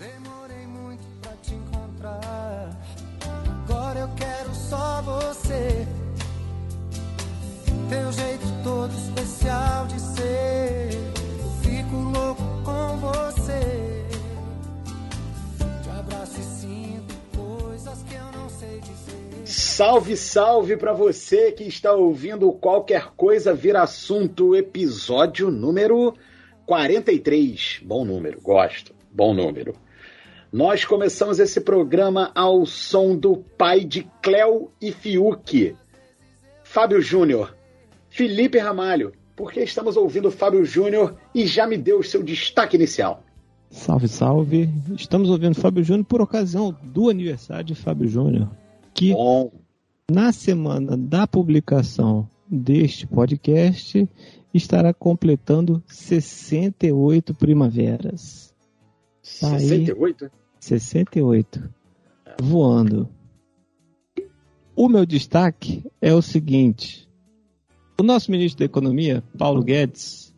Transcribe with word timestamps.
Demorei 0.00 0.66
muito 0.66 1.02
pra 1.20 1.32
te 1.42 1.52
encontrar. 1.52 2.70
Agora 3.66 4.00
eu 4.00 4.08
quero 4.16 4.54
só 4.54 5.02
você. 5.02 5.86
Teu 7.90 8.10
jeito 8.10 8.46
todo 8.64 8.94
especial 8.94 9.86
de 9.88 10.00
ser. 10.00 10.88
Eu 11.38 11.50
fico 11.60 11.96
louco 11.96 12.42
com 12.64 12.96
você. 12.96 14.06
Te 15.82 15.90
abraço 15.90 16.40
e 16.40 16.44
sinto 16.44 17.14
coisas 17.36 18.02
que 18.04 18.14
eu 18.14 18.32
não 18.32 18.48
sei 18.48 18.80
dizer. 18.80 19.42
Salve, 19.44 20.16
salve 20.16 20.78
para 20.78 20.94
você 20.94 21.52
que 21.52 21.64
está 21.64 21.92
ouvindo 21.92 22.50
qualquer 22.54 23.08
coisa 23.18 23.52
vir 23.52 23.76
assunto, 23.76 24.56
episódio 24.56 25.50
número 25.50 26.14
43. 26.64 27.80
Bom 27.82 28.06
número, 28.06 28.40
gosto. 28.40 28.94
Bom 29.12 29.34
número. 29.34 29.74
Nós 30.52 30.84
começamos 30.84 31.38
esse 31.38 31.60
programa 31.60 32.32
ao 32.34 32.66
som 32.66 33.16
do 33.16 33.36
pai 33.36 33.84
de 33.84 34.02
Cléo 34.20 34.68
e 34.82 34.90
Fiuk, 34.90 35.76
Fábio 36.64 37.00
Júnior, 37.00 37.56
Felipe 38.08 38.58
Ramalho, 38.58 39.12
porque 39.36 39.60
estamos 39.60 39.96
ouvindo 39.96 40.28
Fábio 40.28 40.64
Júnior 40.64 41.16
e 41.32 41.46
já 41.46 41.68
me 41.68 41.78
deu 41.78 42.00
o 42.00 42.02
seu 42.02 42.20
destaque 42.20 42.76
inicial. 42.76 43.22
Salve, 43.70 44.08
salve. 44.08 44.68
Estamos 44.96 45.30
ouvindo 45.30 45.54
Fábio 45.54 45.84
Júnior 45.84 46.04
por 46.04 46.20
ocasião 46.20 46.76
do 46.82 47.08
aniversário 47.08 47.64
de 47.64 47.76
Fábio 47.76 48.08
Júnior, 48.08 48.50
que 48.92 49.12
Bom, 49.12 49.52
na 50.10 50.32
semana 50.32 50.96
da 50.96 51.28
publicação 51.28 52.28
deste 52.48 53.06
podcast 53.06 54.08
estará 54.52 54.92
completando 54.92 55.80
68 55.86 57.32
primaveras. 57.34 58.52
Tá 59.40 59.54
aí. 59.54 59.86
68? 60.60 61.58
68. 61.58 61.70
Voando. 62.42 63.08
O 64.76 64.88
meu 64.88 65.04
destaque 65.04 65.84
é 66.00 66.14
o 66.14 66.22
seguinte: 66.22 67.08
o 67.98 68.02
nosso 68.02 68.30
ministro 68.30 68.60
da 68.60 68.64
Economia, 68.66 69.22
Paulo 69.36 69.62
Guedes, 69.62 70.34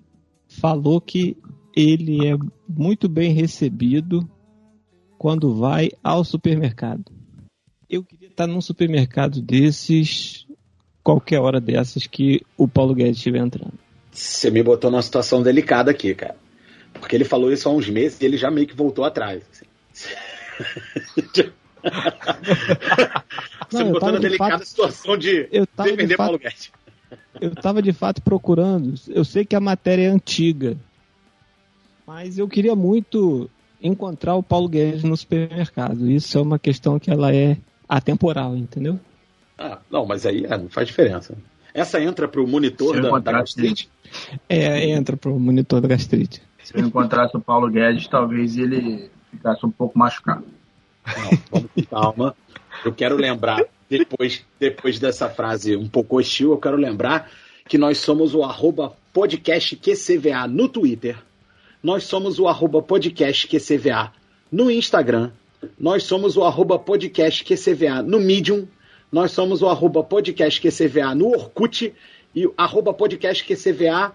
falou 0.48 1.00
que 1.00 1.36
ele 1.76 2.26
é 2.26 2.36
muito 2.68 3.08
bem 3.08 3.32
recebido 3.32 4.28
quando 5.18 5.54
vai 5.54 5.90
ao 6.02 6.24
supermercado. 6.24 7.12
Eu 7.88 8.02
queria 8.02 8.28
estar 8.28 8.46
num 8.46 8.60
supermercado 8.60 9.40
desses, 9.40 10.46
qualquer 11.02 11.40
hora 11.40 11.60
dessas 11.60 12.06
que 12.06 12.40
o 12.56 12.66
Paulo 12.66 12.94
Guedes 12.94 13.18
estiver 13.18 13.38
entrando. 13.38 13.74
Você 14.10 14.50
me 14.50 14.62
botou 14.62 14.90
numa 14.90 15.02
situação 15.02 15.42
delicada 15.42 15.90
aqui, 15.90 16.14
cara. 16.14 16.36
Porque 16.92 17.16
ele 17.16 17.24
falou 17.24 17.52
isso 17.52 17.68
há 17.68 17.72
uns 17.72 17.88
meses 17.88 18.20
e 18.20 18.24
ele 18.24 18.36
já 18.36 18.50
meio 18.50 18.66
que 18.66 18.76
voltou 18.76 19.04
atrás. 19.04 19.42
assim. 19.50 19.71
Você 23.70 23.82
me 23.84 23.90
eu 23.90 23.92
botou 23.92 24.12
na 24.12 24.18
de 24.18 24.22
delicada 24.22 24.52
fato- 24.58 24.64
situação 24.66 25.16
de 25.16 25.44
defender 25.76 26.16
fato- 26.16 26.26
Paulo 26.26 26.38
Guedes. 26.38 26.70
Eu 27.40 27.52
estava 27.52 27.82
de 27.82 27.92
fato 27.92 28.22
procurando. 28.22 28.94
Eu 29.08 29.24
sei 29.24 29.44
que 29.44 29.56
a 29.56 29.60
matéria 29.60 30.04
é 30.04 30.08
antiga, 30.08 30.76
mas 32.06 32.38
eu 32.38 32.48
queria 32.48 32.74
muito 32.76 33.50
encontrar 33.82 34.34
o 34.36 34.42
Paulo 34.42 34.68
Guedes 34.68 35.02
no 35.02 35.16
supermercado. 35.16 36.08
Isso 36.10 36.38
é 36.38 36.40
uma 36.40 36.58
questão 36.58 36.98
que 36.98 37.10
ela 37.10 37.34
é 37.34 37.56
atemporal, 37.88 38.56
entendeu? 38.56 38.98
Ah, 39.58 39.78
não, 39.90 40.06
mas 40.06 40.24
aí 40.24 40.44
é, 40.44 40.56
não 40.56 40.68
faz 40.68 40.86
diferença. 40.88 41.36
Essa 41.74 42.00
entra 42.00 42.28
pro 42.28 42.46
monitor 42.46 42.94
Se 42.94 43.00
eu 43.00 43.10
da, 43.10 43.18
da 43.18 43.32
gastrite? 43.32 43.88
É, 44.48 44.88
entra 44.90 45.16
pro 45.16 45.38
monitor 45.38 45.80
da 45.80 45.88
gastrite. 45.88 46.42
Se 46.62 46.76
eu 46.76 46.84
encontrasse 46.86 47.36
o 47.36 47.40
Paulo 47.40 47.68
Guedes, 47.70 48.06
talvez 48.08 48.56
ele 48.56 49.10
ficasse 49.32 49.66
um 49.66 49.70
pouco 49.70 49.98
machucado. 49.98 50.44
Não, 51.06 51.84
calma. 51.90 52.36
Eu 52.84 52.92
quero 52.92 53.16
lembrar, 53.16 53.64
depois, 53.88 54.44
depois 54.60 54.98
dessa 54.98 55.28
frase 55.28 55.76
um 55.76 55.88
pouco 55.88 56.18
hostil, 56.18 56.52
eu 56.52 56.58
quero 56.58 56.76
lembrar 56.76 57.30
que 57.68 57.78
nós 57.78 57.98
somos 57.98 58.34
o 58.34 58.42
arroba 58.42 58.92
podcast 59.12 59.76
QCVA 59.76 60.46
no 60.46 60.68
Twitter. 60.68 61.16
Nós 61.82 62.04
somos 62.04 62.38
o 62.38 62.46
arroba 62.46 62.80
podcast 62.82 63.48
QCVA 63.48 64.12
no 64.50 64.70
Instagram. 64.70 65.30
Nós 65.78 66.04
somos 66.04 66.36
o 66.36 66.44
arroba 66.44 66.78
podcast 66.78 67.44
QCVA 67.44 68.02
no 68.02 68.20
Medium. 68.20 68.66
Nós 69.10 69.32
somos 69.32 69.62
o 69.62 69.68
arroba 69.68 70.02
podcast 70.02 70.60
QCVA 70.60 71.14
no 71.14 71.28
Orkut 71.28 71.92
e 72.34 72.50
arroba 72.56 72.94
podcast 72.94 73.44
QCVA 73.44 74.12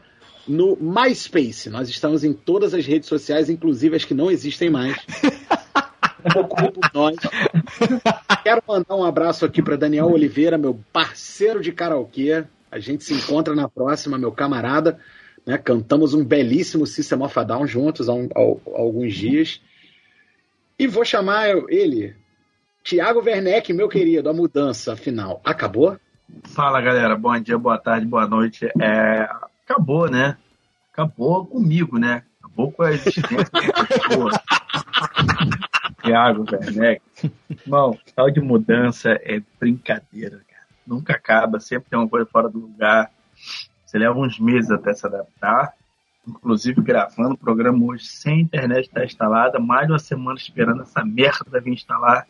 no 0.47 0.77
MySpace. 0.79 1.69
Nós 1.69 1.89
estamos 1.89 2.23
em 2.23 2.33
todas 2.33 2.73
as 2.73 2.85
redes 2.85 3.07
sociais, 3.09 3.49
inclusive 3.49 3.95
as 3.95 4.05
que 4.05 4.13
não 4.13 4.29
existem 4.31 4.69
mais. 4.69 4.95
Procure 6.33 6.71
por 6.71 6.89
nós. 6.93 7.15
Quero 8.43 8.61
mandar 8.67 8.95
um 8.95 9.03
abraço 9.03 9.45
aqui 9.45 9.61
para 9.61 9.75
Daniel 9.77 10.07
Oliveira, 10.11 10.57
meu 10.57 10.79
parceiro 10.91 11.61
de 11.61 11.71
karaokê. 11.71 12.43
A 12.71 12.79
gente 12.79 13.03
se 13.03 13.13
encontra 13.13 13.55
na 13.55 13.69
próxima, 13.69 14.17
meu 14.17 14.31
camarada. 14.31 14.99
né? 15.45 15.57
Cantamos 15.57 16.13
um 16.13 16.25
belíssimo 16.25 16.85
System 16.85 17.21
of 17.23 17.39
a 17.39 17.43
Down 17.43 17.65
juntos 17.67 18.09
há, 18.09 18.13
um- 18.13 18.27
há- 18.35 18.39
há 18.75 18.79
alguns 18.81 19.13
dias. 19.15 19.61
E 20.77 20.85
vou 20.87 21.05
chamar 21.05 21.47
ele, 21.69 22.13
Tiago 22.83 23.21
Werneck, 23.23 23.71
meu 23.73 23.87
querido, 23.87 24.29
a 24.29 24.33
mudança 24.33 24.95
final. 24.95 25.41
Acabou? 25.45 25.97
Fala 26.43 26.81
galera, 26.81 27.15
bom 27.15 27.39
dia, 27.39 27.57
boa 27.57 27.77
tarde, 27.77 28.05
boa 28.05 28.27
noite. 28.27 28.65
É, 28.81 29.29
acabou, 29.67 30.09
né? 30.09 30.37
Acabou 30.93 31.45
comigo, 31.45 31.99
né? 31.99 32.23
Acabou 32.39 32.71
com 32.71 32.83
a 32.83 32.93
existência 32.93 33.49
da. 33.51 33.59
Thiago 36.01 36.45
Werneck. 36.49 37.01
Irmão, 37.49 37.99
tal 38.15 38.31
de 38.31 38.39
mudança 38.39 39.09
é 39.21 39.41
brincadeira, 39.59 40.41
cara. 40.47 40.65
Nunca 40.85 41.13
acaba, 41.13 41.59
sempre 41.59 41.89
tem 41.89 41.99
uma 41.99 42.07
coisa 42.07 42.25
fora 42.25 42.47
do 42.47 42.59
lugar. 42.59 43.11
Você 43.85 43.97
leva 43.97 44.17
uns 44.17 44.39
meses 44.39 44.71
até 44.71 44.93
se 44.93 45.05
adaptar. 45.05 45.73
Inclusive 46.25 46.81
gravando 46.81 47.33
o 47.33 47.37
programa 47.37 47.83
hoje 47.85 48.05
sem 48.05 48.39
internet 48.41 48.87
estar 48.87 49.05
instalada, 49.05 49.59
mais 49.59 49.87
de 49.87 49.93
uma 49.93 49.99
semana 49.99 50.37
esperando 50.37 50.81
essa 50.81 51.03
merda 51.03 51.61
vir 51.61 51.73
instalar. 51.73 52.25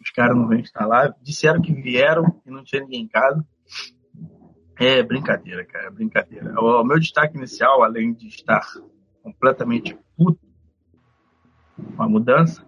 Os 0.00 0.10
caras 0.10 0.36
não 0.36 0.48
vêm 0.48 0.60
instalar. 0.60 1.14
Disseram 1.22 1.60
que 1.60 1.72
vieram 1.72 2.40
e 2.46 2.50
não 2.50 2.64
tinha 2.64 2.82
ninguém 2.82 3.02
em 3.02 3.08
casa. 3.08 3.44
É 4.82 5.02
brincadeira, 5.02 5.62
cara, 5.62 5.88
é 5.88 5.90
brincadeira. 5.90 6.58
O, 6.58 6.80
o 6.80 6.84
meu 6.84 6.98
destaque 6.98 7.36
inicial, 7.36 7.82
além 7.82 8.14
de 8.14 8.28
estar 8.28 8.66
completamente 9.22 9.94
puto 10.16 10.40
com 11.94 12.02
a 12.02 12.08
mudança, 12.08 12.64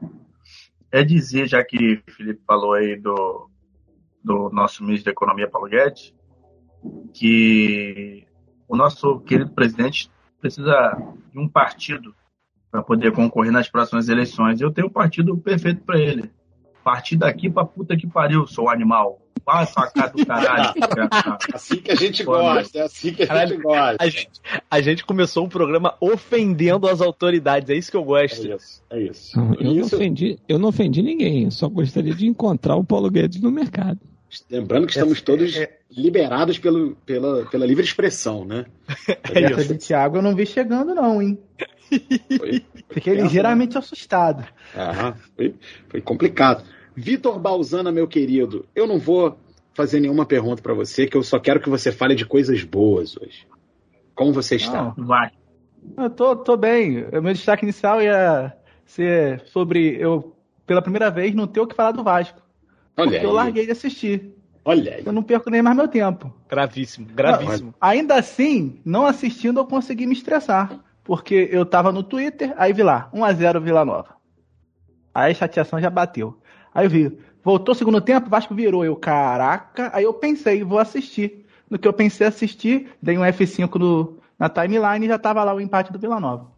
é 0.91 1.03
dizer, 1.03 1.49
já 1.49 1.65
que 1.65 2.03
o 2.07 2.13
Felipe 2.13 2.43
falou 2.47 2.75
aí 2.75 2.97
do, 3.01 3.49
do 4.23 4.51
nosso 4.51 4.85
ministro 4.85 5.07
da 5.07 5.13
Economia, 5.13 5.49
Paulo 5.49 5.71
Guedes, 5.71 6.15
que 7.15 8.27
o 8.69 8.77
nosso 8.77 9.19
querido 9.21 9.51
presidente 9.51 10.11
precisa 10.39 10.95
de 11.33 11.39
um 11.39 11.49
partido 11.49 12.15
para 12.71 12.83
poder 12.83 13.13
concorrer 13.13 13.51
nas 13.53 13.71
próximas 13.71 14.11
eleições. 14.11 14.61
Eu 14.61 14.71
tenho 14.71 14.89
um 14.89 14.93
partido 14.93 15.35
perfeito 15.39 15.83
para 15.83 15.99
ele. 15.99 16.31
Partir 16.85 17.17
daqui 17.17 17.49
pra 17.49 17.65
puta 17.65 17.97
que 17.97 18.07
pariu, 18.07 18.47
seu 18.47 18.69
animal. 18.69 19.22
Vai 19.45 19.67
pra 19.67 19.91
cá 19.91 20.07
do 20.09 20.25
caralho. 20.27 20.73
Assim 21.53 21.77
que 21.77 21.91
a 21.91 21.95
gente 21.95 22.23
Boa 22.25 22.55
gosta, 22.55 22.79
é 22.79 22.83
assim 22.83 23.13
que 23.13 23.23
a 23.25 23.27
Caralho, 23.27 23.51
gente 23.55 23.63
gosta. 23.63 23.97
A 23.99 24.09
gente, 24.09 24.31
a 24.71 24.81
gente 24.81 25.05
começou 25.05 25.45
um 25.45 25.49
programa 25.49 25.95
ofendendo 26.01 26.87
as 26.89 27.01
autoridades, 27.01 27.69
é 27.71 27.75
isso 27.75 27.91
que 27.91 27.97
eu 27.97 28.05
gosto. 28.05 28.47
É 28.47 28.55
isso, 28.57 28.83
é 28.91 29.01
isso. 29.01 29.39
Eu 29.39 29.65
não, 29.65 29.77
Isso- 29.81 29.97
ofendi, 29.97 30.39
eu 30.49 30.59
não 30.59 30.69
ofendi 30.69 31.03
ninguém, 31.03 31.45
eu 31.45 31.51
só 31.51 31.69
gostaria 31.69 32.15
de 32.15 32.27
encontrar 32.27 32.77
o 32.77 32.85
Paulo 32.85 33.11
Guedes 33.11 33.41
no 33.41 33.51
mercado. 33.51 33.99
Lembrando 34.51 34.87
que 34.87 34.93
estamos 34.93 35.21
todos 35.21 35.53
liberados 35.91 36.59
pelo, 36.59 36.97
pela, 37.05 37.45
pela 37.47 37.67
livre 37.67 37.85
expressão, 37.85 38.45
né? 38.47 38.65
É 39.35 39.43
Essa 39.45 39.61
isso. 39.61 39.75
de 39.75 39.79
Thiago 39.79 40.17
eu 40.19 40.23
não 40.23 40.35
vi 40.35 40.47
chegando, 40.47 40.95
não, 40.95 41.21
hein? 41.21 41.39
Foi, 42.39 42.65
Fiquei 42.91 43.15
ligeiramente 43.15 43.77
assustado. 43.77 44.45
Aham, 44.75 45.15
foi, 45.37 45.55
foi 45.89 46.01
complicado. 46.01 46.65
Vitor 46.97 47.39
Balzana, 47.39 47.91
meu 47.93 48.07
querido, 48.09 48.65
eu 48.75 48.87
não 48.87 48.99
vou 48.99 49.39
fazer 49.75 50.01
nenhuma 50.01 50.27
pergunta 50.27 50.63
para 50.63 50.75
você, 50.75 51.07
que 51.07 51.17
eu 51.17 51.23
só 51.23 51.39
quero 51.39 51.61
que 51.61 51.69
você 51.69 51.91
fale 51.91 52.15
de 52.15 52.27
coisas 52.27 52.63
boas 52.65 53.17
hoje. 53.17 53.47
Como 54.15 54.33
você 54.33 54.57
está? 54.57 54.93
Não. 54.97 55.07
Vai. 55.07 55.31
Eu 55.97 56.11
tô, 56.11 56.37
tô 56.37 56.57
bem. 56.57 57.05
O 57.05 57.23
meu 57.23 57.33
destaque 57.33 57.65
inicial 57.65 58.01
ia 58.01 58.57
ser 58.85 59.43
sobre 59.47 59.97
eu, 59.97 60.37
pela 60.67 60.83
primeira 60.83 61.11
vez, 61.11 61.35
não 61.35 61.47
ter 61.47 61.61
o 61.61 61.67
que 61.67 61.75
falar 61.75 61.93
do 61.93 62.05
Vasco. 62.05 62.41
Olha 62.97 63.07
Porque 63.07 63.17
aí, 63.19 63.25
eu 63.25 63.33
larguei 63.33 63.65
de 63.65 63.73
assistir. 63.73 64.35
olha 64.65 64.97
aí. 64.97 65.03
Eu 65.05 65.13
não 65.13 65.23
perco 65.23 65.51
nem 65.51 65.63
mais 65.63 65.77
meu 65.77 65.89
tempo. 65.89 66.33
Gravíssimo, 66.49 67.07
gravíssimo. 67.07 67.75
Ainda 67.81 68.17
assim, 68.17 68.81
não 68.85 69.07
assistindo, 69.07 69.59
eu 69.61 69.67
consegui 69.67 70.07
me 70.07 70.13
estressar. 70.13 70.79
Porque 71.03 71.49
eu 71.51 71.67
tava 71.67 71.91
no 71.91 72.03
Twitter, 72.03 72.55
aí 72.57 72.73
vi 72.73 72.83
lá, 72.83 73.11
1x0 73.13 73.61
Vila 73.61 73.85
Nova. 73.85 74.15
Aí 75.13 75.33
a 75.33 75.35
chateação 75.35 75.81
já 75.81 75.91
bateu. 75.91 76.39
Aí 76.73 76.87
eu 76.87 76.91
vi, 76.91 77.19
voltou 77.43 77.73
o 77.73 77.77
segundo 77.77 78.01
tempo, 78.01 78.31
Vasco 78.31 78.55
virou. 78.55 78.85
Eu, 78.85 78.97
caraca, 78.97 79.91
aí 79.95 80.05
eu 80.05 80.15
pensei, 80.15 80.63
vou 80.63 80.79
assistir. 80.79 81.47
No 81.69 81.79
que 81.79 81.89
eu 81.89 81.93
pensei 81.93 82.27
assistir, 82.27 82.91
dei 83.01 83.17
um 83.17 83.23
F5 83.23 83.79
no, 83.79 84.19
na 84.39 84.49
timeline 84.49 85.07
e 85.07 85.09
já 85.09 85.19
tava 85.19 85.43
lá 85.43 85.55
o 85.55 85.61
empate 85.61 85.93
do 85.93 85.99
Vila 85.99 86.21
Nova. 86.21 86.51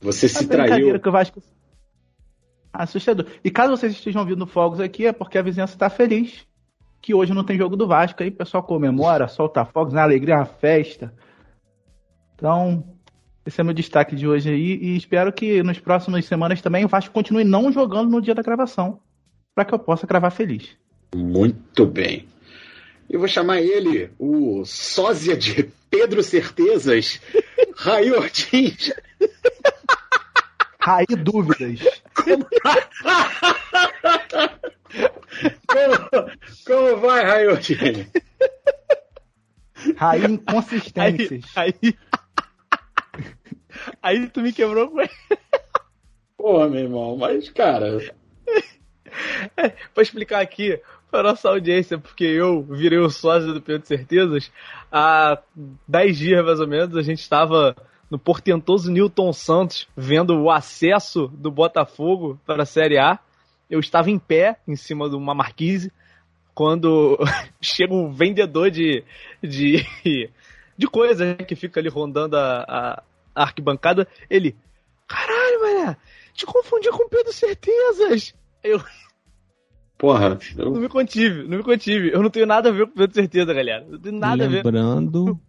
Você 0.00 0.28
se 0.28 0.46
brincadeira 0.46 0.84
traiu. 0.84 1.00
que 1.00 1.08
o 1.08 1.12
Vasco. 1.12 1.42
Assustador. 2.72 3.26
E 3.44 3.50
caso 3.50 3.76
vocês 3.76 3.92
estejam 3.92 4.22
ouvindo 4.22 4.46
fogos 4.46 4.80
aqui, 4.80 5.06
é 5.06 5.12
porque 5.12 5.36
a 5.36 5.42
vizinhança 5.42 5.74
está 5.74 5.90
feliz. 5.90 6.46
Que 7.00 7.12
hoje 7.12 7.34
não 7.34 7.44
tem 7.44 7.58
jogo 7.58 7.76
do 7.76 7.86
Vasco. 7.86 8.22
Aí 8.22 8.28
o 8.28 8.36
pessoal 8.36 8.62
comemora, 8.62 9.28
solta 9.28 9.64
fogos, 9.64 9.92
na 9.92 10.02
alegria, 10.02 10.36
na 10.36 10.44
festa. 10.44 11.12
Então, 12.34 12.84
esse 13.44 13.60
é 13.60 13.64
meu 13.64 13.74
destaque 13.74 14.14
de 14.14 14.26
hoje 14.26 14.50
aí. 14.50 14.78
E 14.80 14.96
espero 14.96 15.32
que 15.32 15.62
nas 15.62 15.78
próximas 15.78 16.24
semanas 16.24 16.62
também 16.62 16.84
o 16.84 16.88
Vasco 16.88 17.12
continue 17.12 17.44
não 17.44 17.72
jogando 17.72 18.10
no 18.10 18.22
dia 18.22 18.34
da 18.34 18.42
gravação. 18.42 19.00
Para 19.54 19.64
que 19.64 19.74
eu 19.74 19.78
possa 19.78 20.06
gravar 20.06 20.30
feliz. 20.30 20.76
Muito 21.14 21.86
bem. 21.86 22.26
Eu 23.08 23.18
vou 23.18 23.28
chamar 23.28 23.60
ele, 23.60 24.10
o 24.18 24.64
sósia 24.64 25.36
de 25.36 25.64
Pedro 25.90 26.22
Certezas, 26.22 27.20
Raí 27.76 28.10
Ortiz. 28.12 28.92
Raí 30.80 31.06
Dúvidas. 31.06 31.80
Como, 32.14 32.46
como 36.66 36.96
vai, 36.96 37.24
Raí 37.24 37.46
Ortiz? 37.46 37.78
Raí 39.96 40.24
Inconsistências. 40.24 41.44
Aí, 41.54 41.74
aí, 41.82 41.98
aí 44.02 44.28
tu 44.28 44.40
me 44.40 44.52
quebrou 44.52 44.90
com 44.90 45.00
ele. 45.00 45.10
Porra, 46.36 46.68
meu 46.68 46.80
irmão, 46.80 47.16
mas, 47.16 47.50
cara, 47.50 47.98
Vou 49.94 50.02
explicar 50.02 50.40
aqui 50.40 50.80
para 51.10 51.30
nossa 51.30 51.50
audiência, 51.50 51.98
porque 51.98 52.24
eu 52.24 52.62
virei 52.62 52.98
o 52.98 53.10
sócio 53.10 53.52
do 53.52 53.60
Pedro 53.60 53.86
Certezas. 53.86 54.50
Há 54.90 55.38
10 55.86 56.18
dias, 56.18 56.44
mais 56.44 56.58
ou 56.58 56.66
menos, 56.66 56.96
a 56.96 57.02
gente 57.02 57.20
estava 57.20 57.76
no 58.10 58.18
portentoso 58.18 58.90
Newton 58.90 59.32
Santos, 59.32 59.88
vendo 59.96 60.34
o 60.38 60.50
acesso 60.50 61.28
do 61.28 61.50
Botafogo 61.50 62.40
para 62.46 62.62
a 62.62 62.66
Série 62.66 62.98
A. 62.98 63.18
Eu 63.70 63.80
estava 63.80 64.10
em 64.10 64.18
pé, 64.18 64.58
em 64.66 64.76
cima 64.76 65.08
de 65.08 65.16
uma 65.16 65.34
marquise, 65.34 65.92
quando 66.54 67.18
chega 67.60 67.94
um 67.94 68.10
vendedor 68.10 68.70
de, 68.70 69.04
de, 69.42 69.86
de 70.76 70.86
coisas 70.86 71.36
que 71.46 71.54
fica 71.54 71.80
ali 71.80 71.88
rondando 71.88 72.36
a, 72.36 72.64
a, 72.68 73.02
a 73.34 73.42
arquibancada. 73.42 74.08
Ele, 74.28 74.56
caralho, 75.06 75.60
mané, 75.60 75.96
te 76.34 76.46
confundi 76.46 76.90
com 76.90 77.04
o 77.04 77.08
Pedro 77.08 77.32
Certezas. 77.32 78.34
Eu 78.62 78.80
porra, 79.98 80.30
não 80.56 80.64
eu, 80.64 80.80
me 80.80 80.88
contive, 80.88 81.44
não 81.44 81.58
me 81.58 81.62
contive. 81.62 82.10
Eu 82.12 82.22
não 82.22 82.28
tenho 82.30 82.44
nada 82.46 82.68
a 82.70 82.72
ver 82.72 82.86
com 82.86 82.92
o 82.92 82.94
Pedro 82.94 83.14
Certeza, 83.14 83.54
galera. 83.54 83.86
Não 83.88 83.98
tenho 84.00 84.18
nada 84.18 84.44
a 84.44 84.48
ver. 84.48 84.64
Lembrando 84.64 85.40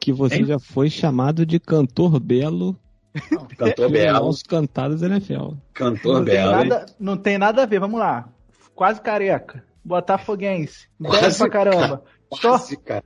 que 0.00 0.12
você 0.12 0.36
Hein? 0.36 0.44
já 0.46 0.58
foi 0.60 0.88
chamado 0.88 1.44
de 1.44 1.58
cantor 1.58 2.20
belo 2.20 2.78
cantor 3.58 3.74
pelos 3.74 3.92
belo, 3.92 4.26
nossos 4.26 4.42
cantados 4.44 5.02
NFL. 5.02 5.54
cantor 5.74 6.18
Não 6.18 6.24
tem, 6.24 6.34
belo. 6.34 6.50
nada, 6.52 6.86
não 7.00 7.16
tem 7.16 7.38
nada 7.38 7.62
a 7.64 7.66
ver, 7.66 7.80
vamos 7.80 7.98
lá. 7.98 8.28
Quase 8.76 9.00
careca. 9.00 9.64
Botafoguense. 9.84 10.88
Quase 11.02 11.38
pra 11.38 11.50
caramba. 11.50 12.04
Só, 12.34 12.50
Quase, 12.50 12.76
cara. 12.76 13.04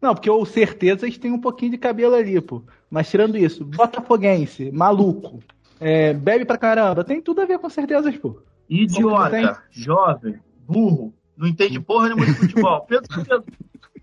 Não, 0.00 0.14
porque 0.14 0.28
o 0.28 0.44
certezas 0.44 1.16
tem 1.16 1.32
um 1.32 1.40
pouquinho 1.40 1.70
de 1.70 1.78
cabelo 1.78 2.14
ali, 2.14 2.38
pô. 2.40 2.62
Mas 2.90 3.08
tirando 3.08 3.38
isso, 3.38 3.64
botafoguense, 3.64 4.70
maluco, 4.70 5.38
é, 5.80 6.12
bebe 6.12 6.44
pra 6.44 6.58
caramba, 6.58 7.02
tem 7.02 7.22
tudo 7.22 7.40
a 7.40 7.46
ver 7.46 7.58
com 7.58 7.70
certezas, 7.70 8.14
pô. 8.18 8.42
Idiota, 8.74 9.62
jovem, 9.70 10.40
burro, 10.66 11.12
não 11.36 11.46
entende 11.46 11.78
porra 11.80 12.06
nenhuma 12.08 12.26
de 12.26 12.34
futebol. 12.34 12.80
Pedro, 12.88 13.08
Pedro, 13.24 13.44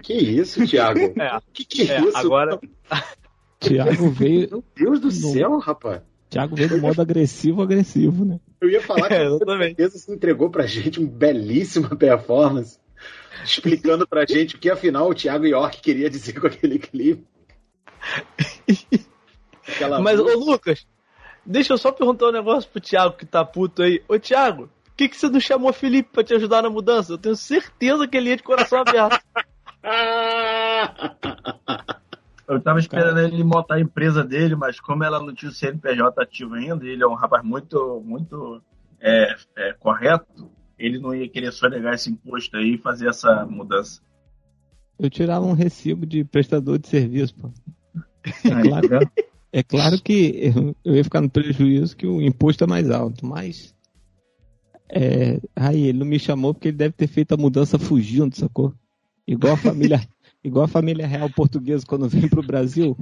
Que 0.01 0.13
isso, 0.13 0.65
Thiago? 0.67 0.99
É, 1.19 1.39
Que 1.53 1.65
que 1.65 1.89
é, 1.91 1.95
é, 1.97 2.01
isso? 2.01 2.17
agora, 2.17 2.59
Thiago 3.59 4.09
veio, 4.11 4.49
Meu 4.49 4.63
Deus 4.75 4.99
do 4.99 5.07
Não. 5.07 5.33
céu, 5.33 5.57
rapaz. 5.57 6.01
Thiago 6.29 6.55
veio 6.55 6.69
do 6.69 6.77
modo 6.77 7.01
agressivo, 7.01 7.61
agressivo, 7.63 8.23
né? 8.23 8.39
Eu 8.61 8.69
ia 8.69 8.81
falar 8.81 9.07
que 9.09 9.15
É, 9.15 9.29
certeza 9.57 9.97
se 9.97 10.11
entregou 10.11 10.49
pra 10.51 10.67
gente 10.67 10.99
uma 10.99 11.09
belíssima 11.09 11.95
performance, 11.95 12.77
explicando 13.43 14.07
pra 14.07 14.25
gente 14.27 14.55
o 14.55 14.59
que 14.59 14.69
afinal 14.69 15.09
o 15.09 15.15
Thiago 15.15 15.47
York 15.47 15.81
queria 15.81 16.09
dizer 16.09 16.39
com 16.39 16.45
aquele 16.47 16.77
clipe. 16.77 17.25
Aquela 19.67 19.99
Mas, 20.01 20.19
ô 20.19 20.23
música. 20.23 20.39
Lucas, 20.51 20.87
deixa 21.45 21.73
eu 21.73 21.77
só 21.77 21.91
perguntar 21.91 22.27
um 22.27 22.31
negócio 22.31 22.69
pro 22.69 22.81
Thiago 22.81 23.17
que 23.17 23.25
tá 23.25 23.43
puto 23.43 23.81
aí. 23.81 24.03
Ô, 24.07 24.19
Thiago, 24.19 24.69
por 24.83 24.93
que, 24.95 25.09
que 25.09 25.17
você 25.17 25.29
não 25.29 25.39
chamou 25.39 25.69
o 25.69 25.73
Felipe 25.73 26.09
pra 26.11 26.23
te 26.23 26.33
ajudar 26.33 26.61
na 26.61 26.69
mudança? 26.69 27.13
Eu 27.13 27.17
tenho 27.17 27.35
certeza 27.35 28.07
que 28.07 28.17
ele 28.17 28.29
ia 28.29 28.37
de 28.37 28.43
coração 28.43 28.79
aberto. 28.79 29.19
eu 32.47 32.59
tava 32.59 32.79
esperando 32.79 33.19
ele 33.19 33.43
montar 33.43 33.75
a 33.75 33.79
empresa 33.79 34.23
dele, 34.23 34.55
mas 34.55 34.79
como 34.79 35.03
ela 35.03 35.19
não 35.19 35.33
tinha 35.33 35.51
o 35.51 35.53
CNPJ 35.53 36.21
ativo 36.21 36.55
ainda, 36.55 36.85
e 36.85 36.89
ele 36.89 37.03
é 37.03 37.07
um 37.07 37.13
rapaz 37.13 37.45
muito, 37.45 38.01
muito 38.03 38.61
é, 38.99 39.35
é, 39.55 39.73
correto, 39.73 40.49
ele 40.77 40.99
não 40.99 41.13
ia 41.13 41.29
querer 41.29 41.51
sonegar 41.51 41.93
esse 41.93 42.09
imposto 42.09 42.57
aí 42.57 42.75
e 42.75 42.77
fazer 42.77 43.07
essa 43.07 43.45
mudança. 43.45 44.01
Eu 44.97 45.09
tirava 45.09 45.45
um 45.45 45.53
recibo 45.53 46.05
de 46.05 46.25
prestador 46.25 46.77
de 46.77 46.87
serviço, 46.87 47.35
pô. 47.35 47.51
Aí, 48.25 48.67
claro. 48.67 48.89
É 49.51 49.63
claro 49.63 50.01
que 50.01 50.51
eu, 50.85 50.93
ia 50.93 51.03
ficar 51.03 51.21
no 51.21 51.29
prejuízo 51.29 51.95
que 51.95 52.05
o 52.07 52.21
imposto 52.21 52.63
é 52.63 52.67
mais 52.67 52.89
alto, 52.89 53.25
mas. 53.25 53.73
É, 54.91 55.39
aí 55.55 55.87
ele 55.87 55.99
não 55.99 56.05
me 56.05 56.17
chamou 56.19 56.53
porque 56.53 56.69
ele 56.69 56.77
deve 56.77 56.93
ter 56.93 57.07
feito 57.07 57.33
a 57.33 57.37
mudança 57.37 57.77
fugindo, 57.77 58.35
sacou? 58.35 58.73
Igual 59.27 59.53
a 59.53 59.57
família, 59.57 60.01
igual 60.43 60.65
a 60.65 60.67
família 60.67 61.05
real 61.05 61.29
portuguesa 61.29 61.85
quando 61.87 62.09
vem 62.09 62.27
pro 62.27 62.41
Brasil. 62.45 62.97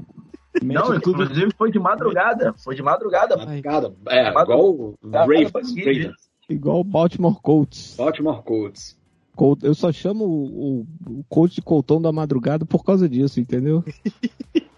Não, 0.63 0.99
tudo, 0.99 1.23
inclusive 1.23 1.51
foi 1.57 1.71
de 1.71 1.79
madrugada. 1.79 2.53
Foi 2.63 2.75
de 2.75 2.81
madrugada. 2.81 3.37
Madrugada. 3.37 3.93
É, 4.09 4.29
igual 4.29 4.69
o 4.69 4.95
Ravens, 5.03 5.51
Ravens. 5.53 6.11
igual 6.49 6.79
o 6.79 6.83
Baltimore 6.83 7.39
Colts. 7.41 7.95
Baltimore 7.97 8.41
Colts. 8.43 8.97
Colt- 9.35 9.63
Eu 9.63 9.75
só 9.75 9.91
chamo 9.91 10.25
o, 10.25 10.79
o, 10.79 11.19
o 11.19 11.23
coach 11.29 11.55
de 11.55 11.61
Coltão 11.61 12.01
da 12.01 12.11
madrugada 12.11 12.65
por 12.65 12.83
causa 12.83 13.07
disso, 13.07 13.39
entendeu? 13.39 13.83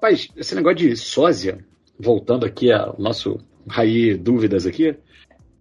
Rapaz, 0.00 0.28
esse 0.34 0.54
negócio 0.54 0.78
de 0.78 0.96
sósia, 0.96 1.58
voltando 1.98 2.46
aqui 2.46 2.72
ao 2.72 2.98
nosso 2.98 3.38
Raí 3.68 4.16
Dúvidas 4.16 4.64
aqui, 4.64 4.96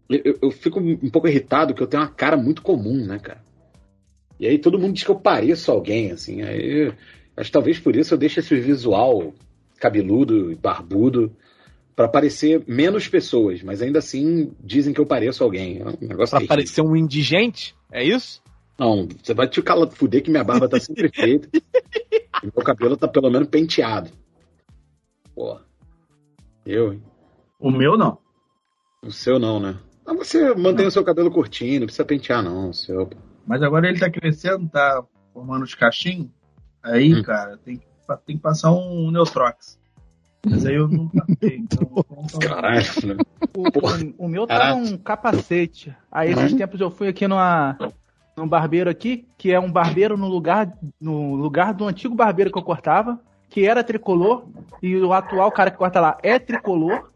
eu, 0.10 0.40
eu 0.42 0.50
fico 0.50 0.80
um 0.80 1.10
pouco 1.10 1.28
irritado 1.28 1.74
que 1.74 1.84
eu 1.84 1.88
tenho 1.88 2.02
uma 2.02 2.10
cara 2.10 2.38
muito 2.38 2.62
comum, 2.62 3.06
né, 3.06 3.20
cara? 3.20 3.44
E 4.40 4.48
aí 4.48 4.58
todo 4.58 4.80
mundo 4.80 4.94
diz 4.94 5.04
que 5.04 5.12
eu 5.12 5.20
pareço 5.20 5.70
alguém, 5.70 6.14
assim. 6.14 6.42
Aí, 6.42 6.90
acho 7.36 7.50
que 7.50 7.52
talvez 7.52 7.80
por 7.80 7.98
isso 7.98 8.14
eu 8.14 8.18
deixo 8.18 8.40
esse 8.40 8.56
visual 8.56 9.34
cabeludo 9.78 10.54
e 10.54 10.56
barbudo 10.56 11.36
pra 11.94 12.08
parecer 12.08 12.64
menos 12.66 13.10
pessoas, 13.10 13.62
mas 13.62 13.82
ainda 13.82 14.00
assim 14.00 14.54
dizem 14.64 14.94
que 14.94 15.02
eu 15.02 15.06
pareço 15.06 15.44
alguém. 15.44 15.82
É 15.82 15.86
um 15.86 16.08
negócio 16.08 16.38
Pra 16.38 16.48
parecer 16.48 16.82
um 16.82 16.96
indigente? 16.96 17.76
É 17.92 18.02
isso? 18.02 18.42
Não, 18.80 19.06
você 19.22 19.34
vai 19.34 19.50
te 19.50 19.62
calar, 19.62 19.92
fuder 19.92 20.24
que 20.24 20.32
minha 20.32 20.46
barba 20.46 20.70
tá 20.70 20.80
sempre 20.80 21.10
feita. 21.14 21.50
e 22.42 22.46
meu 22.56 22.64
cabelo 22.64 22.96
tá 22.96 23.06
pelo 23.06 23.30
menos 23.30 23.50
penteado. 23.50 24.10
Porra. 25.40 25.62
Eu, 26.66 26.92
hein? 26.92 27.04
O 27.58 27.72
meu 27.72 27.98
não. 27.98 28.18
O 29.02 29.10
seu 29.10 29.40
não, 29.40 29.58
né? 29.58 29.78
Ah, 30.06 30.14
você 30.14 30.54
mantém 30.54 30.86
o 30.86 30.92
seu 30.92 31.02
cabelo 31.02 31.32
curtinho, 31.32 31.80
não 31.80 31.86
precisa 31.88 32.04
pentear, 32.04 32.44
não. 32.44 32.72
O 32.72 32.74
seu. 32.74 33.10
Mas 33.48 33.64
agora 33.64 33.88
ele 33.88 33.98
tá 33.98 34.10
crescendo, 34.10 34.68
tá 34.68 35.02
formando 35.34 35.64
os 35.64 35.74
cachinhos. 35.74 36.28
Aí, 36.84 37.16
Hum. 37.16 37.24
cara, 37.24 37.58
tem 37.64 37.78
que, 37.78 37.86
tem 38.26 38.36
que 38.36 38.42
passar 38.42 38.74
um 38.74 39.10
Neutrox. 39.12 39.80
Mas 40.46 40.66
aí 40.66 40.76
eu 40.76 40.90
não 40.90 41.08
passei. 41.16 41.56
Então, 41.58 41.90
então, 42.26 42.40
Caralho, 42.42 43.08
né? 43.08 43.16
O, 43.56 43.62
o- 43.62 44.26
o 44.26 44.28
meu 44.28 44.46
tá 44.46 44.58
Caraca. 44.58 44.76
num 44.76 44.98
capacete. 44.98 45.96
Aí 46.12 46.32
esses 46.32 46.54
tempos 46.54 46.82
eu 46.82 46.92
fui 46.92 47.08
aqui 47.08 47.30
numa, 47.30 47.78
num 48.36 48.48
barbeiro 48.48 48.90
aqui, 48.90 49.26
que 49.38 49.52
é 49.54 49.60
um 49.60 49.72
barbeiro 49.72 50.18
no 50.18 50.28
lugar, 50.28 50.78
no 51.00 51.36
lugar 51.36 51.74
do 51.74 51.88
antigo 51.88 52.14
barbeiro 52.14 52.52
que 52.52 52.58
eu 52.58 52.64
cortava, 52.64 53.22
que 53.50 53.66
era 53.66 53.84
tricolor, 53.84 54.46
e 54.82 54.96
o 54.98 55.12
atual 55.12 55.52
cara 55.52 55.72
que 55.72 55.78
corta 55.78 56.00
lá 56.00 56.18
é 56.22 56.38
tricolor. 56.38 57.10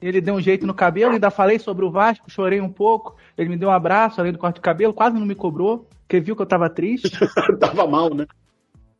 Ele 0.00 0.20
deu 0.20 0.34
um 0.34 0.40
jeito 0.40 0.66
no 0.66 0.74
cabelo, 0.74 1.14
ainda 1.14 1.30
falei 1.30 1.58
sobre 1.58 1.84
o 1.84 1.90
Vasco, 1.90 2.30
chorei 2.30 2.60
um 2.60 2.68
pouco. 2.68 3.16
Ele 3.36 3.48
me 3.48 3.56
deu 3.56 3.68
um 3.68 3.72
abraço, 3.72 4.20
além 4.20 4.32
do 4.32 4.38
corte 4.38 4.56
de 4.56 4.60
cabelo, 4.60 4.94
quase 4.94 5.18
não 5.18 5.26
me 5.26 5.34
cobrou, 5.34 5.88
porque 6.00 6.20
viu 6.20 6.36
que 6.36 6.42
eu 6.42 6.46
tava 6.46 6.70
triste. 6.70 7.10
Tava 7.58 7.86
mal, 7.86 8.14
né? 8.14 8.26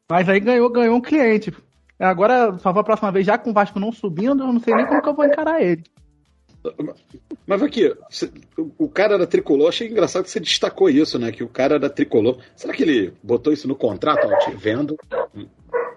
Mas 0.08 0.28
aí 0.28 0.40
ganhou, 0.40 0.70
ganhou 0.70 0.96
um 0.96 1.00
cliente. 1.00 1.52
Agora, 1.98 2.58
só 2.58 2.72
vou 2.72 2.80
a 2.80 2.84
próxima 2.84 3.12
vez, 3.12 3.26
já 3.26 3.38
com 3.38 3.50
o 3.50 3.52
Vasco 3.52 3.78
não 3.78 3.92
subindo, 3.92 4.42
eu 4.42 4.52
não 4.52 4.60
sei 4.60 4.74
nem 4.74 4.86
como 4.86 5.02
que 5.02 5.08
eu 5.08 5.14
vou 5.14 5.24
encarar 5.24 5.62
ele. 5.62 5.84
Mas 7.46 7.62
aqui, 7.62 7.94
você- 8.10 8.30
o- 8.78 8.88
cara 8.88 9.14
era 9.14 9.26
tricolor, 9.26 9.68
achei 9.68 9.88
engraçado 9.88 10.24
que 10.24 10.30
você 10.30 10.40
destacou 10.40 10.88
isso, 10.90 11.18
né? 11.18 11.30
Que 11.32 11.42
o 11.44 11.48
cara 11.48 11.76
era 11.76 11.88
tricolor. 11.90 12.38
Será 12.54 12.72
que 12.72 12.82
ele 12.82 13.12
botou 13.22 13.52
isso 13.52 13.68
no 13.68 13.74
contrato? 13.76 14.26
Ó, 14.26 14.36
te 14.38 14.50
vendo, 14.52 14.96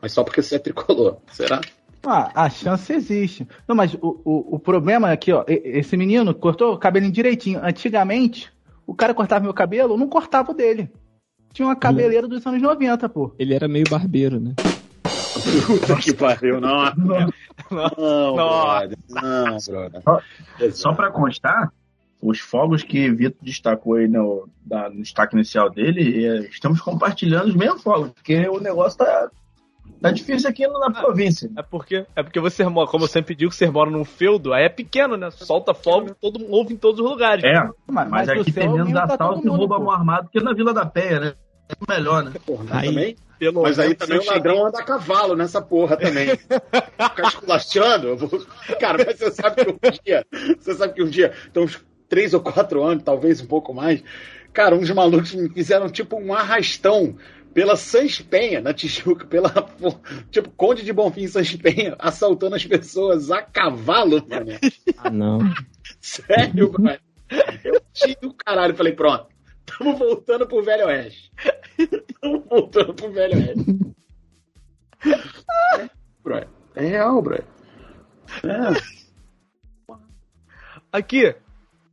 mas 0.02 0.12
só 0.12 0.24
porque 0.24 0.42
você 0.42 0.56
é 0.56 0.60
tricolor. 0.60 1.18
Será? 1.32 1.62
Ah, 2.06 2.32
a 2.46 2.50
chance 2.50 2.94
existe. 2.94 3.48
Não, 3.68 3.76
mas 3.76 3.94
o, 3.96 4.22
o, 4.24 4.56
o 4.56 4.60
problema 4.60 5.12
é 5.12 5.18
que, 5.18 5.34
ó, 5.34 5.44
esse 5.48 5.98
menino 5.98 6.34
cortou 6.34 6.74
o 6.74 6.78
cabelinho 6.78 7.12
direitinho. 7.12 7.60
Antigamente, 7.64 8.50
o 8.88 8.94
cara 8.96 9.14
cortava 9.14 9.44
meu 9.44 9.54
cabelo, 9.54 9.94
eu 9.94 9.98
não 9.98 10.08
cortava 10.08 10.52
o 10.52 10.56
dele. 10.56 10.90
Tinha 11.52 11.68
uma 11.68 11.76
cabeleira 11.76 12.28
dos 12.28 12.46
anos 12.46 12.62
90, 12.62 13.10
pô. 13.10 13.34
Ele 13.38 13.54
era 13.54 13.68
meio 13.68 13.86
barbeiro, 13.90 14.40
né? 14.40 14.54
Puta 15.68 15.96
que 15.98 16.14
pariu, 16.14 16.62
não. 16.62 16.80
Não, 17.72 18.36
Não. 18.36 18.36
brother. 18.36 18.98
Não, 19.10 19.58
brother. 19.68 20.02
Só 20.74 20.94
pra 20.94 21.12
constar, 21.12 21.72
os 22.22 22.40
fogos 22.40 22.84
que 22.84 23.10
Vitor 23.12 23.38
destacou 23.42 23.96
aí 23.96 24.08
no, 24.08 24.50
da- 24.66 24.90
no 24.90 25.02
destaque 25.02 25.36
inicial 25.36 25.70
dele, 25.70 26.26
é, 26.26 26.40
estamos 26.50 26.82
compartilhando 26.82 27.48
os 27.48 27.56
mesmos 27.56 27.82
fogos, 27.82 28.10
porque 28.12 28.48
o 28.50 28.60
negócio 28.60 28.98
tá, 28.98 29.30
tá 30.02 30.12
difícil 30.12 30.50
aqui 30.50 30.68
na 30.68 30.92
província. 30.92 31.50
É 31.58 31.62
porque, 31.62 32.06
é 32.16 32.24
porque 32.24 32.40
você 32.40 32.64
mora, 32.68 32.90
como 32.90 33.06
eu 33.06 33.08
sempre 33.08 33.34
digo, 33.36 33.52
você 33.52 33.70
mora 33.70 33.90
num 33.90 34.04
feudo, 34.04 34.54
aí 34.54 34.66
é 34.66 34.70
pequeno, 34.70 35.16
né? 35.16 35.30
Solta 35.32 35.74
fogo, 35.74 36.14
todo 36.20 36.40
mundo 36.40 36.52
ouve 36.52 36.74
em 36.74 36.78
todos 36.78 37.00
os 37.00 37.10
lugares. 37.10 37.44
É, 37.44 37.70
Mas, 37.88 38.10
mas, 38.10 38.30
aqui 38.30 38.52
tem 38.52 38.70
menos 38.70 38.92
tá 38.92 39.04
assalto 39.06 39.40
e 39.40 39.50
pô. 39.50 39.68
mão 39.80 39.92
armada 39.92 40.28
que 40.32 40.42
na 40.42 40.54
Vila 40.54 40.74
da 40.74 40.86
Penha, 40.86 41.20
né? 41.20 41.34
É 41.70 41.94
melhor, 41.94 42.24
né? 42.24 42.32
Porra, 42.46 42.64
mas 42.68 42.80
Aí- 42.84 42.90
também, 42.90 43.16
Pelo 43.40 43.62
mas 43.62 43.80
aí 43.80 43.96
também 43.96 44.18
o 44.20 44.26
ladrão 44.26 44.66
anda 44.66 44.80
a 44.80 44.84
cavalo 44.84 45.34
nessa 45.36 45.62
porra 45.62 45.96
também. 45.96 46.28
Ficar 46.36 47.28
esculachando. 47.30 48.18
vou- 48.18 48.46
Cara, 48.80 48.98
mas 49.06 49.18
você 49.18 49.32
sabe 49.32 49.64
que 49.64 49.72
um 49.72 49.92
dia, 50.04 50.26
você 50.60 50.74
sabe 50.74 50.94
que 50.94 51.04
um 51.04 51.08
dia, 51.10 51.32
então 51.50 51.64
uns 51.64 51.80
três 52.10 52.34
ou 52.34 52.42
quatro 52.42 52.84
anos, 52.84 53.04
talvez 53.04 53.40
um 53.40 53.46
pouco 53.46 53.74
mais, 53.74 54.04
cara, 54.52 54.76
uns 54.76 54.90
malucos 54.92 55.34
me 55.34 55.48
fizeram 55.50 55.88
tipo 55.90 56.18
um 56.20 56.34
arrastão 56.34 57.16
pela 57.54 57.76
Sans 57.78 58.20
Penha, 58.22 58.60
na 58.62 58.74
Tijuca, 58.74 59.26
pela, 59.26 59.50
tipo, 60.30 60.50
Conde 60.52 60.84
de 60.84 60.92
Bonfim 60.92 61.28
Sans 61.28 61.56
Penha, 61.56 61.96
assaltando 61.98 62.56
as 62.56 62.66
pessoas 62.66 63.32
a 63.32 63.42
cavalo, 63.42 64.22
mano. 64.30 64.52
Ah, 64.98 65.10
não. 65.10 65.40
Sério, 66.02 66.72
mano. 66.78 67.00
Eu 67.64 67.82
tinha 67.94 68.16
do 68.22 68.34
caralho. 68.34 68.76
Falei, 68.76 68.94
pronto. 68.94 69.28
Tamo 69.78 69.96
voltando 69.98 70.48
pro 70.48 70.64
Velho 70.64 70.88
Oeste. 70.88 71.32
Tamo 72.22 72.40
voltando 72.50 72.94
pro 72.94 73.12
Velho 73.12 73.38
Oeste. 73.38 73.96
É, 75.78 75.90
bro. 76.24 76.48
É 76.76 76.86
real, 76.86 77.22
bro. 77.22 77.36
É. 77.36 77.46
Aqui, 80.92 81.36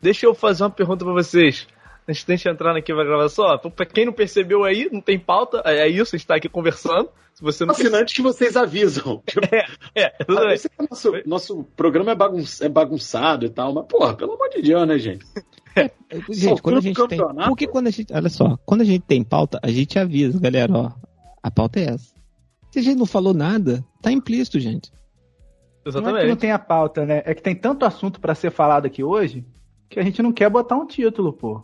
deixa 0.01 0.27
eu 0.27 0.35
fazer 0.35 0.63
uma 0.65 0.71
pergunta 0.71 1.05
pra 1.05 1.15
vocês. 1.15 1.67
Antes 2.09 2.25
de 2.25 2.33
a 2.33 2.37
gente 2.37 2.49
entrar 2.49 2.77
aqui 2.77 2.95
pra 2.95 3.05
gravação, 3.05 3.45
ó, 3.45 3.59
pra 3.71 3.85
quem 3.85 4.07
não 4.07 4.13
percebeu 4.13 4.63
aí, 4.63 4.89
não 4.93 5.01
tem 5.01 5.19
pauta, 5.19 5.61
é 5.65 5.89
isso, 5.89 6.15
a 6.15 6.19
gente 6.19 6.27
tá 6.27 6.37
aqui 6.37 6.49
conversando. 6.49 7.11
Se 7.35 7.43
você 7.43 7.67
não 7.67 7.73
Assinantes 7.73 8.15
que 8.15 8.23
vocês 8.23 8.57
avisam. 8.57 9.23
Tipo, 9.27 9.41
É, 9.95 10.07
ah, 10.07 10.53
eu 10.53 10.57
sei 10.59 10.71
que 10.71 10.83
o 10.83 10.87
nosso, 10.89 11.13
nosso 11.27 11.65
programa 11.77 12.13
é, 12.13 12.65
é 12.65 12.69
bagunçado 12.69 13.45
e 13.45 13.51
tal, 13.51 13.75
mas, 13.75 13.87
porra, 13.87 14.15
pelo 14.15 14.35
amor 14.35 14.49
de 14.49 14.63
Deus, 14.63 14.87
né, 14.87 14.99
gente? 14.99 15.27
Gente, 16.31 16.63
quando 16.63 16.79
a 16.79 16.81
gente 16.81 17.09
tem. 17.09 17.19
Porque 17.47 17.67
quando 17.67 17.89
a 17.89 17.91
gente. 17.91 18.13
Olha 18.13 18.29
só, 18.29 18.57
quando 18.65 18.81
a 18.81 18.85
gente 18.85 19.03
tem 19.03 19.23
pauta, 19.23 19.59
a 19.63 19.71
gente 19.71 19.99
avisa, 19.99 20.39
galera, 20.41 20.73
ó. 20.73 20.93
A 21.43 21.51
pauta 21.51 21.81
é 21.81 21.85
essa. 21.91 22.15
Se 22.71 22.79
a 22.79 22.83
gente 22.83 22.99
não 22.99 23.07
falou 23.07 23.33
nada, 23.35 23.85
tá 24.03 24.11
implícito, 24.11 24.59
gente. 24.59 24.91
Não 25.85 25.91
é 25.91 25.93
que 25.93 26.01
não 26.01 26.09
Exatamente. 26.11 26.39
tem 26.39 26.51
a 26.51 26.59
pauta, 26.59 27.07
né? 27.07 27.23
É 27.25 27.35
que 27.35 27.43
tem 27.43 27.55
tanto 27.55 27.85
assunto 27.85 28.21
pra 28.21 28.35
ser 28.35 28.51
falado 28.51 28.87
aqui 28.87 29.05
hoje 29.05 29.45
que 29.89 30.01
a 30.01 30.03
gente 30.03 30.21
não 30.21 30.33
quer 30.33 30.51
botar 30.51 30.77
um 30.77 30.87
título, 30.87 31.33
pô. 31.33 31.63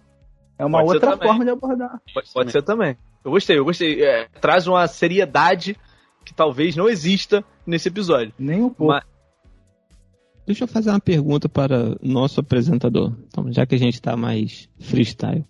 É 0.58 0.64
uma 0.64 0.78
Pode 0.78 0.94
outra 0.94 1.16
forma 1.16 1.44
de 1.44 1.50
abordar. 1.50 2.00
Pode, 2.14 2.32
pode 2.32 2.52
ser 2.52 2.62
também. 2.62 2.96
Eu 3.24 3.32
gostei, 3.32 3.58
eu 3.58 3.64
gostei. 3.64 4.04
É, 4.04 4.28
traz 4.40 4.66
uma 4.66 4.86
seriedade 4.86 5.76
que 6.24 6.32
talvez 6.32 6.76
não 6.76 6.88
exista 6.88 7.44
nesse 7.66 7.88
episódio. 7.88 8.32
Nem 8.38 8.62
um 8.62 8.70
pouco. 8.70 8.92
Mas- 8.92 9.04
Deixa 10.52 10.64
eu 10.64 10.68
fazer 10.68 10.90
uma 10.90 11.00
pergunta 11.00 11.48
para 11.48 11.96
nosso 12.02 12.38
apresentador. 12.38 13.16
Então, 13.26 13.50
já 13.50 13.64
que 13.64 13.74
a 13.74 13.78
gente 13.78 14.02
tá 14.02 14.14
mais 14.18 14.68
freestyle. 14.78 15.46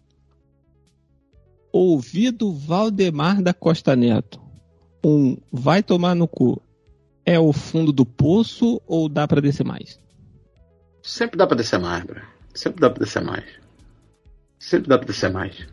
Ouvido 1.73 2.53
Valdemar 2.53 3.43
da 3.43 3.53
Costa 3.53 3.97
Neto. 3.97 4.41
Um 5.05 5.37
vai 5.51 5.83
tomar 5.83 6.15
no 6.15 6.29
cu. 6.29 6.63
É 7.27 7.37
o 7.37 7.53
fundo 7.53 7.93
do 7.93 8.07
poço 8.07 8.81
ou 8.87 9.09
dá 9.09 9.27
pra 9.27 9.41
descer 9.41 9.67
mais? 9.67 9.99
Sempre 11.03 11.37
dá 11.37 11.49
pra 11.49 11.57
descer 11.57 11.81
mais, 11.81 12.05
bro. 12.05 12.23
Sempre 12.55 12.81
dá 12.81 12.89
pra 12.89 13.03
descer 13.03 13.25
mais. 13.25 13.45
Sempre 14.57 14.89
dá 14.89 14.99
pra 14.99 15.07
descer 15.09 15.33
mais. 15.33 15.67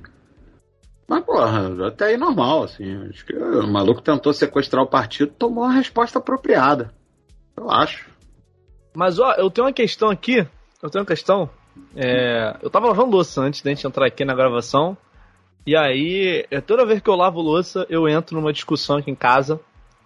Mas, 1.07 1.23
porra, 1.23 1.87
até 1.87 2.05
aí 2.05 2.17
normal, 2.17 2.63
assim. 2.63 2.95
Acho 3.07 3.23
que 3.23 3.35
o 3.35 3.67
maluco 3.67 4.01
tentou 4.01 4.33
sequestrar 4.33 4.83
o 4.83 4.89
partido, 4.89 5.31
tomou 5.37 5.65
a 5.65 5.71
resposta 5.71 6.17
apropriada. 6.17 6.91
Eu 7.55 7.69
acho. 7.69 8.08
Mas 8.99 9.17
ó, 9.17 9.31
eu 9.35 9.49
tenho 9.49 9.65
uma 9.65 9.71
questão 9.71 10.09
aqui. 10.09 10.45
Eu 10.83 10.89
tenho 10.89 11.01
uma 11.03 11.07
questão. 11.07 11.49
É, 11.95 12.57
eu 12.61 12.69
tava 12.69 12.87
lavando 12.87 13.11
louça 13.11 13.39
antes 13.41 13.61
da 13.61 13.69
gente 13.69 13.87
entrar 13.87 14.05
aqui 14.05 14.25
na 14.25 14.35
gravação. 14.35 14.97
E 15.65 15.73
aí, 15.73 16.45
é, 16.51 16.59
toda 16.59 16.85
vez 16.85 16.99
que 17.01 17.09
eu 17.09 17.15
lavo 17.15 17.39
louça, 17.39 17.85
eu 17.89 18.09
entro 18.09 18.35
numa 18.35 18.51
discussão 18.51 18.97
aqui 18.97 19.09
em 19.09 19.15
casa. 19.15 19.57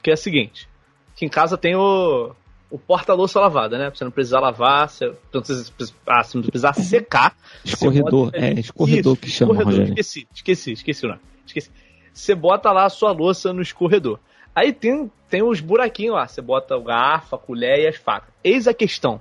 Que 0.04 0.12
é 0.12 0.14
a 0.14 0.18
seguinte: 0.18 0.70
que 1.16 1.26
em 1.26 1.30
casa 1.30 1.58
tem 1.58 1.76
o, 1.76 2.36
o 2.70 2.78
porta-louça 2.78 3.40
lavada, 3.40 3.80
né? 3.80 3.90
Pra 3.90 3.98
você 3.98 4.04
não 4.04 4.12
precisar 4.12 4.40
lavar, 4.40 4.88
você 4.88 5.08
não 5.08 5.42
precisa, 5.42 5.72
ah, 6.06 6.24
você 6.24 6.38
não 6.38 6.44
precisar 6.44 6.74
secar. 6.74 7.36
Escorredor, 7.66 8.26
bota- 8.26 8.38
é, 8.38 8.60
escorredor 8.60 9.14
Isso, 9.14 9.22
que 9.24 9.30
chama, 9.32 9.54
escorredor, 9.54 9.72
Rogério. 9.74 9.90
Esqueci, 10.00 10.28
esqueci, 10.36 10.72
esqueci 10.74 11.06
o 11.06 11.10
nome. 11.10 11.22
Esqueci. 11.48 11.72
Você 12.14 12.36
bota 12.36 12.72
lá 12.72 12.86
a 12.86 12.90
sua 12.90 13.12
louça 13.12 13.52
no 13.52 13.62
escorredor. 13.64 14.20
Aí 14.56 14.72
tem, 14.72 15.12
tem 15.30 15.42
os 15.44 15.60
buraquinhos 15.60 16.16
lá. 16.16 16.28
Você 16.28 16.42
bota 16.42 16.76
o 16.78 16.84
garfo, 16.84 17.36
a 17.36 17.40
colher 17.40 17.80
e 17.80 17.88
as 17.88 17.96
facas. 17.96 18.34
Eis 18.44 18.68
a 18.68 18.74
questão. 18.74 19.20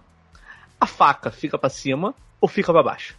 A 0.81 0.87
faca 0.87 1.31
fica 1.31 1.59
pra 1.59 1.71
cima 1.71 2.15
ou 2.41 2.49
fica 2.49 2.73
pra 2.73 2.83
baixo? 2.83 3.17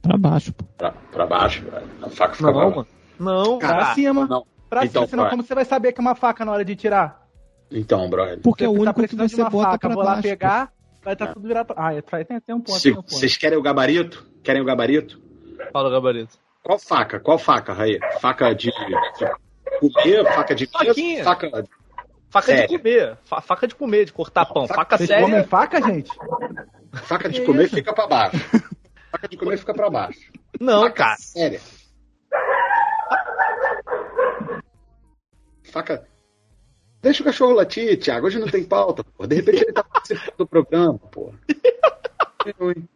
Pra 0.00 0.16
baixo, 0.16 0.52
pô. 0.52 0.64
Pra, 0.78 0.92
pra 0.92 1.26
baixo, 1.26 1.64
velho. 1.64 1.86
A 2.02 2.08
faca 2.08 2.34
fica 2.34 2.50
pra 2.52 2.60
Não, 2.62 2.70
baixo. 2.72 2.76
mano. 2.76 2.88
Não, 3.44 3.58
Pra 3.58 3.94
cima. 3.94 4.26
Não. 4.26 4.46
Pra 4.68 4.84
Então, 4.84 5.02
cima, 5.02 5.10
senão 5.10 5.28
como 5.30 5.42
você 5.42 5.54
vai 5.54 5.64
saber 5.64 5.92
que 5.92 6.00
é 6.00 6.02
uma 6.02 6.14
faca 6.14 6.44
na 6.44 6.52
hora 6.52 6.64
de 6.64 6.76
tirar? 6.76 7.26
Então, 7.70 8.08
brother. 8.08 8.40
Porque 8.40 8.64
é 8.64 8.68
o 8.68 8.72
Você 8.72 8.76
tá 8.78 8.82
único 8.82 8.94
que 8.94 9.00
precisando 9.00 9.28
de 9.28 9.34
você 9.36 9.42
bota 9.50 9.70
faca, 9.72 9.78
pra 9.88 9.94
vou 9.94 10.04
lá 10.04 10.10
baixo. 10.12 10.22
pegar, 10.22 10.72
vai 11.02 11.12
estar 11.12 11.26
tudo 11.34 11.46
virado 11.48 11.66
pra... 11.66 11.88
Ah, 11.88 11.94
é, 11.94 12.00
tem, 12.02 12.40
tem 12.40 12.54
um 12.54 12.60
ponto, 12.60 12.78
Se- 12.78 12.82
tem 12.84 12.92
um 12.92 12.96
ponto. 12.96 13.12
Vocês 13.12 13.36
querem 13.36 13.58
o 13.58 13.62
gabarito? 13.62 14.24
Querem 14.44 14.62
o 14.62 14.64
gabarito? 14.64 15.20
Fala 15.72 15.88
o 15.88 15.92
gabarito. 15.92 16.38
Qual 16.62 16.78
faca? 16.78 17.18
Qual 17.20 17.36
faca, 17.38 17.72
Raí? 17.72 17.98
Faca 18.20 18.52
de, 18.54 18.70
de 18.70 19.30
comer? 19.80 20.24
Faca 20.34 20.54
de? 20.54 20.66
Faquinha. 20.66 21.24
Faca. 21.24 21.64
Faca 22.30 22.54
de 22.54 22.68
comer. 22.78 23.18
Fa- 23.24 23.40
faca 23.40 23.66
de 23.66 23.74
comer, 23.74 24.04
de 24.04 24.12
cortar 24.12 24.44
pão. 24.46 24.66
faca- 24.68 24.80
Faca 24.82 24.98
Vocês 24.98 25.20
comem 25.20 25.44
faca, 25.44 25.82
gente? 25.82 26.10
Faca 27.04 27.28
de 27.28 27.40
comer 27.44 27.64
isso? 27.66 27.74
fica 27.74 27.92
pra 27.92 28.06
baixo. 28.06 28.38
Faca 29.10 29.28
de 29.28 29.36
comer 29.36 29.56
fica 29.58 29.74
pra 29.74 29.90
baixo. 29.90 30.30
Não, 30.60 30.82
faca 30.82 30.94
cara. 30.94 31.16
séria. 31.18 31.60
Faca. 35.72 36.06
Deixa 37.02 37.22
o 37.22 37.24
cachorro 37.24 37.52
latir, 37.54 37.98
Thiago. 37.98 38.26
Hoje 38.26 38.38
não 38.38 38.48
tem 38.48 38.62
pauta, 38.64 39.02
pô. 39.02 39.26
De 39.26 39.36
repente 39.36 39.62
ele 39.62 39.72
tá 39.72 39.82
participando 39.82 40.36
do 40.36 40.46
programa, 40.46 40.98
pô. 40.98 41.32
Eu, 42.58 42.70
hein? 42.70 42.88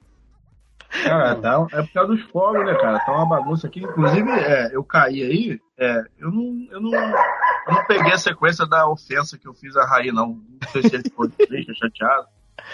Cara, 1.03 1.35
tá, 1.35 1.67
é 1.73 1.83
por 1.83 1.93
causa 1.93 2.13
dos 2.13 2.23
fogos, 2.31 2.65
né, 2.65 2.75
cara? 2.77 3.01
Tá 3.01 3.13
uma 3.13 3.27
bagunça 3.27 3.67
aqui. 3.67 3.81
Inclusive, 3.81 4.31
é, 4.31 4.71
eu 4.75 4.85
caí 4.85 5.23
aí, 5.23 5.61
é, 5.79 6.05
eu, 6.19 6.31
não, 6.31 6.67
eu, 6.71 6.81
não, 6.81 6.95
eu 6.95 7.75
não 7.75 7.85
peguei 7.87 8.13
a 8.13 8.19
sequência 8.19 8.65
da 8.67 8.89
ofensa 8.89 9.37
que 9.37 9.49
eu 9.49 9.55
fiz 9.55 9.77
a 9.77 9.85
Raí, 9.85 10.13
não. 10.13 10.29
Não 10.29 10.69
sei 10.71 10.83
se 10.83 10.95
ele 10.95 11.03
ficou 11.03 11.29
triste, 11.47 11.75
chateado. 11.75 12.27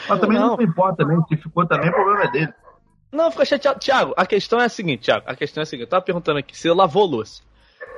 Mas 0.09 0.21
também 0.21 0.39
não, 0.39 0.57
Não. 0.57 0.62
importa 0.62 0.99
também. 1.05 1.19
Se 1.29 1.37
ficou 1.37 1.67
também, 1.67 1.89
o 1.89 1.93
problema 1.93 2.25
é 2.25 2.31
dele. 2.31 2.53
Não, 3.11 3.31
fica 3.31 3.45
chateado. 3.45 3.81
Tiago, 3.81 4.15
a 4.17 4.27
questão 4.27 4.61
é 4.61 4.67
a 4.67 4.69
seguinte, 4.69 5.03
Tiago. 5.05 5.25
A 5.27 5.35
questão 5.35 5.62
é 5.62 5.65
a 5.65 5.67
seguinte. 5.67 5.87
Eu 5.87 5.91
tava 5.91 6.05
perguntando 6.05 6.39
aqui, 6.39 6.57
você 6.57 6.71
lavou 6.73 7.07
louça. 7.07 7.43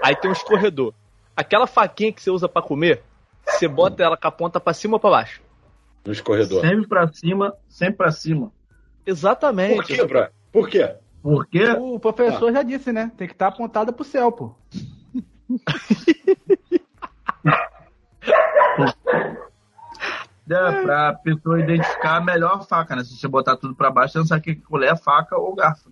Aí 0.03 0.15
tem 0.17 0.31
um 0.31 0.33
escorredor. 0.33 0.95
Aquela 1.37 1.67
faquinha 1.67 2.13
que 2.13 2.23
você 2.23 2.31
usa 2.31 2.49
pra 2.49 2.63
comer, 2.63 3.03
você 3.47 3.67
bota 3.67 4.03
ela 4.03 4.17
com 4.17 4.29
a 4.29 4.31
ponta 4.31 4.61
pra 4.61 4.73
cima 4.73 4.95
ou 4.95 5.01
pra 5.01 5.11
baixo? 5.11 5.43
No 6.05 6.13
escorredor. 6.13 6.61
Sempre 6.61 6.87
pra 6.87 7.09
cima, 7.13 7.55
sempre 7.69 7.97
pra 7.97 8.11
cima. 8.11 8.53
Exatamente. 9.07 9.77
Por 9.77 9.85
quê, 9.85 10.05
bro? 10.05 10.27
Por 10.53 10.69
quê? 10.69 10.95
Porque 11.23 11.65
O 11.65 12.01
professor 12.01 12.49
Ah. 12.51 12.53
já 12.53 12.63
disse, 12.63 12.93
né? 12.93 13.13
Tem 13.17 13.29
que 13.29 13.35
estar 13.35 13.49
apontada 13.49 13.93
pro 13.93 14.05
céu, 14.05 14.33
pô. 14.33 14.55
é 20.51 20.83
pra 20.83 21.15
pessoa 21.15 21.61
identificar 21.61 22.17
a 22.17 22.21
melhor 22.21 22.67
faca, 22.67 22.97
né? 22.97 23.05
Se 23.05 23.17
você 23.17 23.29
botar 23.29 23.57
tudo 23.57 23.75
pra 23.75 23.91
baixo, 23.91 24.13
você 24.13 24.19
não 24.19 24.27
sabe 24.27 24.41
o 24.41 24.45
que 24.45 24.57
colher 24.57 24.93
é 24.93 24.97
faca 24.97 25.37
ou 25.39 25.55
garfo. 25.55 25.91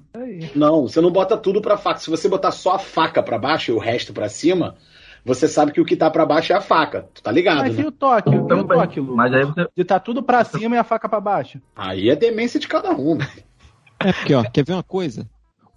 Não, 0.54 0.82
você 0.82 1.00
não 1.00 1.10
bota 1.10 1.36
tudo 1.36 1.60
pra 1.62 1.78
faca. 1.78 2.00
Se 2.00 2.10
você 2.10 2.28
botar 2.28 2.50
só 2.50 2.74
a 2.74 2.78
faca 2.78 3.22
pra 3.22 3.38
baixo 3.38 3.70
e 3.70 3.74
o 3.74 3.78
resto 3.78 4.12
pra 4.12 4.28
cima, 4.28 4.76
você 5.24 5.46
sabe 5.48 5.72
que 5.72 5.80
o 5.80 5.84
que 5.84 5.96
tá 5.96 6.10
pra 6.10 6.24
baixo 6.26 6.52
é 6.52 6.56
a 6.56 6.60
faca. 6.60 7.08
Tu 7.14 7.22
tá 7.22 7.30
ligado, 7.30 7.58
Mas 7.58 7.74
e 7.78 7.82
né? 7.82 7.86
o 7.86 7.92
toque? 7.92 8.30
E 8.34 8.38
o 8.38 8.64
toque, 8.64 9.00
Lu? 9.00 9.16
Mas 9.16 9.32
aí 9.32 9.44
você. 9.44 9.66
De 9.76 9.84
tá 9.84 9.98
tudo 10.00 10.22
pra 10.22 10.44
cima 10.44 10.76
e 10.76 10.78
a 10.78 10.84
faca 10.84 11.08
pra 11.08 11.20
baixo. 11.20 11.60
Aí 11.76 12.08
é 12.10 12.16
demência 12.16 12.58
de 12.60 12.66
cada 12.68 12.90
um. 12.92 13.16
né? 13.16 13.28
É 13.98 14.12
porque, 14.12 14.34
ó, 14.34 14.42
quer 14.42 14.64
ver 14.64 14.72
uma 14.72 14.82
coisa? 14.82 15.28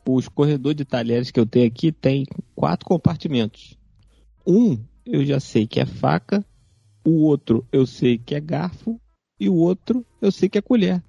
O 0.07 0.19
escorredor 0.19 0.73
de 0.73 0.85
talheres 0.85 1.31
que 1.31 1.39
eu 1.39 1.45
tenho 1.45 1.67
aqui 1.67 1.91
tem 1.91 2.25
quatro 2.55 2.85
compartimentos. 2.85 3.77
Um 4.45 4.77
eu 5.05 5.25
já 5.25 5.39
sei 5.39 5.67
que 5.67 5.79
é 5.79 5.85
faca, 5.85 6.43
o 7.05 7.23
outro 7.23 7.65
eu 7.71 7.85
sei 7.85 8.17
que 8.17 8.35
é 8.35 8.39
garfo 8.39 8.99
e 9.39 9.49
o 9.49 9.55
outro 9.55 10.05
eu 10.21 10.31
sei 10.31 10.47
que 10.47 10.57
é 10.57 10.61
colher. 10.61 11.03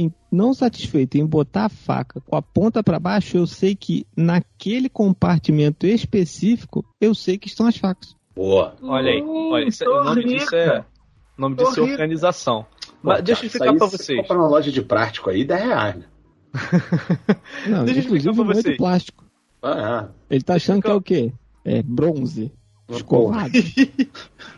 Em- 0.00 0.12
não 0.30 0.54
satisfeito 0.54 1.16
em 1.18 1.26
botar 1.26 1.64
a 1.64 1.68
faca 1.68 2.20
com 2.20 2.36
a 2.36 2.42
ponta 2.42 2.82
para 2.84 3.00
baixo, 3.00 3.36
eu 3.36 3.46
sei 3.48 3.74
que 3.74 4.06
naquele 4.16 4.88
compartimento 4.88 5.86
específico 5.86 6.84
eu 7.00 7.14
sei 7.14 7.36
que 7.36 7.48
estão 7.48 7.66
as 7.66 7.76
facas. 7.76 8.14
Boa. 8.36 8.76
Olha 8.82 9.10
aí. 9.10 9.20
Olha, 9.22 9.66
isso 9.66 9.82
é- 9.82 9.88
o 9.88 10.04
nome 10.04 10.24
disso 10.24 10.54
é, 10.54 10.64
rica. 10.64 10.86
o 11.36 11.40
nome 11.40 11.56
disso 11.56 11.70
é 11.70 11.82
rica. 11.82 11.92
organização. 11.94 12.62
Pô, 12.62 12.86
Mas 13.02 13.22
deixa 13.24 13.42
eu 13.42 13.46
explicar 13.48 13.72
Se 13.90 13.96
vocês. 13.96 14.20
comprar 14.20 14.36
uma 14.38 14.48
loja 14.48 14.70
de 14.70 14.82
prático 14.82 15.30
aí, 15.30 15.44
10 15.44 15.62
reais, 15.64 15.96
né? 15.96 16.04
Não, 17.66 17.84
Deixa 17.84 18.00
eu 18.00 18.04
explicar 18.04 18.30
inclusive 18.30 18.34
pra 18.34 18.44
não 18.44 18.50
é 18.52 18.54
vocês. 18.54 18.76
plástico. 18.76 19.24
Ah, 19.62 20.08
Ele 20.30 20.42
tá 20.42 20.54
achando 20.54 20.80
que 20.82 20.88
é 20.90 20.94
o 20.94 21.00
quê? 21.02 21.32
É 21.64 21.82
bronze. 21.82 22.52
Escolado. 22.88 23.50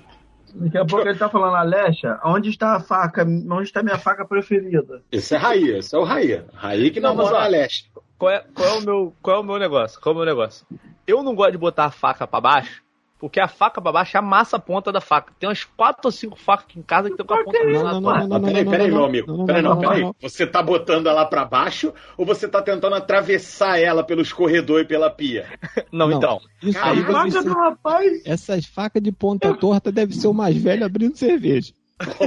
Daqui 0.54 0.78
a 0.78 0.84
pouco 0.84 1.08
ele 1.08 1.18
tá 1.18 1.28
falando, 1.28 1.56
Alexa, 1.56 2.20
onde 2.24 2.50
está 2.50 2.76
a 2.76 2.80
faca? 2.80 3.24
Onde 3.24 3.64
está 3.64 3.82
minha 3.82 3.98
faca 3.98 4.24
preferida? 4.24 5.02
esse 5.10 5.34
é 5.34 5.38
Raí, 5.38 5.70
esse 5.70 5.94
é 5.94 5.98
o 5.98 6.04
Raí. 6.04 6.42
Raí 6.54 6.90
que 6.90 7.00
Não, 7.00 7.14
namora 7.14 7.44
a 7.44 7.46
Leste. 7.46 7.90
Qual 8.18 8.30
é, 8.30 8.44
qual, 8.54 8.68
é 8.68 8.72
o 8.78 8.80
meu, 8.82 9.16
qual 9.22 9.36
é 9.36 9.40
o 9.40 9.42
meu 9.42 9.58
negócio? 9.58 10.00
Qual 10.00 10.12
é 10.12 10.14
o 10.14 10.18
meu 10.18 10.26
negócio? 10.26 10.66
Eu 11.06 11.22
não 11.22 11.34
gosto 11.34 11.52
de 11.52 11.58
botar 11.58 11.86
a 11.86 11.90
faca 11.90 12.26
pra 12.26 12.40
baixo, 12.40 12.82
porque 13.20 13.38
a 13.38 13.46
faca 13.46 13.82
pra 13.82 13.92
baixo 13.92 14.16
amassa 14.16 14.56
a 14.56 14.58
ponta 14.58 14.90
da 14.90 15.00
faca. 15.00 15.32
Tem 15.38 15.46
umas 15.46 15.62
quatro 15.62 16.00
ou 16.06 16.10
cinco 16.10 16.38
facas 16.38 16.64
aqui 16.64 16.78
em 16.78 16.82
casa 16.82 17.08
que 17.08 17.12
estão 17.20 17.26
com 17.26 17.34
a 17.34 17.44
ponta 17.44 17.58
Não, 17.64 18.00
não, 18.00 18.28
não, 18.28 18.40
peraí, 18.42 18.64
peraí, 18.64 18.88
não, 18.90 18.96
meu 18.96 19.04
amigo. 19.04 19.26
não, 19.30 19.36
não, 19.36 19.46
peraí, 19.46 19.62
não, 19.62 19.74
não, 19.74 19.80
peraí. 19.80 20.00
não. 20.00 20.16
Você 20.22 20.46
tá 20.46 20.62
botando 20.62 21.06
ela 21.06 21.26
pra 21.26 21.44
baixo 21.44 21.92
ou 22.16 22.24
você 22.24 22.48
tá 22.48 22.62
tentando 22.62 22.94
atravessar 22.96 23.78
ela 23.78 24.02
pelos 24.02 24.32
corredores 24.32 24.86
e 24.86 24.88
pela 24.88 25.10
pia? 25.10 25.46
Não, 25.92 26.08
Não. 26.08 26.16
então. 26.16 26.40
Isso 26.62 26.78
aí 26.78 27.02
faca 27.02 27.30
ser, 27.30 27.42
do 27.42 27.52
rapaz! 27.52 28.22
essas 28.24 28.64
facas 28.64 29.02
de 29.02 29.12
ponta 29.12 29.52
torta 29.54 29.92
deve 29.92 30.14
ser 30.14 30.28
o 30.28 30.32
mais 30.32 30.56
velho 30.56 30.86
abrindo 30.86 31.16
cerveja. 31.16 31.72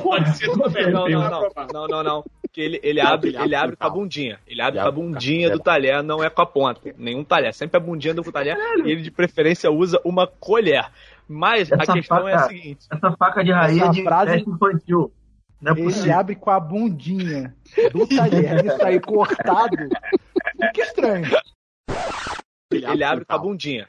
Pode 0.03 0.37
ser 0.37 0.51
também. 0.51 0.91
Não, 0.91 1.07
não, 1.09 1.29
não, 1.29 1.67
não, 1.73 1.87
não, 1.87 2.03
não. 2.03 2.23
Porque 2.53 2.61
ele, 2.61 2.79
ele 2.83 3.01
Não, 3.01 3.09
abre, 3.11 3.29
ele 3.29 3.37
ele 3.37 3.55
abre 3.55 3.55
abre 3.65 3.75
com 3.77 3.83
a 3.83 3.89
bundinha. 3.89 4.39
Ele 4.45 4.61
abre 4.61 4.79
com 4.79 4.85
a 4.85 4.87
abre 4.89 5.01
bundinha 5.01 5.49
do 5.49 5.59
talher, 5.59 6.03
não 6.03 6.23
é 6.23 6.29
com 6.29 6.41
a 6.43 6.45
ponta. 6.45 6.93
Nenhum 6.99 7.23
talher. 7.23 7.51
Sempre 7.51 7.77
a 7.77 7.79
bundinha 7.79 8.13
do 8.13 8.21
talher. 8.31 8.55
E 8.85 8.91
ele 8.91 9.01
de 9.01 9.09
preferência 9.09 9.71
usa 9.71 9.99
uma 10.05 10.27
colher. 10.27 10.87
Mas 11.27 11.71
a 11.71 11.77
Essa 11.81 11.93
questão 11.93 12.27
é 12.27 12.33
a 12.35 12.37
faca- 12.41 12.49
seguinte. 12.49 12.85
Essa 12.91 13.11
faca 13.17 13.43
de 13.43 13.51
raiz 13.51 13.81
é 13.81 13.89
de 13.89 14.03
frase- 14.03 14.43
infantil. 14.47 15.11
Não 15.59 15.73
é 15.73 15.79
Ele 15.79 16.11
abre 16.11 16.35
com 16.35 16.51
a 16.51 16.59
bundinha 16.59 17.55
do 17.91 18.05
talher. 18.05 18.63
Isso 18.67 18.83
aí 18.85 18.99
cortado. 18.99 19.75
Fica 20.67 20.81
estranho. 20.83 21.25
Ele 22.71 23.03
abre 23.03 23.25
com 23.25 23.33
a 23.33 23.37
bundinha. 23.39 23.87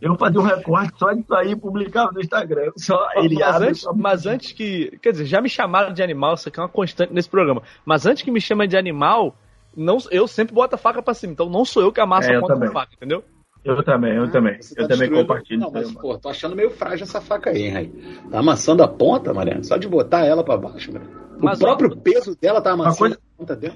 Eu 0.00 0.14
fazia 0.16 0.40
um 0.40 0.44
recorte 0.44 0.98
só 0.98 1.12
disso 1.12 1.34
aí 1.34 1.52
e 1.52 1.56
publicava 1.56 2.12
no 2.12 2.20
Instagram. 2.20 2.70
Só 2.76 3.08
ele 3.16 3.36
mas, 3.36 3.54
abre. 3.54 3.68
antes, 3.68 3.80
só- 3.82 3.92
mas 3.94 4.26
antes 4.26 4.52
que. 4.52 4.98
Quer 5.02 5.12
dizer, 5.12 5.24
já 5.24 5.40
me 5.40 5.48
chamaram 5.48 5.92
de 5.92 6.02
animal, 6.02 6.34
isso 6.34 6.48
aqui 6.48 6.60
é 6.60 6.62
uma 6.62 6.68
constante 6.68 7.12
nesse 7.12 7.28
programa. 7.30 7.62
Mas 7.84 8.04
antes 8.06 8.22
que 8.22 8.30
me 8.30 8.40
chamem 8.40 8.68
de 8.68 8.76
animal, 8.76 9.34
não, 9.76 9.96
eu 10.10 10.28
sempre 10.28 10.54
boto 10.54 10.74
a 10.74 10.78
faca 10.78 11.02
pra 11.02 11.14
cima. 11.14 11.32
Então 11.32 11.48
não 11.48 11.64
sou 11.64 11.82
eu 11.82 11.90
que 11.92 12.00
amasso 12.00 12.30
É, 12.30 12.36
a 12.36 12.40
ponta 12.40 12.52
também. 12.54 12.68
da 12.68 12.72
faca, 12.74 12.92
entendeu? 12.94 13.24
Eu 13.64 13.82
também, 13.82 14.14
eu 14.14 14.30
também. 14.30 14.62
Você 14.62 14.74
tá 14.76 14.82
Eu 14.82 14.88
também 14.88 15.10
compartilho. 15.10 15.60
Não, 15.60 15.72
mas, 15.72 15.90
pô, 15.92 16.16
tô 16.18 16.28
achando 16.28 16.54
meio 16.54 16.70
frágil 16.70 17.02
essa 17.04 17.20
faca 17.20 17.50
aí, 17.50 17.62
hein, 17.64 17.70
Raí? 17.72 17.88
Tá 18.30 18.38
amassando 18.38 18.82
a 18.82 18.86
ponta, 18.88 19.34
Mariana? 19.34 19.64
Só 19.64 19.76
de 19.76 19.88
botar 19.88 20.24
ela 20.24 20.44
pra 20.44 20.56
baixo, 20.56 20.92
Mariana. 20.92 21.12
O 21.36 21.44
Mas, 21.44 21.60
ó, 21.60 21.64
próprio 21.64 21.96
peso 21.96 22.36
dela 22.40 22.60
tá 22.60 22.70
amassando 22.72 22.96
coisa- 22.98 23.16
a 23.16 23.38
ponta 23.38 23.56
dela. 23.56 23.74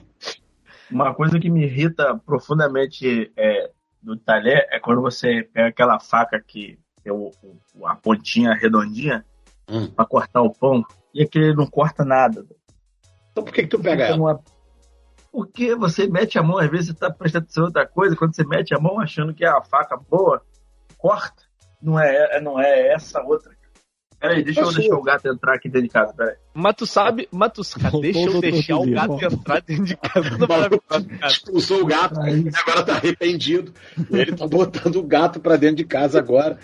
Uma 0.90 1.12
coisa 1.14 1.40
que 1.40 1.50
me 1.50 1.64
irrita 1.64 2.20
profundamente 2.26 3.32
é, 3.36 3.59
do 4.02 4.16
talher 4.16 4.66
é 4.70 4.78
quando 4.80 5.00
você 5.00 5.42
pega 5.52 5.68
aquela 5.68 5.98
faca 6.00 6.40
que 6.40 6.78
é 7.04 7.12
o, 7.12 7.30
o- 7.74 7.86
a 7.86 7.94
pontinha 7.96 8.54
redondinha 8.54 9.24
Hum. 9.68 9.88
pra 9.88 10.04
cortar 10.04 10.42
o 10.42 10.52
pão 10.52 10.82
e 11.14 11.22
aquele 11.22 11.54
não 11.54 11.66
corta 11.66 12.04
nada. 12.04 12.44
Então 13.30 13.44
por 13.44 13.52
que, 13.52 13.62
que 13.62 13.68
tu 13.68 13.78
pega 13.80 14.04
ela? 14.04 14.40
Porque 15.32 15.76
você 15.76 16.08
mete 16.08 16.38
a 16.38 16.42
mão, 16.42 16.58
às 16.58 16.68
vezes 16.68 16.88
você 16.88 16.94
tá 16.94 17.08
prestando 17.08 17.44
atenção 17.44 17.62
em 17.62 17.66
outra 17.66 17.86
coisa, 17.86 18.16
quando 18.16 18.34
você 18.34 18.44
mete 18.44 18.74
a 18.74 18.80
mão 18.80 18.98
achando 18.98 19.32
que 19.32 19.44
é 19.44 19.48
a 19.48 19.62
faca 19.62 19.96
boa, 19.96 20.42
corta. 20.98 21.44
Não 21.80 21.98
é, 22.00 22.40
não 22.40 22.58
é 22.60 22.88
essa 22.92 23.22
outra. 23.22 23.52
Peraí, 24.20 24.44
deixa 24.44 24.60
eu 24.60 24.70
deixar 24.70 24.96
o 24.96 25.02
gato 25.02 25.28
entrar 25.28 25.54
aqui 25.54 25.66
dentro 25.66 25.88
de 25.88 25.88
casa, 25.88 26.12
peraí. 26.12 26.36
Mas 26.52 26.74
tu 26.74 26.84
sabe, 26.84 27.26
mas 27.32 27.52
tu 27.52 27.64
sabe, 27.64 28.02
deixa 28.02 28.20
eu 28.20 28.38
deixar 28.38 28.76
o 28.76 28.90
gato 28.90 29.24
entrar 29.24 29.62
dentro 29.62 29.84
de 29.84 29.96
casa. 29.96 30.36
Não 30.38 31.28
expulsou 31.28 31.80
o 31.80 31.86
gato 31.86 32.20
e 32.26 32.50
agora 32.54 32.82
tá 32.82 32.96
arrependido. 32.96 33.72
Ele 34.10 34.36
tá 34.36 34.46
botando 34.46 34.96
o 34.96 35.02
gato 35.02 35.40
pra 35.40 35.56
dentro 35.56 35.76
de 35.76 35.84
casa 35.84 36.18
agora. 36.18 36.58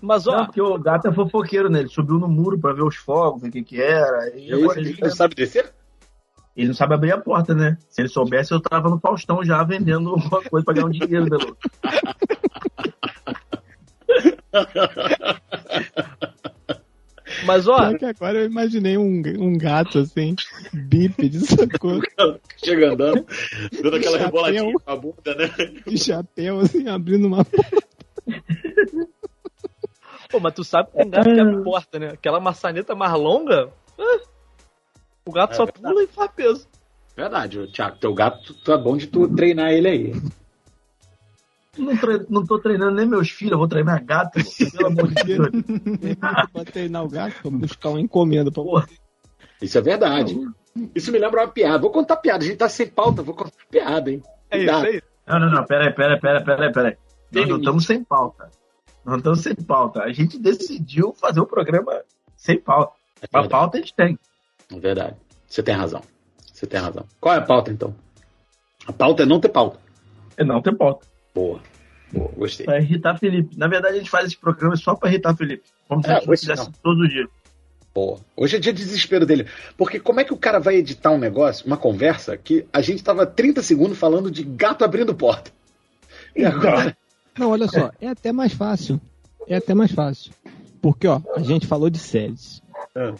Mas 0.00 0.26
Não, 0.26 0.34
ó, 0.34 0.44
porque 0.44 0.60
o 0.60 0.78
gato 0.78 1.08
é 1.08 1.12
fofoqueiro, 1.12 1.68
né? 1.68 1.80
Ele 1.80 1.88
subiu 1.88 2.16
no 2.16 2.28
muro 2.28 2.56
pra 2.56 2.72
ver 2.72 2.84
os 2.84 2.94
fogos, 2.94 3.42
ver 3.42 3.48
o 3.48 3.52
que 3.52 3.64
que 3.64 3.82
era. 3.82 4.30
E 4.36 4.52
agora 4.52 4.78
ele 4.78 4.90
ele, 4.90 5.00
não 5.02 5.10
sabe 5.10 5.34
descer? 5.34 5.72
ele 6.56 6.68
não 6.68 6.74
sabe 6.74 6.94
abrir 6.94 7.12
a 7.12 7.18
porta, 7.18 7.54
né? 7.54 7.76
Se 7.88 8.00
ele 8.00 8.08
soubesse, 8.08 8.52
eu 8.52 8.60
tava 8.60 8.88
no 8.88 9.00
Faustão 9.00 9.44
já 9.44 9.64
vendendo 9.64 10.10
alguma 10.10 10.40
coisa 10.42 10.64
pra 10.64 10.74
ganhar 10.74 10.86
um 10.86 10.90
dinheiro, 10.90 11.24
né, 11.24 11.36
louco? 11.36 11.58
mas 17.46 17.66
ó, 17.68 17.76
Só 17.90 17.98
que 17.98 18.04
agora 18.04 18.38
eu 18.40 18.46
imaginei 18.46 18.98
um, 18.98 19.22
um 19.38 19.56
gato 19.56 19.98
assim, 20.00 20.34
bípede, 20.72 21.40
sacou? 21.40 22.00
Chega 22.62 22.92
andando, 22.92 23.24
dando 23.82 23.96
aquela 23.96 24.18
Chapéu. 24.18 24.24
reboladinha 24.42 24.72
com 24.72 24.90
a 24.90 24.96
bunda, 24.96 25.34
né? 25.34 25.50
De 25.86 25.98
chapéu, 25.98 26.60
assim, 26.60 26.88
abrindo 26.88 27.26
uma 27.26 27.44
pô, 30.30 30.40
mas 30.40 30.54
tu 30.54 30.64
sabe 30.64 30.90
que 30.90 30.96
tem 30.98 31.10
gato 31.10 31.32
que 31.32 31.40
abre 31.40 31.62
porta, 31.62 31.98
né? 31.98 32.08
Aquela 32.08 32.40
maçaneta 32.40 32.94
mais 32.94 33.12
longa, 33.12 33.72
ah, 33.98 34.20
o 35.24 35.32
gato 35.32 35.52
É 35.52 35.56
só 35.56 35.64
verdade. 35.64 35.94
pula 35.94 36.02
e 36.04 36.06
faz 36.08 36.30
peso. 36.32 36.68
Verdade, 37.16 37.66
Thiago, 37.72 37.96
teu 37.96 38.12
gato, 38.12 38.52
tu 38.54 38.72
é 38.72 38.78
bom 38.78 38.96
de 38.96 39.06
tu 39.06 39.26
treinar 39.34 39.70
ele 39.72 39.88
aí. 39.88 40.12
Não, 41.78 41.96
tre- 41.96 42.26
não 42.28 42.44
tô 42.44 42.58
treinando 42.58 42.94
nem 42.96 43.06
meus 43.06 43.30
filhos, 43.30 43.52
eu 43.52 43.58
vou 43.58 43.68
treinar 43.68 44.02
gato, 44.04 44.38
pelo 44.72 44.86
amor 44.86 45.08
de 45.08 45.14
Deus. 45.24 45.48
pra 46.52 46.64
treinar 46.64 47.04
o 47.04 47.08
gato, 47.08 47.34
pra 47.42 47.50
buscar 47.50 47.90
uma 47.90 48.00
encomenda. 48.00 48.50
Pra... 48.50 48.62
Porra. 48.62 48.88
Isso 49.60 49.76
é 49.78 49.80
verdade. 49.80 50.38
Isso 50.94 51.10
me 51.12 51.18
lembra 51.18 51.42
uma 51.42 51.48
piada. 51.48 51.78
Vou 51.78 51.90
contar 51.90 52.16
piada. 52.16 52.44
A 52.44 52.46
gente 52.46 52.58
tá 52.58 52.68
sem 52.68 52.86
pauta, 52.86 53.22
vou 53.22 53.34
contar 53.34 53.52
piada, 53.70 54.10
hein? 54.10 54.22
É 54.50 54.58
isso 54.58 54.66
Cuidado. 54.66 54.86
aí. 54.86 55.02
Não, 55.26 55.40
não, 55.40 55.50
não, 55.50 55.64
peraí, 55.64 55.92
peraí, 55.92 56.20
peraí, 56.20 56.44
peraí, 56.44 56.72
peraí. 56.72 56.96
Nós 57.32 57.48
não 57.48 57.56
estamos 57.58 57.84
sem 57.86 58.04
pauta. 58.04 58.44
Nós 59.04 59.12
não 59.12 59.16
estamos 59.18 59.40
sem 59.40 59.54
pauta. 59.54 60.02
A 60.02 60.12
gente 60.12 60.38
decidiu 60.38 61.12
fazer 61.14 61.40
o 61.40 61.46
programa 61.46 62.02
sem 62.36 62.58
pauta. 62.60 62.92
É 63.22 63.26
A 63.38 63.48
pauta 63.48 63.78
a 63.78 63.80
gente 63.80 63.94
tem. 63.94 64.18
É 64.72 64.78
verdade. 64.78 65.16
Você 65.48 65.62
tem 65.62 65.74
razão. 65.74 66.02
Você 66.52 66.66
tem 66.66 66.78
razão. 66.80 67.04
Qual 67.20 67.34
é 67.34 67.38
a 67.38 67.42
pauta, 67.42 67.70
então? 67.72 67.94
A 68.86 68.92
pauta 68.92 69.22
é 69.22 69.26
não 69.26 69.40
ter 69.40 69.48
pauta. 69.48 69.78
É 70.36 70.44
não 70.44 70.60
ter 70.60 70.76
pauta. 70.76 71.06
Boa. 71.36 71.60
Boa, 72.10 72.30
gostei. 72.34 72.64
Pra 72.64 72.78
irritar 72.80 73.18
Felipe. 73.18 73.58
Na 73.58 73.68
verdade, 73.68 73.96
a 73.96 73.98
gente 73.98 74.08
faz 74.08 74.24
esse 74.26 74.36
programa 74.38 74.74
só 74.76 74.94
pra 74.94 75.10
irritar 75.10 75.36
Felipe. 75.36 75.64
Como 75.86 76.02
se 76.02 76.08
É, 76.08 76.12
a 76.16 76.20
gente 76.20 76.30
fizesse 76.38 76.64
não. 76.64 76.72
todos 76.82 77.02
os 77.04 77.10
dias. 77.10 77.28
Boa. 77.94 78.18
Hoje 78.34 78.56
é 78.56 78.58
dia 78.58 78.72
de 78.72 78.82
desespero 78.82 79.26
dele. 79.26 79.46
Porque 79.76 80.00
como 80.00 80.18
é 80.20 80.24
que 80.24 80.32
o 80.32 80.36
cara 80.38 80.58
vai 80.58 80.76
editar 80.76 81.10
um 81.10 81.18
negócio, 81.18 81.66
uma 81.66 81.76
conversa, 81.76 82.36
que 82.36 82.66
a 82.72 82.80
gente 82.80 83.04
tava 83.04 83.26
30 83.26 83.62
segundos 83.62 83.98
falando 83.98 84.30
de 84.30 84.42
gato 84.44 84.82
abrindo 84.84 85.14
porta? 85.14 85.50
E 86.34 86.42
agora? 86.44 86.96
Não, 87.38 87.50
olha 87.50 87.68
só, 87.68 87.90
é 88.00 88.08
até 88.08 88.32
mais 88.32 88.52
fácil. 88.54 88.98
É 89.46 89.56
até 89.56 89.74
mais 89.74 89.92
fácil. 89.92 90.32
Porque, 90.80 91.06
ó, 91.06 91.20
a 91.36 91.40
gente 91.42 91.66
falou 91.66 91.90
de 91.90 91.98
séries. 91.98 92.62
Ah. 92.94 93.14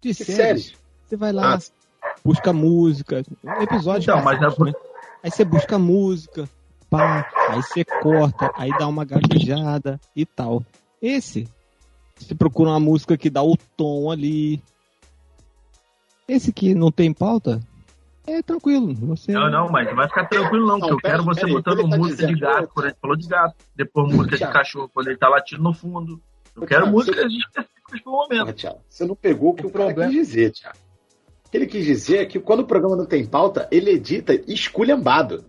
De 0.00 0.14
séries, 0.14 0.36
séries? 0.36 0.74
você 1.08 1.16
vai 1.16 1.32
lá, 1.32 1.54
Ah. 1.56 2.14
busca 2.24 2.52
música, 2.52 3.22
episódio. 3.62 4.02
Então, 4.12 4.22
mas 4.22 4.40
é 4.40 4.50
por- 4.54 4.68
Aí 5.22 5.30
você 5.30 5.44
busca 5.44 5.78
música, 5.78 6.48
pá, 6.90 7.30
aí 7.48 7.62
você 7.62 7.84
corta, 7.84 8.52
aí 8.56 8.70
dá 8.76 8.86
uma 8.88 9.04
gaguejada 9.04 10.00
e 10.14 10.26
tal. 10.26 10.62
Esse, 11.00 11.48
você 12.16 12.34
procura 12.34 12.70
uma 12.70 12.80
música 12.80 13.16
que 13.16 13.30
dá 13.30 13.42
o 13.42 13.56
tom 13.76 14.10
ali. 14.10 14.62
Esse 16.28 16.52
que 16.52 16.74
não 16.74 16.92
tem 16.92 17.12
pauta, 17.12 17.60
é 18.26 18.42
tranquilo. 18.42 18.94
Você... 18.94 19.32
Não, 19.32 19.50
não, 19.50 19.68
mas 19.68 19.86
não 19.86 19.96
vai 19.96 20.08
ficar 20.08 20.26
tranquilo 20.26 20.66
não, 20.66 20.78
porque 20.78 20.92
eu 20.92 20.98
peraí, 20.98 21.16
quero 21.18 21.24
você 21.24 21.46
botando 21.46 21.88
tá 21.88 21.96
música 21.96 22.26
de 22.26 22.38
gato, 22.38 22.68
quando 22.74 22.86
ele 22.86 22.96
falou 23.00 23.16
de 23.16 23.28
gato. 23.28 23.54
Depois 23.74 24.14
música 24.14 24.36
de 24.36 24.52
cachorro, 24.52 24.90
quando 24.92 25.08
ele 25.08 25.16
tá 25.16 25.28
latindo 25.28 25.62
no 25.62 25.72
fundo. 25.72 26.20
Eu 26.54 26.66
quero 26.66 26.82
Thiago, 26.82 26.96
músicas 26.96 27.32
específicas 27.32 28.00
pro 28.02 28.12
momento. 28.12 28.52
Thiago, 28.52 28.80
você 28.88 29.04
não 29.04 29.14
pegou 29.14 29.50
o 29.50 29.54
que 29.54 29.66
o, 29.66 29.70
problema- 29.70 30.04
quis 30.04 30.26
dizer, 30.26 30.52
Thiago. 30.52 30.78
O 31.46 31.50
que 31.50 31.56
ele 31.56 31.66
quis 31.66 31.84
dizer 31.84 32.18
é 32.18 32.26
que 32.26 32.38
quando 32.38 32.60
o 32.60 32.66
programa 32.66 32.94
não 32.94 33.06
tem 33.06 33.26
pauta, 33.26 33.66
ele 33.72 33.90
edita 33.90 34.34
esculhambado. 34.46 35.44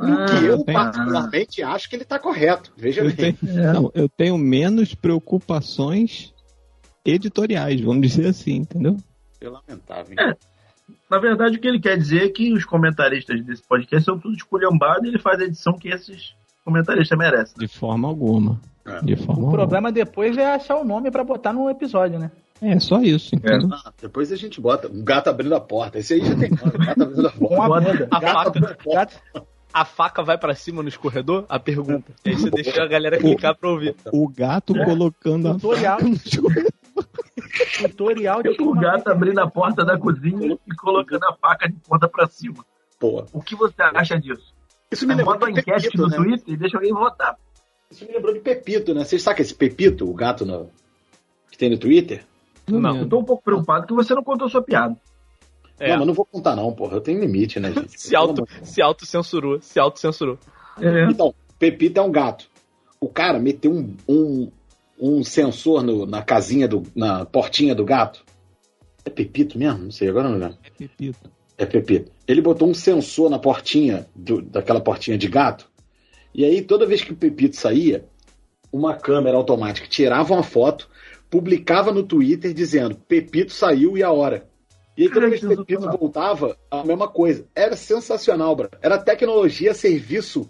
No 0.00 0.18
Ah, 0.18 0.26
que 0.26 0.44
eu, 0.44 0.64
tem- 0.64 0.74
particularmente, 0.74 1.62
acho 1.62 1.88
que 1.88 1.96
ele 1.96 2.04
tá 2.04 2.18
correto. 2.18 2.72
Veja 2.76 3.02
Eu 3.02 3.12
bem. 3.14 3.32
tenho, 3.34 3.72
não, 3.72 3.90
eu 3.94 4.08
tenho 4.08 4.36
menos 4.36 4.94
preocupações 4.94 6.32
editoriais, 7.04 7.80
vamos 7.80 8.02
dizer 8.02 8.26
assim, 8.28 8.56
entendeu? 8.56 8.96
É 9.40 9.48
lamentável. 9.48 10.14
É. 10.18 10.28
hein? 10.30 10.34
Na 11.10 11.18
verdade, 11.18 11.56
o 11.56 11.60
que 11.60 11.68
ele 11.68 11.80
quer 11.80 11.96
dizer 11.96 12.24
é 12.24 12.28
que 12.28 12.52
os 12.52 12.64
comentaristas 12.64 13.42
desse 13.44 13.62
podcast 13.62 14.04
são 14.04 14.18
tudo 14.18 14.34
esculhambados 14.36 15.04
e 15.04 15.08
ele 15.08 15.18
faz 15.18 15.40
a 15.40 15.44
edição 15.44 15.74
que 15.78 15.88
esses 15.88 16.34
comentaristas 16.64 17.16
merecem. 17.16 17.54
De 17.58 17.68
forma 17.68 18.08
alguma. 18.08 18.60
É. 18.86 19.00
De 19.02 19.16
forma 19.16 19.32
O 19.34 19.44
alguma. 19.46 19.52
problema 19.52 19.92
depois 19.92 20.36
é 20.36 20.54
achar 20.54 20.76
o 20.76 20.84
nome 20.84 21.10
pra 21.10 21.22
botar 21.24 21.52
no 21.52 21.70
episódio, 21.70 22.18
né? 22.18 22.30
É 22.60 22.78
só 22.80 23.00
isso, 23.02 23.34
entendeu? 23.34 23.68
Ah, 23.72 23.92
depois 24.00 24.32
a 24.32 24.36
gente 24.36 24.60
bota 24.60 24.88
um 24.88 25.04
gato 25.04 25.28
abrindo 25.28 25.54
a 25.54 25.60
porta. 25.60 25.98
Esse 25.98 26.14
aí 26.14 26.20
já 26.24 26.36
tem 26.36 26.50
nome, 26.50 26.86
gato 26.86 27.02
abrindo 27.02 27.26
a 27.28 27.30
porta. 27.32 27.54
Com 27.56 27.62
a 27.62 27.68
banda. 27.68 28.08
A 28.10 28.20
Gato- 28.20 28.60
faca, 28.60 28.76
gato- 28.94 29.20
a 29.74 29.84
faca 29.84 30.22
vai 30.22 30.38
pra 30.38 30.54
cima 30.54 30.82
no 30.82 30.88
escorredor? 30.88 31.44
A 31.48 31.58
pergunta. 31.58 32.12
E 32.24 32.30
aí 32.30 32.34
você 32.36 32.48
deixa 32.50 32.82
a 32.82 32.86
galera 32.86 33.18
clicar 33.18 33.56
pra 33.56 33.68
ouvir. 33.70 33.96
O 34.12 34.28
gato 34.28 34.72
colocando 34.72 35.48
a 35.48 35.54
Tutorial. 35.54 35.98
faca 35.98 36.08
no 36.08 36.14
escorredor. 36.14 36.72
tutorial 37.82 38.42
de 38.42 38.50
O 38.62 38.72
gato 38.74 39.08
abrindo 39.08 39.38
a 39.40 39.50
porta 39.50 39.84
da 39.84 39.98
cozinha 39.98 40.56
e 40.66 40.74
colocando 40.76 41.24
a 41.24 41.34
faca 41.34 41.68
de 41.68 41.74
ponta 41.86 42.08
pra 42.08 42.26
cima. 42.26 42.64
Pô, 42.98 43.24
O 43.32 43.42
que 43.42 43.54
você 43.56 43.82
acha 43.82 44.18
disso? 44.18 44.54
isso 44.90 45.06
me 45.06 45.14
lembrou 45.14 45.34
Bota 45.34 45.46
uma 45.46 45.50
enquete 45.58 45.84
Pepito, 45.84 46.02
no 46.02 46.08
né? 46.08 46.16
Twitter 46.16 46.54
e 46.54 46.56
deixa 46.56 46.76
alguém 46.76 46.92
votar. 46.92 47.36
Isso 47.90 48.04
me 48.06 48.12
lembrou 48.12 48.32
de 48.32 48.40
Pepito, 48.40 48.94
né? 48.94 49.04
Vocês 49.04 49.22
sacam 49.22 49.42
esse 49.42 49.54
Pepito, 49.54 50.08
o 50.08 50.14
gato 50.14 50.46
no- 50.46 50.70
que 51.50 51.58
tem 51.58 51.68
no 51.70 51.78
Twitter? 51.78 52.24
Não. 52.68 52.98
Eu 52.98 53.08
tô 53.08 53.18
um 53.18 53.24
pouco 53.24 53.42
preocupado 53.42 53.86
que 53.86 53.92
você 53.92 54.14
não 54.14 54.22
contou 54.22 54.48
sua 54.48 54.62
piada. 54.62 54.96
É. 55.78 55.88
Não, 55.90 55.98
mas 55.98 56.06
não 56.06 56.14
vou 56.14 56.24
contar 56.24 56.54
não, 56.54 56.72
porra. 56.72 56.96
Eu 56.96 57.00
tenho 57.00 57.20
limite, 57.20 57.58
né, 57.58 57.72
gente? 57.72 57.92
Se 58.00 58.14
auto, 58.14 58.46
se 58.62 58.80
auto-censurou, 58.80 59.60
se 59.60 59.78
auto-censurou. 59.78 60.38
É. 60.80 61.10
Então, 61.10 61.34
Pepito 61.58 61.98
é 61.98 62.02
um 62.02 62.10
gato. 62.12 62.48
O 63.00 63.08
cara 63.08 63.38
meteu 63.38 63.72
um, 63.72 63.94
um, 64.08 64.50
um 64.98 65.24
sensor 65.24 65.82
no- 65.82 66.06
na 66.06 66.22
casinha, 66.22 66.66
do, 66.68 66.82
na 66.94 67.24
portinha 67.24 67.74
do 67.74 67.84
gato. 67.84 68.24
É 69.04 69.10
Pepito 69.10 69.58
mesmo? 69.58 69.84
Não 69.84 69.90
sei, 69.90 70.08
agora 70.08 70.28
não 70.28 70.38
lembro. 70.38 70.56
É 70.64 70.70
Pepito. 70.70 71.30
É 71.58 71.66
Pepito. 71.66 72.10
Ele 72.26 72.40
botou 72.40 72.68
um 72.68 72.74
sensor 72.74 73.28
na 73.28 73.38
portinha, 73.38 74.06
do- 74.14 74.40
daquela 74.42 74.80
portinha 74.80 75.18
de 75.18 75.28
gato. 75.28 75.68
E 76.34 76.44
aí, 76.44 76.62
toda 76.62 76.86
vez 76.86 77.02
que 77.02 77.12
o 77.12 77.16
Pepito 77.16 77.56
saía, 77.56 78.04
uma 78.72 78.94
câmera 78.94 79.36
automática 79.36 79.86
tirava 79.88 80.34
uma 80.34 80.42
foto, 80.42 80.88
publicava 81.30 81.92
no 81.92 82.02
Twitter 82.02 82.52
dizendo 82.54 82.96
Pepito 82.96 83.52
saiu 83.52 83.96
e 83.98 84.02
a 84.02 84.10
hora. 84.10 84.48
E 84.96 85.02
aí, 85.02 85.10
toda 85.10 85.28
vez 85.28 85.40
que 85.40 85.46
o 85.46 85.64
Pepito 85.64 85.88
voltava, 85.98 86.56
a 86.70 86.84
mesma 86.84 87.08
coisa. 87.08 87.44
Era 87.54 87.74
sensacional, 87.74 88.54
bro. 88.54 88.68
Era 88.80 88.96
tecnologia 88.98 89.72
a 89.72 89.74
serviço 89.74 90.48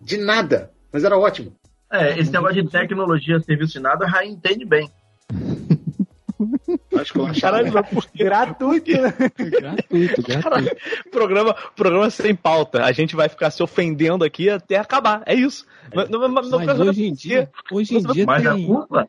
de 0.00 0.16
nada. 0.18 0.70
Mas 0.92 1.02
era 1.04 1.18
ótimo. 1.18 1.52
É, 1.90 2.18
esse 2.18 2.30
negócio 2.30 2.62
de 2.62 2.70
tecnologia, 2.70 3.40
serviço 3.40 3.74
de 3.74 3.80
nada, 3.80 4.04
a 4.04 4.08
Rainha 4.08 4.34
entende 4.34 4.64
bem. 4.64 4.88
Acho 6.98 7.12
que 7.12 7.18
eu 7.18 7.26
achava. 7.26 7.40
Caralho, 7.56 7.72
mas 7.72 7.88
por 7.88 8.06
quê? 8.10 8.24
Gratuito, 8.24 8.90
né? 8.90 9.14
Gratuito, 9.50 10.22
gratuito. 10.22 10.76
Programa, 11.10 11.54
programa 11.74 12.10
sem 12.10 12.34
pauta. 12.34 12.84
A 12.84 12.92
gente 12.92 13.14
vai 13.16 13.28
ficar 13.28 13.50
se 13.50 13.62
ofendendo 13.62 14.24
aqui 14.24 14.48
até 14.50 14.76
acabar. 14.76 15.22
É 15.26 15.34
isso. 15.34 15.66
Mas, 15.94 16.08
não- 16.08 16.20
mas 16.28 16.48
Mas 16.50 16.78
não- 16.78 16.86
hoje 16.88 17.04
em 17.06 17.12
dia, 17.14 17.50
hoje 17.70 17.96
em 17.96 18.02
dia 18.02 18.26
Mas 18.26 18.46
a 18.46 18.54
tem. 18.54 18.66
culpa, 18.66 19.08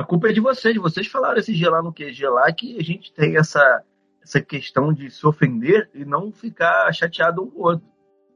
a 0.00 0.04
culpa 0.04 0.28
é 0.28 0.32
de 0.32 0.40
vocês. 0.40 0.76
Vocês 0.76 1.06
falaram 1.06 1.38
esse 1.38 1.52
lá 1.64 1.82
no 1.82 1.92
QG 1.92 2.28
lá 2.28 2.52
que 2.52 2.78
a 2.78 2.82
gente 2.82 3.12
tem 3.12 3.36
essa, 3.36 3.82
essa 4.22 4.40
questão 4.40 4.92
de 4.92 5.10
se 5.10 5.26
ofender 5.26 5.88
e 5.94 6.04
não 6.04 6.30
ficar 6.30 6.92
chateado 6.92 7.42
um 7.42 7.50
com 7.50 7.60
o 7.60 7.64
outro. 7.64 7.86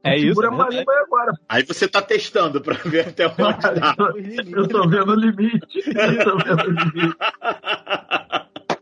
É 0.03 0.15
isso. 0.17 0.29
Segura 0.29 0.47
é 0.47 0.49
marimba 0.49 0.91
aí 0.91 0.97
agora. 1.05 1.33
Aí 1.47 1.63
você 1.63 1.87
tá 1.87 2.01
testando 2.01 2.59
pra 2.59 2.73
ver 2.73 3.09
até 3.09 3.27
onde 3.27 3.35
dá. 3.79 3.95
Eu 4.57 4.67
tô 4.67 4.87
vendo 4.87 5.11
o 5.11 5.15
limite. 5.15 5.83
Eu 5.85 6.23
tô 6.23 6.37
vendo 6.37 6.63
o 6.63 6.71
limite. 6.71 7.17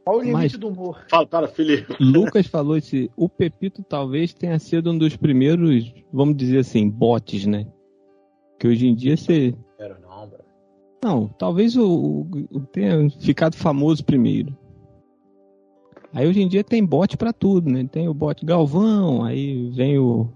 Olha 0.06 0.18
o 0.18 0.22
limite 0.22 0.34
Mas- 0.34 0.58
do 0.58 0.68
humor. 0.70 1.06
Fala, 1.10 1.28
para, 1.28 1.48
Felipe. 1.50 1.94
Lucas 2.00 2.48
falou 2.48 2.78
esse. 2.78 3.12
O 3.18 3.28
Pepito 3.28 3.84
talvez 3.84 4.34
tenha 4.34 4.58
sido 4.58 4.92
um 4.92 4.98
dos 4.98 5.18
primeiros, 5.18 5.94
vamos 6.12 6.38
dizer 6.38 6.60
assim, 6.60 6.90
bots, 6.90 7.46
né? 7.46 7.68
Que 8.58 8.68
hoje 8.70 8.88
em 8.88 8.96
dia 8.96 9.18
você. 9.18 9.54
Não, 9.80 10.28
bro. 10.28 10.40
Não, 11.04 11.28
talvez 11.28 11.76
o, 11.78 11.86
o- 11.88 12.28
o 12.52 12.60
tenha 12.60 13.10
ficado 13.20 13.56
famoso 13.56 14.04
primeiro. 14.04 14.56
Aí 16.14 16.28
hoje 16.28 16.42
em 16.42 16.48
dia 16.48 16.64
tem 16.64 16.84
bot 16.84 17.16
pra 17.18 17.32
tudo, 17.32 17.70
né? 17.70 17.88
Tem 17.90 18.08
o 18.08 18.14
bot 18.14 18.44
Galvão, 18.46 19.24
aí 19.24 19.70
vem 19.72 19.98
o 20.00 20.28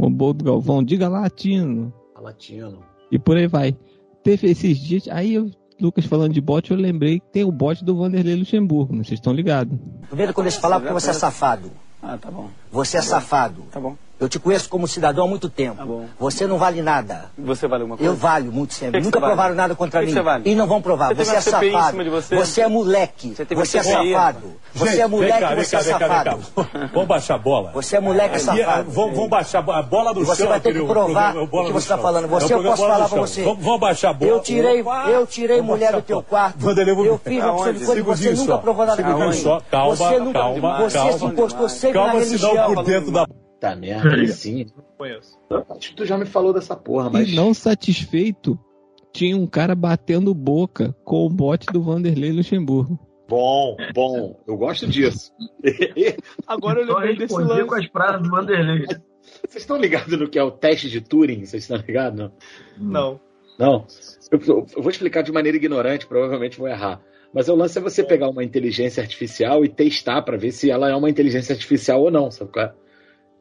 robô 0.00 0.32
do 0.32 0.44
Galvão, 0.44 0.82
diga 0.84 1.08
latino, 1.08 1.92
Latino. 2.20 2.78
e 3.10 3.18
por 3.18 3.36
aí 3.36 3.46
vai. 3.46 3.74
Teve 4.22 4.50
esses 4.50 4.78
dias, 4.78 5.08
aí 5.08 5.34
eu, 5.34 5.50
Lucas 5.80 6.04
falando 6.04 6.32
de 6.32 6.40
bot, 6.40 6.70
eu 6.70 6.76
lembrei 6.76 7.20
que 7.20 7.26
tem 7.32 7.42
o 7.44 7.50
bot 7.52 7.82
do 7.84 7.96
Vanderlei 7.96 8.36
Luxemburgo, 8.36 8.92
né? 8.94 9.02
vocês 9.02 9.18
estão 9.18 9.32
ligados. 9.32 9.76
Tô 10.10 10.14
vendo 10.16 10.32
quando 10.34 10.46
eles 10.46 10.56
falar 10.56 10.78
porque 10.78 10.92
você 10.92 11.10
é 11.10 11.14
safado. 11.14 11.70
Ah, 12.02 12.18
tá 12.18 12.30
bom. 12.30 12.48
Você 12.70 12.98
é 12.98 13.02
safado. 13.02 13.62
Tá 13.72 13.80
bom. 13.80 13.96
Eu 14.20 14.28
te 14.28 14.38
conheço 14.38 14.68
como 14.68 14.86
cidadão 14.86 15.24
há 15.24 15.28
muito 15.28 15.48
tempo. 15.50 15.76
Tá 15.76 15.84
bom. 15.84 16.06
Você 16.20 16.46
não 16.46 16.56
vale 16.56 16.80
nada. 16.80 17.26
Você 17.36 17.66
vale 17.66 17.82
alguma 17.82 17.96
coisa? 17.98 18.12
Eu 18.12 18.16
valho 18.16 18.52
muito 18.52 18.72
sempre. 18.72 18.92
Que 18.92 18.98
que 19.00 19.04
Nunca 19.06 19.18
você 19.18 19.20
vale? 19.20 19.32
provaram 19.34 19.54
nada 19.56 19.74
contra 19.74 20.00
Que 20.00 20.06
que 20.06 20.12
mim. 20.12 20.18
você 20.18 20.22
vale? 20.24 20.42
E 20.50 20.54
não 20.54 20.66
vão 20.68 20.80
provar. 20.80 21.14
Você 21.14 21.24
Você 21.24 21.30
é 21.30 21.34
uma 21.34 21.40
CPI 21.42 21.72
safado. 21.72 22.04
de 22.04 22.10
você? 22.10 22.60
é 22.60 22.68
moleque. 22.68 23.34
Você 23.34 23.44
Você 23.44 23.78
é 23.78 23.80
uma 23.82 24.14
safado. 24.14 24.52
Você 24.72 25.00
é 25.00 25.06
moleque, 25.08 25.40
cá, 25.40 25.54
você 25.56 25.76
cá, 25.76 25.82
é 25.82 25.98
cá, 25.98 25.98
safado. 25.98 26.40
Vamos 26.92 27.08
baixar 27.08 27.34
a 27.34 27.38
bola. 27.38 27.70
Você 27.72 27.96
é 27.96 28.00
moleque 28.00 28.34
E, 28.34 28.36
ah, 28.36 28.40
safado. 28.40 28.90
Vamos, 28.92 29.14
vamos 29.16 29.30
baixar 29.30 29.58
a 29.68 29.82
bola 29.82 30.14
do 30.14 30.20
E 30.20 30.24
você 30.24 30.42
chão. 30.42 30.48
vai 30.48 30.60
ter 30.60 30.72
que 30.72 30.84
provar 30.84 31.32
programa, 31.32 31.62
o 31.62 31.66
que 31.66 31.72
você 31.72 31.88
tá 31.88 31.94
Chão. 31.96 32.02
falando. 32.02 32.28
Você, 32.28 32.52
É 32.52 32.56
eu 32.56 32.62
posso 32.62 32.82
falar 32.82 33.08
Chão. 33.08 33.18
você. 33.18 33.42
Vamos, 33.42 33.80
baixar 33.80 34.10
a 34.10 34.12
bola. 34.14 34.30
Eu 34.30 34.40
tirei, 34.40 34.84
eu 35.12 35.26
tirei 35.26 35.60
mulher 35.60 35.92
do 35.92 36.02
teu 36.02 36.22
quarto. 36.22 36.64
Eu 36.70 37.18
fiz 37.18 37.42
uma 37.42 37.52
opção 37.52 37.72
de 37.72 37.84
coisa 37.84 37.94
que 37.96 38.02
você 38.02 38.30
nunca 38.34 38.58
provou 38.58 38.86
nada 38.86 39.02
contra. 39.02 39.60
Calma, 39.70 39.96
você 39.96 40.18
nunca, 40.20 40.38
calma, 40.38 40.78
você 40.82 40.96
calma. 40.98 41.18
se 41.18 41.24
impostou 41.24 41.68
sempre 41.68 41.98
Calma, 41.98 42.14
na 42.14 42.20
senão 42.24 42.50
religião. 42.50 42.74
por 42.74 42.84
dentro 42.84 43.10
da 43.10 43.26
Tá 43.70 43.76
merda, 43.76 44.14
aí 44.14 44.28
sim. 44.28 44.66
Conheço. 44.98 45.38
Acho 45.70 45.90
que 45.90 45.96
tu 45.96 46.04
já 46.04 46.18
me 46.18 46.26
falou 46.26 46.52
dessa 46.52 46.74
porra, 46.76 47.08
mas. 47.10 47.28
E 47.30 47.34
não 47.34 47.54
satisfeito, 47.54 48.58
tinha 49.12 49.36
um 49.36 49.46
cara 49.46 49.74
batendo 49.74 50.34
boca 50.34 50.94
com 51.04 51.24
o 51.24 51.30
bot 51.30 51.66
do 51.72 51.82
Vanderlei 51.82 52.32
Luxemburgo. 52.32 52.98
Bom, 53.28 53.76
bom. 53.94 54.38
Eu 54.46 54.56
gosto 54.56 54.86
disso. 54.86 55.32
Agora 56.46 56.80
eu 56.80 56.86
lembrei 56.86 57.16
desse 57.16 57.34
responder 57.34 57.64
com 57.64 57.72
lance. 57.74 57.86
as 57.86 57.90
frases 57.92 58.22
do 58.22 58.30
Vanderlei. 58.30 58.86
Vocês 59.48 59.62
estão 59.62 59.76
ligados 59.78 60.18
no 60.18 60.28
que 60.28 60.38
é 60.38 60.42
o 60.42 60.50
teste 60.50 60.90
de 60.90 61.00
Turing? 61.00 61.44
Vocês 61.44 61.62
estão 61.62 61.76
ligados? 61.78 62.18
Não. 62.20 62.32
Não. 62.78 63.20
Não. 63.58 63.86
Eu, 64.30 64.40
eu- 64.46 64.66
eu 64.76 64.82
vou 64.82 64.90
explicar 64.90 65.22
de 65.22 65.32
maneira 65.32 65.56
ignorante, 65.56 66.06
provavelmente 66.06 66.58
vou 66.58 66.68
errar. 66.68 67.00
Mas 67.32 67.48
o 67.48 67.54
lance 67.56 67.78
é 67.78 67.80
você 67.80 68.04
pegar 68.04 68.28
uma 68.28 68.44
inteligência 68.44 69.02
artificial 69.02 69.64
e 69.64 69.68
testar 69.68 70.22
pra 70.22 70.36
ver 70.36 70.52
se 70.52 70.70
ela 70.70 70.88
é 70.90 70.94
uma 70.94 71.08
inteligência 71.10 71.52
artificial 71.52 72.02
ou 72.02 72.10
não, 72.10 72.30
sabe 72.30 72.52
qual 72.52 72.66
é? 72.66 72.74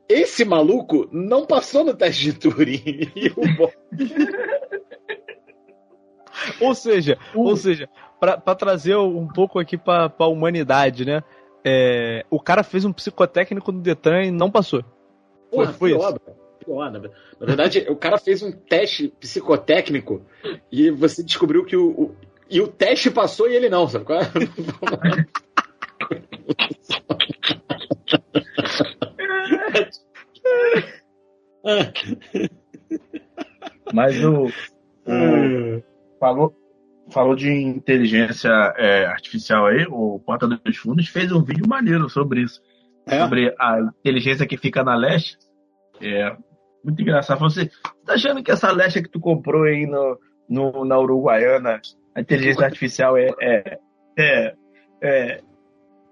Esse 0.08 0.46
maluco 0.46 1.08
não 1.12 1.46
passou 1.46 1.84
no 1.84 1.94
teste 1.94 2.24
de 2.26 2.34
Turing. 2.34 3.12
E 3.16 3.30
o 3.36 3.56
bo- 3.58 3.72
Ou 6.60 6.74
seja, 6.76 7.18
ou 7.34 7.56
seja, 7.56 7.88
pra, 8.20 8.38
pra 8.38 8.56
trazer 8.56 8.96
um 8.98 9.28
pouco 9.28 9.60
aqui 9.60 9.78
pra, 9.78 10.10
pra 10.10 10.28
humanidade, 10.28 11.06
né? 11.06 11.24
É, 11.64 12.26
o 12.30 12.40
cara 12.40 12.64
fez 12.64 12.84
um 12.84 12.92
psicotécnico 12.92 13.72
no 13.72 13.80
Detran 13.80 14.24
e 14.24 14.32
não 14.32 14.52
passou. 14.52 14.82
Foi, 15.50 15.66
Porra, 15.66 15.74
foi 15.74 15.90
pior, 15.92 16.10
isso. 16.10 16.20
Pior, 16.66 16.92
na 16.92 17.00
na 17.00 17.46
verdade, 17.46 17.86
o 17.90 17.96
cara 17.96 18.18
fez 18.18 18.42
um 18.42 18.52
teste 18.52 19.14
psicotécnico 19.20 20.22
e 20.72 20.90
você 20.90 21.24
descobriu 21.24 21.64
que 21.66 21.76
o, 21.78 21.92
o- 21.92 22.16
e 22.50 22.60
o 22.62 22.68
teste 22.68 23.10
passou 23.10 23.50
e 23.50 23.56
ele 23.56 23.70
não, 23.70 23.88
sabe 23.88 24.06
é? 29.74 29.90
Mas 33.94 34.24
o, 34.24 34.46
o- 34.46 35.84
falou, 36.20 36.54
falou 37.12 37.36
de 37.36 37.52
inteligência 37.52 38.50
é, 38.78 39.06
artificial 39.06 39.66
aí, 39.68 39.86
o 39.90 40.20
Porta 40.20 40.48
dos 40.48 40.78
Fundos 40.78 41.08
fez 41.08 41.32
um 41.32 41.44
vídeo 41.44 41.68
maneiro 41.68 42.10
sobre 42.10 42.42
isso. 42.42 42.62
É? 43.06 43.20
Sobre 43.20 43.54
a 43.60 43.80
inteligência 44.00 44.48
que 44.48 44.58
fica 44.58 44.84
na 44.84 44.96
leste. 44.96 45.38
É 46.02 46.36
muito 46.84 47.02
engraçado. 47.02 47.38
Falou 47.38 47.52
assim, 47.52 47.70
tá 48.06 48.14
achando 48.14 48.42
que 48.42 48.52
essa 48.52 48.72
leste 48.72 49.02
que 49.02 49.10
tu 49.10 49.20
comprou 49.20 49.64
aí 49.64 49.86
no, 49.86 50.18
no- 50.50 50.86
na 50.86 50.98
Uruguaiana, 51.00 51.82
a 52.16 52.22
inteligência 52.22 52.66
artificial 52.66 53.18
é, 53.18 53.30
é, 53.42 53.80
é, 54.18 54.56
é, 55.02 55.42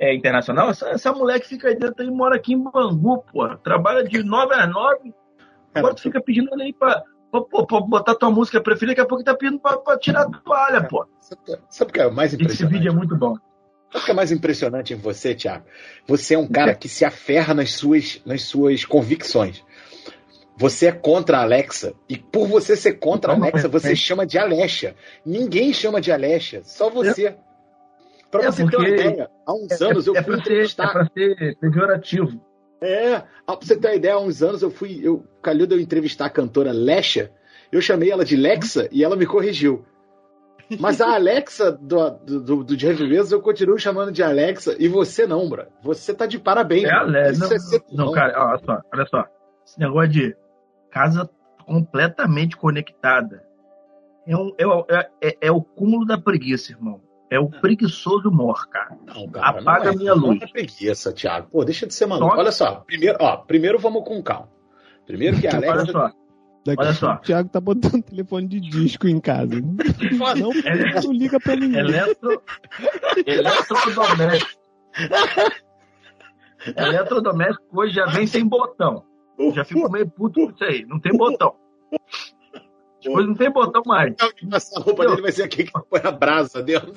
é 0.01 0.15
internacional? 0.15 0.69
Essa, 0.71 0.89
essa 0.89 1.13
mulher 1.13 1.39
que 1.39 1.47
fica 1.47 1.67
aí 1.67 1.75
dentro 1.77 2.03
aí 2.03 2.09
mora 2.09 2.35
aqui 2.35 2.53
em 2.53 2.63
Bangu, 2.63 3.23
pô. 3.31 3.47
Trabalha 3.57 4.03
de 4.03 4.23
9 4.23 4.53
às 4.55 4.69
9. 4.69 5.13
Agora 5.75 5.93
tu 5.93 6.01
fica 6.01 6.19
pedindo 6.21 6.49
ela 6.53 6.63
aí 6.63 6.73
pra, 6.73 7.03
pra, 7.31 7.41
pra- 7.41 7.65
pra 7.65 7.79
botar 7.81 8.15
tua 8.15 8.31
música 8.31 8.59
preferida, 8.61 8.91
daqui 8.93 9.01
a 9.01 9.05
pouco 9.05 9.23
tá 9.23 9.35
pedindo 9.35 9.59
pra, 9.59 9.77
pra 9.77 9.97
tirar 9.97 10.23
a 10.23 10.29
toalha, 10.29 10.83
pô. 10.87 11.05
Sabe- 11.69 11.91
o 11.91 11.93
que 11.93 12.01
é 12.01 12.07
o 12.07 12.13
mais 12.13 12.33
Esse 12.33 12.41
impressionante? 12.41 12.73
vídeo 12.77 12.91
é 12.91 12.95
muito 12.95 13.15
bom. 13.15 13.35
Sabe 13.91 14.03
o 14.03 14.05
que 14.05 14.11
é 14.11 14.13
mais 14.13 14.31
impressionante 14.31 14.93
em 14.93 14.97
você, 14.97 15.35
Thiago? 15.35 15.65
Você 16.07 16.33
é 16.35 16.37
um 16.39 16.47
cara 16.47 16.73
que 16.73 16.89
se 16.89 17.05
aferra 17.05 17.53
nas 17.53 17.71
suas, 17.73 18.21
nas 18.25 18.41
suas 18.43 18.83
convicções. 18.85 19.63
Você 20.57 20.87
é 20.87 20.91
contra 20.91 21.37
a 21.39 21.41
Alexa. 21.41 21.93
E 22.09 22.17
por 22.17 22.47
você 22.47 22.75
ser 22.75 22.93
contra 22.93 23.33
a 23.33 23.35
Não, 23.37 23.43
Alexa, 23.43 23.67
você 23.67 23.93
é- 23.93 23.95
chama 23.95 24.25
de 24.25 24.37
Alexa. 24.37 24.95
Ninguém 25.25 25.73
chama 25.73 25.99
de 26.01 26.11
Alexa, 26.11 26.61
só 26.63 26.89
você. 26.89 27.35
Pra 28.32 28.44
É 28.44 28.52
você 28.52 28.65
ter 28.65 28.78
uma 28.78 28.88
ideia, 28.89 29.30
há 29.46 29.54
uns 29.54 29.82
anos 29.82 30.08
eu 30.08 30.15
é, 30.15 30.24
fui 30.24 30.36
pra 30.38 30.44
ser, 30.44 30.50
é 30.52 30.54
entrevistar. 30.56 30.91
pra 30.94 31.06
ser 31.13 31.58
pejorativo. 31.60 32.41
É, 32.82 33.20
pra 33.46 33.56
você 33.62 33.78
ter 33.78 33.88
uma 33.89 33.96
ideia, 33.96 34.13
há 34.15 34.20
uns 34.20 34.41
anos 34.41 34.62
eu 34.62 34.72
fui. 34.72 35.00
Eu, 35.04 35.24
calhou 35.41 35.67
de 35.67 35.76
eu 35.76 35.80
entrevistar 35.80 36.26
a 36.26 36.30
cantora 36.30 36.72
Lesha. 36.72 37.32
Eu 37.72 37.82
chamei 37.82 38.10
ela 38.12 38.26
de 38.26 38.36
Lexa 38.36 38.88
e 38.91 39.04
ela 39.04 39.15
me 39.15 39.26
corrigiu. 39.26 39.86
Mas 40.80 41.02
a 41.02 41.15
Alexa 41.15 41.70
do, 41.72 42.10
do, 42.12 42.63
do, 42.63 42.78
Jeff 42.78 43.06
Bezos 43.06 43.34
eu 43.34 43.41
continuo 43.41 43.78
chamando 43.78 44.10
de 44.12 44.24
Alexa 44.24 44.74
e 44.80 44.88
você 44.88 45.28
não, 45.28 45.50
bro. 45.50 45.65
Você 45.84 46.13
tá 46.13 46.26
de 46.26 46.39
parabéns. 46.39 46.86
É. 46.86 46.91
Ale- 46.94 47.32
Isso 47.32 47.41
não, 47.41 47.52
é 47.52 47.60
ser 47.60 47.84
não, 47.91 48.12
cara, 48.13 48.34
olha 48.48 48.62
só, 48.65 48.82
olha 48.94 49.06
só. 49.08 49.26
Esse 49.65 49.80
negócio 49.80 50.10
de 50.10 50.36
casa 50.89 51.30
completamente 51.65 52.56
conectada 52.56 53.44
é, 54.26 54.36
um- 54.38 54.54
é 54.58 54.96
é- 54.98 55.10
é- 55.30 55.38
é 55.41 55.52
o 55.52 55.62
cúmulo 55.62 56.06
da 56.06 56.17
preguiça, 56.17 56.72
irmão. 56.72 57.02
É 57.32 57.39
o 57.39 57.50
preguiçoso 57.50 58.30
mor, 58.30 58.67
cara. 58.70 58.96
Não, 59.08 59.28
cara, 59.30 59.60
Apaga 59.62 59.86
não 59.86 59.91
é, 59.91 59.96
a 59.96 59.98
minha 59.98 60.13
luz. 60.13 60.39
Não 60.39 60.48
é 60.48 60.52
preguiça, 60.52 61.13
Thiago. 61.13 61.48
Pô, 61.50 61.63
deixa 61.63 61.88
de 61.88 61.94
ser 61.94 62.06
maluco. 62.06 62.36
Olha 62.38 62.52
só, 62.52 62.76
primeiro, 62.82 63.17
ó, 63.22 63.38
primeiro 63.38 63.80
vamos 63.80 64.04
com 64.04 64.22
calma. 64.22 64.50
Primeiro 65.08 65.39
que 65.39 65.48
a 65.48 65.58
Olha 65.58 65.72
Alexa. 65.72 65.91
só, 65.94 66.12
Daqui 66.65 66.82
Olha 66.84 66.94
só. 66.94 67.13
O 67.13 67.17
Thiago 67.20 67.50
tá 67.50 67.60
botando 67.62 68.04
telefone 68.04 68.48
de 68.48 68.60
disco 68.60 69.08
em 69.08 69.20
casa. 69.20 69.56
Não, 70.38 70.52
É- 70.52 71.02
não 71.02 71.12
liga 71.13 71.39
pra 71.39 71.56
ninguém. 71.56 71.80
eletro, 71.80 72.41
eletrodoméstico. 73.26 74.62
Eletrodoméstico 76.78 77.65
hoje 77.80 77.96
já 77.96 78.06
vem 78.06 78.28
sem 78.28 78.46
botão. 78.46 79.04
Já 79.56 79.63
fico 79.65 79.89
meio 79.89 80.08
puto 80.10 80.46
com 80.46 80.52
isso 80.52 80.63
aí. 80.63 80.86
Não 80.86 81.00
tem 81.00 81.17
botão. 81.17 81.56
Depois 83.03 83.25
não 83.27 83.33
tem 83.35 83.49
botão 83.51 83.81
mais. 83.85 84.13
Essa 84.53 84.79
roupa 84.79 85.07
dele 85.07 85.21
vai 85.21 85.31
ser 85.31 85.43
aquele 85.43 85.69
que 85.71 85.79
põe 85.89 86.01
a 86.03 86.11
brasa 86.11 86.61
dentro. 86.61 86.93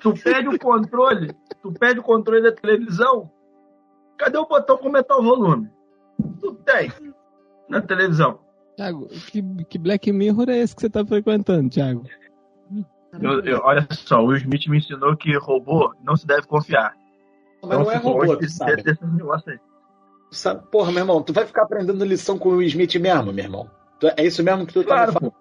Tu 0.00 0.14
pede 0.14 0.48
o 0.48 0.58
controle, 0.58 1.34
tu 1.62 1.72
pede 1.72 2.00
o 2.00 2.02
controle 2.02 2.42
da 2.42 2.52
televisão. 2.52 3.30
Cadê 4.18 4.36
o 4.38 4.46
botão 4.46 4.76
para 4.76 4.86
aumentar 4.86 5.16
o 5.16 5.22
volume? 5.22 5.70
Tu 6.40 6.54
tem 6.66 6.92
na 7.68 7.80
televisão. 7.80 8.40
Thiago, 8.76 9.08
que, 9.08 9.42
que 9.64 9.78
Black 9.78 10.12
Mirror 10.12 10.48
é 10.50 10.58
esse 10.58 10.74
que 10.74 10.82
você 10.82 10.90
tá 10.90 11.04
frequentando, 11.04 11.68
eu- 13.44 13.60
olha 13.64 13.86
só, 13.90 14.22
o 14.22 14.26
Will 14.28 14.38
Smith 14.38 14.66
me 14.68 14.78
ensinou 14.78 15.14
que 15.16 15.36
robô 15.36 15.94
não 16.02 16.16
se 16.16 16.26
deve 16.26 16.46
confiar. 16.46 16.94
Mas 17.62 17.78
não 17.78 17.90
é 17.90 17.96
fico 17.96 18.08
robô, 18.10 18.36
tu 18.36 18.48
sabe. 18.48 18.82
desse 18.82 19.04
negócio 19.04 19.52
aí. 19.52 19.58
Tu 20.30 20.36
sabe. 20.36 20.66
Porra, 20.70 20.90
meu 20.90 21.00
irmão, 21.02 21.22
tu 21.22 21.32
vai 21.32 21.44
ficar 21.46 21.62
aprendendo 21.64 22.02
lição 22.04 22.38
com 22.38 22.48
o 22.48 22.52
Will 22.56 22.62
Smith 22.68 22.94
mesmo, 22.96 23.32
meu 23.32 23.44
irmão. 23.44 23.70
É 24.16 24.24
isso 24.24 24.42
mesmo 24.42 24.66
que 24.66 24.72
tu 24.72 24.82
tá 24.82 24.88
Claro, 25.06 25.12
me 25.12 25.18
falando? 25.18 25.34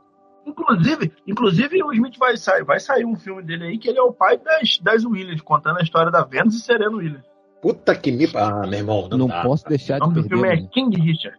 Inclusive, 0.46 1.14
inclusive 1.28 1.84
o 1.84 1.94
Smith 1.94 2.18
vai 2.18 2.36
sair, 2.36 2.64
vai 2.64 2.80
sair 2.80 3.06
um 3.06 3.16
filme 3.16 3.44
dele 3.44 3.66
aí 3.66 3.78
que 3.78 3.88
ele 3.90 4.00
é 4.00 4.02
o 4.02 4.12
pai 4.12 4.38
das, 4.38 4.80
das 4.80 5.06
Williams, 5.06 5.42
contando 5.42 5.78
a 5.78 5.84
história 5.84 6.12
da 6.12 6.24
Venus 6.24 6.56
e 6.56 6.60
Serena 6.62 6.96
Williams. 6.96 7.26
Puta 7.62 7.96
que 7.96 8.12
me. 8.12 8.28
Ah, 8.36 8.66
meu 8.68 8.80
irmão, 8.80 9.08
não, 9.08 9.18
Não 9.20 9.28
dá. 9.28 9.44
posso 9.44 9.64
deixar 9.66 9.98
O 9.98 10.00
de 10.00 10.00
nome 10.02 10.14
do 10.16 10.22
perder. 10.22 10.36
filme 10.36 10.48
é 10.50 10.56
mano. 10.56 10.70
King 10.70 11.00
Richard. 11.00 11.38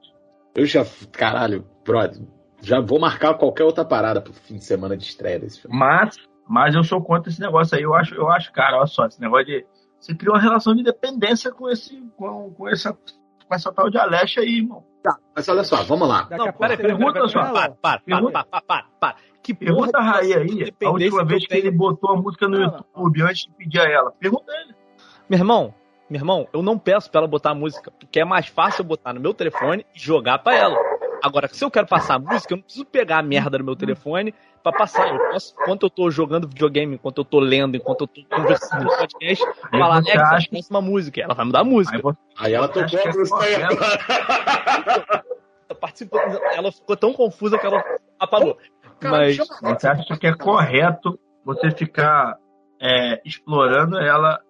Eu 0.55 0.65
já. 0.67 0.85
Caralho, 1.11 1.67
brother. 1.85 2.23
Já 2.63 2.79
vou 2.81 3.01
marcar 3.01 3.35
qualquer 3.35 3.65
outra 3.65 3.85
parada 3.85 4.21
pro 4.21 4.33
fim 4.33 4.55
de 4.55 4.65
semana 4.65 4.97
de 4.97 5.03
estreia 5.03 5.41
desse 5.41 5.61
filme. 5.61 5.77
Mas, 5.77 6.17
mas 6.49 6.77
eu 6.77 6.85
sou 6.85 7.03
contra 7.03 7.29
esse 7.29 7.41
negócio 7.41 7.77
aí. 7.77 7.83
Eu 7.83 7.93
acho, 7.95 8.15
eu 8.15 8.29
acho, 8.31 8.53
cara, 8.53 8.77
olha 8.79 8.87
só, 8.87 9.05
esse 9.07 9.21
negócio 9.21 9.47
de. 9.47 9.67
Você 9.99 10.15
cria 10.15 10.31
uma 10.33 10.41
relação 10.41 10.75
de 10.77 10.85
dependência 10.85 11.51
com 11.51 11.69
esse, 11.69 12.01
com, 12.17 12.53
com 12.53 12.69
essa, 12.69 12.97
com 13.47 13.55
essa 13.55 13.73
tal 13.73 13.91
de 13.91 13.99
Aleste 13.99 14.41
aí, 14.41 14.59
irmão. 14.59 14.85
Mas 15.35 15.49
olha 15.49 15.65
só, 15.65 15.83
vamos 15.83 16.09
lá. 16.09 16.23
Daqui 16.23 16.37
Não, 16.47 16.53
peraí, 16.53 16.77
pergunta 16.77 17.13
peraí, 17.15 17.29
só. 17.29 17.41
para, 17.41 17.53
para, 17.53 17.71
para, 17.73 18.01
Pergunta- 18.01 18.33
para, 18.33 18.45
para, 18.45 18.63
para, 18.63 18.87
para. 19.01 19.17
Que 19.43 19.53
Pergunta 19.53 19.99
a 19.99 20.01
Raí 20.03 20.33
aí, 20.35 20.73
a 20.85 20.91
última 20.91 21.25
vez 21.25 21.45
que 21.45 21.55
ele 21.57 21.71
botou 21.73 22.13
a 22.13 22.17
música 22.17 22.47
no. 22.47 22.61
YouTube 22.61 23.23
antes 23.23 23.43
de 23.43 23.51
pedir 23.51 23.81
a 23.81 23.91
ela. 23.91 24.13
Pergunta 24.13 24.45
ele. 24.53 24.75
Meu 25.29 25.39
irmão, 25.41 25.75
meu 26.09 26.21
irmão, 26.21 26.47
eu 26.53 26.63
não 26.63 26.79
peço 26.79 27.11
pra 27.11 27.19
ela 27.21 27.27
botar 27.29 27.51
a 27.51 27.55
música, 27.55 27.91
porque 27.91 28.21
é 28.21 28.25
mais 28.25 28.47
fácil 28.47 28.83
eu 28.83 28.87
botar 28.87 29.13
no 29.13 29.19
meu 29.21 29.35
telefone 29.35 29.85
e 29.95 29.99
jogar 29.99 30.39
pra 30.39 30.55
ela. 30.57 30.77
Agora, 31.23 31.49
se 31.49 31.65
eu 31.65 31.71
quero 31.71 31.87
passar 31.87 32.15
a 32.17 32.19
música, 32.19 32.53
eu 32.53 32.57
não 32.57 32.65
preciso 32.65 32.85
pegar 32.85 33.19
a 33.19 33.23
merda 33.23 33.57
no 33.59 33.65
meu 33.65 33.77
telefone 33.77 34.35
pra 34.63 34.73
passar. 34.73 35.09
Eu 35.09 35.19
posso, 35.31 35.55
enquanto 35.61 35.85
eu 35.85 35.91
tô 35.91 36.11
jogando 36.11 36.49
videogame, 36.49 36.95
enquanto 36.97 37.19
eu 37.19 37.25
tô 37.25 37.39
lendo, 37.39 37.77
enquanto 37.77 38.01
eu 38.03 38.07
tô 38.09 38.25
conversando 38.37 38.85
no 38.85 38.97
podcast, 38.97 39.45
Aí 39.73 39.79
falar, 39.81 39.97
Alexa, 39.97 40.21
acha- 40.23 40.49
passa 40.51 40.67
uma 40.71 40.81
música. 40.83 41.21
Ela 41.21 41.35
vai 41.35 41.47
me 41.47 41.53
dar 41.53 41.61
a 41.61 41.65
música. 41.65 41.97
Aí 41.97 42.47
Aí 42.47 42.55
ela 42.55 42.67
tocou 42.69 42.83
Acho 42.85 42.99
que 42.99 43.09
a 43.09 43.11
é 43.11 43.15
música 43.15 43.67
agora. 43.67 45.25
Participou, 45.81 46.21
ela 46.21 46.71
ficou 46.71 46.97
tão 46.97 47.13
confusa 47.13 47.59
que 47.59 47.67
ela 47.67 47.83
apagou. 48.19 48.57
Mas, 49.03 49.37
Você 49.39 49.89
acha 49.89 50.17
que 50.17 50.27
é 50.27 50.35
correto 50.35 51.19
você 51.45 51.71
ficar 51.71 52.37
é, 52.81 53.21
explorando 53.25 53.99
ela 53.99 54.41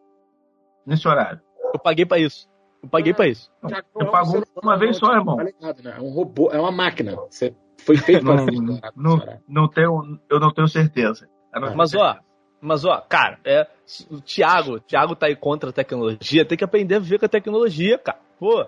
nesse 0.86 1.06
horário? 1.08 1.40
eu 1.72 1.78
paguei 1.80 2.04
pra 2.04 2.18
isso. 2.18 2.46
Eu 2.82 2.88
paguei 2.88 3.14
pra 3.14 3.28
isso. 3.28 3.50
Você 3.62 4.04
pagou 4.10 4.42
uma 4.62 4.76
vez 4.76 4.96
só, 4.96 5.12
irmão. 5.14 5.36
Né? 5.36 5.52
É 5.96 6.00
um 6.00 6.10
robô, 6.10 6.50
é 6.50 6.58
uma 6.60 6.72
máquina. 6.72 7.14
Você 7.30 7.54
foi 7.78 7.96
feito 7.98 8.24
para 8.24 8.44
Não, 8.44 9.16
não, 9.16 9.40
não 9.48 9.68
tenho, 9.68 10.18
eu 10.28 10.40
não 10.40 10.52
tenho 10.52 10.66
certeza. 10.68 11.28
Eu 11.54 11.60
não 11.60 11.76
Mas 11.76 11.94
ó, 11.94 11.98
certeza. 12.06 12.24
mas 12.60 12.84
ó, 12.84 13.00
cara, 13.08 13.38
é, 13.44 13.66
o 14.10 14.20
Thiago, 14.20 14.74
o 14.76 14.80
Thiago 14.80 15.14
tá 15.14 15.26
aí 15.26 15.36
contra 15.36 15.70
a 15.70 15.72
tecnologia, 15.72 16.44
tem 16.44 16.58
que 16.58 16.64
aprender 16.64 16.96
a 16.96 16.98
viver 16.98 17.18
com 17.18 17.26
a 17.26 17.28
tecnologia, 17.28 17.98
cara. 17.98 18.18
Pô, 18.38 18.66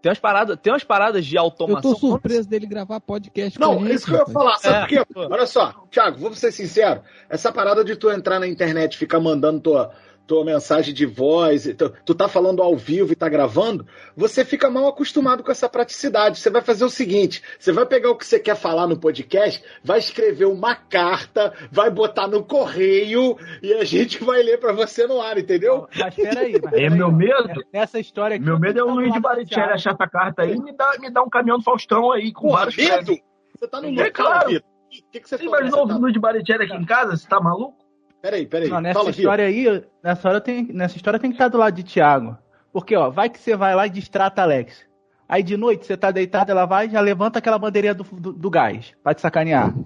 tem 0.00 0.08
umas 0.08 0.18
paradas, 0.18 0.56
tem 0.62 0.72
umas 0.72 0.84
paradas 0.84 1.26
de 1.26 1.36
Eu 1.36 1.42
automação. 1.42 1.92
tô 1.92 1.98
surpreso 1.98 2.48
dele 2.48 2.66
gravar 2.66 3.00
podcast 3.00 3.58
com 3.58 3.64
Não, 3.66 3.78
gente, 3.80 3.90
é 3.90 3.94
isso 3.96 4.06
que 4.06 4.12
eu 4.12 4.18
ia 4.18 4.26
falar. 4.26 4.56
Sabe 4.58 4.76
É, 4.76 4.80
por 4.80 4.88
quê? 4.88 5.14
pô. 5.14 5.20
Olha 5.30 5.46
só, 5.46 5.72
Thiago, 5.90 6.18
vamos 6.18 6.38
ser 6.38 6.52
sincero. 6.52 7.02
Essa 7.28 7.52
parada 7.52 7.84
de 7.84 7.96
tu 7.96 8.10
entrar 8.10 8.40
na 8.40 8.46
internet 8.48 8.94
e 8.94 8.98
ficar 8.98 9.20
mandando 9.20 9.60
tua, 9.60 9.90
tua 10.30 10.44
mensagem 10.44 10.94
de 10.94 11.04
voz, 11.04 11.64
tu, 11.76 11.92
tu 12.04 12.14
tá 12.14 12.28
falando 12.28 12.62
ao 12.62 12.76
vivo 12.76 13.12
e 13.12 13.16
tá 13.16 13.28
gravando, 13.28 13.84
você 14.16 14.44
fica 14.44 14.70
mal 14.70 14.86
acostumado 14.86 15.42
com 15.42 15.50
essa 15.50 15.68
praticidade. 15.68 16.38
Você 16.38 16.48
vai 16.48 16.62
fazer 16.62 16.84
o 16.84 16.88
seguinte: 16.88 17.42
você 17.58 17.72
vai 17.72 17.84
pegar 17.84 18.10
o 18.10 18.16
que 18.16 18.24
você 18.24 18.38
quer 18.38 18.54
falar 18.54 18.86
no 18.86 18.96
podcast, 18.96 19.60
vai 19.82 19.98
escrever 19.98 20.44
uma 20.44 20.76
carta, 20.76 21.52
vai 21.72 21.90
botar 21.90 22.28
no 22.28 22.44
correio 22.44 23.36
e 23.60 23.74
a 23.74 23.82
gente 23.82 24.22
vai 24.22 24.40
ler 24.40 24.58
pra 24.60 24.72
você 24.72 25.04
no 25.04 25.20
ar, 25.20 25.36
entendeu? 25.36 25.88
Mas 25.98 26.14
peraí. 26.14 26.52
Mas 26.52 26.64
É 26.64 26.70
peraí, 26.70 26.90
meu 26.90 27.08
ó. 27.08 27.10
medo. 27.10 27.64
Nessa 27.72 27.98
história 27.98 28.36
aqui. 28.36 28.44
Meu 28.44 28.56
medo 28.60 28.78
é 28.78 28.82
o 28.84 28.86
tá 28.86 28.92
do 28.92 28.98
Luiz 29.00 29.12
de 29.12 29.18
Baricelli 29.20 29.72
achar 29.72 29.94
essa 29.94 30.06
carta 30.06 30.42
aí 30.42 30.54
e 30.54 30.62
me 30.62 30.72
dar, 30.72 30.96
me 31.00 31.10
dar 31.10 31.22
um 31.24 31.28
caminhão 31.28 31.58
do 31.58 31.64
Faustão 31.64 32.12
aí 32.12 32.32
com 32.32 32.42
Porra, 32.46 32.58
vários 32.58 32.76
Vitor, 32.76 32.94
prédios. 32.98 33.18
você 33.58 33.66
tá 33.66 33.80
no 33.80 33.88
É 33.88 34.04
local, 34.04 34.12
claro. 34.12 34.48
Vitor. 34.50 34.70
O 34.92 35.10
que, 35.10 35.20
que 35.20 35.28
você 35.28 35.36
Você 35.38 35.44
falou? 35.44 35.58
imaginou 35.60 35.86
Você 35.88 35.92
o 35.92 35.98
Luiz 35.98 36.12
de 36.12 36.20
Baricelli 36.20 36.64
aqui 36.66 36.76
em 36.76 36.84
casa? 36.84 37.16
Você 37.16 37.26
tá 37.28 37.40
maluco? 37.40 37.79
Peraí, 38.22 38.46
peraí. 38.46 38.68
Não, 38.68 38.80
nessa 38.80 38.98
Fala, 38.98 39.10
história 39.10 39.44
aí, 39.46 39.84
nessa, 40.02 40.28
hora 40.28 40.40
tem, 40.40 40.64
nessa 40.72 40.96
história 40.96 41.18
tem 41.18 41.30
que 41.30 41.36
estar 41.36 41.48
do 41.48 41.58
lado 41.58 41.74
de 41.74 41.82
Thiago. 41.82 42.36
Porque, 42.72 42.94
ó, 42.94 43.10
vai 43.10 43.28
que 43.30 43.38
você 43.38 43.56
vai 43.56 43.74
lá 43.74 43.86
e 43.86 43.90
distrata 43.90 44.40
a 44.42 44.44
Alex. 44.44 44.84
Aí 45.28 45.42
de 45.42 45.56
noite 45.56 45.86
você 45.86 45.96
tá 45.96 46.10
deitado, 46.10 46.50
ela 46.50 46.66
vai 46.66 46.86
e 46.86 46.90
já 46.90 47.00
levanta 47.00 47.38
aquela 47.38 47.58
bandeirinha 47.58 47.94
do, 47.94 48.04
do, 48.04 48.32
do 48.32 48.50
gás 48.50 48.92
pra 49.02 49.14
te 49.14 49.20
sacanear. 49.20 49.72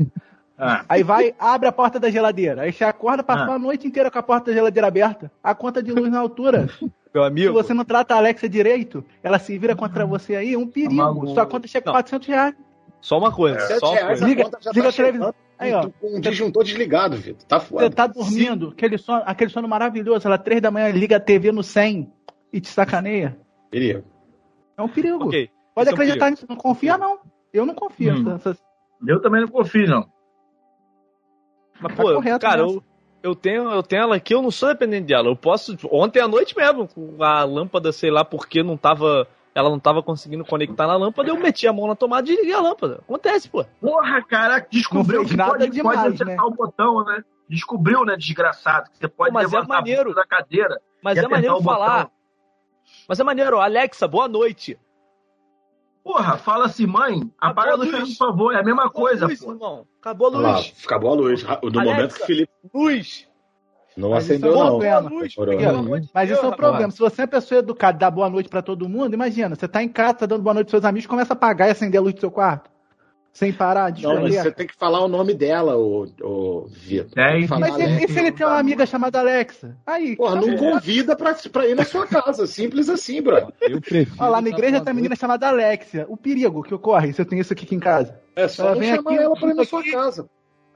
Ah, 0.56 0.84
Aí 0.88 1.02
vai, 1.02 1.34
abre 1.36 1.66
a 1.68 1.72
porta 1.72 1.98
da 1.98 2.08
geladeira. 2.08 2.62
Aí 2.62 2.72
você 2.72 2.84
acorda, 2.84 3.24
passa 3.24 3.42
Ah. 3.50 3.54
a 3.56 3.58
noite 3.58 3.88
inteira 3.88 4.08
com 4.08 4.20
a 4.20 4.22
porta 4.22 4.52
da 4.52 4.56
geladeira 4.56 4.86
aberta. 4.86 5.28
A 5.42 5.52
conta 5.52 5.82
de 5.82 5.90
luz 5.90 6.08
na 6.08 6.20
altura. 6.20 6.68
Meu 7.12 7.24
Se 7.24 7.26
amigo, 7.28 7.52
você 7.52 7.74
não 7.74 7.84
trata 7.84 8.14
a 8.14 8.18
Alexa 8.18 8.48
direito, 8.48 9.04
ela 9.20 9.40
se 9.40 9.58
vira 9.58 9.74
contra 9.74 10.06
você 10.06 10.36
aí, 10.36 10.54
é 10.54 10.56
um 10.56 10.64
perigo. 10.68 10.94
maluco. 10.94 11.26
Sua 11.34 11.44
conta 11.44 11.66
chega 11.66 11.86
a 11.86 11.92
Não. 11.92 11.94
400 11.94 12.28
reais. 12.28 12.54
Só 13.04 13.18
uma 13.18 13.30
coisa, 13.30 13.60
Sete 13.60 13.80
só 13.80 13.92
reais, 13.92 14.06
coisa. 14.20 14.24
a 14.24 14.28
Liga- 14.28 14.50
já 14.60 14.70
liga 14.70 14.82
tá 14.82 14.88
a 14.88 14.92
televisão. 14.92 15.34
Aí, 15.58 15.72
ó. 15.72 15.88
com 16.00 16.16
um 16.16 16.20
disjuntor 16.20 16.64
desligado, 16.64 17.16
Vitor. 17.16 17.46
Tá 17.46 17.58
Você 17.60 17.66
foda. 17.66 17.90
tá 17.90 18.06
dormindo, 18.06 18.70
aquele 18.70 18.96
sono, 18.98 19.22
aquele 19.26 19.50
sono 19.50 19.68
maravilhoso, 19.68 20.26
ela 20.26 20.38
três 20.38 20.60
da 20.60 20.70
manhã 20.70 20.88
liga 20.90 21.16
a 21.16 21.20
TV 21.20 21.52
no 21.52 21.62
100 21.62 22.10
e 22.52 22.60
te 22.60 22.68
sacaneia. 22.68 23.38
Perigo. 23.70 24.02
É 24.76 24.82
um 24.82 24.88
perigo. 24.88 25.24
Ok. 25.26 25.50
Pode 25.74 25.88
esse 25.88 25.90
é 25.90 25.92
um 25.92 25.94
acreditar 25.94 26.30
nisso. 26.30 26.46
Não 26.48 26.56
confia, 26.56 26.96
não. 26.98 27.18
Eu 27.52 27.64
não 27.66 27.74
confio. 27.74 28.14
Hum. 28.14 28.34
Essa- 28.34 28.56
eu 29.06 29.20
também 29.20 29.42
não 29.42 29.48
confio, 29.48 29.86
não. 29.88 30.08
Mas, 31.80 31.94
Tá 31.94 32.02
pô, 32.02 32.14
correto 32.14 32.40
cara, 32.40 32.62
eu, 32.62 32.82
eu, 33.22 33.34
tenho, 33.34 33.70
eu 33.70 33.82
tenho 33.82 34.02
ela 34.02 34.16
aqui, 34.16 34.34
eu 34.34 34.42
não 34.42 34.50
sou 34.50 34.68
dependente 34.70 35.06
dela. 35.08 35.28
Eu 35.28 35.36
posso. 35.36 35.76
Ontem 35.90 36.20
à 36.20 36.28
noite 36.28 36.56
mesmo, 36.56 36.88
com 36.88 37.22
a 37.22 37.44
lâmpada, 37.44 37.92
sei 37.92 38.10
lá 38.10 38.24
porque 38.24 38.62
não 38.62 38.76
tava. 38.76 39.26
Ela 39.54 39.70
não 39.70 39.78
tava 39.78 40.02
conseguindo 40.02 40.44
conectar 40.44 40.86
na 40.86 40.96
lâmpada, 40.96 41.28
eu 41.28 41.36
meti 41.38 41.66
a 41.68 41.72
mão 41.72 41.86
na 41.86 41.94
tomada 41.94 42.26
e 42.26 42.30
desliguei 42.32 42.54
a 42.54 42.60
lâmpada. 42.60 42.94
Acontece, 43.02 43.48
pô. 43.48 43.64
Porra, 43.80 44.20
caraca, 44.24 44.66
descobriu 44.70 45.24
que 45.24 45.36
nada 45.36 45.52
pode, 45.52 45.70
demais, 45.70 46.00
pode 46.00 46.14
acertar 46.14 46.36
né? 46.36 46.42
o 46.42 46.50
botão, 46.50 47.04
né? 47.04 47.22
Descobriu, 47.48 48.04
né, 48.04 48.16
desgraçado, 48.16 48.90
que 48.90 48.98
você 48.98 49.06
pode 49.06 49.30
Pô, 49.30 49.34
mas 49.34 49.52
é 49.52 49.56
levantar 49.56 49.74
a 49.76 49.80
maneiro. 49.80 50.14
da 50.14 50.26
cadeira. 50.26 50.80
Mas 51.02 51.18
é 51.18 51.28
maneiro 51.28 51.62
falar. 51.62 52.10
Mas 53.08 53.20
é 53.20 53.22
maneiro, 53.24 53.60
Alexa, 53.60 54.08
boa 54.08 54.26
noite. 54.26 54.78
Porra, 56.02 56.36
fala 56.36 56.66
assim, 56.66 56.86
mãe, 56.86 57.30
apaga 57.38 57.72
a 57.72 57.76
luz, 57.76 57.92
luz. 57.92 58.18
por 58.18 58.26
favor. 58.26 58.54
É 58.54 58.60
a 58.60 58.62
mesma 58.62 58.82
Acabou 58.86 59.02
coisa, 59.02 59.24
a 59.24 59.28
luz, 59.28 59.42
pô. 59.44 59.52
irmão. 59.52 59.86
Acabou 60.00 60.26
a 60.26 60.30
Olha 60.30 60.38
lá, 60.40 60.56
luz. 60.56 60.74
acabou 60.84 61.12
a 61.12 61.14
luz. 61.14 61.42
No 61.42 61.48
Alexa. 61.50 61.84
momento 61.84 62.14
que 62.14 62.22
o 62.22 62.26
Felipe 62.26 62.52
Luz. 62.74 63.28
Não 63.96 64.10
Mas 64.10 64.24
isso 64.24 64.32
acendeu, 64.32 64.52
é 64.52 64.56
um 64.56 64.58
não. 64.58 64.66
problema. 64.70 64.96
Acabou 64.98 65.18
a 65.18 65.20
luz. 65.20 65.34
Demorou. 65.34 65.58
pelo 65.58 65.78
amor 65.78 66.00
de 66.00 66.10
Mas 66.12 66.30
isso 66.30 66.44
é 66.44 66.48
um 66.48 66.52
problema. 66.52 66.90
Se 66.90 66.98
você 66.98 67.20
é 67.20 67.24
uma 67.24 67.28
pessoa 67.28 67.58
educada, 67.60 67.98
dá 67.98 68.10
boa 68.10 68.28
noite 68.30 68.48
pra 68.48 68.62
todo 68.62 68.88
mundo, 68.88 69.14
imagina, 69.14 69.54
você 69.54 69.68
tá 69.68 69.82
em 69.82 69.88
casa, 69.88 70.14
tá 70.14 70.26
dando 70.26 70.42
boa 70.42 70.54
noite 70.54 70.66
pros 70.66 70.80
seus 70.80 70.84
amigos, 70.84 71.06
começa 71.06 71.32
a 71.32 71.36
apagar 71.36 71.68
e 71.68 71.70
acender 71.72 71.98
a 72.00 72.02
luz 72.02 72.14
do 72.14 72.20
seu 72.20 72.30
quarto. 72.30 72.70
Sem 73.32 73.52
parar 73.52 73.90
de 73.90 74.04
Não, 74.04 74.22
mas 74.22 74.32
você 74.36 74.52
tem 74.52 74.64
que 74.64 74.76
falar 74.76 75.00
o 75.00 75.08
nome 75.08 75.34
dela, 75.34 75.74
Vitor. 76.68 77.18
É, 77.18 77.32
Tem 77.32 77.40
que 77.42 77.48
falar 77.48 77.60
Mas 77.62 77.74
Alexa. 77.74 78.00
e, 78.00 78.04
e 78.04 78.08
se 78.08 78.18
ele 78.20 78.30
tem 78.30 78.46
uma 78.46 78.58
amiga 78.60 78.86
chamada 78.86 79.18
Alexa? 79.18 79.76
Aí, 79.84 80.14
Porra, 80.14 80.36
não 80.36 80.48
acabou. 80.52 80.70
convida 80.74 81.16
pra, 81.16 81.34
pra 81.52 81.66
ir 81.66 81.74
na 81.74 81.84
sua 81.84 82.06
casa. 82.06 82.46
Simples 82.46 82.88
assim, 82.88 83.20
bro. 83.20 83.52
Eu 83.60 83.80
prefiro. 83.80 84.16
Ó, 84.20 84.28
lá 84.28 84.40
na 84.40 84.48
tá 84.50 84.56
igreja 84.56 84.80
tem 84.80 84.88
a 84.88 84.92
uma 84.92 84.94
menina 84.94 85.16
chamada 85.16 85.48
Alexia. 85.48 86.06
O 86.08 86.16
perigo 86.16 86.62
que 86.62 86.72
ocorre 86.74 87.12
se 87.12 87.20
eu 87.20 87.26
tenho 87.26 87.40
isso 87.40 87.52
aqui, 87.52 87.64
aqui 87.64 87.74
em 87.74 87.80
casa. 87.80 88.20
É 88.36 88.46
só 88.46 88.68
Ela 88.68 88.76
vem 88.76 88.94
chamar 88.94 89.10
aqui, 89.10 89.22
ela 89.24 89.34
pra 89.34 89.48
ir 89.50 89.54
na 89.54 89.62
aqui. 89.62 89.70
sua 89.70 89.82
casa. 89.82 90.28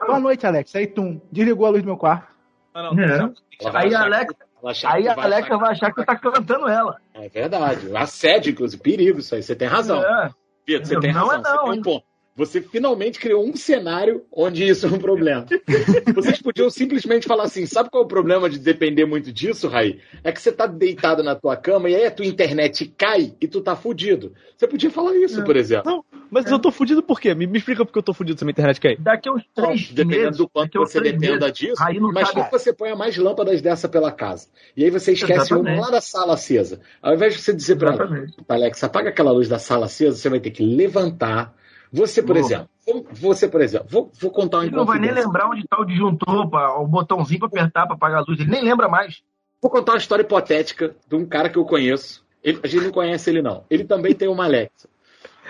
Boa 0.04 0.18
noite, 0.18 0.44
Alex. 0.44 0.74
Aí, 0.74 0.88
tum, 0.88 1.20
desligou 1.30 1.64
a 1.64 1.70
luz 1.70 1.82
do 1.82 1.86
meu 1.86 1.96
quarto. 1.96 2.26
Ah, 2.74 2.82
não, 2.82 2.98
É. 3.02 3.32
Aí 3.74 3.94
a 3.94 4.02
Alexa, 4.02 4.34
que- 4.34 4.86
aí 4.86 5.02
que 5.02 5.08
a 5.08 5.14
vai 5.14 5.24
Alexa 5.24 5.46
achar 5.46 5.56
vai 5.58 5.70
achar 5.72 5.92
que 5.94 6.04
tá 6.04 6.16
cantando 6.16 6.68
ela. 6.68 6.96
É 7.14 7.28
verdade. 7.28 7.96
Assédio, 7.96 8.50
inclusive. 8.52 8.82
Perigo 8.82 9.18
isso 9.18 9.34
aí. 9.34 9.42
Você 9.42 9.54
tem 9.56 9.66
razão. 9.68 10.02
É. 10.02 10.30
Vitor, 10.66 10.86
você 10.86 10.94
Não, 10.94 11.00
tem 11.00 11.12
não 11.12 11.26
razão. 11.26 11.34
é 11.34 11.42
não, 11.42 11.42
você 11.66 11.70
tem 11.72 11.80
um 11.80 11.82
ponto. 11.82 12.04
Você 12.38 12.62
finalmente 12.62 13.18
criou 13.18 13.44
um 13.44 13.56
cenário 13.56 14.24
onde 14.32 14.62
isso 14.62 14.86
é 14.86 14.88
um 14.88 14.98
problema. 14.98 15.44
Vocês 16.14 16.40
podiam 16.40 16.70
simplesmente 16.70 17.26
falar 17.26 17.42
assim: 17.42 17.66
sabe 17.66 17.90
qual 17.90 18.04
é 18.04 18.06
o 18.06 18.08
problema 18.08 18.48
de 18.48 18.60
depender 18.60 19.04
muito 19.06 19.32
disso, 19.32 19.66
Raí? 19.66 19.98
É 20.22 20.30
que 20.30 20.40
você 20.40 20.52
tá 20.52 20.64
deitado 20.64 21.24
na 21.24 21.34
tua 21.34 21.56
cama 21.56 21.90
e 21.90 21.96
aí 21.96 22.06
a 22.06 22.12
tua 22.12 22.24
internet 22.24 22.94
cai 22.96 23.34
e 23.40 23.48
tu 23.48 23.60
tá 23.60 23.74
fudido. 23.74 24.32
Você 24.56 24.68
podia 24.68 24.88
falar 24.88 25.16
isso, 25.16 25.42
por 25.42 25.56
exemplo. 25.56 26.04
Mas 26.30 26.48
eu 26.48 26.60
tô 26.60 26.70
fudido 26.70 27.02
por 27.02 27.20
quê? 27.20 27.34
Me, 27.34 27.46
me 27.46 27.58
explica 27.58 27.84
por 27.84 27.92
que 27.92 27.98
eu 27.98 28.02
tô 28.02 28.14
fudido 28.14 28.38
se 28.38 28.44
a 28.44 28.46
minha 28.46 28.52
internet 28.52 28.80
cair. 28.80 29.00
Daqui 29.00 29.28
a 29.28 29.32
uns 29.32 29.42
três 29.52 29.90
Dependendo 29.90 30.24
meses, 30.24 30.38
do 30.38 30.48
quanto 30.48 30.78
você 30.78 31.00
dependa 31.00 31.46
meses, 31.46 31.58
disso, 31.58 31.82
não 32.00 32.10
imagina 32.10 32.44
que 32.44 32.52
você 32.52 32.72
ponha 32.72 32.94
mais 32.94 33.16
lâmpadas 33.16 33.60
dessa 33.60 33.88
pela 33.88 34.12
casa. 34.12 34.46
E 34.76 34.84
aí 34.84 34.90
você 34.90 35.12
esquece 35.12 35.52
uma 35.54 35.60
Exatamente. 35.60 35.80
lá 35.80 35.90
da 35.90 36.00
sala 36.00 36.34
acesa. 36.34 36.80
Ao 37.02 37.14
invés 37.14 37.34
de 37.34 37.42
você 37.42 37.52
dizer 37.52 37.76
pra 37.76 37.94
ela. 37.94 38.26
Alex, 38.48 38.84
apaga 38.84 39.08
aquela 39.08 39.32
luz 39.32 39.48
da 39.48 39.58
sala 39.58 39.86
acesa, 39.86 40.16
você 40.16 40.28
vai 40.28 40.38
ter 40.38 40.50
que 40.50 40.62
levantar. 40.62 41.57
Você, 41.92 42.22
por 42.22 42.34
Boa. 42.34 42.38
exemplo, 42.46 42.68
você, 43.12 43.48
por 43.48 43.60
exemplo, 43.60 43.86
vou, 43.90 44.10
vou 44.20 44.30
contar 44.30 44.58
um 44.58 44.62
Ele 44.64 44.76
não 44.76 44.84
vai 44.84 44.98
nem 44.98 45.10
lembrar 45.10 45.48
onde 45.48 45.66
tá 45.66 45.80
o 45.80 45.84
disjuntor, 45.84 46.48
pra, 46.50 46.78
o 46.78 46.86
botãozinho 46.86 47.38
pra 47.40 47.48
apertar 47.48 47.86
pra 47.86 47.94
apagar 47.96 48.18
a 48.20 48.24
luz. 48.28 48.38
Ele 48.40 48.50
nem 48.50 48.62
lembra 48.62 48.88
mais. 48.88 49.22
Vou 49.60 49.70
contar 49.70 49.92
uma 49.92 49.98
história 49.98 50.22
hipotética 50.22 50.94
de 51.08 51.16
um 51.16 51.24
cara 51.26 51.48
que 51.48 51.58
eu 51.58 51.64
conheço. 51.64 52.24
Ele- 52.44 52.60
a 52.62 52.66
gente 52.66 52.84
não 52.84 52.92
conhece 52.92 53.28
ele, 53.30 53.42
não. 53.42 53.64
Ele 53.70 53.84
também 53.84 54.14
tem 54.14 54.28
uma 54.28 54.44
Alexa. 54.44 54.88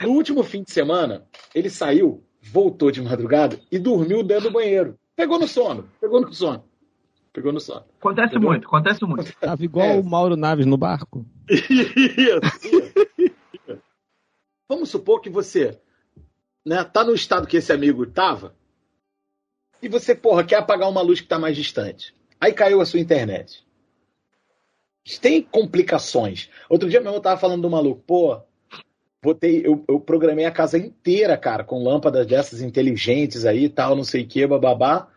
No 0.03 0.11
último 0.11 0.43
fim 0.45 0.63
de 0.63 0.71
semana, 0.73 1.25
ele 1.55 1.69
saiu, 1.69 2.23
voltou 2.53 2.91
de 2.91 3.03
madrugada 3.03 3.59
e 3.71 3.79
dormiu 3.79 4.23
dentro 4.23 4.45
do 4.45 4.53
banheiro. 4.53 4.97
Pegou 5.17 5.39
no 5.39 5.49
sono. 5.49 5.89
Pegou 6.01 6.21
no 6.21 6.33
sono. 6.33 6.65
Pegou 7.33 7.53
no 7.53 7.61
sono. 7.61 7.85
Acontece 8.01 8.29
Entendeu? 8.29 8.49
muito, 8.51 8.67
acontece 8.67 9.05
muito. 9.05 9.33
Tava 9.39 9.63
igual 9.65 9.87
É. 9.87 9.97
o 9.99 10.05
Mauro 10.05 10.37
Naves 10.37 10.65
no 10.67 10.77
barco. 10.77 11.27
Isso. 11.51 12.41
Vamos 14.69 14.89
supor 14.91 15.21
que 15.21 15.31
você 15.31 15.79
né, 16.69 16.85
tá 16.85 17.03
no 17.03 17.15
estado 17.15 17.47
que 17.47 17.57
esse 17.57 17.73
amigo 17.73 18.07
tava 18.07 18.55
e 19.81 19.89
você, 19.89 20.15
porra, 20.15 20.45
quer 20.45 20.57
apagar 20.57 20.89
uma 20.89 21.01
luz 21.01 21.21
que 21.21 21.27
tá 21.27 21.39
mais 21.39 21.57
distante. 21.57 22.15
Aí 22.39 22.53
caiu 22.53 22.81
a 22.81 22.87
sua 22.87 23.01
internet. 23.01 23.67
Tem 25.21 25.41
complicações. 25.41 26.51
Outro 26.69 26.91
dia 26.91 27.01
mesmo 27.01 27.17
eu 27.17 27.23
tava 27.23 27.41
falando 27.41 27.63
do 27.63 27.71
maluco, 27.71 28.03
pô, 28.07 28.41
botei, 29.23 29.63
eu, 29.65 29.83
eu 29.89 29.99
programei 29.99 30.45
a 30.45 30.51
casa 30.51 30.77
inteira, 30.77 31.37
cara, 31.39 31.65
com 31.65 31.83
lâmpadas 31.83 32.27
dessas 32.27 32.61
inteligentes 32.61 33.47
aí 33.47 33.69
tal, 33.69 33.97
não 33.97 34.05
sei 34.05 34.25
o 34.25 34.29
que, 34.29 34.47
bababá. 34.47 35.09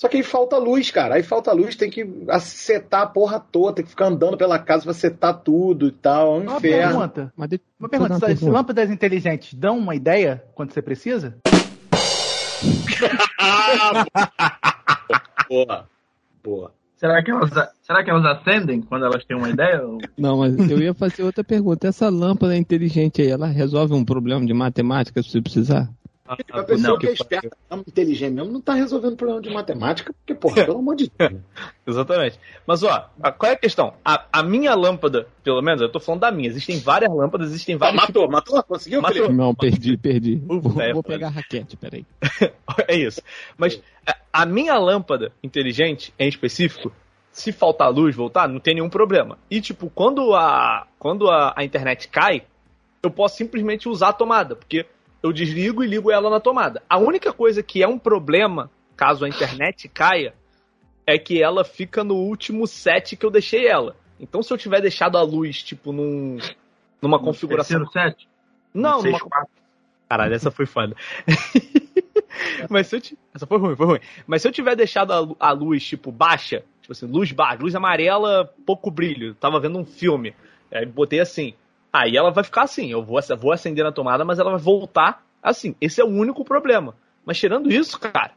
Só 0.00 0.08
que 0.08 0.16
aí 0.16 0.22
falta 0.22 0.56
luz, 0.56 0.90
cara. 0.90 1.16
Aí 1.16 1.22
falta 1.22 1.52
luz, 1.52 1.76
tem 1.76 1.90
que 1.90 2.08
acertar 2.26 3.02
a 3.02 3.06
porra 3.06 3.38
toda, 3.38 3.74
tem 3.74 3.84
que 3.84 3.90
ficar 3.90 4.06
andando 4.06 4.34
pela 4.34 4.58
casa 4.58 4.84
pra 4.84 4.92
acertar 4.92 5.40
tudo 5.40 5.88
e 5.88 5.92
tal. 5.92 6.26
É 6.26 6.30
um 6.38 6.42
Uma 6.44 6.56
inferno. 6.56 6.88
pergunta. 7.00 7.32
Mas 7.36 7.50
de... 7.50 7.60
Uma 7.78 7.86
pergunta. 7.90 8.12
uma 8.14 8.16
As 8.16 8.24
pergunta. 8.24 8.50
lâmpadas 8.50 8.90
inteligentes 8.90 9.52
dão 9.52 9.76
uma 9.76 9.94
ideia 9.94 10.42
quando 10.54 10.72
você 10.72 10.80
precisa? 10.80 11.36
Boa. 15.50 15.86
Boa. 16.42 16.72
Será 16.96 17.22
que, 17.22 17.30
elas, 17.30 17.50
será 17.82 18.02
que 18.02 18.08
elas 18.10 18.24
acendem 18.24 18.80
quando 18.80 19.04
elas 19.04 19.22
têm 19.26 19.36
uma 19.36 19.50
ideia? 19.50 19.82
Não, 20.16 20.38
mas 20.38 20.56
eu 20.70 20.78
ia 20.78 20.94
fazer 20.94 21.24
outra 21.24 21.44
pergunta. 21.44 21.88
Essa 21.88 22.08
lâmpada 22.08 22.56
inteligente 22.56 23.20
aí, 23.20 23.28
ela 23.28 23.48
resolve 23.48 23.92
um 23.92 24.04
problema 24.04 24.46
de 24.46 24.54
matemática 24.54 25.22
se 25.22 25.28
você 25.28 25.42
precisar? 25.42 25.90
A 26.52 26.62
pessoa 26.62 26.90
Não, 26.92 26.98
que 26.98 27.08
é 27.08 27.12
esperta, 27.12 27.56
é 27.70 27.74
inteligente 27.74 28.32
mesmo, 28.34 28.52
não 28.52 28.60
tá 28.60 28.74
resolvendo 28.74 29.16
problema 29.16 29.40
de 29.42 29.50
matemática, 29.50 30.12
porque, 30.12 30.34
porra, 30.34 30.54
pelo 30.64 30.78
amor 30.78 30.94
de 30.94 31.10
Deus. 31.18 31.40
Exatamente. 31.86 32.38
Mas, 32.66 32.82
ó, 32.82 33.10
a- 33.22 33.32
qual 33.32 33.50
é 33.50 33.54
a 33.54 33.58
questão? 33.58 33.94
A, 34.04 34.24
a 34.32 34.42
minha 34.42 34.74
lâmpada, 34.74 35.26
pelo 35.42 35.60
menos, 35.60 35.80
eu 35.80 35.88
tô 35.90 35.98
falando 35.98 36.20
da 36.20 36.30
minha. 36.30 36.48
Existem 36.48 36.78
várias 36.78 37.12
lâmpadas, 37.12 37.48
existem 37.48 37.74
Ah, 37.74 37.78
vários. 37.78 38.00
matou, 38.02 38.30
matou? 38.30 38.62
Conseguiu, 38.62 39.02
Matou. 39.02 39.16
Felipe? 39.22 39.34
Não, 39.34 39.54
perdi, 39.54 39.96
perdi. 39.96 40.36
Vou, 40.46 40.80
é, 40.80 40.92
vou 40.92 41.02
pegar 41.02 41.26
a 41.28 41.30
raquete, 41.30 41.76
peraí. 41.76 42.06
é 42.86 42.94
isso. 42.96 43.20
Mas 43.58 43.80
a, 44.06 44.16
a 44.42 44.46
minha 44.46 44.78
lâmpada 44.78 45.32
inteligente, 45.42 46.14
em 46.18 46.28
específico, 46.28 46.92
se 47.32 47.50
faltar 47.52 47.90
luz, 47.92 48.14
voltar, 48.14 48.48
não 48.48 48.60
tem 48.60 48.74
nenhum 48.74 48.88
problema. 48.90 49.36
E, 49.50 49.60
tipo, 49.60 49.90
quando 49.90 50.34
a, 50.34 50.86
quando 50.98 51.28
a, 51.28 51.54
a 51.56 51.64
internet 51.64 52.08
cai, 52.08 52.42
eu 53.02 53.10
posso 53.10 53.36
simplesmente 53.36 53.88
usar 53.88 54.08
a 54.08 54.12
tomada, 54.12 54.54
porque 54.54 54.84
eu 55.22 55.32
desligo 55.32 55.82
e 55.82 55.86
ligo 55.86 56.10
ela 56.10 56.30
na 56.30 56.40
tomada. 56.40 56.82
A 56.88 56.98
única 56.98 57.32
coisa 57.32 57.62
que 57.62 57.82
é 57.82 57.88
um 57.88 57.98
problema, 57.98 58.70
caso 58.96 59.24
a 59.24 59.28
internet 59.28 59.88
caia, 59.88 60.34
é 61.06 61.18
que 61.18 61.42
ela 61.42 61.64
fica 61.64 62.02
no 62.04 62.14
último 62.16 62.66
set 62.66 63.16
que 63.16 63.26
eu 63.26 63.30
deixei 63.30 63.66
ela. 63.66 63.96
Então, 64.18 64.42
se 64.42 64.52
eu 64.52 64.58
tiver 64.58 64.80
deixado 64.80 65.16
a 65.16 65.22
luz, 65.22 65.62
tipo, 65.62 65.92
num, 65.92 66.38
numa 67.00 67.18
configuração. 67.18 67.84
Terceiro 67.84 68.10
set? 68.10 68.28
Não, 68.72 69.02
numa, 69.02 69.18
quatro. 69.18 69.50
Caralho, 70.08 70.34
essa 70.34 70.50
foi 70.50 70.66
foda. 70.66 70.94
Mas 72.68 72.86
se 72.86 72.96
eu 72.96 73.00
ti- 73.00 73.18
Essa 73.34 73.46
foi 73.46 73.58
ruim, 73.58 73.76
foi 73.76 73.86
ruim. 73.86 74.00
Mas 74.26 74.42
se 74.42 74.48
eu 74.48 74.52
tiver 74.52 74.76
deixado 74.76 75.12
a, 75.12 75.18
lu- 75.20 75.36
a 75.40 75.52
luz, 75.52 75.84
tipo, 75.84 76.12
baixa, 76.12 76.62
tipo 76.80 76.92
assim, 76.92 77.06
luz 77.06 77.32
baixa, 77.32 77.62
luz 77.62 77.74
amarela, 77.74 78.52
pouco 78.66 78.90
brilho, 78.90 79.34
tava 79.34 79.58
vendo 79.60 79.78
um 79.78 79.84
filme, 79.84 80.34
aí 80.70 80.86
botei 80.86 81.20
assim, 81.20 81.54
aí 81.92 82.16
ela 82.16 82.30
vai 82.30 82.44
ficar 82.44 82.62
assim, 82.62 82.90
eu 82.90 83.02
vou, 83.02 83.20
vou 83.38 83.52
acender 83.52 83.84
na 83.84 83.92
tomada, 83.92 84.24
mas 84.24 84.38
ela 84.38 84.50
vai 84.50 84.60
voltar 84.60 85.24
assim. 85.42 85.74
Esse 85.80 86.00
é 86.00 86.04
o 86.04 86.08
único 86.08 86.44
problema. 86.44 86.94
Mas 87.24 87.38
tirando 87.38 87.70
isso, 87.70 87.98
cara, 87.98 88.32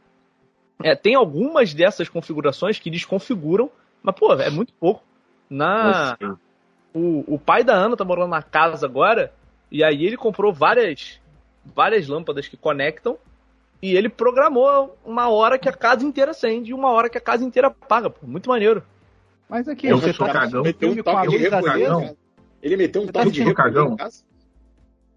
é, 0.82 0.94
tem 0.94 1.14
algumas 1.14 1.72
dessas 1.72 2.08
configurações 2.08 2.78
que 2.78 2.90
desconfiguram, 2.90 3.70
mas, 4.02 4.14
pô, 4.14 4.32
é 4.34 4.50
muito 4.50 4.72
pouco. 4.74 5.02
Na, 5.48 6.16
o, 6.92 7.34
o 7.34 7.38
pai 7.38 7.62
da 7.62 7.74
Ana 7.74 7.96
tá 7.96 8.04
morando 8.04 8.30
na 8.30 8.42
casa 8.42 8.86
agora, 8.86 9.32
e 9.70 9.84
aí 9.84 10.04
ele 10.04 10.16
comprou 10.16 10.52
várias, 10.52 11.20
várias 11.64 12.08
lâmpadas 12.08 12.48
que 12.48 12.56
conectam, 12.56 13.16
e 13.80 13.94
ele 13.94 14.08
programou 14.08 14.96
uma 15.04 15.28
hora 15.28 15.58
que 15.58 15.68
a 15.68 15.72
casa 15.72 16.04
inteira 16.04 16.30
acende 16.30 16.70
e 16.70 16.74
uma 16.74 16.90
hora 16.90 17.10
que 17.10 17.18
a 17.18 17.20
casa 17.20 17.44
inteira 17.44 17.68
apaga, 17.68 18.08
pô. 18.08 18.26
Muito 18.26 18.48
maneiro. 18.48 18.82
Mas 19.48 19.68
aqui, 19.68 19.88
Eu 19.88 19.98
você 19.98 20.12
sou 20.12 20.26
tá 20.26 20.32
cagão. 20.32 20.62
Meteu 20.62 20.90
um 20.90 21.02
toque 21.02 21.38
de 21.38 21.50
cara. 21.50 22.16
Ele 22.64 22.76
meteu 22.78 23.02
um 23.02 23.06
Você 23.06 23.12
tá 23.12 23.24
de 23.24 23.54
casa? 23.54 24.24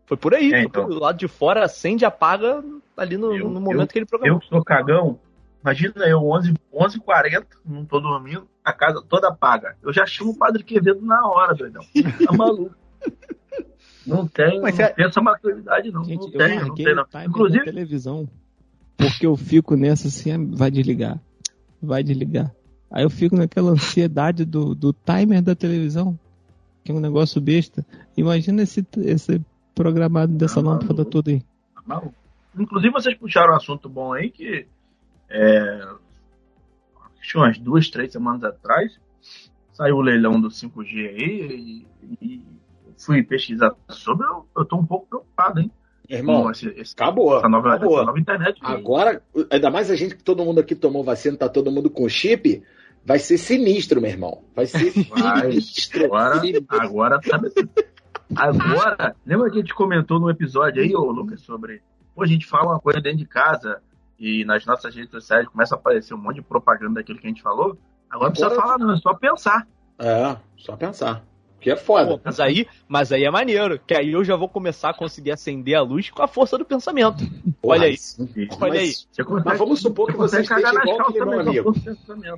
Foi 0.06 0.18
por 0.18 0.34
aí. 0.36 0.48
É, 0.48 0.58
foi 0.58 0.62
então. 0.62 0.86
por- 0.88 1.00
lado 1.00 1.18
de 1.18 1.28
fora 1.28 1.64
acende 1.64 2.04
e 2.04 2.06
apaga 2.06 2.64
ali 2.96 3.18
no, 3.18 3.34
Eu- 3.34 3.50
no 3.50 3.60
momento 3.62 3.92
que 3.94 4.00
ele 4.00 4.04
Eu 4.04 4.10
programou. 4.10 4.40
que 4.42 4.48
sou 4.48 4.64
cagão, 4.64 5.18
imagina 5.62 6.06
eu, 6.06 6.20
11, 6.30 6.54
11h40, 6.74 7.46
não 7.66 7.86
tô 7.86 8.00
dormindo, 8.02 8.48
a 8.64 8.74
casa 8.74 9.02
toda 9.08 9.30
apaga. 9.30 9.78
Eu 9.82 9.94
já 9.94 10.06
chamo 10.06 10.32
o 10.32 10.38
Padre 10.38 10.62
Quevedo 10.64 11.02
na 11.06 11.26
hora, 11.28 11.56
doidão. 11.56 11.82
Tá 12.26 12.34
maluco. 12.34 12.76
Não 14.06 14.26
tem, 14.26 14.62
Mas 14.62 14.78
não 14.78 14.86
você- 14.86 14.94
tem 14.94 15.06
essa 15.06 15.22
maturidade, 15.22 15.92
não. 15.92 16.02
Gente, 16.06 16.20
não 16.20 16.32
eu 16.32 16.38
tem, 16.38 16.60
não 16.62 16.76
tem, 16.76 16.96
não. 16.96 17.06
Inclusive, 17.26 17.66
televisão 17.66 18.26
porque 18.96 19.26
eu 19.28 19.36
fico 19.36 19.76
nessa 19.76 20.08
assim, 20.08 20.32
ah, 20.32 20.38
vai 20.40 20.72
desligar, 20.72 21.20
vai 21.82 22.02
desligar. 22.04 22.50
Aí 22.90 23.04
eu 23.04 23.10
fico 23.10 23.36
naquela 23.36 23.72
ansiedade 23.72 24.46
do, 24.46 24.74
do 24.74 24.94
timer 24.94 25.42
da 25.42 25.54
televisão, 25.54 26.18
que 26.88 26.92
é 26.94 26.96
um 26.96 27.00
negócio 27.02 27.42
besta. 27.42 27.86
Imagina 28.16 28.62
esse, 28.64 28.86
esse 29.04 29.42
programado 29.76 30.34
dessa 30.34 30.60
Ah, 30.62 30.64
lâmpada 30.64 30.94
maluco. 30.94 31.12
toda 31.12 31.32
aí. 31.32 31.42
Maluco. 31.86 32.14
Inclusive, 32.58 32.94
vocês 32.94 33.16
puxaram 33.18 33.54
um 33.54 33.58
assunto 33.58 33.90
bom 33.90 34.14
aí 34.14 34.30
que 34.32 34.66
é, 35.30 35.88
acho 37.22 37.38
umas 37.38 37.58
duas, 37.60 37.90
três 37.90 38.12
semanas 38.12 38.44
atrás 38.44 38.98
saiu 39.74 39.98
o 39.98 40.02
leilão 40.02 40.40
do 40.40 40.48
5G 40.50 41.08
aí 41.10 41.86
e, 42.02 42.18
e 42.26 42.42
fui 42.98 43.22
pesquisar 43.22 43.76
sobre. 43.90 44.26
Eu, 44.26 44.46
eu 44.58 44.66
tô 44.66 44.78
um 44.78 44.86
pouco 44.86 45.06
preocupado, 45.08 45.60
hein? 45.60 45.70
Irmão, 46.10 46.50
esse- 46.50 46.70
esse- 46.70 46.94
acabou. 46.94 47.38
essa, 47.38 47.50
nova, 47.50 47.74
acabou. 47.76 47.98
essa 47.98 48.06
nova 48.06 48.20
internet. 48.20 48.58
Agora, 48.64 49.22
ainda 49.52 49.70
mais 49.70 49.92
a 49.92 49.96
gente 49.96 50.16
que 50.16 50.24
todo 50.24 50.44
mundo 50.46 50.60
aqui 50.60 50.74
tomou 50.74 51.04
vacina, 51.04 51.36
tá 51.38 51.50
todo 51.50 51.70
mundo 51.70 51.90
com 51.90 52.08
chip, 52.08 52.64
vai 53.08 53.18
ser 53.20 53.38
sinistro, 53.38 54.02
meu 54.02 54.10
irmão. 54.12 54.44
Vai 54.56 54.66
ser 54.68 54.92
Vai. 55.10 55.52
sinistro. 55.54 56.06
Agora, 56.06 56.40
Sinistro. 56.42 56.66
agora 56.82 57.20
tá. 57.22 57.40
Agora, 58.36 59.16
lembra 59.26 59.50
que 59.50 59.58
a 59.58 59.62
gente 59.62 59.74
comentou 59.74 60.20
no 60.20 60.30
episódio 60.30 60.84
aí, 60.84 60.94
ô 60.96 61.10
Lucas, 61.12 61.42
sobre. 61.42 61.82
Pô, 62.14 62.24
a 62.24 62.28
gente 62.28 62.46
fala 62.46 62.74
uma 62.74 62.80
coisa 62.80 63.00
dentro 63.00 63.20
de 63.20 63.26
casa 63.26 63.82
e 64.20 64.44
nas 64.44 64.66
nossas 64.66 64.94
redes 64.94 65.12
sociais 65.12 65.48
começa 65.48 65.76
a 65.76 65.78
aparecer 65.78 66.14
um 66.14 66.18
monte 66.18 66.36
de 66.36 66.42
propaganda 66.42 66.96
daquilo 66.96 67.20
que 67.20 67.28
a 67.28 67.30
gente 67.30 67.42
falou. 67.42 67.78
Agora 68.10 68.26
não 68.30 68.32
precisa 68.32 68.48
Agora- 68.54 68.62
falar, 68.62 68.78
não, 68.80 68.94
é 68.94 68.98
só 68.98 69.14
pensar. 69.14 69.68
É, 70.00 70.38
só 70.58 70.76
pensar. 70.76 71.24
Que 71.68 71.72
é 71.72 71.76
foda. 71.76 72.12
Pô, 72.12 72.22
mas 72.24 72.40
aí, 72.40 72.66
mas 72.88 73.12
aí 73.12 73.26
é 73.26 73.30
maneiro, 73.30 73.78
que 73.86 73.94
aí 73.94 74.14
eu 74.14 74.24
já 74.24 74.38
vou 74.38 74.48
começar 74.48 74.92
a 74.92 74.94
conseguir 74.94 75.32
acender 75.34 75.76
a 75.76 75.82
luz 75.82 76.10
com 76.10 76.24
a 76.24 76.28
força 76.28 76.58
do 76.58 76.64
pensamento. 76.64 77.26
Porra, 77.62 77.76
olha 77.76 77.88
aí. 77.88 77.98
sim. 77.98 78.26
Olha 78.62 78.80
Mas- 78.80 79.06
aí. 79.20 79.26
Mas 79.44 79.60
vamos 79.60 79.82
supor 79.82 80.08
que 80.08 80.16
você 80.16 80.40
esteja 80.40 80.70
igual 80.70 81.02
aquele 81.02 81.26
meu 81.26 81.44
só 81.44 81.50
amigo. 81.50 81.74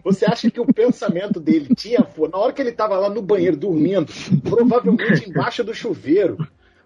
Você 0.04 0.26
acha 0.26 0.50
que 0.50 0.60
o 0.60 0.66
pensamento 0.74 1.40
dele 1.40 1.76
tinha 1.76 2.04
força? 2.04 2.32
Na 2.36 2.40
hora 2.44 2.52
que 2.52 2.60
ele 2.60 2.72
tava 2.72 2.98
lá 2.98 3.08
no 3.08 3.22
banheiro 3.22 3.56
dormindo, 3.56 4.12
provavelmente 4.42 5.30
embaixo 5.30 5.64
do 5.64 5.76
chuveiro, 5.76 6.36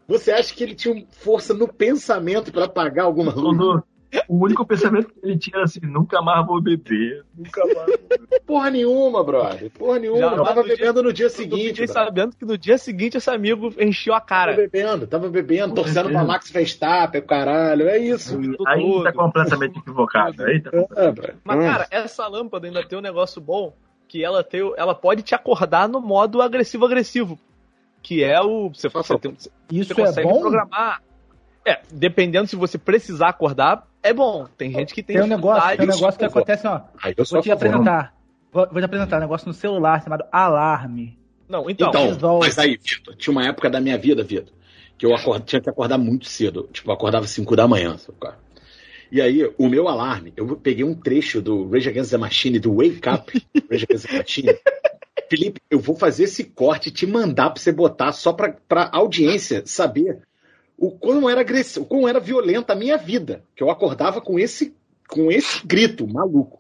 você 0.06 0.34
acha 0.34 0.54
que 0.54 0.66
ele 0.66 0.76
tinha 0.76 1.02
força 1.12 1.54
no 1.54 1.66
pensamento 1.70 2.52
para 2.52 2.66
apagar 2.66 3.06
alguma 3.06 3.32
luz? 3.34 3.84
O 4.28 4.44
único 4.44 4.66
pensamento 4.66 5.08
que 5.08 5.20
ele 5.24 5.38
tinha 5.38 5.56
era 5.58 5.66
assim, 5.66 5.80
nunca 5.82 6.22
mais 6.22 6.46
vou 6.46 6.62
beber. 6.62 7.24
Nunca 7.36 7.66
mais 7.66 7.76
vou 7.76 7.86
beber. 8.10 8.42
Porra 8.46 8.70
nenhuma, 8.70 9.24
brother. 9.24 9.72
Porra 9.72 10.00
nenhuma. 10.00 10.20
Já 10.20 10.32
eu 10.36 10.44
tava 10.44 10.62
no 10.62 10.68
dia- 10.68 10.76
bebendo 10.78 11.04
no 11.04 11.14
dia 11.14 11.26
Eu 11.26 11.30
seguinte. 11.30 11.68
fiquei 11.70 11.86
brother. 11.88 12.06
sabendo 12.06 12.36
que 12.36 12.46
no 12.46 12.58
dia 12.58 12.78
seguinte 12.78 13.18
esse 13.18 13.30
amigo 13.30 13.74
encheu 13.80 14.14
a 14.14 14.20
Tava 14.20 14.28
cara. 14.30 14.54
bebendo, 14.54 15.08
tava 15.08 15.30
bebendo, 15.30 15.74
torcendo 15.76 16.10
pra. 16.10 16.24
Max 16.24 16.52
Verstappen, 16.52 17.22
caralho. 17.22 17.88
É 17.88 17.98
isso. 17.98 18.40
Aí 18.68 19.04
tá 19.04 19.12
completamente 19.14 19.78
equivocado. 19.80 20.44
Aí 20.44 20.62
tá 20.62 20.70
É. 20.74 21.34
Mas, 21.44 21.58
Hum. 21.58 21.62
cara, 21.72 21.88
essa 21.92 22.28
lâmpada 22.28 22.68
ainda 22.68 22.84
tem 22.86 22.98
um 22.98 23.02
negócio 23.02 23.42
bom 23.42 23.74
que 24.08 24.24
ela 24.24 24.44
tem, 24.44 24.62
ela 24.78 24.94
pode 24.94 25.24
te 25.24 25.34
acordar 25.34 25.88
no 25.90 26.00
modo 26.00 26.42
agressivo-agressivo. 26.42 27.40
Que 28.02 28.24
é 28.24 28.40
o. 28.42 28.70
Você, 28.70 28.90
você, 28.90 29.18
tem, 29.18 29.34
você 29.34 29.50
Isso 29.72 29.94
é 29.94 29.96
consegue 29.96 30.28
bom? 30.28 30.42
programar. 30.42 31.02
É, 31.66 31.80
dependendo 31.92 32.48
se 32.48 32.56
você 32.56 32.78
precisar 32.78 33.30
acordar, 33.30 33.88
é 34.02 34.14
bom. 34.14 34.46
Tem 34.58 34.72
gente 34.72 34.94
que 34.94 35.02
tem. 35.02 35.16
Tem 35.16 35.24
um 35.26 35.28
negócio, 35.28 35.78
tem 35.78 35.86
um 35.88 35.90
negócio 35.92 36.20
que 36.20 36.26
acontece, 36.26 36.68
ó. 36.68 36.82
Aí 37.02 37.14
eu 37.16 37.26
sou 37.26 37.38
Vou 37.38 37.44
te 37.44 37.50
favor. 37.50 37.68
apresentar. 37.68 38.14
Vou, 38.52 38.68
vou 38.70 38.82
te 38.82 38.86
apresentar 38.86 39.18
um 39.18 39.22
negócio 39.22 39.48
no 39.48 39.54
celular 39.54 40.04
chamado 40.04 40.26
alarme. 40.32 41.18
Não, 41.48 41.70
então. 41.70 41.90
Então, 42.12 42.40
mas 42.40 42.58
aí, 42.60 42.78
Vitor, 42.78 43.16
tinha 43.16 43.32
uma 43.32 43.46
época 43.48 43.70
da 43.70 43.80
minha 43.80 43.98
vida, 43.98 44.24
Vitor, 44.24 44.54
que 44.98 45.06
eu 45.06 45.16
acord- 45.16 45.44
tinha 45.46 45.62
que 45.62 45.70
acordar 45.70 45.98
muito 45.98 46.26
cedo. 46.26 46.68
Tipo, 46.72 46.90
eu 46.90 46.94
acordava 46.94 47.26
5 47.28 47.56
da 47.56 47.68
manhã, 47.68 47.98
sabe 47.98 48.18
qual 48.20 48.34
é? 48.34 48.36
E 49.12 49.22
aí, 49.22 49.50
o 49.58 49.70
meu 49.70 49.88
alarme, 49.88 50.34
eu 50.36 50.56
peguei 50.58 50.84
um 50.84 50.96
trecho 50.96 51.42
do 51.42 51.70
Rage 51.70 51.88
Against 51.90 52.10
the 52.12 52.18
Machine, 52.18 52.60
do 52.60 52.74
Wake 52.76 53.02
Up, 53.08 53.46
Rage 53.70 53.84
Against 53.90 54.08
the 54.08 54.18
Machine. 54.18 54.56
Felipe, 55.30 55.62
eu 55.70 55.80
vou 55.80 55.96
fazer 55.96 56.24
esse 56.26 56.44
corte 56.44 56.90
e 56.90 56.92
te 56.92 57.06
mandar 57.06 57.52
pra 57.52 57.62
você 57.62 57.72
botar 57.72 58.12
só 58.12 58.34
pra, 58.34 58.56
pra 58.68 58.90
audiência 58.92 59.62
saber 59.66 60.20
o 60.86 60.92
quão 60.92 61.30
era 61.30 61.40
agressivo, 61.40 61.86
o 61.86 61.88
quão 61.88 62.08
era 62.10 62.20
violenta 62.20 62.74
a 62.74 62.76
minha 62.76 62.98
vida. 62.98 63.44
Que 63.56 63.64
eu 63.64 63.70
acordava 63.70 64.20
com 64.20 64.38
esse, 64.38 64.76
com 65.08 65.32
esse 65.32 65.66
grito 65.66 66.06
maluco. 66.06 66.60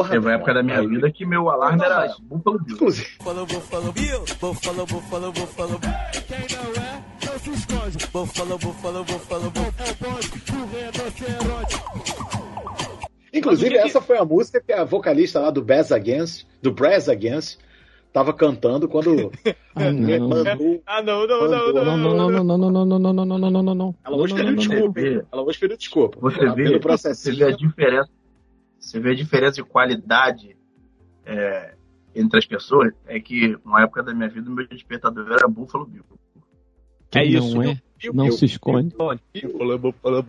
Porra. 0.00 0.10
Teve 0.10 0.26
uma 0.26 0.32
época 0.34 0.54
da 0.54 0.62
minha 0.62 0.86
vida 0.86 1.10
que 1.10 1.26
meu 1.26 1.50
alarme 1.50 1.78
Não, 1.78 1.84
era 1.84 2.14
Buffalo 2.22 2.58
Bill. 2.60 2.74
Inclusive, 2.74 3.08
Buffalo, 3.18 3.46
Buffalo 3.46 3.92
Bill, 3.92 4.20
Buffalo, 4.40 4.86
Buffalo, 4.86 5.32
Buffalo 5.32 5.78
Bill. 5.78 5.90
Quem 6.26 6.56
não 6.56 6.82
é, 6.82 7.04
não 7.26 7.38
se 7.38 7.50
esconde. 7.50 8.06
Buffalo, 8.12 8.58
Buffalo, 8.58 9.04
Buffalo 9.04 9.50
Bill. 9.50 9.62
É 9.78 9.90
o 9.90 10.10
bonde 10.10 10.28
do 10.28 10.52
rinoceronte. 10.76 11.76
Inclusive, 13.32 13.42
Mas 13.42 13.60
o 13.60 13.64
que 13.64 13.82
que- 13.82 13.88
essa 13.96 14.00
foi 14.00 14.18
a 14.18 14.24
música 14.24 14.60
que 14.60 14.72
a 14.72 14.84
vocalista 14.84 15.38
lá 15.40 15.50
do 15.50 15.62
Brass 15.62 15.92
Against, 15.92 16.46
do 16.60 16.72
Brass 16.72 17.08
Against, 17.08 17.58
tava 18.12 18.32
cantando 18.32 18.88
quando 18.88 19.30
Ah, 19.76 19.92
não. 19.92 20.28
mandou. 20.28 20.82
Ah, 20.84 21.00
não, 21.02 21.26
não, 21.28 21.48
não, 21.48 21.48
Não, 21.48 21.72
não, 21.72 21.94
não, 21.94 22.42
não, 22.42 22.42
não, 22.42 22.58
não, 22.58 22.58
não, 22.58 22.84
não, 22.84 22.98
não, 22.98 23.24
não, 23.24 23.38
não, 23.38 23.50
não, 23.50 23.62
não, 23.62 23.74
não. 23.74 23.94
Ela 24.04 24.16
hoje 24.16 24.34
Não, 24.34 24.38
pediu 24.40 24.50
não, 24.56 24.62
não, 24.64 24.68
desculpa. 24.68 25.00
não. 25.00 25.22
Ela 25.32 25.42
hoje 25.42 25.58
pediu 25.60 25.76
desculpa. 25.76 26.18
Você 26.20 26.40
Ela 26.40 26.54
vê, 26.54 26.62
pelo 26.64 26.74
você 26.74 26.80
processinho. 26.80 27.36
vê 27.36 27.44
a 27.44 27.50
diferença. 27.52 28.10
Você 28.80 28.98
vê 28.98 29.10
a 29.10 29.14
diferença 29.14 29.56
de 29.56 29.64
qualidade 29.64 30.56
é, 31.24 31.74
entre 32.14 32.38
as 32.38 32.46
pessoas. 32.46 32.92
É 33.06 33.20
que 33.20 33.56
uma 33.64 33.82
época 33.82 34.02
da 34.02 34.14
minha 34.14 34.28
vida 34.28 34.50
o 34.50 34.54
meu 34.54 34.66
despertador 34.66 35.30
era 35.30 35.46
Buffalo 35.46 35.86
Bill. 35.86 36.04
É 37.14 37.24
isso, 37.24 37.56
Não 37.56 37.62
é, 37.64 37.80
não 38.14 38.30
se 38.32 38.44
esconde. 38.46 38.94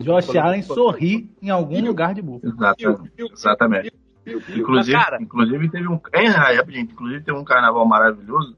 Josh 0.00 0.36
Allen 0.36 0.62
sorri 0.62 1.30
em 1.40 1.48
algum 1.48 1.80
lugar 1.84 2.12
de 2.14 2.20
burro. 2.20 2.40
Exatamente. 2.44 3.12
Exatamente. 3.32 3.92
Inclusive, 4.26 4.96
Mas, 4.96 5.04
cara- 5.04 5.22
inclusive 5.22 5.70
teve 5.70 5.88
um. 5.88 6.00
É, 6.12 6.26
rapidinho, 6.28 6.84
inclusive 6.84 7.24
teve 7.24 7.36
um 7.36 7.44
carnaval 7.44 7.86
maravilhoso. 7.86 8.56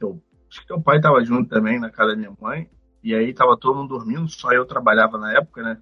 Eu, 0.00 0.20
acho 0.48 0.60
que 0.60 0.66
teu 0.66 0.80
pai 0.80 1.00
tava 1.00 1.24
junto 1.24 1.48
também 1.48 1.80
na 1.80 1.90
casa 1.90 2.10
da 2.10 2.16
minha 2.16 2.32
mãe. 2.40 2.68
E 3.02 3.14
aí 3.14 3.32
tava 3.32 3.56
todo 3.56 3.76
mundo 3.76 3.96
dormindo, 3.96 4.28
só 4.28 4.52
eu 4.52 4.64
trabalhava 4.64 5.18
na 5.18 5.32
época, 5.32 5.62
né? 5.62 5.78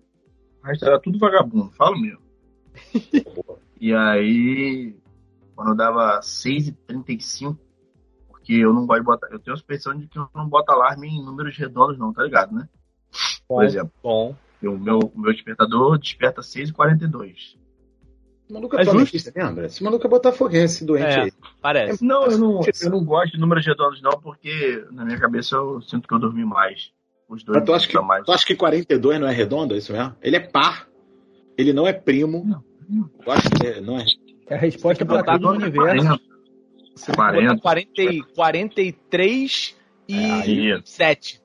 O 0.63 0.67
resto 0.67 0.85
era 0.85 1.01
tudo 1.01 1.19
vagabundo, 1.19 1.71
falo 1.73 1.99
mesmo. 1.99 2.24
E 3.81 3.93
aí, 3.95 4.97
quando 5.55 5.75
dava 5.77 6.21
6h35, 6.21 7.57
porque 8.29 8.55
eu 8.55 8.73
não 8.73 8.87
gosto 8.87 9.01
de 9.01 9.07
botar. 9.07 9.27
Eu 9.31 9.39
tenho 9.39 9.55
a 9.55 9.57
suspeição 9.57 9.97
de 9.97 10.07
que 10.07 10.19
eu 10.19 10.29
não 10.35 10.49
boto 10.49 10.73
alarme 10.73 11.09
em 11.09 11.25
números 11.25 11.57
redondos, 11.57 11.99
não, 11.99 12.13
tá 12.13 12.23
ligado, 12.23 12.55
né? 12.55 12.69
Por 13.47 13.65
exemplo, 13.65 13.93
Bom. 14.03 14.35
o 14.63 14.79
meu, 14.79 14.99
o 14.99 15.21
meu 15.21 15.33
despertador 15.33 15.99
desperta 15.99 16.41
6h42. 16.41 17.35
Esse 18.47 18.53
maluco 18.53 18.77
É 18.77 18.83
é 18.83 18.85
flamenguista, 18.85 19.33
lembra? 19.35 19.67
Esse 19.67 19.83
maluco 19.83 20.07
é 20.07 20.11
botafoguense 20.11 20.85
doente 20.85 21.05
É. 21.07 21.23
aí. 21.23 21.33
Parece. 21.63 22.05
Não, 22.05 22.27
eu 22.27 22.39
não, 22.39 22.61
eu 22.83 22.91
não 22.91 23.05
gosto 23.05 23.33
de 23.33 23.39
números 23.41 23.65
redondos, 23.67 24.03
não, 24.03 24.13
porque 24.21 24.85
na 24.91 25.05
minha 25.05 25.19
cabeça 25.19 25.57
eu 25.57 25.81
sinto 25.83 26.07
que 26.07 26.15
eu 26.15 26.19
dormi 26.19 26.45
mais. 26.45 26.93
Os 27.27 27.43
dois 27.43 27.57
Mas 27.57 27.65
tu 27.65 27.73
acha, 27.73 27.87
que, 27.87 27.93
são 27.95 28.03
mais. 28.03 28.25
tu 28.25 28.33
acha 28.33 28.45
que 28.45 28.55
42 28.55 29.19
não 29.19 29.27
é 29.27 29.33
redondo, 29.33 29.75
é 29.75 29.79
isso 29.79 29.93
mesmo? 29.93 30.15
Ele 30.21 30.37
é 30.37 30.41
par. 30.41 30.87
Ele 31.57 31.73
não 31.73 31.87
é 31.87 31.93
primo. 31.93 32.63
Eu 33.27 33.33
acho 33.33 33.51
que 33.51 33.67
é- 33.67 33.81
não 33.81 33.99
é. 33.99 34.05
É 34.49 34.55
a 34.55 34.59
resposta 34.59 35.05
pra 35.07 35.19
botar 35.19 35.39
tudo 35.39 35.55
no 35.55 35.65
universo. 35.65 36.07
40. 36.07 36.21
Você 36.95 37.07
tem 37.07 37.15
que 37.15 37.43
botar 37.43 37.61
40. 37.61 37.61
40, 37.63 38.03
e- 38.03 38.23
43 38.35 39.77
e 40.09 40.17
Aí. 40.17 40.83
7. 40.85 41.41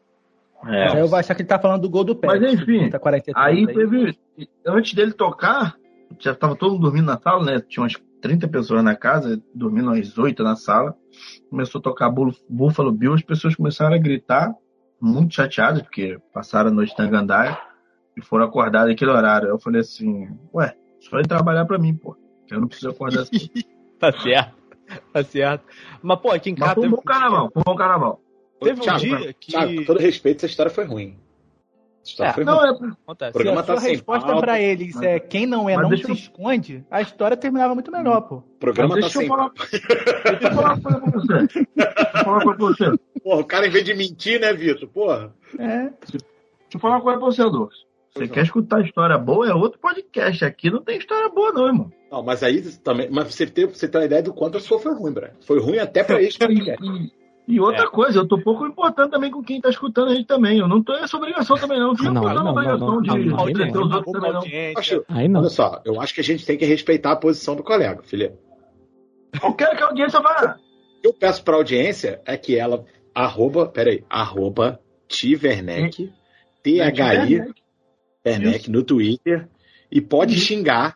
É. 0.65 0.91
Aí 0.91 0.99
eu 0.99 1.07
vou 1.07 1.17
achar 1.17 1.33
que 1.33 1.41
ele 1.41 1.47
tá 1.47 1.57
falando 1.57 1.81
do 1.83 1.89
gol 1.89 2.03
do 2.03 2.15
pé. 2.15 2.27
Mas 2.27 2.53
enfim, 2.53 2.89
Tá 2.89 2.99
43 2.99 3.45
Aí 3.47 3.65
teve. 3.67 4.17
Antes 4.65 4.93
dele 4.93 5.13
tocar, 5.13 5.75
já 6.19 6.35
tava 6.35 6.55
todo 6.55 6.73
mundo 6.73 6.81
dormindo 6.81 7.05
na 7.05 7.17
sala, 7.19 7.45
né? 7.45 7.63
Tinha 7.67 7.83
umas 7.83 7.93
30 8.21 8.47
pessoas 8.47 8.83
na 8.83 8.95
casa, 8.95 9.41
dormindo 9.55 9.87
umas 9.87 10.17
8 10.17 10.43
na 10.43 10.55
sala. 10.57 10.95
Começou 11.49 11.79
a 11.79 11.81
tocar 11.81 12.09
Buffalo 12.49 12.91
Bill, 12.91 13.13
as 13.13 13.21
pessoas 13.21 13.55
começaram 13.55 13.95
a 13.95 13.97
gritar, 13.99 14.53
muito 14.99 15.33
chateadas, 15.33 15.81
porque 15.81 16.17
passaram 16.33 16.69
a 16.69 16.73
noite 16.73 16.93
na 16.97 17.07
gandaia 17.07 17.57
e 18.19 18.25
foram 18.25 18.45
acordadas 18.45 18.89
naquele 18.89 19.11
horário. 19.11 19.47
Eu 19.49 19.59
falei 19.59 19.81
assim, 19.81 20.29
ué, 20.53 20.75
só 20.99 21.19
ir 21.19 21.27
trabalhar 21.27 21.65
pra 21.65 21.77
mim, 21.79 21.93
pô. 21.95 22.15
Eu 22.49 22.59
não 22.61 22.67
preciso 22.67 22.89
acordar 22.91 23.21
assim. 23.21 23.49
Tá 23.99 24.13
certo. 24.13 24.53
Tá 25.11 25.23
certo. 25.23 25.65
Mas, 26.01 26.19
pô, 26.19 26.31
aqui 26.31 26.51
em 26.51 26.53
Mas 26.57 26.69
casa 26.69 26.75
foi 26.75 26.87
um 26.87 26.91
bom 26.91 27.01
carnaval, 27.01 27.49
foi 27.53 27.61
um 27.61 27.63
bom 27.65 27.75
carnaval. 27.75 28.21
teve 28.61 28.79
um 28.79 28.83
Thiago, 28.83 28.99
dia 28.99 29.33
que. 29.33 29.51
Thiago, 29.51 29.75
com 29.75 29.83
todo 29.85 29.99
respeito, 29.99 30.37
essa 30.37 30.45
história 30.45 30.71
foi 30.71 30.85
ruim. 30.85 31.17
Essa 32.01 32.11
história 32.11 32.29
É, 32.29 32.33
foi 32.33 32.45
Não, 32.45 32.57
ruim. 32.57 32.67
é, 32.89 32.93
Acontece. 33.03 33.29
O 33.31 33.33
programa 33.33 33.63
Se 33.63 33.71
a 33.71 33.75
tá 33.75 33.81
sua 33.81 33.89
resposta 33.89 34.25
pauta, 34.27 34.41
pra 34.41 34.61
eles 34.61 34.95
mas- 34.95 35.03
é 35.05 35.19
quem 35.19 35.45
não 35.45 35.69
é 35.69 35.75
mas 35.75 35.89
não 35.89 35.97
se 35.97 36.03
eu- 36.05 36.13
esconde, 36.15 36.85
a 36.89 37.01
história 37.01 37.35
terminava 37.35 37.73
muito 37.75 37.91
melhor, 37.91 38.21
pô. 38.21 38.35
O 38.37 38.41
programa 38.57 38.95
mas 38.95 39.13
tá 39.13 39.19
deixa 39.19 39.19
sem 39.19 39.27
eu 39.27 39.35
falar. 39.35 39.51
Deixa 39.59 40.47
eu 40.47 40.53
falar 40.53 40.73
uma 40.73 40.81
coisa 40.81 40.99
pra 41.01 41.11
você. 41.11 41.33
Deixa 41.35 41.59
eu 41.59 42.23
falar 42.23 42.37
uma 42.37 42.41
coisa 42.43 42.57
pra 42.57 42.67
você. 42.67 42.99
Porra, 43.21 43.41
o 43.41 43.45
cara, 43.45 43.67
em 43.67 43.69
vez 43.69 43.83
de 43.83 43.93
mentir, 43.93 44.39
né, 44.39 44.53
Vitor? 44.53 44.87
Porra. 44.87 45.33
É. 45.59 45.89
Deixa 46.09 46.17
eu 46.73 46.79
falar 46.79 46.95
uma 46.95 47.01
coisa 47.01 47.19
pra 47.19 47.27
você, 47.27 47.41
Adolfo. 47.41 47.75
Você 48.15 48.27
quer 48.27 48.43
escutar 48.43 48.81
história 48.83 49.17
boa? 49.17 49.47
É 49.49 49.53
outro 49.53 49.79
podcast. 49.79 50.43
Aqui 50.43 50.69
não 50.71 50.81
tem 50.83 50.97
história 50.97 51.29
boa, 51.29 51.51
não, 51.51 51.67
irmão. 51.67 51.91
Não, 52.11 52.23
mas 52.23 52.41
aí 52.43 52.61
também. 52.79 53.07
Mas 53.11 53.33
você 53.33 53.45
tem, 53.45 53.65
você 53.67 53.87
tem 53.87 54.01
uma 54.01 54.05
ideia 54.05 54.23
do 54.23 54.33
quanto 54.33 54.57
a 54.57 54.61
sua 54.61 54.79
foi 54.79 54.93
ruim, 54.95 55.13
Brian. 55.13 55.31
Foi 55.45 55.59
ruim 55.59 55.77
até 55.77 56.03
pra 56.03 56.15
podcast. 56.17 56.83
E, 56.83 57.11
e 57.55 57.59
outra 57.59 57.83
É. 57.85 57.87
coisa, 57.89 58.19
eu 58.19 58.27
tô 58.27 58.41
pouco 58.41 58.65
importando 58.65 59.11
também 59.11 59.29
com 59.31 59.43
quem 59.43 59.61
tá 59.61 59.69
escutando 59.69 60.09
a 60.11 60.15
gente 60.15 60.25
também. 60.27 60.57
Eu 60.59 60.67
não 60.67 60.83
tenho 60.83 60.99
essa 60.99 61.15
obrigação 61.17 61.55
também, 61.55 61.79
não. 61.79 61.93
Viu? 61.93 62.11
Não, 62.11 62.23
Eu 62.23 62.29
tô 62.29 62.33
na 62.35 62.43
não, 62.43 62.51
obrigação 62.51 62.87
não, 62.87 63.01
de 63.01 63.07
não, 63.09 63.15
não, 63.15 63.45
de 63.45 63.53
não, 63.53 63.67
não. 63.73 63.87
os 63.87 63.93
outros 63.95 64.13
também, 64.13 64.33
não. 64.33 64.79
Acho- 64.79 65.05
Aí 65.07 65.27
não. 65.27 65.39
Olha 65.41 65.49
só, 65.49 65.81
eu 65.85 66.01
acho 66.01 66.13
que 66.13 66.21
a 66.21 66.23
gente 66.23 66.45
tem 66.45 66.57
que 66.57 66.65
respeitar 66.65 67.11
a 67.11 67.15
posição 67.15 67.55
do 67.55 67.63
colega, 67.63 68.01
Felipe. 68.03 68.35
Eu 69.43 69.53
quero 69.53 69.77
que 69.77 69.83
a 69.83 69.87
audiência 69.87 70.19
vá. 70.19 70.57
O 70.97 71.01
que 71.01 71.07
eu 71.07 71.13
peço 71.13 71.43
pra 71.43 71.55
audiência 71.55 72.19
é 72.25 72.35
que 72.35 72.57
ela, 72.57 72.83
arroba, 73.13 73.67
peraí, 73.67 74.03
arroba 74.09 74.79
Tiverneck, 75.07 76.11
T-H-I, 76.63 77.53
Werneck 78.25 78.69
no 78.69 78.83
Twitter, 78.83 79.47
e 79.91 80.01
pode 80.01 80.37
xingar, 80.39 80.95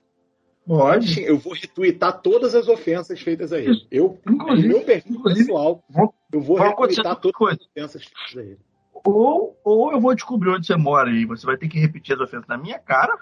pode 0.67 1.07
xingar. 1.07 1.29
Eu 1.29 1.37
vou 1.37 1.53
retweetar 1.53 2.21
todas 2.21 2.53
as 2.55 2.67
ofensas 2.67 3.19
feitas 3.21 3.51
a 3.53 3.59
ele. 3.59 3.87
Eu, 3.91 4.19
no 4.25 4.33
Inclusive, 4.35 4.67
meu 4.67 4.81
perfil 4.81 5.15
inclusive, 5.15 5.45
pessoal, 5.47 5.83
eu 6.31 6.41
vou 6.41 6.57
retweetar 6.57 7.15
todas 7.15 7.33
as 7.33 7.37
coisas. 7.37 7.65
ofensas 7.67 8.03
feitas 8.03 8.37
a 8.37 8.41
ele. 8.41 8.59
Ou, 9.05 9.59
ou 9.63 9.91
eu 9.91 9.99
vou 9.99 10.13
descobrir 10.15 10.49
onde 10.51 10.65
você 10.67 10.75
mora 10.77 11.09
e 11.09 11.25
você 11.25 11.45
vai 11.45 11.57
ter 11.57 11.67
que 11.67 11.79
repetir 11.79 12.15
as 12.15 12.21
ofensas 12.21 12.47
na 12.47 12.57
minha 12.57 12.79
cara. 12.79 13.17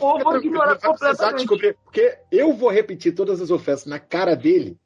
Pô, 0.00 0.06
Ou 0.06 0.18
vou 0.18 0.36
ignorar 0.38 0.76
completamente. 0.80 1.36
descobrir, 1.38 1.76
porque 1.84 2.18
eu 2.32 2.52
vou 2.54 2.70
repetir 2.70 3.14
todas 3.14 3.40
as 3.40 3.50
ofensas 3.50 3.86
na 3.86 3.98
cara 4.00 4.34
dele 4.34 4.76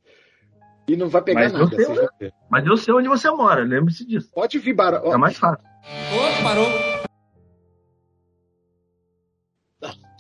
e 0.89 0.97
não 0.97 1.09
vai 1.09 1.23
pegar 1.23 1.41
Mas 1.41 1.53
eu 1.53 1.59
nada. 1.61 1.77
sei, 1.77 1.85
vão 1.87 2.09
ver. 2.19 2.33
Mas 2.51 2.67
eu 2.67 2.77
sei 2.77 2.93
onde 2.95 3.09
você 3.09 3.31
mora, 3.31 3.63
lembre-se 3.63 4.05
disso. 4.07 4.31
Pode 4.35 4.59
vir 4.59 4.75
bara... 4.75 5.01
ó, 5.03 5.15
É 5.15 5.17
mais 5.17 5.37
fácil. 5.39 5.65
Ô, 5.65 6.43
parou. 6.43 6.90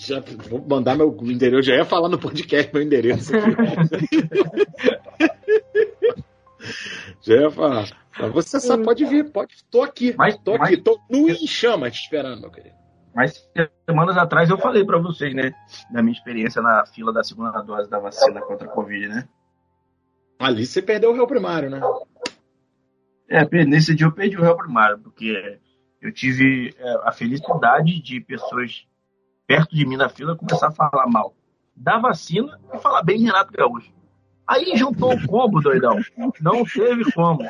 Já 0.01 0.19
vou 0.49 0.65
mandar 0.67 0.97
meu 0.97 1.15
endereço. 1.25 1.65
Já 1.65 1.77
ia 1.77 1.85
falar 1.85 2.09
no 2.09 2.19
podcast 2.19 2.73
meu 2.73 2.83
endereço. 2.83 3.33
já 7.21 7.35
ia 7.35 7.51
falar. 7.51 7.87
Mas 8.19 8.33
você 8.33 8.59
sabe, 8.59 8.83
pode 8.83 9.05
vir, 9.05 9.31
pode. 9.31 9.63
Tô 9.71 9.83
aqui. 9.83 10.15
Mas- 10.17 10.39
tô 10.39 10.57
mas- 10.57 10.73
aqui, 10.73 10.79
tô 10.79 10.99
nu 11.11 11.29
em 11.29 11.47
chamas 11.47 11.93
te 11.93 12.01
esperando, 12.05 12.41
meu 12.41 12.51
querido. 12.51 12.75
Mas 13.15 13.47
semanas 13.87 14.17
atrás 14.17 14.49
eu 14.49 14.57
falei 14.57 14.87
pra 14.87 14.99
vocês, 14.99 15.35
né? 15.35 15.53
Da 15.93 16.03
minha 16.03 16.15
experiência 16.15 16.63
na 16.63 16.87
fila 16.87 17.13
da 17.13 17.23
segunda 17.23 17.61
dose 17.61 17.91
da 17.91 17.99
vacina 17.99 18.41
contra 18.41 18.67
a 18.67 18.71
Covid, 18.71 19.07
né? 19.07 19.29
Ali 20.39 20.65
você 20.65 20.81
perdeu 20.81 21.11
o 21.11 21.15
réu 21.15 21.27
primário, 21.27 21.69
né? 21.69 21.79
É, 23.29 23.45
nesse 23.67 23.95
dia 23.95 24.07
eu 24.07 24.13
perdi 24.13 24.39
o 24.39 24.43
réu 24.43 24.57
primário, 24.57 24.99
porque 24.99 25.59
eu 26.01 26.11
tive 26.11 26.75
é, 26.79 26.91
a 27.03 27.13
felicidade 27.13 28.01
de 28.01 28.19
pessoas 28.21 28.87
perto 29.51 29.75
de 29.75 29.85
mim 29.85 29.97
na 29.97 30.09
fila 30.09 30.37
começar 30.37 30.69
a 30.69 30.71
falar 30.71 31.09
mal 31.09 31.35
da 31.75 31.99
vacina 31.99 32.57
e 32.73 32.79
falar 32.79 33.03
bem 33.03 33.19
de 33.19 33.25
Renato 33.25 33.53
Gaúcho. 33.53 33.91
Aí 34.47 34.77
juntou 34.77 35.13
o 35.13 35.27
combo, 35.27 35.61
doidão. 35.61 35.99
Não 36.41 36.65
teve 36.65 37.11
como. 37.11 37.41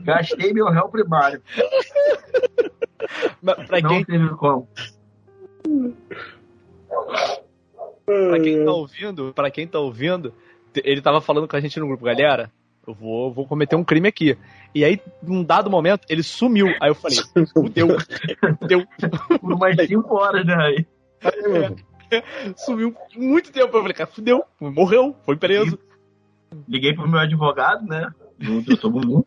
Gastei 0.00 0.54
meu 0.54 0.70
réu 0.70 0.88
primário. 0.88 1.42
Mas 3.42 3.66
Pra 3.66 3.80
Não 3.82 3.90
quem, 3.90 4.04
teve 4.06 4.30
como. 4.30 4.66
pra 8.06 8.40
quem 8.40 8.64
tá 8.64 8.72
ouvindo, 8.72 9.34
para 9.34 9.50
quem 9.50 9.66
tá 9.66 9.78
ouvindo, 9.78 10.32
ele 10.74 11.02
tava 11.02 11.20
falando 11.20 11.46
com 11.46 11.56
a 11.56 11.60
gente 11.60 11.78
no 11.78 11.86
grupo, 11.86 12.04
galera. 12.04 12.50
Eu 12.86 12.94
vou, 12.94 13.30
vou 13.30 13.46
cometer 13.46 13.76
um 13.76 13.84
crime 13.84 14.08
aqui. 14.08 14.38
E 14.74 14.86
aí, 14.86 14.98
num 15.22 15.44
dado 15.44 15.68
momento, 15.68 16.06
ele 16.08 16.22
sumiu. 16.22 16.68
Aí 16.80 16.88
eu 16.88 16.94
falei, 16.94 17.18
fudeu, 17.52 17.88
fudeu. 18.58 18.86
Por 19.38 19.52
umas 19.52 19.76
5 19.86 20.14
horas, 20.14 20.46
né? 20.46 20.54
Aí. 20.54 20.86
Sumiu 22.56 22.94
muito 23.16 23.52
tempo. 23.52 23.76
Eu 23.76 23.82
falei, 23.82 23.94
cara, 23.94 24.10
fudeu, 24.10 24.44
morreu, 24.60 25.16
foi 25.24 25.36
preso. 25.36 25.78
Liguei 26.68 26.94
pro 26.94 27.08
meu 27.08 27.20
advogado, 27.20 27.86
né? 27.86 28.10
Eu 28.40 28.76
sou 28.76 28.90
Bumbum. 28.90 29.22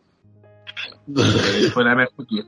Ele 1.08 1.70
foi 1.70 1.84
lá 1.84 1.94
me 1.94 2.02
acudir. 2.02 2.46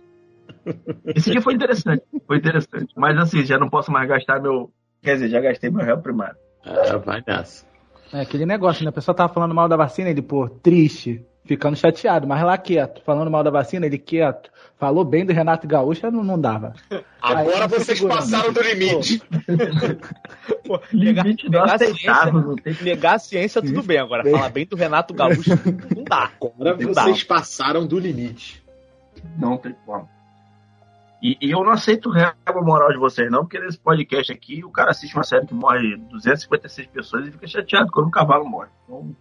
Esse 1.14 1.30
dia 1.30 1.40
foi 1.40 1.55
interessante. 1.55 2.03
Foi 2.26 2.36
interessante. 2.38 2.92
Mas 2.97 3.16
assim, 3.16 3.44
já 3.44 3.59
não 3.59 3.70
posso 3.70 3.90
mais 3.90 4.09
gastar 4.09 4.40
meu. 4.40 4.70
Quer 5.03 5.14
dizer, 5.14 5.28
já 5.28 5.40
gastei 5.40 5.70
meu 5.70 5.84
réu 5.84 5.99
primário. 5.99 6.36
É, 6.64 6.97
vai 6.99 7.22
nessa. 7.26 7.64
É 8.12 8.20
aquele 8.20 8.44
negócio, 8.47 8.84
né? 8.84 8.90
A 8.90 8.92
pessoa 8.92 9.14
tava 9.14 9.32
falando 9.32 9.55
mal 9.55 9.68
da 9.68 9.76
vacina, 9.76 10.11
ele, 10.11 10.22
pô, 10.22 10.49
triste, 10.49 11.24
ficando 11.47 11.76
chateado, 11.76 12.26
mas 12.26 12.42
lá 12.42 12.59
quieto. 12.59 13.03
Falando 13.05 13.30
mal 13.30 13.42
da 13.42 13.51
vacina, 13.51 13.86
ele 13.86 13.99
quieto. 13.99 14.51
Falou 14.78 15.05
bem 15.05 15.24
do 15.24 15.32
Renato 15.32 15.66
Gaúcho, 15.66 16.11
não, 16.11 16.22
não 16.22 16.38
dava. 16.38 16.74
Agora 17.22 17.64
Aí, 17.64 17.68
vocês 17.68 17.99
segurando. 17.99 18.18
passaram 18.18 18.53
do 18.53 18.61
limite. 18.61 19.22
Pô, 20.66 20.80
negar, 20.92 21.24
negar 21.24 21.74
a 21.74 21.78
ciência, 21.78 22.32
negar 22.82 23.14
a 23.14 23.18
ciência, 23.18 23.62
tudo 23.62 23.82
bem. 23.82 23.99
Agora, 23.99 24.28
falar 24.28 24.51
bem 24.51 24.66
do 24.66 24.76
Renato 24.76 25.14
Gaúcho, 25.14 25.51
não 25.97 26.05
dá. 26.05 26.30
Agora 26.40 26.76
Não 26.76 26.92
dá. 26.92 27.05
vocês 27.05 27.24
passaram 27.24 27.86
do 27.86 27.99
limite. 27.99 28.62
Não 29.38 29.57
tem 29.57 29.74
como. 29.86 30.09
E, 31.22 31.36
e 31.40 31.51
eu 31.51 31.64
não 31.64 31.70
aceito 31.72 32.11
a 32.14 32.53
moral 32.62 32.92
de 32.92 32.99
vocês, 32.99 33.30
não, 33.30 33.40
porque 33.40 33.59
nesse 33.59 33.78
podcast 33.78 34.30
aqui 34.30 34.62
o 34.62 34.70
cara 34.70 34.90
assiste 34.90 35.14
uma 35.14 35.24
série 35.24 35.47
que 35.47 35.55
morre 35.55 35.97
256 36.11 36.86
pessoas 36.88 37.26
e 37.26 37.32
fica 37.32 37.47
chateado 37.47 37.90
quando 37.90 38.09
um 38.09 38.11
cavalo 38.11 38.44
morre. 38.44 38.68
Então, 38.84 39.16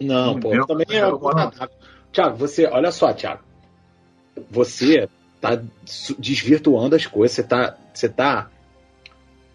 Não, 0.00 0.38
pô, 0.38 0.54
Eu- 0.54 0.66
também 0.66 0.86
é 0.90 1.02
eu- 1.02 1.18
contatável. 1.18 1.74
Tiago, 2.12 2.36
você, 2.36 2.66
olha 2.66 2.90
só, 2.90 3.12
Tiago. 3.12 3.42
Você 4.50 5.08
tá 5.40 5.60
desvirtuando 6.18 6.94
as 6.96 7.06
coisas. 7.06 7.34
Você 7.36 7.42
tá, 7.42 7.76
você 7.92 8.08
tá. 8.08 8.48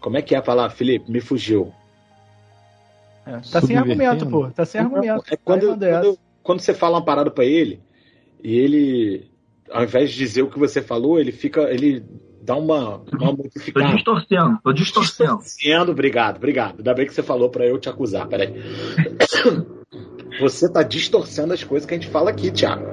Como 0.00 0.16
é 0.16 0.22
que 0.22 0.34
é 0.34 0.42
falar, 0.42 0.68
Felipe? 0.70 1.10
Me 1.10 1.20
fugiu. 1.20 1.72
É, 3.26 3.38
tá 3.50 3.60
sem 3.62 3.76
argumento, 3.76 4.26
pô. 4.26 4.50
Tá 4.50 4.64
sem 4.66 4.80
argumento. 4.80 5.24
É 5.30 5.36
quando, 5.36 5.68
manda 5.70 5.88
essa. 5.88 6.00
quando, 6.02 6.18
quando 6.42 6.60
você 6.60 6.74
fala 6.74 6.98
uma 6.98 7.04
parada 7.04 7.30
pra 7.30 7.44
ele 7.44 7.80
e 8.42 8.54
ele, 8.54 9.30
ao 9.70 9.82
invés 9.84 10.10
de 10.10 10.18
dizer 10.18 10.42
o 10.42 10.50
que 10.50 10.58
você 10.58 10.82
falou, 10.82 11.18
ele 11.18 11.32
fica, 11.32 11.62
ele 11.62 12.04
dá 12.42 12.54
uma, 12.54 12.96
uma 12.98 13.02
tô 13.30 13.36
modificada. 13.36 13.94
distorcendo, 13.94 14.58
tô 14.62 14.72
distorcendo. 14.74 15.38
Distorcendo, 15.38 15.92
obrigado, 15.92 16.36
obrigado. 16.36 16.76
Ainda 16.78 16.92
bem 16.92 17.06
que 17.06 17.14
você 17.14 17.22
falou 17.22 17.48
pra 17.48 17.64
eu 17.66 17.78
te 17.78 17.88
acusar, 17.88 18.28
peraí. 18.28 18.52
Você 20.40 20.70
tá 20.70 20.82
distorcendo 20.82 21.52
as 21.52 21.62
coisas 21.62 21.86
que 21.86 21.94
a 21.94 21.98
gente 21.98 22.10
fala 22.10 22.30
aqui, 22.30 22.50
Thiago. 22.50 22.84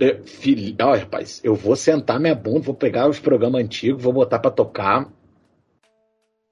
É, 0.00 0.22
filho, 0.24 0.76
ó, 0.82 0.94
rapaz, 0.94 1.40
eu 1.42 1.54
vou 1.54 1.76
sentar 1.76 2.20
minha 2.20 2.34
bunda, 2.34 2.60
vou 2.60 2.74
pegar 2.74 3.08
os 3.08 3.18
programas 3.18 3.62
antigos, 3.62 4.02
vou 4.02 4.12
botar 4.12 4.38
pra 4.38 4.50
tocar 4.50 5.08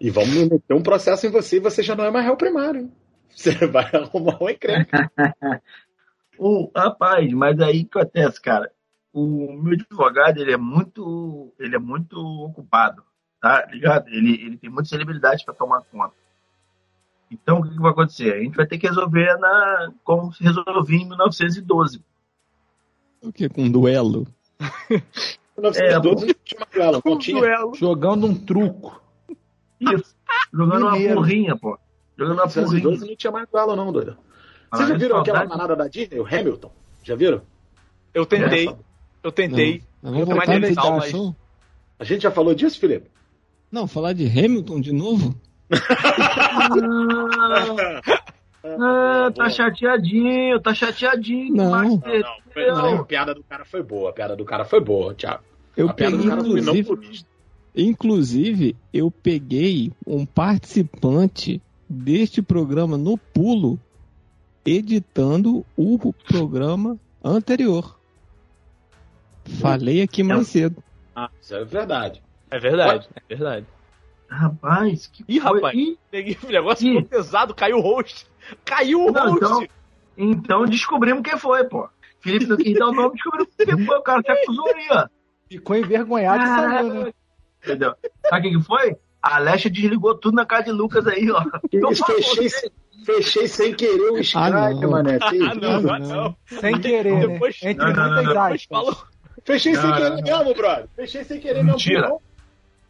e 0.01 0.11
vamos 0.11 0.35
meter 0.35 0.75
um 0.75 0.83
processo 0.83 1.27
em 1.27 1.31
você 1.31 1.57
e 1.57 1.61
você 1.61 1.83
já 1.83 1.95
não 1.95 2.05
é 2.05 2.11
mais 2.11 2.25
réu 2.25 2.37
primário. 2.37 2.91
Você 3.35 3.67
vai 3.67 3.91
arrumar 3.93 4.41
um 4.41 4.49
encrenca. 4.49 5.11
O, 6.37 6.69
rapaz, 6.77 7.33
mas 7.33 7.61
aí 7.61 7.85
que 7.85 7.97
acontece, 7.97 8.41
cara? 8.41 8.69
O 9.12 9.53
meu 9.53 9.75
advogado, 9.75 10.39
ele 10.41 10.53
é 10.53 10.57
muito, 10.57 11.55
ele 11.61 11.77
é 11.77 11.79
muito 11.79 12.19
ocupado, 12.19 13.05
tá 13.41 13.65
ligado? 13.67 14.09
Ele, 14.09 14.33
ele 14.45 14.57
tem 14.57 14.69
muitas 14.69 14.89
celebridades 14.89 15.45
para 15.45 15.55
tomar 15.55 15.83
conta. 15.83 16.12
Então, 17.31 17.61
o 17.61 17.68
que, 17.68 17.81
vai 17.81 17.91
acontecer? 17.91 18.33
A 18.33 18.41
gente 18.41 18.57
vai 18.57 18.66
ter 18.66 18.79
que 18.79 18.87
resolver 18.87 19.37
na, 19.39 19.93
como 20.05 20.33
se 20.33 20.43
resolvia 20.43 20.99
em 20.99 21.09
1912. 21.09 22.01
O 23.22 23.33
que? 23.33 23.49
Com 23.49 23.64
um 23.64 23.70
duelo? 23.70 24.27
1912 25.57 26.27
não 26.27 26.35
tinha 26.45 26.61
mais 26.61 26.77
ela, 26.77 27.01
não 27.05 27.18
tinha. 27.18 27.41
duelo. 27.41 27.75
Jogando 27.75 28.27
um 28.27 28.35
truco. 28.35 29.01
Isso. 29.81 30.14
Jogando 30.53 30.87
uma 30.87 31.14
porrinha, 31.14 31.57
pô. 31.57 31.79
Jogando 32.18 32.39
uma 32.39 32.49
porrinha. 32.49 32.66
1912 32.66 33.07
não 33.07 33.16
tinha 33.16 33.31
mais 33.31 33.49
ela, 33.53 33.77
não, 33.77 33.93
doido. 33.93 34.16
Vocês 34.72 34.89
já 34.89 34.97
viram 34.97 35.18
aquela 35.18 35.39
saudade, 35.39 35.59
manada 35.59 35.77
da 35.77 35.89
Disney, 35.89 36.18
o 36.18 36.27
Hamilton? 36.27 36.72
Já 37.03 37.14
viram? 37.14 37.43
Eu 38.12 38.27
tentei, 38.27 38.75
eu 39.22 39.33
tentei. 39.33 39.83
Não, 40.03 40.18
Eu 40.18 40.27
tenho 40.27 40.81
aulas. 40.81 41.05
discussão? 41.05 41.37
A 41.99 42.05
gente 42.05 42.22
já 42.22 42.31
falou 42.31 42.55
disso, 42.55 42.79
Felipe? 42.79 43.11
Não, 43.70 43.87
falar 43.87 44.12
de 44.12 44.27
Hamilton 44.27 44.81
de 44.81 44.93
novo? 44.93 45.35
Ah, 48.67 49.31
tá 49.35 49.51
chateadinho, 49.51 50.59
tá 50.61 50.75
chateadinho. 50.75 51.55
Não. 51.55 51.71
Não, 51.71 51.83
não, 51.83 52.01
foi- 52.53 52.67
não, 52.67 53.01
a 53.01 53.05
piada 53.05 53.35
do 53.35 53.43
cara 53.45 53.65
foi 53.65 53.83
boa. 53.83 54.11
A 54.11 54.12
piada 54.12 54.35
do 54.37 54.45
cara 54.45 54.65
foi 54.65 54.81
boa, 54.81 55.15
Thiago. 55.15 55.43
Eu 55.77 55.91
a 55.91 55.93
piada 55.93 56.17
peguei, 56.17 56.31
do 56.31 56.31
cara 56.37 56.45
foi 56.45 56.61
não 56.61 56.75
inclusive, 56.77 57.25
inclusive, 57.77 58.77
eu 58.93 59.11
peguei 59.11 59.93
um 60.07 60.25
participante 60.25 61.61
deste 61.89 62.41
programa 62.41 62.97
no 62.97 63.19
pulo, 63.19 63.79
editando 64.65 65.65
o 65.77 66.12
programa 66.27 66.99
anterior. 67.23 67.99
Falei 69.61 70.01
aqui 70.01 70.23
mais 70.23 70.49
cedo. 70.49 70.83
Ah, 71.15 71.29
isso 71.41 71.55
é 71.55 71.65
verdade. 71.65 72.23
É 72.51 72.59
verdade, 72.59 73.09
é 73.15 73.35
verdade. 73.35 73.67
Rapaz, 74.35 75.07
que 75.07 75.22
Ih, 75.28 75.41
coisa- 75.41 75.55
rapaz. 75.57 75.74
Ih, 75.78 75.99
Peguei 76.11 76.39
o 76.43 76.47
negócio 76.49 76.87
Ih. 76.87 76.95
ficou 76.97 77.09
pesado, 77.09 77.55
caiu 77.55 77.76
o 77.78 77.80
host. 77.80 78.26
Caiu 78.64 79.07
o 79.07 79.12
Não, 79.12 79.32
host! 79.32 79.45
então, 79.45 79.66
então 80.16 80.64
descobrimos 80.66 81.22
quem 81.22 81.39
foi, 81.39 81.64
pô. 81.64 81.89
Felipe 82.20 82.47
não 82.47 82.57
quis 82.57 82.74
dar 82.78 82.89
o 82.89 82.93
nome, 82.93 83.14
descobriu 83.14 83.47
quem 83.57 83.87
foi. 83.87 83.97
O 83.99 84.03
cara 84.03 84.22
te 84.22 84.30
acusou 84.32 84.66
aí, 84.74 84.87
ó. 84.91 85.07
Ficou 85.51 85.76
envergonhado 85.76 86.43
e 86.43 86.47
saiu, 86.47 86.95
né? 86.95 87.12
Entendeu? 87.62 87.95
Sabe 88.28 88.43
quem 88.51 88.59
que 88.59 88.64
foi? 88.66 88.97
A 89.22 89.37
Alexa 89.37 89.70
desligou 89.70 90.14
tudo 90.16 90.35
na 90.35 90.45
casa 90.45 90.64
de 90.64 90.72
Lucas 90.72 91.07
aí, 91.07 91.30
ó. 91.30 91.43
Então, 91.72 91.91
Eu 91.91 91.97
fechei, 91.97 92.49
fechei 93.07 93.49
sem 93.49 93.74
querer 93.74 94.11
o 94.11 94.18
Skype, 94.18 94.51
não. 94.80 94.91
mané. 94.91 95.18
Ah, 95.22 95.55
não, 95.55 95.91
ah, 95.95 95.99
não. 95.99 96.37
Sem 96.47 96.78
querer, 96.80 97.14
né? 97.14 97.26
Depois- 97.28 97.59
Entre 97.62 97.85
Não, 97.87 97.93
não, 97.93 98.03
não, 98.11 98.11
não. 98.11 98.22
Depois 98.32 98.37
aspas. 98.37 98.66
falou. 98.66 98.97
Fechei 99.45 99.74
sem 99.74 99.85
Não, 99.91 99.97
querer 99.97 100.11
não, 100.11 100.22
mesmo, 100.39 100.55
brother. 100.55 100.89
Fechei 100.97 101.24
sem 101.24 101.41
querer 101.41 101.62
Mentira. 101.62 102.01
mesmo. 102.03 102.22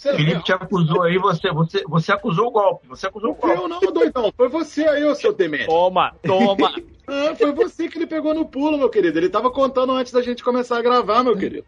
Você 0.04 0.16
Felipe 0.16 0.42
te 0.42 0.52
acusou 0.52 1.02
aí, 1.02 1.16
você, 1.16 1.50
você, 1.50 1.82
você 1.88 2.12
acusou 2.12 2.48
o 2.48 2.50
golpe. 2.50 2.86
Você 2.88 3.06
acusou 3.06 3.30
o 3.30 3.34
golpe. 3.34 3.58
eu 3.58 3.66
não, 3.66 3.80
doidão. 3.80 4.30
Foi 4.36 4.50
você 4.50 4.86
aí, 4.86 5.02
ô 5.02 5.14
seu 5.14 5.32
demente. 5.32 5.64
Toma, 5.64 6.14
toma. 6.22 6.74
Ah, 7.06 7.34
foi 7.36 7.52
você 7.52 7.86
que 7.86 7.98
ele 7.98 8.06
pegou 8.06 8.32
no 8.32 8.46
pulo, 8.46 8.78
meu 8.78 8.88
querido. 8.88 9.18
Ele 9.18 9.28
tava 9.28 9.50
contando 9.50 9.92
antes 9.92 10.10
da 10.10 10.22
gente 10.22 10.42
começar 10.42 10.78
a 10.78 10.82
gravar, 10.82 11.22
meu 11.22 11.36
querido. 11.36 11.66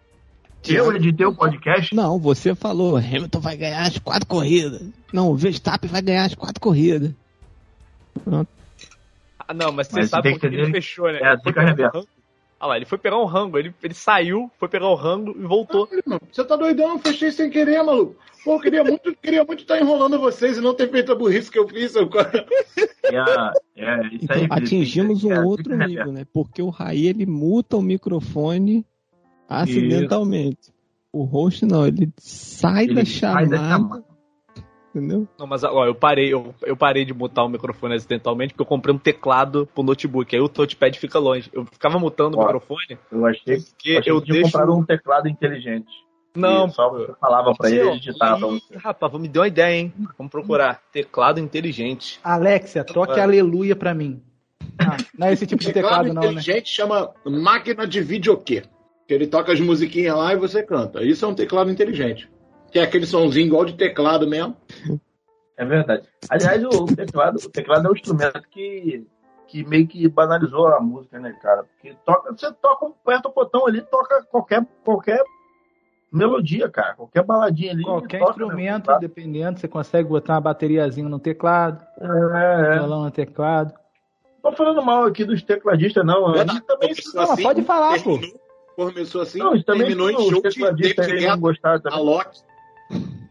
Eu 0.67 0.97
editei 0.97 1.27
o 1.27 1.35
podcast. 1.35 1.95
Não, 1.95 2.19
você 2.19 2.55
falou, 2.55 2.97
Hamilton 2.97 3.41
vai 3.41 3.55
ganhar 3.55 3.83
as 3.83 3.99
quatro 3.99 4.27
corridas. 4.27 4.89
Não, 5.13 5.31
o 5.31 5.37
Verstappen 5.37 5.91
vai 5.91 6.01
ganhar 6.01 6.25
as 6.25 6.35
quatro 6.35 6.59
corridas. 6.59 7.13
Ah, 9.39 9.53
não, 9.53 9.73
mas 9.73 9.89
você 9.89 9.97
Mas 9.97 10.09
sabe 10.09 10.39
que 10.39 10.47
ele 10.47 10.71
fechou, 10.71 11.13
né? 11.13 11.21
é, 11.23 11.39
fica 11.39 11.61
reverso. 11.61 12.09
Ah 12.59 12.67
lá, 12.69 12.77
ele 12.77 12.87
foi 12.87 12.97
pegar 12.99 13.19
um 13.19 13.27
rango. 13.27 13.59
Ele, 13.59 13.75
ele 13.83 13.95
saiu, 13.95 14.51
foi 14.59 14.69
pegar 14.69 14.89
o 14.89 14.95
rango 14.95 15.33
e 15.39 15.43
voltou. 15.47 15.89
Não, 16.07 16.19
Você 16.33 16.43
tá 16.45 16.57
doidão? 16.57 16.99
Fechei 16.99 17.31
sem 17.31 17.51
querer, 17.51 17.83
maluco. 17.83 18.17
Pô, 18.45 18.55
eu 18.55 18.61
queria 18.61 18.83
muito, 18.85 19.15
queria 19.17 19.45
muito 19.45 19.63
estar 19.63 19.79
enrolando 19.81 20.19
vocês 20.21 20.57
e 20.57 20.61
não 20.61 20.73
ter 20.73 20.91
feito 20.91 21.11
a 21.13 21.15
burrice 21.15 21.51
que 21.51 21.59
eu 21.59 21.69
fiz. 21.69 21.95
Eu... 21.97 22.09
É, 23.05 23.53
é, 23.77 24.07
isso 24.07 24.25
Então 24.25 24.37
aí, 24.37 24.49
atingimos 24.51 25.23
um 25.25 25.33
É, 25.33 25.41
outro 25.41 25.73
reverso. 25.73 25.91
nível, 25.91 26.13
né? 26.13 26.27
Porque 26.33 26.63
o 26.63 26.71
Raí 26.71 27.07
ele 27.07 27.27
muta 27.27 27.77
o 27.77 27.83
microfone 27.83 28.87
acidentalmente. 29.49 30.73
O 31.13 31.25
host 31.25 31.65
não, 31.67 31.87
ele 31.87 32.11
sai 32.19 32.85
Ele 32.85 32.95
da 32.95 33.05
sai 33.05 33.47
da 33.47 33.57
chamada 33.57 33.57
chamada. 33.57 34.05
Entendeu? 34.97 35.27
Não, 35.39 35.47
mas 35.47 35.63
ó, 35.65 35.85
eu 35.87 35.95
parei, 35.95 36.33
eu, 36.33 36.55
eu 36.63 36.77
parei 36.77 37.05
de 37.05 37.13
mutar 37.13 37.45
o 37.45 37.49
microfone 37.49 37.95
acidentalmente 37.95 38.53
porque 38.53 38.63
eu 38.63 38.67
comprei 38.67 38.95
um 38.95 38.99
teclado 38.99 39.69
pro 39.75 39.83
notebook. 39.83 40.35
Aí 40.35 40.41
o 40.41 40.49
touchpad 40.49 40.99
fica 40.99 41.19
longe. 41.19 41.51
Eu 41.53 41.65
ficava 41.67 41.99
mutando 41.99 42.37
o 42.37 42.41
Ó, 42.41 42.45
microfone 42.45 42.99
Eu 43.11 43.27
achei, 43.27 43.59
porque 43.61 43.91
eu 43.91 43.99
achei 43.99 44.13
eu 44.13 44.21
que 44.21 44.27
tinha 44.27 44.35
deixo. 44.41 44.53
comprado 44.53 44.75
um 44.77 44.85
teclado 44.85 45.29
inteligente. 45.29 45.87
Não, 46.35 46.69
só 46.69 46.91
você 46.91 47.15
falava 47.19 47.55
pra 47.55 47.71
ele, 47.71 47.93
digitava 47.99 48.39
pra 48.39 48.49
Ih, 48.49 48.61
você. 48.61 48.77
rapaz, 48.77 49.13
me 49.15 49.27
deu 49.27 49.41
uma 49.43 49.49
ideia, 49.49 49.75
hein? 49.75 49.93
Vamos 50.19 50.31
procurar. 50.31 50.83
Teclado 50.93 51.41
inteligente. 51.41 52.21
Alexia, 52.23 52.85
toque 52.85 53.19
aleluia 53.19 53.75
pra 53.75 53.95
mim. 53.95 54.23
Ah, 54.79 54.99
não 55.19 55.29
é 55.29 55.33
esse 55.33 55.47
tipo 55.47 55.63
de 55.63 55.73
Teclado 55.73 56.05
teclado, 56.05 56.15
não, 56.15 56.23
né? 56.23 56.29
inteligente 56.29 56.69
chama 56.69 57.11
máquina 57.25 57.87
de 57.87 58.03
videokê. 58.03 58.65
Que 59.09 59.15
ele 59.15 59.27
toca 59.27 59.53
as 59.53 59.61
musiquinhas 59.61 60.15
lá 60.17 60.35
e 60.35 60.37
você 60.37 60.63
canta. 60.63 61.03
Isso 61.03 61.25
é 61.25 61.29
um 61.29 61.35
teclado 61.35 61.71
inteligente. 61.71 62.29
Que 62.71 62.79
é 62.79 62.83
aquele 62.83 63.07
sonzinho 63.07 63.47
igual 63.47 63.65
de 63.65 63.75
teclado 63.75 64.27
mesmo. 64.29 64.57
É 65.57 65.65
verdade. 65.65 66.07
Aliás, 66.29 66.63
o 66.65 66.85
teclado, 66.87 67.37
o 67.37 67.51
teclado 67.51 67.87
é 67.87 67.91
um 67.91 67.95
instrumento 67.95 68.43
que, 68.51 69.07
que 69.49 69.65
meio 69.65 69.87
que 69.87 70.07
banalizou 70.09 70.69
a 70.69 70.81
música, 70.81 71.19
né, 71.19 71.33
cara? 71.41 71.65
Porque 71.65 71.97
toca, 72.05 72.33
você 72.33 72.53
toca, 72.53 72.87
aperta 72.87 73.29
o 73.29 73.33
botão 73.33 73.67
ali, 73.67 73.81
toca 73.81 74.23
qualquer, 74.25 74.67
qualquer 74.85 75.23
melodia, 76.13 76.69
cara. 76.69 76.95
Qualquer 76.95 77.23
baladinha 77.23 77.73
ali. 77.73 77.83
Qualquer 77.83 78.19
toca, 78.19 78.33
instrumento, 78.33 78.91
né? 78.91 78.99
dependendo, 79.01 79.59
você 79.59 79.67
consegue 79.67 80.09
botar 80.09 80.35
uma 80.35 80.41
bateriazinha 80.43 81.09
no 81.09 81.19
teclado, 81.19 81.83
É, 82.01 82.75
é. 82.75 82.79
violão 82.79 83.05
no 83.05 83.11
teclado. 83.11 83.73
Não 84.45 84.51
tô 84.51 84.57
falando 84.59 84.83
mal 84.83 85.05
aqui 85.05 85.25
dos 85.25 85.43
tecladistas, 85.43 86.05
não. 86.05 86.35
A 86.35 86.47
gente 86.47 86.61
também 86.61 86.91
Começou 86.91 87.21
Não, 87.21 87.29
mas 87.29 87.43
pode 87.43 87.63
falar, 87.63 88.03
pô. 88.03 88.19
Começou 88.77 89.23
assim, 89.23 89.39
Não, 89.39 89.61
também 89.63 89.87
terminou 89.87 90.11
em 90.11 90.19
show 90.29 90.43
de 90.43 90.51
David 90.61 90.95
Guetta, 90.95 91.03
a 91.03 91.79
também. 91.81 92.05
Loki. 92.05 92.41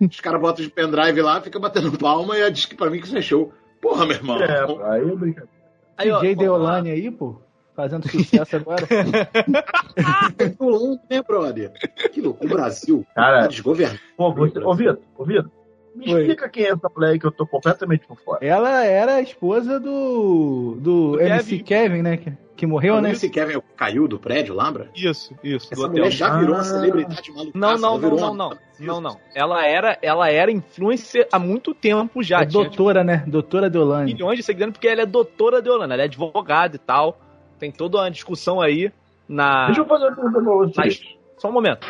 Os 0.09 0.19
caras 0.19 0.41
botam 0.41 0.63
de 0.63 0.69
pendrive 0.71 1.21
lá, 1.21 1.41
fica 1.41 1.59
batendo 1.59 1.97
palma 1.97 2.37
e 2.37 2.51
diz 2.51 2.65
que 2.65 2.75
pra 2.75 2.89
mim 2.89 2.99
que 2.99 3.07
isso 3.07 3.17
é 3.17 3.21
show. 3.21 3.53
Porra, 3.81 4.05
meu 4.05 4.15
irmão. 4.15 4.41
É, 4.41 4.65
pô, 4.65 4.83
aí 4.83 5.01
é 5.01 5.15
brincadeira. 5.15 5.49
Aí, 5.97 6.11
ó, 6.11 6.19
DJ. 6.19 6.35
Deolane 6.35 6.91
aí, 6.91 7.09
pô, 7.11 7.35
fazendo 7.75 8.09
sucesso 8.09 8.55
agora. 8.55 8.85
Pulando, 10.57 10.99
né, 11.09 11.21
brother? 11.21 11.71
Que 12.11 12.21
louco. 12.21 12.45
O 12.45 12.49
Brasil 12.49 13.05
tá 13.15 13.21
Cara, 13.21 13.47
desgovernado. 13.47 13.99
pô, 14.17 14.33
você, 14.33 14.59
ô 14.59 14.73
Vitor, 14.73 15.01
ô 15.17 15.25
Vitor, 15.25 15.51
me 15.95 16.13
Oi. 16.13 16.21
explica 16.21 16.49
quem 16.49 16.65
é 16.65 16.69
essa 16.71 16.91
mulher 16.93 17.11
aí 17.11 17.19
que 17.19 17.25
eu 17.25 17.31
tô 17.31 17.47
completamente 17.47 18.05
por 18.05 18.19
fora. 18.19 18.45
Ela 18.45 18.83
era 18.83 19.15
a 19.15 19.21
esposa 19.21 19.79
do, 19.79 20.75
do 20.79 21.11
Do 21.13 21.21
MC 21.21 21.59
Kevin. 21.59 21.63
Kevin, 21.63 22.01
né? 22.01 22.37
Que, 22.55 22.65
morreu, 22.65 23.01
né? 23.01 23.11
Esse 23.11 23.29
Kevin 23.29 23.61
caiu 23.75 24.07
do 24.07 24.17
prédio, 24.17 24.55
lembra? 24.55 24.89
Isso, 24.95 25.35
isso. 25.43 25.67
Essa 25.73 25.81
hotel. 25.81 25.91
mulher 25.91 26.11
já 26.11 26.37
virou 26.37 26.55
Ah. 26.55 26.57
uma 26.59 26.63
celebridade 26.63 27.31
maluca. 27.31 27.51
Não, 27.57 27.77
não, 27.77 27.97
não, 27.97 28.15
não, 28.15 28.33
não. 28.33 28.57
Não, 28.79 29.01
não. 29.01 29.19
Ela 29.33 29.65
era, 29.65 29.97
ela 30.01 30.29
era 30.29 30.51
influencer 30.51 31.27
há 31.31 31.37
muito 31.39 31.73
tempo 31.73 32.21
já. 32.23 32.41
É 32.41 32.45
tinha, 32.45 32.63
doutora, 32.63 33.03
né? 33.03 33.23
Doutora 33.27 33.69
Deolane. 33.69 34.13
milhões 34.13 34.37
de 34.37 34.43
seguidores, 34.43 34.73
porque 34.73 34.87
ela 34.87 35.01
é 35.01 35.05
doutora 35.05 35.61
de 35.61 35.69
Holanda, 35.69 35.93
ela 35.93 36.03
é 36.03 36.05
advogada 36.05 36.75
e 36.75 36.79
tal. 36.79 37.19
Tem 37.59 37.71
toda 37.71 37.97
uma 37.97 38.09
discussão 38.11 38.61
aí 38.61 38.91
na. 39.27 39.67
Deixa 39.67 39.81
eu 39.81 39.85
fazer 39.85 40.05
uma 40.07 40.15
pergunta 40.15 40.41
pra 40.41 40.53
vocês. 40.53 41.01
Só 41.37 41.49
um 41.49 41.53
momento. 41.53 41.85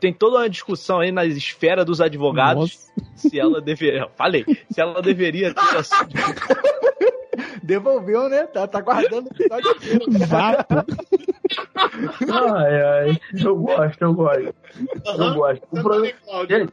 Tem 0.00 0.12
toda 0.12 0.38
uma 0.38 0.48
discussão 0.48 1.00
aí 1.00 1.10
na 1.10 1.24
esfera 1.24 1.84
dos 1.84 2.00
advogados 2.00 2.88
se 3.14 3.38
ela 3.38 3.60
deveria. 3.60 4.08
Falei, 4.16 4.44
se 4.70 4.80
ela 4.80 5.02
deveria 5.02 5.54
ter 5.54 5.76
assumido. 5.76 6.18
Devolveu, 7.62 8.28
né? 8.28 8.46
Tá, 8.46 8.66
tá 8.66 8.80
guardando 8.80 9.26
o 9.26 9.30
episódio 9.30 9.70
inteiro. 9.72 10.26
Vapo. 10.26 10.74
Ai, 12.32 12.82
ai, 12.82 13.20
eu 13.44 13.56
gosto, 13.56 14.02
eu 14.02 14.14
gosto. 14.14 14.54
Eu 15.06 15.34
gosto. 15.34 15.66
O 15.70 15.82
programa... 15.82 16.14
Gente, 16.48 16.72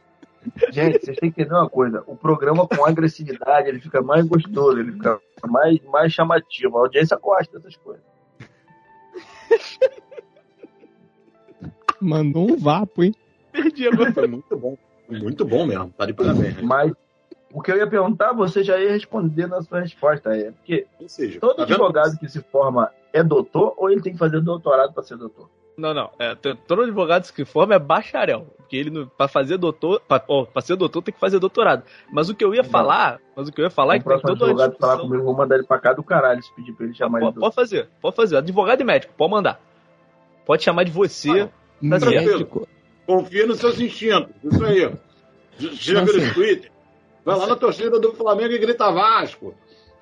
gente, 0.72 1.04
vocês 1.04 1.16
têm 1.18 1.30
que 1.30 1.42
entender 1.42 1.54
uma 1.54 1.68
coisa. 1.68 2.02
O 2.06 2.16
programa 2.16 2.66
com 2.66 2.86
agressividade, 2.86 3.68
ele 3.68 3.80
fica 3.80 4.00
mais 4.00 4.26
gostoso, 4.26 4.78
ele 4.78 4.92
fica 4.92 5.20
mais, 5.46 5.78
mais 5.84 6.12
chamativo. 6.12 6.78
A 6.78 6.80
audiência 6.82 7.16
gosta 7.16 7.58
dessas 7.58 7.76
coisas. 7.76 8.04
Mandou 12.00 12.50
um 12.50 12.56
vapo, 12.56 13.02
hein? 13.02 13.14
Perdi 13.52 13.88
agora. 13.88 14.12
Foi 14.12 14.26
muito 14.26 14.56
bom. 14.56 14.76
Muito 15.08 15.44
bom 15.44 15.66
mesmo. 15.66 15.92
Tá 15.96 16.04
de 16.06 16.12
parabéns. 16.12 16.56
né? 16.56 16.62
Mas 16.62 16.92
o 17.52 17.62
que 17.62 17.70
eu 17.72 17.76
ia 17.76 17.86
perguntar, 17.86 18.32
você 18.32 18.62
já 18.64 18.78
ia 18.78 18.90
responder 18.92 19.46
na 19.46 19.62
sua 19.62 19.80
resposta. 19.80 20.36
É 20.36 20.50
porque 20.50 20.86
Ou 21.00 21.08
seja, 21.08 21.38
todo 21.40 21.56
tá 21.56 21.64
vendo? 21.64 21.74
advogado 21.74 22.18
que 22.18 22.28
se 22.28 22.40
forma 22.42 22.90
é 23.12 23.22
doutor 23.22 23.74
ou 23.76 23.90
ele 23.90 24.02
tem 24.02 24.12
que 24.12 24.18
fazer 24.18 24.40
doutorado 24.40 24.92
para 24.92 25.02
ser 25.02 25.16
doutor? 25.16 25.48
Não, 25.78 25.92
não. 25.92 26.10
É, 26.18 26.34
todo 26.34 26.82
advogado 26.82 27.30
que 27.32 27.44
forma 27.44 27.74
é 27.74 27.78
bacharel. 27.78 28.46
Porque 28.56 28.76
ele, 28.76 29.06
pra 29.16 29.28
fazer 29.28 29.58
doutor. 29.58 30.00
Pra 30.00 30.60
ser 30.62 30.74
doutor, 30.74 31.02
tem 31.02 31.12
que 31.14 31.20
fazer 31.20 31.38
doutorado. 31.38 31.84
Mas 32.10 32.28
o 32.30 32.34
que 32.34 32.42
eu 32.44 32.54
ia 32.54 32.62
Não. 32.62 32.70
falar. 32.70 33.20
Mas 33.36 33.46
o 33.48 33.52
que 33.52 33.60
eu 33.60 33.64
ia 33.64 33.70
falar 33.70 33.94
é 33.94 33.98
o 33.98 34.02
que 34.02 34.08
tem 34.08 34.20
toda 34.20 34.32
advogado 34.44 34.76
falar 34.78 34.94
discussão. 34.94 34.98
comigo, 35.00 35.22
eu 35.22 35.24
vou 35.26 35.34
mandar 35.36 35.54
ele 35.56 35.64
pra 35.66 35.78
cá 35.78 35.92
do 35.92 36.02
caralho 36.02 36.42
se 36.42 36.52
pedir 36.54 36.72
pra 36.72 36.86
ele 36.86 36.94
chamar 36.94 37.18
ele 37.18 37.26
Pode, 37.26 37.34
de 37.34 37.40
pode 37.40 37.54
fazer, 37.54 37.88
pode 38.00 38.16
fazer. 38.16 38.36
Advogado 38.38 38.80
e 38.80 38.84
médico, 38.84 39.12
pode 39.16 39.30
mandar. 39.30 39.60
Pode 40.46 40.62
chamar 40.64 40.82
de 40.84 40.90
você. 40.90 41.48
Tá. 41.80 42.10
Médico. 42.10 42.68
Confia 43.06 43.46
nos 43.46 43.58
seus 43.58 43.80
instintos. 43.80 44.34
Isso 44.42 44.64
aí. 44.64 44.90
Viu 45.58 46.02
no 46.02 46.34
Twitter? 46.34 46.70
Vai 47.24 47.36
lá 47.36 47.46
na 47.46 47.56
torcida 47.56 47.98
do 47.98 48.12
Flamengo 48.12 48.52
e 48.52 48.58
grita 48.58 48.90
Vasco. 48.90 49.54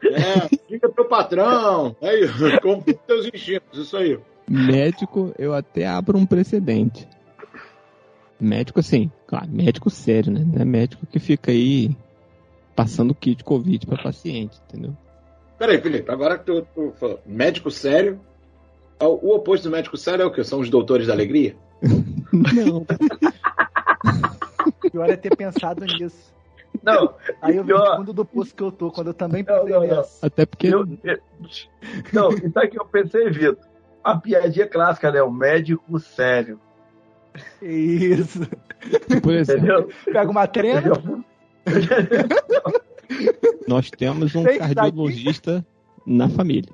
É, 0.02 0.48
fica 0.68 0.88
teu 0.88 1.04
patrão. 1.04 1.96
Aí, 2.02 2.28
confia 2.60 2.94
nos 2.94 3.06
teus 3.06 3.26
instintos. 3.26 3.78
Isso 3.78 3.96
aí. 3.96 4.18
Médico, 4.48 5.34
eu 5.38 5.54
até 5.54 5.86
abro 5.86 6.18
um 6.18 6.26
precedente. 6.26 7.08
Médico, 8.38 8.80
assim, 8.80 9.10
claro, 9.26 9.48
médico 9.48 9.88
sério, 9.88 10.32
né? 10.32 10.44
Não 10.44 10.60
é 10.60 10.64
médico 10.64 11.06
que 11.06 11.18
fica 11.18 11.50
aí 11.50 11.96
passando 12.74 13.14
kit 13.14 13.42
Covid 13.42 13.86
pra 13.86 14.02
paciente, 14.02 14.60
entendeu? 14.68 14.94
Peraí, 15.58 15.80
Felipe, 15.80 16.10
agora 16.10 16.36
que 16.36 16.44
tu, 16.44 16.66
tu 16.74 16.92
falou 16.98 17.20
médico 17.24 17.70
sério. 17.70 18.20
O 19.00 19.34
oposto 19.34 19.64
do 19.64 19.70
médico 19.70 19.96
sério 19.96 20.22
é 20.22 20.26
o 20.26 20.32
quê? 20.32 20.44
São 20.44 20.60
os 20.60 20.70
doutores 20.70 21.06
da 21.06 21.12
alegria? 21.12 21.56
Não, 22.32 22.86
pior 24.90 25.10
é 25.10 25.16
ter 25.16 25.34
pensado 25.36 25.84
nisso. 25.84 26.32
Não, 26.82 27.14
Aí 27.40 27.56
eu 27.56 27.64
vi 27.64 27.72
o 27.72 27.96
fundo 27.96 28.12
do 28.12 28.24
poço 28.24 28.54
que 28.54 28.62
eu 28.62 28.72
tô, 28.72 28.90
quando 28.90 29.08
eu 29.08 29.14
também 29.14 29.42
Não, 29.42 29.54
pensei 29.60 29.72
não, 29.72 29.80
não. 29.80 29.86
nessa. 29.96 30.26
até 30.26 30.46
porque 30.46 30.68
eu, 30.68 30.86
não, 32.12 32.30
e 32.32 32.50
sabe 32.50 32.66
o 32.66 32.70
que 32.70 32.80
eu 32.80 32.86
pensei, 32.86 33.30
Vitor? 33.30 33.56
A 34.02 34.16
piadinha 34.18 34.66
clássica, 34.66 35.10
né? 35.10 35.22
O 35.22 35.30
médico 35.30 35.98
sério. 35.98 36.60
Isso. 37.62 38.40
por 39.22 39.32
exemplo, 39.32 39.64
Entendeu? 39.64 39.88
Pega 40.04 40.30
uma 40.30 40.46
trena, 40.46 40.82
nós 43.66 43.90
temos 43.90 44.34
um 44.34 44.44
cardiologista 44.44 45.64
na 46.06 46.28
família, 46.28 46.72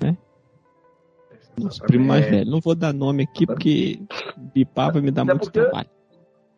né? 0.00 0.16
Nosso 1.58 1.82
primo 1.82 2.06
mais 2.06 2.24
velho. 2.28 2.50
Não 2.50 2.60
vou 2.60 2.74
dar 2.74 2.92
nome 2.92 3.24
aqui 3.24 3.46
porque 3.46 4.00
bipar 4.54 4.92
vai 4.92 5.02
me 5.02 5.10
dar 5.10 5.22
Até 5.22 5.32
muito 5.34 5.44
porque- 5.44 5.60
trabalho. 5.60 5.90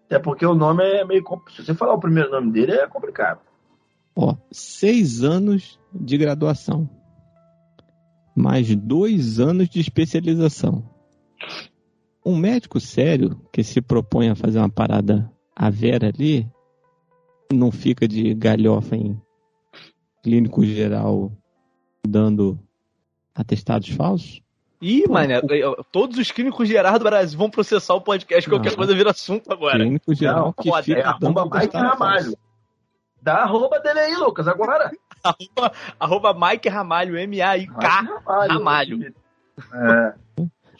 Até 0.07 0.18
porque 0.18 0.47
o 0.47 0.55
nome 0.55 0.84
é 0.84 1.05
meio 1.05 1.22
complicado. 1.24 1.57
Se 1.57 1.64
você 1.64 1.74
falar 1.74 1.95
o 1.95 2.01
primeiro 2.01 2.30
nome 2.30 2.53
dele, 2.53 2.72
é 2.72 2.86
complicado. 2.86 3.40
Ó, 4.14 4.36
seis 4.53 5.24
anos 5.24 5.80
de 5.92 6.16
graduação. 6.18 6.88
Mais 8.36 8.74
dois 8.76 9.40
anos 9.40 9.68
de 9.68 9.80
especialização. 9.80 10.88
Um 12.24 12.36
médico 12.36 12.78
sério 12.80 13.40
que 13.53 13.62
se 13.64 13.80
propõe 13.80 14.28
a 14.28 14.34
fazer 14.34 14.59
uma 14.59 14.68
parada 14.70 15.30
a 15.57 15.70
vera 15.70 16.09
ali, 16.09 16.49
não 17.53 17.70
fica 17.70 18.07
de 18.09 18.34
galhofa 18.34 18.97
em 18.97 19.20
clínico 20.22 20.64
geral 20.64 21.32
dando 22.07 22.59
atestados 23.34 23.88
falsos? 23.90 24.40
Ih, 24.87 25.05
mané, 25.09 25.41
todos 25.91 26.18
os 26.18 26.30
clínicos 26.30 26.68
gerais 26.68 26.99
do 26.99 27.05
Brasil 27.05 27.39
vão 27.39 27.49
processar 27.49 27.95
o 27.95 28.01
podcast, 28.03 28.49
qualquer 28.51 28.70
Não. 28.70 28.76
coisa 28.76 28.95
vira 28.95 29.11
assunto 29.11 29.51
agora. 29.51 29.78
Clínico 29.78 30.14
geral 30.14 30.47
Não, 30.47 30.53
que 30.53 30.68
pode, 30.68 30.85
fica 30.87 31.01
É 31.01 31.05
arroba 31.05 31.45
Mike 31.45 31.76
Ramalho. 31.76 32.37
Dá 33.22 33.37
a 33.37 33.43
arroba 33.45 33.80
dele 33.80 34.01
aí, 34.01 34.14
Lucas, 34.16 34.47
agora. 34.47 34.91
Arroba, 35.24 35.72
arroba 35.99 36.35
Mike 36.35 36.68
Ramalho, 36.68 37.16
M-A-I-K. 37.16 38.03
Mike 38.03 38.53
Ramalho. 38.53 39.14
É. 39.72 40.14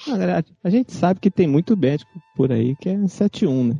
Verdade, 0.07 0.52
a 0.62 0.68
gente 0.68 0.92
sabe 0.92 1.18
que 1.18 1.30
tem 1.30 1.46
muito 1.46 1.74
médico 1.74 2.11
por 2.36 2.52
aí 2.52 2.76
que 2.76 2.90
é 2.90 3.07
71, 3.09 3.68
né? 3.68 3.74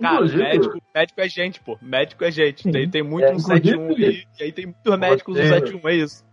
Cara, 0.00 0.24
médico, 0.24 0.78
médico 0.94 1.20
é 1.20 1.28
gente, 1.28 1.60
pô. 1.60 1.76
Médico 1.82 2.24
é 2.24 2.30
gente. 2.30 2.70
Tem, 2.70 2.88
tem 2.88 3.02
muito 3.02 3.24
É, 3.26 3.32
no 3.32 3.38
inclusive- 3.38 3.68
71 3.76 3.88
aí, 3.90 4.24
e 4.40 4.42
aí 4.44 4.52
tem 4.52 4.66
muitos 4.66 4.98
médicos 4.98 5.36
no 5.36 5.42
Você- 5.42 5.48
71, 5.48 5.88
é 5.88 5.94
isso. 5.96 6.24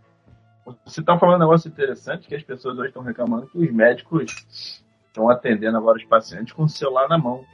Você 0.84 1.02
tá 1.02 1.18
falando 1.18 1.36
um 1.36 1.44
negócio 1.44 1.68
interessante 1.68 2.26
que 2.26 2.34
as 2.34 2.42
pessoas 2.42 2.76
hoje 2.78 2.88
estão 2.88 3.02
reclamando 3.02 3.46
que 3.46 3.58
os 3.58 3.70
médicos 3.72 4.82
estão 5.06 5.28
atendendo 5.30 5.76
agora 5.76 5.96
os 5.96 6.04
pacientes 6.04 6.52
com 6.52 6.64
o 6.64 6.68
celular 6.68 7.08
na 7.08 7.18
mão. 7.18 7.44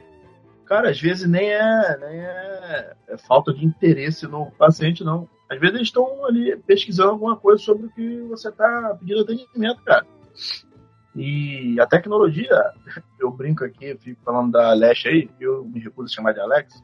Cara, 0.65 0.89
às 0.89 0.99
vezes 0.99 1.29
nem 1.29 1.51
é, 1.51 1.97
nem 1.97 2.19
é, 2.19 2.95
é 3.09 3.17
falta 3.17 3.53
de 3.53 3.65
interesse 3.65 4.27
no 4.27 4.49
paciente, 4.51 5.03
não. 5.03 5.29
Às 5.49 5.59
vezes 5.59 5.75
eles 5.75 5.87
estão 5.89 6.25
ali 6.25 6.55
pesquisando 6.57 7.11
alguma 7.11 7.35
coisa 7.35 7.61
sobre 7.61 7.85
o 7.85 7.89
que 7.91 8.21
você 8.21 8.51
tá 8.51 8.97
pedindo 8.99 9.21
atendimento, 9.21 9.83
cara. 9.83 10.05
E 11.15 11.79
a 11.79 11.85
tecnologia, 11.85 12.59
eu 13.19 13.29
brinco 13.29 13.63
aqui, 13.63 13.85
eu 13.85 13.99
fico 13.99 14.21
falando 14.23 14.51
da 14.51 14.71
Alex 14.71 15.05
aí, 15.05 15.29
eu 15.39 15.63
me 15.65 15.79
recuso 15.79 16.11
a 16.11 16.15
chamar 16.15 16.33
de 16.33 16.39
Alex. 16.39 16.83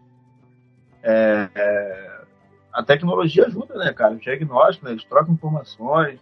É, 1.01 1.49
é, 1.55 2.18
a 2.73 2.83
tecnologia 2.83 3.45
ajuda, 3.45 3.75
né, 3.75 3.93
cara? 3.93 4.13
O 4.13 4.19
diagnóstico, 4.19 4.85
né, 4.85 4.91
eles 4.91 5.03
trocam 5.03 5.33
informações. 5.33 6.19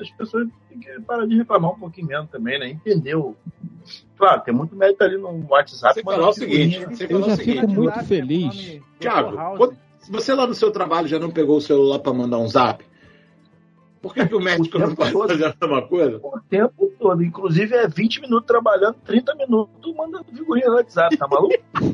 As 0.00 0.10
pessoas 0.10 0.48
têm 0.68 0.78
que 0.78 1.00
parar 1.02 1.26
de 1.26 1.36
reclamar 1.36 1.72
um 1.72 1.78
pouquinho 1.78 2.06
mesmo 2.06 2.28
também, 2.28 2.58
né? 2.58 2.68
Entendeu? 2.68 3.36
Claro, 4.16 4.42
tem 4.42 4.54
muito 4.54 4.76
mérito 4.76 5.02
ali 5.02 5.16
no 5.16 5.46
WhatsApp. 5.48 5.94
Você 5.94 6.02
mas 6.04 6.14
falar 6.14 6.24
o 6.24 6.26
não 6.26 6.32
seguinte, 6.32 6.78
figurinha. 6.78 6.96
você 6.96 7.06
Eu 7.12 7.18
o 7.18 7.22
já 7.24 7.36
seguinte, 7.36 7.60
fico 7.60 7.72
muito 7.72 8.04
feliz. 8.04 8.80
é 9.00 9.90
se 9.98 10.10
você 10.10 10.34
lá 10.34 10.46
no 10.46 10.54
seu 10.54 10.70
trabalho 10.70 11.08
já 11.08 11.18
não 11.18 11.30
pegou 11.30 11.56
o 11.56 11.60
celular 11.60 11.98
pra 11.98 12.12
mandar 12.12 12.38
um 12.38 12.48
zap, 12.48 12.84
por 14.00 14.14
que, 14.14 14.26
que 14.26 14.34
o 14.34 14.40
médico 14.40 14.78
não 14.78 14.94
pode 14.94 15.12
fazer 15.12 15.44
a 15.44 15.54
mesma 15.60 15.82
coisa? 15.82 16.20
O 16.22 16.40
tempo 16.48 16.90
todo. 16.98 17.22
Inclusive 17.22 17.74
é 17.74 17.86
20 17.86 18.22
minutos 18.22 18.46
trabalhando, 18.46 18.96
30 19.04 19.34
minutos 19.34 19.94
mandando 19.94 20.24
figurinha 20.24 20.68
no 20.68 20.76
WhatsApp, 20.76 21.16
tá 21.16 21.28
maluco? 21.28 21.54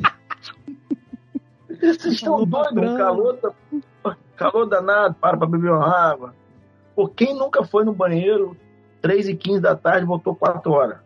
Vocês 1.80 2.04
estão 2.14 2.44
doidos? 2.44 2.90
Um 2.92 2.96
calor, 2.96 3.38
da- 3.40 4.16
calor 4.36 4.66
danado, 4.66 5.14
para 5.20 5.36
pra 5.36 5.46
beber 5.46 5.70
uma 5.70 5.88
água. 5.88 6.34
Pô, 6.94 7.08
quem 7.08 7.34
nunca 7.34 7.64
foi 7.64 7.84
no 7.84 7.92
banheiro 7.92 8.56
3 9.02 9.28
e 9.28 9.36
15 9.36 9.60
da 9.60 9.76
tarde 9.76 10.04
e 10.04 10.06
voltou 10.06 10.34
4 10.34 10.72
horas? 10.72 10.98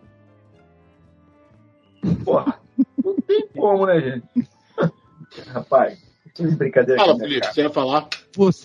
Porra, 2.25 2.59
não 3.05 3.15
tem 3.17 3.47
como, 3.49 3.87
né, 3.87 4.01
gente? 4.01 4.49
Rapaz, 5.53 5.99
brincadeira 6.57 7.01
Fala, 7.01 7.15
né, 7.19 7.25
Felipe, 7.25 7.47
você 7.47 7.63
ia 7.63 7.71
falar? 7.71 8.09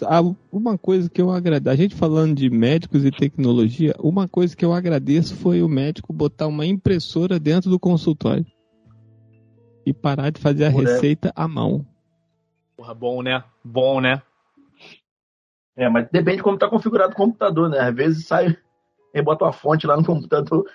Ah, 0.08 0.22
uma 0.52 0.78
coisa 0.78 1.10
que 1.10 1.22
eu 1.22 1.32
agradeço, 1.32 1.74
a 1.74 1.76
gente 1.76 1.96
falando 1.96 2.36
de 2.36 2.50
médicos 2.50 3.04
e 3.04 3.12
tecnologia, 3.12 3.94
uma 4.00 4.28
coisa 4.28 4.56
que 4.56 4.64
eu 4.64 4.74
agradeço 4.74 5.36
foi 5.36 5.62
o 5.62 5.68
médico 5.68 6.14
botar 6.14 6.48
uma 6.48 6.66
impressora 6.66 7.40
dentro 7.40 7.70
do 7.70 7.80
consultório 7.80 8.46
e 9.86 9.94
parar 9.94 10.30
de 10.32 10.40
fazer 10.40 10.66
a 10.66 10.72
Moleque. 10.72 10.94
receita 10.94 11.32
à 11.36 11.48
mão. 11.48 11.86
Porra, 12.76 12.94
bom, 12.94 13.22
né? 13.22 13.44
Bom, 13.64 14.02
né? 14.02 14.22
É, 15.78 15.90
mas 15.90 16.08
depende 16.12 16.38
de 16.38 16.44
como 16.44 16.58
tá 16.58 16.70
configurado 16.70 17.14
o 17.14 17.16
computador, 17.16 17.70
né? 17.70 17.80
Às 17.80 17.96
vezes 17.96 18.26
sai 18.26 18.58
e 19.14 19.22
bota 19.22 19.46
uma 19.46 19.54
fonte 19.54 19.88
lá 19.88 19.96
no 19.96 20.06
computador 20.06 20.66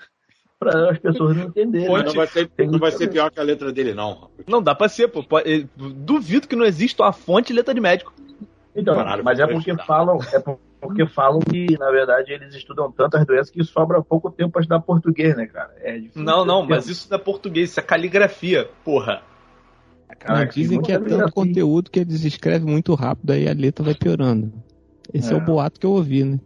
para 0.59 0.91
as 0.91 0.99
pessoas 0.99 1.37
não 1.37 1.45
entenderem. 1.45 1.91
Mas 1.91 2.03
né? 2.03 2.09
não 2.09 2.15
vai 2.15 2.27
ser, 2.27 2.51
não 2.59 2.79
vai 2.79 2.91
ser 2.93 3.09
pior 3.09 3.31
que 3.31 3.41
a 3.41 3.43
letra 3.43 3.73
dele, 3.73 3.95
não. 3.95 4.31
Não, 4.47 4.63
dá 4.63 4.75
pra 4.75 4.89
ser, 4.89 5.09
pô. 5.09 5.25
Eh, 5.45 5.67
Duvido 5.77 6.47
que 6.47 6.57
não 6.57 6.67
exista 6.67 7.03
uma 7.03 7.13
fonte 7.13 7.53
letra 7.53 7.73
de 7.73 7.81
médico. 7.81 8.13
Então, 8.75 8.95
Caralho, 8.95 9.25
mas 9.25 9.41
é 9.41 9.47
porque 9.47 9.71
estudar. 9.71 9.87
falam, 9.87 10.19
é 10.33 10.39
porque 10.81 11.07
falam 11.07 11.41
que, 11.41 11.79
na 11.79 11.91
verdade, 11.91 12.33
eles 12.33 12.55
estudam 12.55 12.93
tantas 12.93 13.27
doenças 13.27 13.51
que 13.51 13.65
sobra 13.65 14.03
pouco 14.03 14.31
tempo 14.31 14.53
para 14.53 14.61
estudar 14.61 14.81
português, 14.81 15.35
né, 15.37 15.47
cara? 15.47 15.75
É 15.81 15.99
difícil. 15.99 16.23
Não, 16.23 16.45
não, 16.45 16.63
mas 16.65 16.89
isso 16.89 17.09
não 17.11 17.17
é 17.17 17.21
português, 17.21 17.71
isso 17.71 17.81
é 17.81 17.83
caligrafia, 17.83 18.71
porra. 18.85 19.23
Não, 20.29 20.47
dizem 20.47 20.81
que 20.83 20.93
é 20.93 20.99
tanto 20.99 21.25
assim. 21.25 21.33
conteúdo 21.33 21.91
que 21.91 22.01
eles 22.01 22.25
escrevem 22.25 22.69
muito 22.71 22.95
rápido, 22.95 23.31
aí 23.33 23.49
a 23.49 23.53
letra 23.53 23.85
vai 23.85 23.95
piorando. 23.95 24.53
Esse 25.13 25.33
é, 25.33 25.37
É. 25.37 25.39
o 25.39 25.45
boato 25.45 25.79
que 25.81 25.87
eu 25.87 25.93
ouvi, 25.93 26.25
né? 26.25 26.39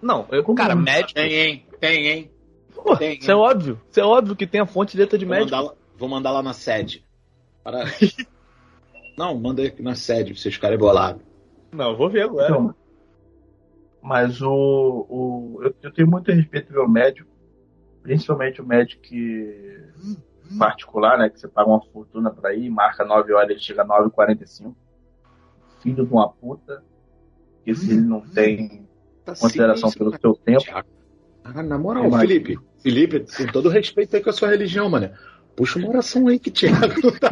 Não, 0.00 0.26
eu, 0.30 0.42
Como 0.42 0.56
cara, 0.56 0.74
não? 0.74 0.82
médico. 0.82 1.14
Tem, 1.14 1.32
hein? 1.32 1.66
Tem, 1.80 2.06
hein? 2.06 2.30
Pô, 2.74 2.96
tem, 2.96 3.18
isso 3.18 3.30
é 3.30 3.34
óbvio. 3.34 3.80
Isso 3.90 4.00
é 4.00 4.04
óbvio 4.04 4.34
que 4.34 4.46
tem 4.46 4.60
a 4.60 4.66
fonte 4.66 4.96
letra 4.96 5.16
de 5.18 5.24
Vou 5.24 5.34
médico. 5.34 5.56
mandar, 5.56 5.74
vou 5.96 6.08
mandar 6.08 6.30
lá 6.32 6.42
na 6.42 6.52
sede. 6.52 7.04
Para... 7.62 7.84
não, 9.16 9.38
manda 9.38 9.62
aí 9.62 9.72
na 9.80 9.94
sede, 9.94 10.32
pra 10.32 10.40
vocês 10.42 10.54
ficarem 10.54 10.78
bolados. 10.78 11.22
Não, 11.72 11.90
eu 11.92 11.96
vou 11.96 12.10
ver 12.10 12.22
agora. 12.22 12.48
Então, 12.50 12.74
mas 14.02 14.40
o, 14.42 14.50
o 15.08 15.60
eu, 15.62 15.74
eu 15.82 15.92
tenho 15.92 16.08
muito 16.10 16.30
respeito 16.32 16.72
pelo 16.72 16.88
médico, 16.88 17.28
principalmente 18.02 18.60
o 18.60 18.66
médico 18.66 19.00
que 19.02 19.78
particular, 20.58 21.18
né? 21.18 21.28
Que 21.28 21.38
você 21.40 21.48
paga 21.48 21.68
uma 21.68 21.80
fortuna 21.80 22.30
para 22.30 22.54
ir, 22.54 22.70
marca 22.70 23.04
9 23.04 23.32
horas, 23.32 23.50
ele 23.50 23.60
chega 23.60 23.84
9h45. 23.84 24.74
Filho 25.80 26.06
de 26.06 26.12
uma 26.12 26.28
puta. 26.28 26.82
Que 27.64 27.74
se 27.74 27.92
ele 27.92 28.00
não 28.00 28.20
tem 28.20 28.86
Tá 29.24 29.34
consideração 29.36 29.90
pelo 29.92 30.18
seu 30.18 30.34
tempo. 30.34 30.64
Ah, 31.44 31.62
na 31.62 31.78
moral, 31.78 32.06
Imagina. 32.06 32.28
Felipe, 32.28 32.58
Felipe, 32.78 33.20
com 33.20 33.46
todo 33.52 33.68
respeito 33.68 34.16
aí 34.16 34.22
com 34.22 34.30
a 34.30 34.32
sua 34.32 34.48
religião, 34.48 34.88
mano. 34.88 35.10
Puxa 35.56 35.78
uma 35.78 35.88
oração 35.88 36.26
aí 36.28 36.38
que 36.38 36.50
Thiago 36.50 36.94
não 37.02 37.12
tá 37.12 37.30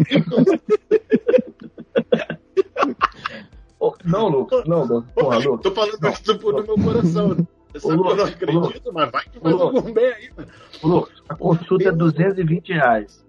Ô, 3.79 3.95
não, 4.05 4.29
Lucas, 4.29 4.65
não, 4.67 4.85
Lucas, 4.85 5.11
porra, 5.15 5.39
Lucas. 5.39 5.63
Tô 5.63 5.75
falando 5.75 5.99
Não, 6.01 6.11
isso 6.11 6.35
do, 6.35 6.53
do 6.53 6.63
meu 6.65 6.77
coração. 6.85 7.49
Você 7.73 7.81
sabe 7.81 8.03
que 8.37 8.45
eu 8.45 8.53
não 8.53 8.65
acredito, 8.65 8.93
mas 8.93 9.11
vai 9.11 9.25
que 9.25 9.41
faz 9.41 9.55
Ô, 9.55 9.63
algum 9.63 9.93
bem 9.93 10.13
aí, 10.13 10.31
mano. 10.37 10.49
Ô, 10.83 10.89
Lucas, 10.89 11.23
a 11.29 11.35
consulta 11.35 11.89
é 11.89 11.93
220 11.93 12.73
reais. 12.73 13.25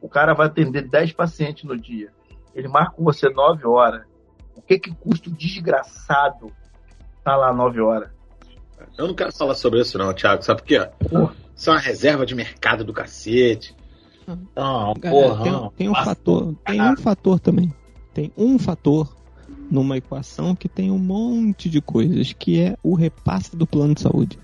O 0.00 0.08
cara 0.08 0.34
vai 0.34 0.46
atender 0.46 0.82
10 0.82 1.12
pacientes 1.12 1.64
no 1.64 1.76
dia. 1.76 2.12
Ele 2.54 2.68
marca 2.68 2.92
com 2.92 3.04
você 3.04 3.28
9 3.28 3.66
horas. 3.66 4.02
O 4.54 4.62
que 4.62 4.78
que 4.78 4.94
custa 4.94 5.28
o 5.28 5.32
desgraçado 5.32 6.52
tá 7.24 7.36
lá 7.36 7.52
9 7.52 7.80
horas? 7.80 8.10
Eu 8.96 9.08
não 9.08 9.14
quero 9.14 9.32
falar 9.34 9.54
sobre 9.54 9.80
isso, 9.80 9.98
não, 9.98 10.12
Thiago. 10.12 10.42
Sabe 10.42 10.60
por 10.60 10.66
quê? 10.66 10.88
Porra. 11.08 11.34
Isso 11.54 11.70
é 11.70 11.72
uma 11.72 11.80
reserva 11.80 12.26
de 12.26 12.34
mercado 12.34 12.84
do 12.84 12.92
cacete. 12.92 13.74
Não, 14.54 14.94
Galera, 14.94 15.28
porra. 15.28 15.42
tem, 15.42 15.52
não. 15.52 15.70
tem 15.70 15.88
um 15.88 15.94
fator, 15.94 16.54
tem 16.64 16.82
um 16.82 16.96
fator 16.96 17.40
também. 17.40 17.74
Tem 18.12 18.32
um 18.36 18.58
fator 18.58 19.16
numa 19.70 19.96
equação 19.96 20.54
que 20.54 20.68
tem 20.68 20.90
um 20.90 20.98
monte 20.98 21.68
de 21.68 21.80
coisas, 21.80 22.32
que 22.32 22.60
é 22.60 22.76
o 22.82 22.94
repasse 22.94 23.56
do 23.56 23.66
plano 23.66 23.94
de 23.94 24.00
saúde. 24.02 24.38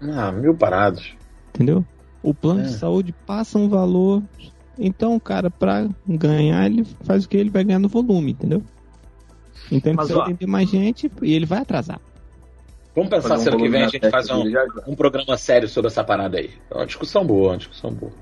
Ah, 0.00 0.30
mil 0.32 0.54
parados. 0.54 1.14
Entendeu? 1.54 1.84
O 2.22 2.34
plano 2.34 2.60
É. 2.60 2.62
de 2.64 2.72
saúde 2.74 3.14
passa 3.26 3.58
um 3.58 3.68
valor. 3.68 4.22
Então, 4.78 5.16
o 5.16 5.20
cara, 5.20 5.50
pra 5.50 5.88
ganhar, 6.06 6.66
ele 6.66 6.84
faz 7.04 7.24
o 7.24 7.28
que 7.28 7.36
ele 7.36 7.50
vai 7.50 7.64
ganhar 7.64 7.78
no 7.78 7.88
volume, 7.88 8.32
entendeu? 8.32 8.62
Então 9.72 9.90
ele 9.92 9.96
Mas, 9.96 10.06
precisa 10.06 10.18
ó, 10.18 10.22
atender 10.22 10.46
mais 10.46 10.68
gente 10.68 11.10
e 11.22 11.34
ele 11.34 11.46
vai 11.46 11.60
atrasar. 11.60 12.00
Vamos 12.94 13.10
pensar 13.10 13.28
Fazer 13.28 13.40
um 13.40 13.42
se 13.44 13.48
ano 13.50 13.62
que 13.64 13.68
vem 13.68 13.82
a 13.82 13.88
gente 13.88 14.10
faz 14.10 14.30
um, 14.30 14.42
um 14.86 14.94
programa 14.94 15.36
sério 15.36 15.68
sobre 15.68 15.88
essa 15.88 16.02
parada 16.04 16.38
aí. 16.38 16.50
É 16.70 16.74
uma 16.74 16.86
discussão 16.86 17.26
boa, 17.26 17.52
uma 17.52 17.58
discussão 17.58 17.92
boa. 17.92 18.12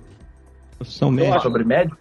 Ah, 0.80 1.10
médica. 1.10 1.40
sobre 1.40 1.64
médico? 1.64 1.96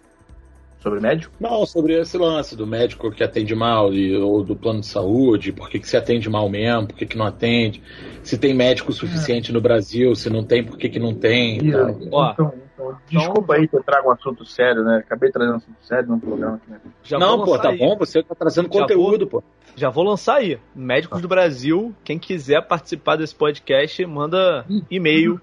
Sobre 0.84 1.00
médico? 1.00 1.34
Não, 1.40 1.64
sobre 1.64 1.98
esse 1.98 2.18
lance 2.18 2.54
do 2.54 2.66
médico 2.66 3.10
que 3.10 3.24
atende 3.24 3.54
mal 3.54 3.90
e, 3.94 4.14
ou 4.18 4.44
do 4.44 4.54
plano 4.54 4.80
de 4.80 4.86
saúde, 4.86 5.50
por 5.50 5.70
que, 5.70 5.78
que 5.78 5.88
se 5.88 5.96
atende 5.96 6.28
mal 6.28 6.46
mesmo, 6.46 6.88
por 6.88 6.98
que, 6.98 7.06
que 7.06 7.16
não 7.16 7.24
atende, 7.24 7.82
se 8.22 8.36
tem 8.36 8.52
médico 8.52 8.92
suficiente 8.92 9.50
no 9.50 9.62
Brasil, 9.62 10.14
se 10.14 10.28
não 10.28 10.44
tem, 10.44 10.62
por 10.62 10.76
que, 10.76 10.90
que 10.90 10.98
não 10.98 11.14
tem. 11.14 11.58
e. 11.64 11.74
Ó, 12.12 12.32
então, 12.32 12.52
então, 12.74 12.98
desculpa 13.08 13.54
aí 13.54 13.66
que 13.66 13.74
eu 13.74 13.82
trago 13.82 14.10
um 14.10 14.12
assunto 14.12 14.44
sério, 14.44 14.84
né? 14.84 14.98
Acabei 14.98 15.32
trazendo 15.32 15.54
um 15.54 15.56
assunto 15.56 15.76
sério 15.80 16.06
no 16.06 16.20
programa 16.20 16.56
aqui, 16.56 16.70
né? 16.70 16.80
Já 17.02 17.18
não, 17.18 17.38
vou 17.38 17.46
pô, 17.46 17.58
tá 17.58 17.70
aí. 17.70 17.78
bom, 17.78 17.96
você 17.96 18.22
tá 18.22 18.34
trazendo 18.34 18.70
Já 18.70 18.80
conteúdo, 18.80 19.26
pô. 19.26 19.42
Já 19.74 19.88
vou 19.88 20.04
lançar 20.04 20.36
aí. 20.36 20.58
Médicos 20.74 21.22
do 21.22 21.28
Brasil, 21.28 21.94
quem 22.04 22.18
quiser 22.18 22.60
participar 22.60 23.16
desse 23.16 23.34
podcast, 23.34 24.04
manda 24.04 24.66
e-mail. 24.90 25.40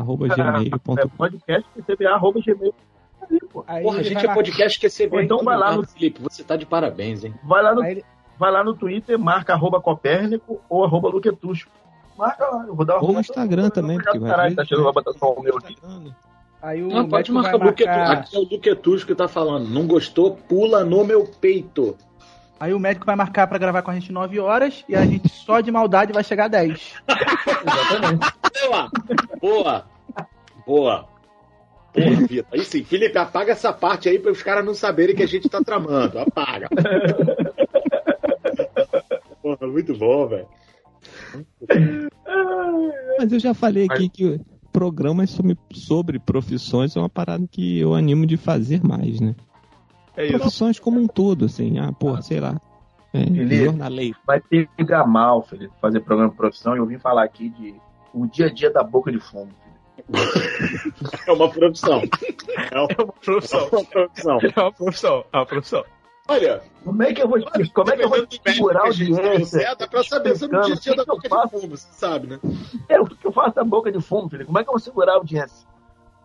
Aí 3.67 3.83
porra, 3.83 3.99
a 3.99 4.03
gente 4.03 4.15
vai 4.15 4.25
é 4.25 4.33
podcast 4.33 4.79
que 4.79 4.89
você 4.89 5.07
vê. 5.07 5.23
Então 5.23 5.43
vai 5.43 5.57
lá 5.57 5.75
no- 5.75 5.85
Felipe, 5.85 6.21
você 6.21 6.43
tá 6.43 6.55
de 6.55 6.65
parabéns, 6.65 7.23
hein? 7.23 7.35
Vai 7.43 7.61
lá 7.61 7.75
no, 7.75 7.85
ele- 7.85 8.03
vai 8.37 8.51
lá 8.51 8.63
no 8.63 8.73
Twitter, 8.73 9.17
marca 9.19 9.53
arroba 9.53 9.79
Copérnico 9.79 10.59
ou 10.67 10.83
arroba 10.83 11.09
Luquetucho. 11.09 11.69
Marca 12.17 12.47
lá, 12.47 12.65
eu 12.67 12.75
vou 12.75 12.85
dar 12.85 12.97
uma 12.97 13.03
Ou 13.03 13.13
no 13.13 13.19
Instagram 13.19 13.69
também, 13.69 13.97
porque 13.97 14.19
vai 14.19 14.29
Caralho, 14.29 14.55
tá 14.55 14.63
achando 14.63 14.77
que 14.79 14.83
vai 14.83 14.93
botar 14.93 15.13
só 15.13 15.33
o 15.33 15.41
meu 15.41 15.57
aqui. 15.57 15.77
Aí 16.61 16.83
o 16.83 16.89
Não, 16.89 17.09
pode 17.09 17.31
marcar 17.31 17.57
marcar... 17.57 18.11
Aqui 18.11 18.35
é 18.35 18.39
o 18.39 18.47
que 19.05 19.15
tá 19.15 19.27
falando. 19.27 19.67
Não 19.67 19.87
gostou? 19.87 20.35
Pula 20.35 20.83
no 20.83 21.03
meu 21.03 21.25
peito. 21.25 21.95
Aí 22.61 22.75
o 22.75 22.79
médico 22.79 23.07
vai 23.07 23.15
marcar 23.15 23.47
pra 23.47 23.57
gravar 23.57 23.81
com 23.81 23.89
a 23.89 23.95
gente 23.95 24.11
9 24.11 24.39
horas 24.39 24.85
e 24.87 24.95
a 24.95 25.03
gente 25.03 25.27
só 25.29 25.61
de 25.61 25.71
maldade 25.71 26.13
vai 26.13 26.23
chegar 26.23 26.45
a 26.45 26.47
10. 26.47 26.93
Exatamente. 27.65 28.33
Boa! 28.61 28.91
Boa! 29.41 29.85
Boa! 30.63 31.07
Porra, 31.91 32.27
Vitor. 32.27 32.45
Aí 32.53 32.63
sim, 32.63 32.83
Felipe, 32.83 33.17
apaga 33.17 33.53
essa 33.53 33.73
parte 33.73 34.07
aí 34.07 34.19
para 34.19 34.31
os 34.31 34.43
caras 34.43 34.63
não 34.63 34.75
saberem 34.75 35.15
que 35.15 35.23
a 35.23 35.27
gente 35.27 35.49
tá 35.49 35.59
tramando. 35.63 36.19
Apaga. 36.19 36.69
Porra, 39.41 39.65
muito 39.65 39.97
bom, 39.97 40.27
velho. 40.27 40.47
Mas 43.17 43.31
eu 43.31 43.39
já 43.39 43.55
falei 43.55 43.87
aqui 43.89 44.07
que 44.07 44.39
programas 44.71 45.31
sobre, 45.31 45.57
sobre 45.73 46.19
profissões 46.19 46.95
é 46.95 46.99
uma 46.99 47.09
parada 47.09 47.43
que 47.49 47.79
eu 47.79 47.95
animo 47.95 48.27
de 48.27 48.37
fazer 48.37 48.83
mais, 48.83 49.19
né? 49.19 49.33
É 50.17 50.25
isso. 50.25 50.37
Profissões 50.39 50.79
como 50.79 50.99
um 50.99 51.07
todo, 51.07 51.45
assim. 51.45 51.79
Ah, 51.79 51.91
porra, 51.91 52.21
sei 52.21 52.39
lá. 52.39 52.59
É, 53.13 53.25
Beleza. 53.25 53.65
jornaleiro. 53.65 54.17
Vai 54.25 54.39
pegar 54.41 55.05
mal, 55.05 55.41
Felipe, 55.41 55.73
fazer 55.81 55.99
programa 56.01 56.29
de 56.31 56.37
profissão. 56.37 56.75
E 56.75 56.79
eu 56.79 56.85
vim 56.85 56.97
falar 56.97 57.23
aqui 57.23 57.49
de 57.49 57.75
o 58.13 58.25
dia 58.27 58.47
a 58.47 58.53
dia 58.53 58.69
da 58.71 58.83
boca 58.83 59.11
de 59.11 59.19
fumo. 59.19 59.51
É 61.27 61.31
uma 61.31 61.49
profissão. 61.49 62.01
É 62.71 62.79
uma 62.79 62.87
É 62.91 63.03
uma 63.03 63.13
profissão. 63.13 63.69
profissão. 63.69 64.39
É 64.41 64.59
uma 64.61 64.71
profissão. 64.71 65.25
É 65.31 65.37
uma 65.37 65.45
profissão. 65.45 65.85
Olha, 66.27 66.61
Como 66.83 67.03
é 67.03 67.13
que 67.13 67.21
eu 67.21 67.27
vou, 67.27 67.39
como 67.73 67.91
é 67.91 67.97
que 67.97 68.03
eu 68.03 68.09
vou 68.09 68.27
segurar 68.47 68.83
que 68.83 68.91
gente 68.93 69.11
audiência? 69.11 69.59
trouxer, 69.59 69.77
Dá 69.77 69.87
pra 69.87 70.03
saber 70.03 70.35
se 70.35 70.47
no 70.47 70.61
dia 70.61 70.73
a 70.73 70.77
dia 70.77 70.95
da 70.95 71.03
o 71.03 71.05
boca 71.05 71.21
que 71.21 71.27
que 71.29 71.35
eu 71.35 71.43
de 71.45 71.49
fumo, 71.51 71.67
você 71.77 71.87
sabe, 71.91 72.27
né? 72.27 72.39
É, 72.87 72.99
o 72.99 73.05
que 73.05 73.15
que 73.15 73.27
eu 73.27 73.31
faço 73.31 73.55
da 73.55 73.63
boca 73.63 73.91
de 73.91 73.99
fumo, 74.01 74.29
filho? 74.29 74.45
Como 74.45 74.57
é 74.57 74.63
que 74.63 74.69
eu 74.69 74.73
vou 74.73 74.79
segurar 74.79 75.13
a 75.13 75.15
audiência? 75.15 75.67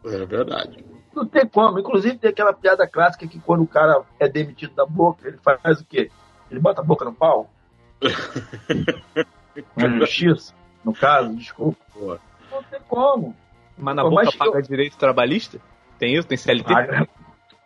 É 0.05 0.25
verdade. 0.25 0.85
Não 1.17 1.27
tem 1.27 1.47
como. 1.49 1.79
Inclusive 1.79 2.19
tem 2.19 2.31
aquela 2.31 2.53
piada 2.53 2.87
clássica 2.87 3.27
que 3.27 3.41
quando 3.41 3.63
o 3.63 3.67
cara 3.67 4.03
é 4.21 4.29
demitido 4.29 4.75
da 4.75 4.85
boca, 4.85 5.27
ele 5.27 5.39
faz 5.39 5.81
o 5.81 5.85
quê? 5.87 6.11
Ele 6.51 6.61
bota 6.61 6.83
a 6.83 6.85
boca 6.85 7.05
no 7.07 7.13
pau? 7.15 7.51
Na 9.75 9.89
justiça, 9.89 10.53
no 10.85 10.93
caso, 10.93 11.35
desculpa. 11.35 12.21
Não 12.53 12.63
tem 12.65 12.81
como. 12.87 13.35
Mas 13.79 13.97
na 13.97 14.03
Pô, 14.03 14.11
boca 14.11 14.31
paga 14.39 14.59
eu- 14.59 14.63
direito 14.63 14.97
trabalhista? 14.99 15.59
Tem 15.99 16.15
isso? 16.15 16.29
Tem 16.29 16.37
CLT? 16.37 16.73
Paga. 16.73 17.09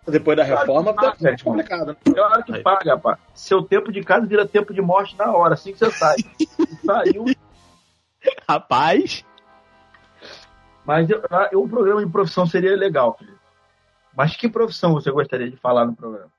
Depois 0.07 0.37
da 0.37 0.45
reforma, 0.45 0.95
Claro 0.95 1.17
tá 1.17 1.25
paga, 1.25 1.37
complicado. 1.45 1.87
né? 1.89 1.97
É 2.17 2.21
hora 2.21 2.43
que 2.43 2.53
Aí. 2.55 2.63
paga, 2.63 2.95
rapaz. 2.95 3.19
Seu 3.35 3.63
tempo 3.63 3.93
de 3.93 4.03
casa 4.03 4.27
vira 4.27 4.47
tempo 4.47 4.73
de 4.73 4.81
morte 4.81 5.17
na 5.19 5.31
hora, 5.33 5.55
assim 5.55 5.73
que 5.73 5.79
você 5.79 5.91
sai. 5.91 6.17
Saiu. 6.87 7.25
Rapaz, 8.49 9.25
Mas 10.85 11.09
eu, 11.11 11.23
eu- 11.53 11.63
um 11.63 11.69
programa 11.69 12.05
de 12.05 12.11
profissão 12.11 12.47
seria 12.47 12.75
legal. 12.77 13.19
Mas 14.21 14.37
que 14.37 14.51
profissão 14.51 14.93
você 14.93 15.11
gostaria 15.11 15.51
de 15.51 15.57
falar 15.57 15.87
no 15.87 15.97
programa? 15.97 16.31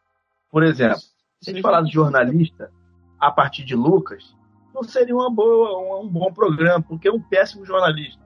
Por 0.52 0.62
exemplo, 0.62 1.00
se 1.42 1.50
a 1.50 1.52
gente 1.52 1.64
falar 1.64 1.82
de 1.82 1.92
jornalista 1.92 2.72
a 3.20 3.32
partir 3.32 3.64
de 3.64 3.76
Lucas, 3.76 4.36
não 4.72 4.84
seria 4.84 5.16
uma 5.16 5.32
boa, 5.32 6.00
um, 6.00 6.08
bom 6.08 6.32
programa, 6.32 6.80
porque 6.80 7.08
é 7.08 7.12
um 7.12 7.20
péssimo 7.20 7.66
jornalista. 7.66 8.22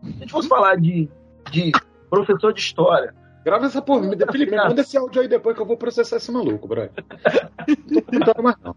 Se 0.00 0.10
a 0.10 0.20
gente 0.20 0.30
fosse 0.30 0.48
falar 0.48 0.76
de, 0.76 1.10
de 1.50 1.72
professor 2.08 2.52
de 2.52 2.60
história, 2.60 3.12
Grava 3.44 3.66
essa 3.66 3.82
porra. 3.82 4.02
Me... 4.02 4.16
Felipe, 4.30 4.54
manda 4.54 4.80
esse 4.80 4.96
áudio 4.96 5.22
aí 5.22 5.26
depois 5.26 5.56
que 5.56 5.62
eu 5.62 5.66
vou 5.66 5.76
processar 5.76 6.18
esse 6.18 6.30
maluco, 6.30 6.68
brother. 6.68 6.92
Não 8.12 8.32
tô 8.32 8.42
mais, 8.42 8.56
não. 8.62 8.76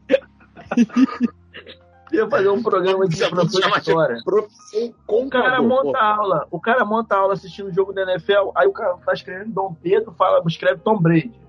Ia 2.15 2.29
fazer 2.29 2.49
um 2.49 2.61
programa 2.61 3.07
de 3.07 3.23
é 3.23 3.29
de 3.29 3.77
história. 3.77 4.17
Profissão 4.23 4.93
O 5.07 5.29
cara 5.29 5.61
monta 5.61 5.99
aula, 5.99 6.47
o 6.51 6.59
cara 6.59 6.85
monta 6.85 7.15
aula 7.15 7.33
assistindo 7.33 7.67
o 7.67 7.73
jogo 7.73 7.93
da 7.93 8.03
NFL, 8.03 8.51
aí 8.55 8.67
o 8.67 8.73
cara 8.73 8.95
tá 8.97 9.13
escrevendo 9.13 9.51
Dom 9.51 9.73
Pedro, 9.73 10.13
fala, 10.13 10.43
escreve 10.47 10.81
Tom 10.81 10.99
Brady. 10.99 11.39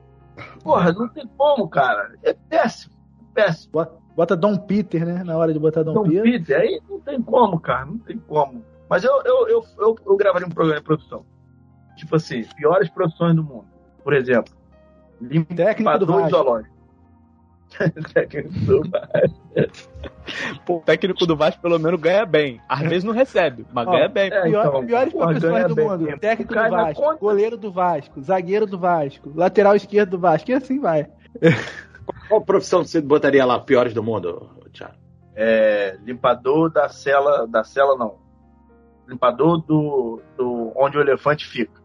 Porra, 0.63 0.93
não 0.93 1.09
tem 1.09 1.27
como, 1.37 1.69
cara. 1.69 2.15
É 2.23 2.33
péssimo, 2.33 2.95
péssimo. 3.33 3.73
Bota, 3.73 3.99
bota 4.17 4.37
Dom 4.37 4.57
Peter, 4.57 5.05
né? 5.05 5.23
Na 5.23 5.37
hora 5.37 5.53
de 5.53 5.59
botar 5.59 5.83
Dom 5.83 5.95
Dom 5.95 6.05
Peter. 6.05 6.23
Peter, 6.23 6.61
aí 6.61 6.81
não 6.89 7.01
tem 7.01 7.23
como, 7.23 7.61
cara, 7.61 7.87
não 7.87 7.99
tem 7.99 8.19
como. 8.19 8.65
Mas 8.89 9.05
eu, 9.05 9.23
eu, 9.25 9.49
eu, 9.49 9.65
eu, 9.79 9.97
eu 10.07 10.17
gravaria 10.17 10.47
um 10.47 10.51
programa 10.51 10.81
de 10.81 10.87
produção. 10.87 11.25
Tipo 11.97 12.17
assim, 12.17 12.45
piores 12.57 12.89
produções 12.89 13.37
do 13.37 13.43
mundo. 13.43 13.67
Por 14.03 14.13
exemplo, 14.13 14.53
limpador 15.21 16.25
de 16.25 16.31
zoológico. 16.31 16.74
Técnico 18.13 18.51
do 18.61 18.83
Vasco. 18.91 19.41
pô, 20.65 20.77
o 20.77 20.81
técnico 20.81 21.27
do 21.27 21.37
Vasco 21.37 21.61
pelo 21.61 21.79
menos 21.79 22.01
ganha 22.01 22.25
bem. 22.25 22.61
Às 22.69 22.81
vezes 22.81 23.05
não 23.05 23.13
recebe, 23.13 23.67
mas 23.73 23.87
Ó, 23.87 23.91
ganha 23.93 24.09
bem. 24.09 24.33
é, 24.33 24.43
Pior, 24.43 24.67
então, 24.67 24.87
piores 24.87 25.13
profissões 25.13 25.67
do 25.69 25.75
bem. 25.75 25.89
mundo. 25.89 26.19
Técnico 26.19 26.55
Cai 26.55 26.71
do 26.71 26.77
Vasco, 26.77 27.03
conta. 27.03 27.19
goleiro 27.21 27.57
do 27.57 27.73
Vasco, 27.73 28.21
zagueiro 28.23 28.67
do 28.67 28.79
Vasco, 28.79 29.33
lateral 29.35 29.75
esquerdo 29.77 30.11
do 30.11 30.19
Vasco, 30.19 30.51
e 30.51 30.55
assim 30.55 30.79
vai. 30.81 31.07
Qual 32.29 32.41
profissão 32.43 32.85
você 32.85 33.01
botaria 33.01 33.45
lá, 33.45 33.59
piores 33.59 33.93
do 33.95 34.03
mundo, 34.03 34.51
Thiago? 34.73 34.95
É, 35.35 35.97
limpador 36.05 36.71
da 36.71 36.89
cela, 36.89 37.47
da 37.47 37.65
cela 37.65 37.97
não. 37.97 38.17
Limpador 39.09 39.59
do, 39.63 40.21
do 40.37 40.73
onde 40.77 40.97
o 40.97 41.01
elefante 41.01 41.47
fica. 41.47 41.83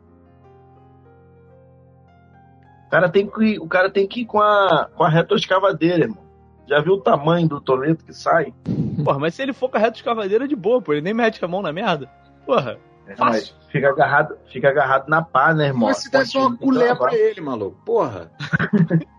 O 2.90 2.92
cara 2.92 3.08
tem 3.08 3.28
que, 3.28 3.44
ir- 3.44 3.60
o 3.60 3.68
cara 3.68 3.88
tem 3.90 4.08
que 4.08 4.22
ir 4.22 4.26
com 4.26 4.42
a, 4.42 4.90
com 4.96 5.04
a 5.04 5.10
retroescavadeira, 5.10 6.06
irmão. 6.06 6.24
Já 6.68 6.82
viu 6.82 6.94
o 6.94 7.02
tamanho 7.02 7.48
do 7.48 7.62
toleto 7.62 8.04
que 8.04 8.12
sai? 8.14 8.52
Porra, 9.06 9.20
mas 9.20 9.36
se 9.36 9.44
ele 9.44 9.54
for 9.54 9.70
com 9.70 9.78
a 9.78 9.80
reta 9.80 9.98
escavadeira 9.98 10.48
de 10.48 10.56
boa, 10.56 10.82
pô, 10.82 10.94
ele 10.94 11.02
nem 11.02 11.14
mete 11.14 11.44
a 11.46 11.48
mão 11.48 11.62
na 11.62 11.72
merda. 11.72 12.10
Porra, 12.48 12.78
É, 13.08 13.16
Fácil. 13.16 13.54
mas 13.60 13.72
fica 13.72 13.90
agarrado, 13.90 14.36
fica 14.52 14.70
agarrado 14.70 15.08
na 15.08 15.22
pá, 15.22 15.54
né, 15.54 15.68
irmão? 15.68 15.88
Mas 15.90 15.98
se 16.00 16.12
desse 16.12 16.36
uma 16.38 16.58
colher 16.58 16.98
pra 16.98 17.14
ele, 17.16 17.40
maluco. 17.42 17.78
Porra. 17.86 18.32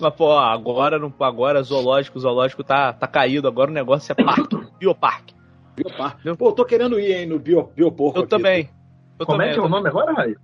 mas 0.00 0.14
pô, 0.14 0.26
ó, 0.26 0.38
agora, 0.40 0.98
não, 0.98 1.12
agora 1.20 1.62
zoológico, 1.62 2.18
zoológico 2.20 2.62
tá, 2.62 2.92
tá 2.92 3.06
caído, 3.06 3.48
agora 3.48 3.70
o 3.70 3.74
negócio 3.74 4.12
é 4.12 4.14
parque, 4.14 4.56
bioparque. 4.78 5.34
Biopar. 5.76 6.18
Pô, 6.36 6.48
eu 6.48 6.52
tô 6.52 6.64
querendo 6.64 6.98
ir, 6.98 7.12
hein, 7.12 7.26
no 7.26 7.38
bio, 7.38 7.70
bioporco 7.74 8.18
Eu 8.18 8.22
aqui. 8.22 8.30
também. 8.30 8.68
Eu 9.18 9.24
Como 9.24 9.38
também, 9.38 9.52
é 9.52 9.54
que 9.54 9.60
é 9.60 9.62
o 9.62 9.68
nome 9.68 9.88
agora, 9.88 10.12
Raio? 10.12 10.36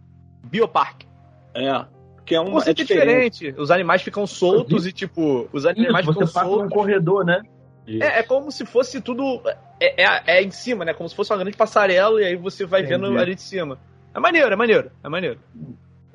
Bioparque. 0.45 1.07
É. 1.55 1.85
Que 2.25 2.35
é 2.35 2.41
um 2.41 2.55
Um 2.55 2.61
é 2.61 2.71
é 2.71 2.73
diferente. 2.75 3.55
Os 3.59 3.71
animais 3.71 4.03
ficam 4.03 4.27
soltos 4.27 4.87
e, 4.87 4.93
tipo, 4.93 5.49
os 5.53 5.67
animais 5.67 6.05
Isso, 6.05 6.13
ficam 6.13 6.27
você 6.27 6.33
passa 6.33 6.47
num 6.47 6.55
soltos. 6.55 6.73
corredor, 6.73 7.25
né? 7.25 7.43
É, 7.87 8.21
é 8.21 8.23
como 8.23 8.51
se 8.51 8.65
fosse 8.65 9.01
tudo. 9.01 9.43
É, 9.79 10.03
é, 10.03 10.39
é 10.39 10.43
em 10.43 10.51
cima, 10.51 10.85
né? 10.85 10.95
Como 10.95 11.09
se 11.09 11.15
fosse 11.15 11.33
uma 11.33 11.39
grande 11.39 11.57
passarela 11.57 12.21
e 12.21 12.25
aí 12.25 12.37
você 12.37 12.65
vai 12.65 12.81
Entendi. 12.81 13.03
vendo 13.03 13.19
ali 13.19 13.35
de 13.35 13.43
cima. 13.43 13.79
É 14.15 14.19
maneiro, 14.19 14.51
é 14.51 14.57
maneiro, 14.57 14.91
é 15.03 15.09
maneiro. 15.09 15.41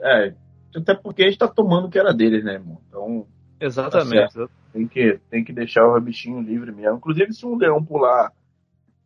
É, 0.01 0.33
até 0.75 0.95
porque 0.95 1.23
a 1.23 1.25
gente 1.25 1.37
tá 1.37 1.47
tomando 1.47 1.87
o 1.87 1.89
que 1.89 1.99
era 1.99 2.13
deles, 2.13 2.43
né, 2.43 2.53
irmão? 2.53 2.79
Então 2.87 3.27
Exatamente. 3.59 4.33
tem 4.73 4.87
que, 4.87 5.19
tem 5.29 5.43
que 5.43 5.53
deixar 5.53 5.85
o 5.85 5.99
bichinho 5.99 6.41
livre 6.41 6.71
mesmo. 6.71 6.97
Inclusive, 6.97 7.33
se 7.33 7.45
um 7.45 7.57
leão 7.57 7.83
pular 7.83 8.31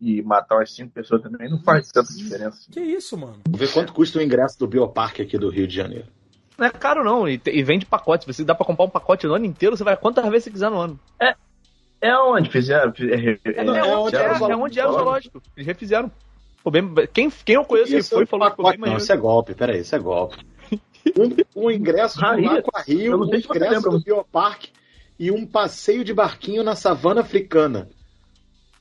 e 0.04 0.22
matar 0.22 0.56
umas 0.58 0.72
cinco 0.74 0.92
pessoas 0.92 1.22
também, 1.22 1.50
não 1.50 1.60
faz 1.60 1.90
tanta 1.92 2.14
diferença. 2.14 2.70
Que 2.72 2.80
isso, 2.82 3.18
mano? 3.18 3.40
Vou 3.48 3.58
ver 3.58 3.72
quanto 3.72 3.94
custa 3.94 4.20
o 4.20 4.22
ingresso 4.22 4.60
do 4.60 4.68
Bioparque 4.68 5.22
aqui 5.22 5.38
do 5.38 5.50
Rio 5.50 5.66
de 5.68 5.74
Janeiro. 5.76 6.08
Não 6.58 6.68
é 6.68 6.70
caro, 6.70 7.04
não. 7.04 7.28
E, 7.28 7.42
e 7.48 7.64
vende 7.64 7.86
pacote. 7.86 8.28
Você 8.28 8.44
dá 8.44 8.54
pra 8.54 8.66
comprar 8.66 8.86
um 8.86 8.90
pacote 8.90 9.26
no 9.26 9.34
ano 9.34 9.46
inteiro, 9.46 9.76
você 9.78 9.84
vai 9.84 9.96
quantas 9.98 10.24
vezes 10.26 10.44
você 10.46 10.52
quiser 10.52 10.70
no 10.70 10.78
ano. 10.80 11.00
É 12.02 12.18
onde 12.18 12.50
fizeram? 12.50 12.92
É, 13.00 13.40
É, 13.46 13.64
não, 13.64 13.74
é 13.76 13.80
é 13.80 13.84
onde, 13.84 13.96
onde 14.08 14.16
é, 14.18 14.20
era 14.20 14.32
o 14.32 14.36
é 14.36 14.38
zoológico. 14.40 14.66
onde 14.66 14.80
era 14.80 14.90
o 14.90 14.94
zoológico. 14.94 15.42
Eles 15.56 15.68
refizeram. 15.68 16.12
Bem- 16.70 16.94
quem, 17.14 17.30
quem 17.30 17.56
eu 17.56 17.64
conheço 17.66 17.92
que 17.96 18.04
foi 18.04 18.24
é 18.24 18.26
falou 18.26 18.50
que 18.52 18.58
bem 18.58 18.64
pacote, 18.66 18.80
não, 18.80 18.98
isso 18.98 19.12
é 19.14 19.18
golpe, 19.18 19.54
peraí, 19.54 19.80
isso 19.82 19.96
é 19.96 20.00
golpe. 20.00 20.38
Um, 21.56 21.64
um 21.66 21.72
ingresso 21.72 22.18
do 22.18 22.22
Raí, 22.26 22.46
Aquarrio, 22.46 23.20
um 23.22 23.36
ingresso 23.36 23.90
do 23.90 24.00
Bioparque 24.02 24.72
e 25.20 25.32
um 25.32 25.46
passeio 25.46 26.04
de 26.04 26.14
barquinho 26.14 26.64
na 26.64 26.76
savana 26.76 27.22
africana. 27.22 27.90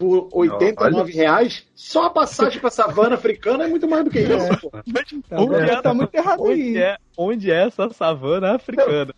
Por 0.02 0.28
89 0.32 1.12
reais, 1.12 1.64
só 1.74 2.06
a 2.06 2.10
passagem 2.10 2.60
pra 2.60 2.70
savana 2.70 3.14
africana 3.14 3.64
é 3.64 3.68
muito 3.68 3.86
mais 3.88 4.04
do 4.04 4.10
que 4.10 4.18
isso, 4.20 4.60
porra. 4.60 4.82
Onde 4.88 5.22
Agora 5.30 5.66
é, 5.72 5.80
tá 5.82 5.94
muito 5.94 6.14
errado 6.14 6.44
aí. 6.46 6.52
onde, 6.70 6.76
é, 6.78 6.96
onde 7.16 7.50
é 7.52 7.66
essa 7.66 7.88
savana 7.90 8.56
africana? 8.56 9.14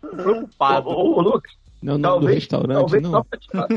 Preocupado. 0.00 0.88
Ô, 0.90 1.16
ô, 1.16 1.20
Lucas, 1.22 1.52
Não 1.82 1.94
é 1.94 1.96
o 1.96 1.98
nome 1.98 2.02
do 2.02 2.02
talvez, 2.20 2.34
restaurante, 2.34 2.76
talvez 2.78 3.02
não. 3.02 3.10
só, 3.12 3.22
pra 3.24 3.38
tirar, 3.38 3.68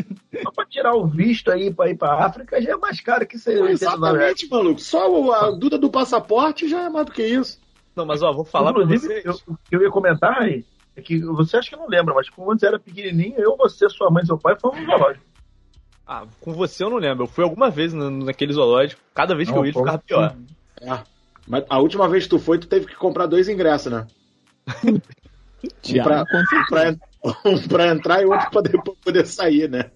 só 0.44 0.52
pra 0.52 0.66
tirar 0.66 0.96
o 0.96 1.08
visto 1.08 1.52
aí 1.52 1.74
pra 1.74 1.90
ir 1.90 1.96
pra 1.98 2.26
África 2.26 2.62
já 2.62 2.72
é 2.74 2.78
mais 2.78 3.00
caro 3.02 3.26
que 3.26 3.36
isso 3.38 3.50
aí. 3.50 3.58
89 3.60 4.18
reais. 4.18 4.42
Exatamente, 4.42 4.50
maluco. 4.50 4.82
Só 4.82 5.12
o- 5.12 5.32
a 5.32 5.52
Duda 5.52 5.78
do 5.78 5.90
passaporte 5.90 6.68
já 6.68 6.82
é 6.84 6.90
mais 6.90 7.06
do 7.06 7.12
que 7.12 7.24
isso. 7.26 7.60
Não, 7.96 8.06
mas 8.06 8.22
ó, 8.22 8.32
vou 8.34 8.46
falar 8.46 8.74
pra 8.74 8.84
Inclusive, 8.84 9.08
vocês. 9.22 9.26
eu, 9.26 9.54
o 9.54 9.58
que 9.70 9.76
eu 9.76 9.82
ia 9.82 9.90
comentar 9.90 10.42
aí 10.42 10.64
é 10.96 11.02
que 11.02 11.20
você 11.20 11.58
acha 11.58 11.70
que 11.70 11.76
não 11.76 11.88
lembra, 11.88 12.14
mas 12.14 12.30
quando 12.30 12.60
você 12.60 12.68
era 12.68 12.78
pequenininho, 12.80 13.36
eu, 13.40 13.56
você, 13.58 13.90
sua 13.90 14.10
mãe 14.12 14.24
e 14.24 14.28
seu 14.28 14.38
pai 14.38 14.56
fomos 14.60 14.80
no 14.82 14.86
zoológico. 14.86 15.26
Ah, 16.12 16.26
com 16.42 16.54
você 16.54 16.84
eu 16.84 16.90
não 16.90 16.98
lembro. 16.98 17.26
Eu 17.26 17.28
fui 17.28 17.44
alguma 17.44 17.70
vez 17.70 17.94
na- 17.94 18.10
naquele 18.10 18.52
zoológico. 18.52 19.00
Cada 19.14 19.36
vez 19.36 19.48
que 19.48 19.56
eu 19.56 19.64
ia, 19.64 19.72
ficava 19.72 20.00
pior. 20.00 20.36
É. 20.82 21.00
Mas 21.48 21.64
a 21.70 21.78
última 21.80 22.10
vez 22.10 22.24
que 22.24 22.32
tu 22.32 22.40
foi, 22.40 22.58
tu 22.58 22.66
teve 22.66 22.88
que 22.88 22.96
comprar 22.96 23.28
dois 23.28 23.48
ingressos, 23.48 23.92
né? 23.92 24.08
Tiago, 25.84 26.10
pra- 26.10 26.26
certeza. 26.26 26.66
Pra, 27.22 27.32
um 27.46 27.58
pra 27.70 27.88
entrar 27.90 28.22
e 28.24 28.26
outro 28.26 28.50
pra 28.50 28.62
depois 28.62 28.98
poder 29.06 29.28
sair, 29.28 29.70
né? 29.70 29.92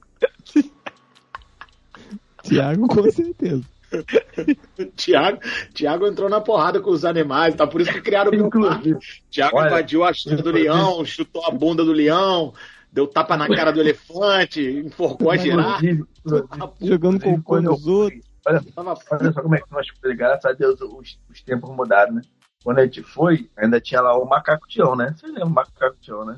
Tiago, 2.43 2.87
com 2.87 3.09
certeza. 3.09 3.63
Tiago, 4.95 5.39
Tiago 5.73 6.07
entrou 6.07 6.29
na 6.29 6.41
porrada 6.41 6.79
com 6.81 6.89
os 6.91 7.05
animais, 7.05 7.55
tá? 7.55 7.65
Por 7.65 7.81
isso 7.81 7.91
que 7.93 8.01
criaram 8.01 8.29
o 8.29 8.31
Bioparque. 8.31 8.57
Inclusive, 8.89 8.99
Tiago 9.29 9.65
invadiu 9.65 10.03
a 10.03 10.13
chute 10.13 10.41
do 10.41 10.51
leão, 10.51 11.05
chutou 11.05 11.45
a 11.45 11.51
bunda 11.51 11.83
do 11.85 11.91
leão, 11.93 12.53
deu 12.93 13.07
tapa 13.07 13.35
na 13.35 13.47
cara 13.47 13.71
do 13.73 13.79
elefante, 13.79 14.61
enforcou 14.61 15.31
a 15.31 15.35
girafa. 15.35 15.83
inclusive, 15.83 16.07
Jogando 16.79 17.19
cocô 17.19 17.41
quando 17.43 17.65
eu 17.65 17.71
nos 17.71 17.87
outros. 17.87 18.21
Olha, 18.45 18.61
olha 18.77 19.31
só 19.31 19.41
como 19.41 19.55
é 19.55 19.61
que 19.61 19.71
nós, 19.71 19.87
graças 20.15 20.45
a 20.45 20.53
Deus, 20.53 20.79
os, 20.79 21.19
os 21.29 21.41
tempos 21.41 21.69
mudaram, 21.75 22.13
né? 22.13 22.21
Quando 22.63 22.79
a 22.79 22.83
gente 22.83 23.01
foi, 23.01 23.49
ainda 23.57 23.81
tinha 23.81 23.99
lá 23.99 24.15
o 24.17 24.25
macaco 24.25 24.67
Tião, 24.67 24.95
né? 24.95 25.13
Vocês 25.17 25.31
lembram 25.31 25.47
o 25.47 25.53
macaco 25.53 25.97
Tião, 25.99 26.23
né? 26.23 26.37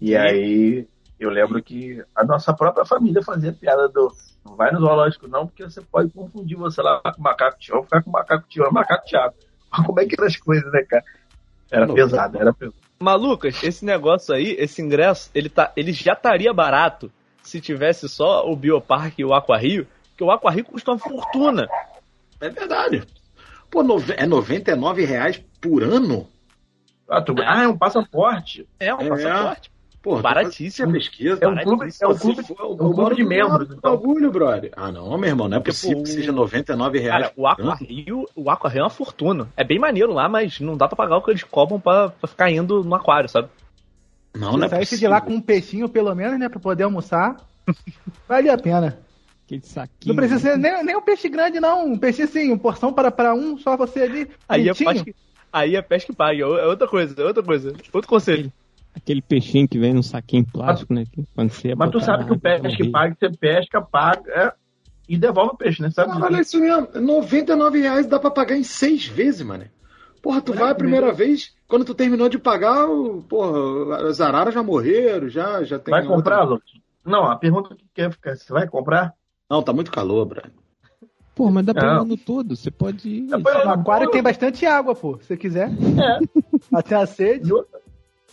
E 0.00 0.16
aí, 0.16 0.88
eu 1.20 1.30
lembro 1.30 1.62
que 1.62 2.02
a 2.14 2.24
nossa 2.24 2.54
própria 2.54 2.86
família 2.86 3.22
fazia 3.22 3.52
piada 3.52 3.88
do 3.88 4.10
não 4.44 4.54
vai 4.54 4.70
no 4.70 4.80
zoológico 4.80 5.26
não, 5.26 5.46
porque 5.46 5.64
você 5.64 5.82
pode 5.82 6.10
confundir 6.10 6.56
você 6.56 6.80
lá 6.80 7.02
com 7.02 7.20
o 7.20 7.22
macaco 7.22 7.58
Tião, 7.58 7.82
ficar 7.82 8.02
com 8.02 8.10
o 8.10 8.12
macaco 8.12 8.46
Tião, 8.48 8.66
é 8.66 8.70
macaco 8.70 9.04
Tiago. 9.04 9.34
Como 9.84 10.00
é 10.00 10.06
que 10.06 10.14
eram 10.14 10.26
as 10.26 10.36
coisas, 10.36 10.72
né, 10.72 10.82
cara? 10.84 11.04
Era 11.70 11.86
Não, 11.86 11.94
pesado, 11.94 12.38
era 12.38 12.54
pesado. 12.54 12.85
Malucas, 12.98 13.62
esse 13.62 13.84
negócio 13.84 14.34
aí, 14.34 14.56
esse 14.58 14.80
ingresso, 14.80 15.30
ele, 15.34 15.48
tá, 15.48 15.72
ele 15.76 15.92
já 15.92 16.14
estaria 16.14 16.52
barato 16.52 17.12
se 17.42 17.60
tivesse 17.60 18.08
só 18.08 18.48
o 18.50 18.56
Bioparque 18.56 19.22
e 19.22 19.24
o 19.24 19.34
Aquarrio, 19.34 19.86
que 20.16 20.24
o 20.24 20.30
Aquarrio 20.30 20.64
custa 20.64 20.92
uma 20.92 20.98
fortuna. 20.98 21.68
É 22.40 22.48
verdade. 22.48 23.04
Pô, 23.70 23.82
nove- 23.82 24.14
é 24.16 24.26
99 24.26 25.04
reais 25.04 25.42
por 25.60 25.82
ano? 25.82 26.28
Ah, 27.08 27.20
tu- 27.20 27.34
ah, 27.44 27.62
é 27.64 27.68
um 27.68 27.76
passaporte. 27.76 28.66
É 28.80 28.94
um 28.94 29.00
É. 29.00 29.08
passaporte. 29.08 29.70
Porra, 30.06 30.22
Baratíssimo. 30.22 30.92
pesquisa. 30.92 31.36
É 31.40 31.48
um 31.48 31.56
clube, 31.56 31.88
é 32.00 32.06
um 32.06 32.16
clube, 32.16 32.42
for, 32.44 32.56
é 32.60 32.62
um 32.64 32.70
eu 32.70 32.76
clube 32.94 33.16
de 33.16 33.24
membros, 33.24 33.68
então. 33.72 33.90
bagulho, 33.96 34.30
brother. 34.30 34.70
Ah, 34.76 34.92
não, 34.92 35.18
meu 35.18 35.28
irmão, 35.28 35.48
não 35.48 35.56
é 35.56 35.58
Porque, 35.58 35.72
possível 35.72 35.96
pô, 35.96 36.02
que 36.04 36.10
seja 36.10 36.30
99 36.30 37.00
reais. 37.00 37.22
Cara, 37.24 37.32
o 37.36 37.44
Aqua 37.44 37.74
Rio, 37.74 38.24
o 38.36 38.48
Aqua 38.48 38.70
Rio 38.70 38.78
é 38.78 38.82
uma 38.84 38.90
fortuna. 38.90 39.48
É 39.56 39.64
bem 39.64 39.80
maneiro 39.80 40.12
lá, 40.12 40.28
mas 40.28 40.60
não 40.60 40.76
dá 40.76 40.86
pra 40.86 40.94
pagar 40.94 41.16
o 41.16 41.22
que 41.22 41.32
eles 41.32 41.42
cobram 41.42 41.80
pra, 41.80 42.10
pra 42.10 42.28
ficar 42.28 42.48
indo 42.52 42.84
no 42.84 42.94
aquário, 42.94 43.28
sabe? 43.28 43.48
Não, 44.32 44.52
Se 44.52 44.58
não 44.58 44.66
é 44.66 44.68
saísse 44.68 44.90
de 44.90 44.90
possível. 44.90 45.10
lá 45.10 45.20
com 45.20 45.32
um 45.32 45.40
peixinho, 45.40 45.88
pelo 45.88 46.14
menos, 46.14 46.38
né? 46.38 46.48
Pra 46.48 46.60
poder 46.60 46.84
almoçar. 46.84 47.38
vale 48.28 48.48
a 48.48 48.56
pena. 48.56 48.96
Aquele 49.44 49.62
saquinho. 49.62 50.14
Não 50.14 50.14
precisa 50.14 50.38
ser 50.38 50.56
nem, 50.56 50.84
nem 50.84 50.96
um 50.96 51.02
peixe 51.02 51.28
grande, 51.28 51.58
não. 51.58 51.84
Um 51.84 51.98
peixe 51.98 52.22
assim, 52.22 52.46
uma 52.50 52.58
porção 52.58 52.92
para, 52.92 53.10
para 53.10 53.34
um, 53.34 53.58
só 53.58 53.76
você 53.76 54.02
ali. 54.02 54.30
Aí 54.48 54.68
é, 54.68 54.72
pesca, 54.72 55.12
aí 55.52 55.74
é 55.74 55.82
pesca 55.82 56.12
e 56.12 56.14
paga. 56.14 56.38
É 56.44 56.66
outra 56.66 56.86
coisa, 56.86 57.20
é 57.20 57.24
outra 57.24 57.42
coisa. 57.42 57.72
Outro 57.92 58.08
conselho. 58.08 58.52
Aquele 58.96 59.20
peixinho 59.20 59.68
que 59.68 59.78
vem 59.78 59.92
num 59.94 60.02
saquinho 60.02 60.44
plástico, 60.50 60.92
né? 60.94 61.04
que 61.12 61.22
Quando 61.34 61.50
você 61.50 61.74
Mas 61.74 61.90
tu 61.90 62.00
sabe 62.00 62.24
que 62.24 62.32
o 62.32 62.40
morrer. 62.42 62.76
que 62.76 62.90
paga, 62.90 63.16
você 63.18 63.30
pesca, 63.30 63.82
paga 63.82 64.22
é, 64.32 64.52
e 65.08 65.16
devolve 65.18 65.52
o 65.52 65.56
peixe, 65.56 65.82
né? 65.82 65.90
Sabe? 65.90 66.12
Ah, 66.12 66.24
olha 66.24 66.40
isso 66.40 66.58
mesmo. 66.58 66.88
99 66.94 67.78
reais 67.80 68.06
dá 68.06 68.18
pra 68.18 68.30
pagar 68.30 68.56
em 68.56 68.62
seis 68.64 69.06
vezes, 69.06 69.42
mano. 69.42 69.64
Porra, 70.22 70.40
tu 70.40 70.52
vai 70.54 70.70
a 70.70 70.74
primeira 70.74 71.12
vez, 71.12 71.54
quando 71.68 71.84
tu 71.84 71.94
terminou 71.94 72.28
de 72.28 72.38
pagar, 72.38 72.86
o- 72.88 73.22
porra, 73.22 74.08
as 74.08 74.20
araras 74.20 74.54
já 74.54 74.62
morreram, 74.62 75.28
já, 75.28 75.62
já 75.62 75.78
tem. 75.78 75.92
Vai 75.92 76.00
outra- 76.02 76.16
comprar, 76.16 76.42
Lucas? 76.44 76.70
Não, 77.04 77.24
a 77.26 77.36
pergunta 77.36 77.76
que 77.76 77.84
quer 77.94 78.10
ficar, 78.10 78.34
você 78.34 78.52
vai 78.52 78.66
comprar? 78.66 79.12
Não, 79.48 79.62
tá 79.62 79.72
muito 79.72 79.92
calor, 79.92 80.24
brother. 80.26 80.50
Pô, 81.36 81.50
mas 81.50 81.64
dá 81.66 81.74
pra 81.74 81.84
ir 81.84 81.90
Não. 81.92 81.98
o 81.98 82.02
ano 82.02 82.16
todo. 82.16 82.56
Você 82.56 82.70
pode 82.70 83.08
ir 83.08 83.22
No 83.28 83.46
aquário 83.70 84.10
tem 84.10 84.22
bastante 84.22 84.64
água, 84.66 84.94
pô. 84.94 85.18
Se 85.18 85.26
você 85.26 85.36
quiser. 85.36 85.68
É. 85.70 86.18
Até 86.74 86.96
a 86.96 87.06
sede. 87.06 87.48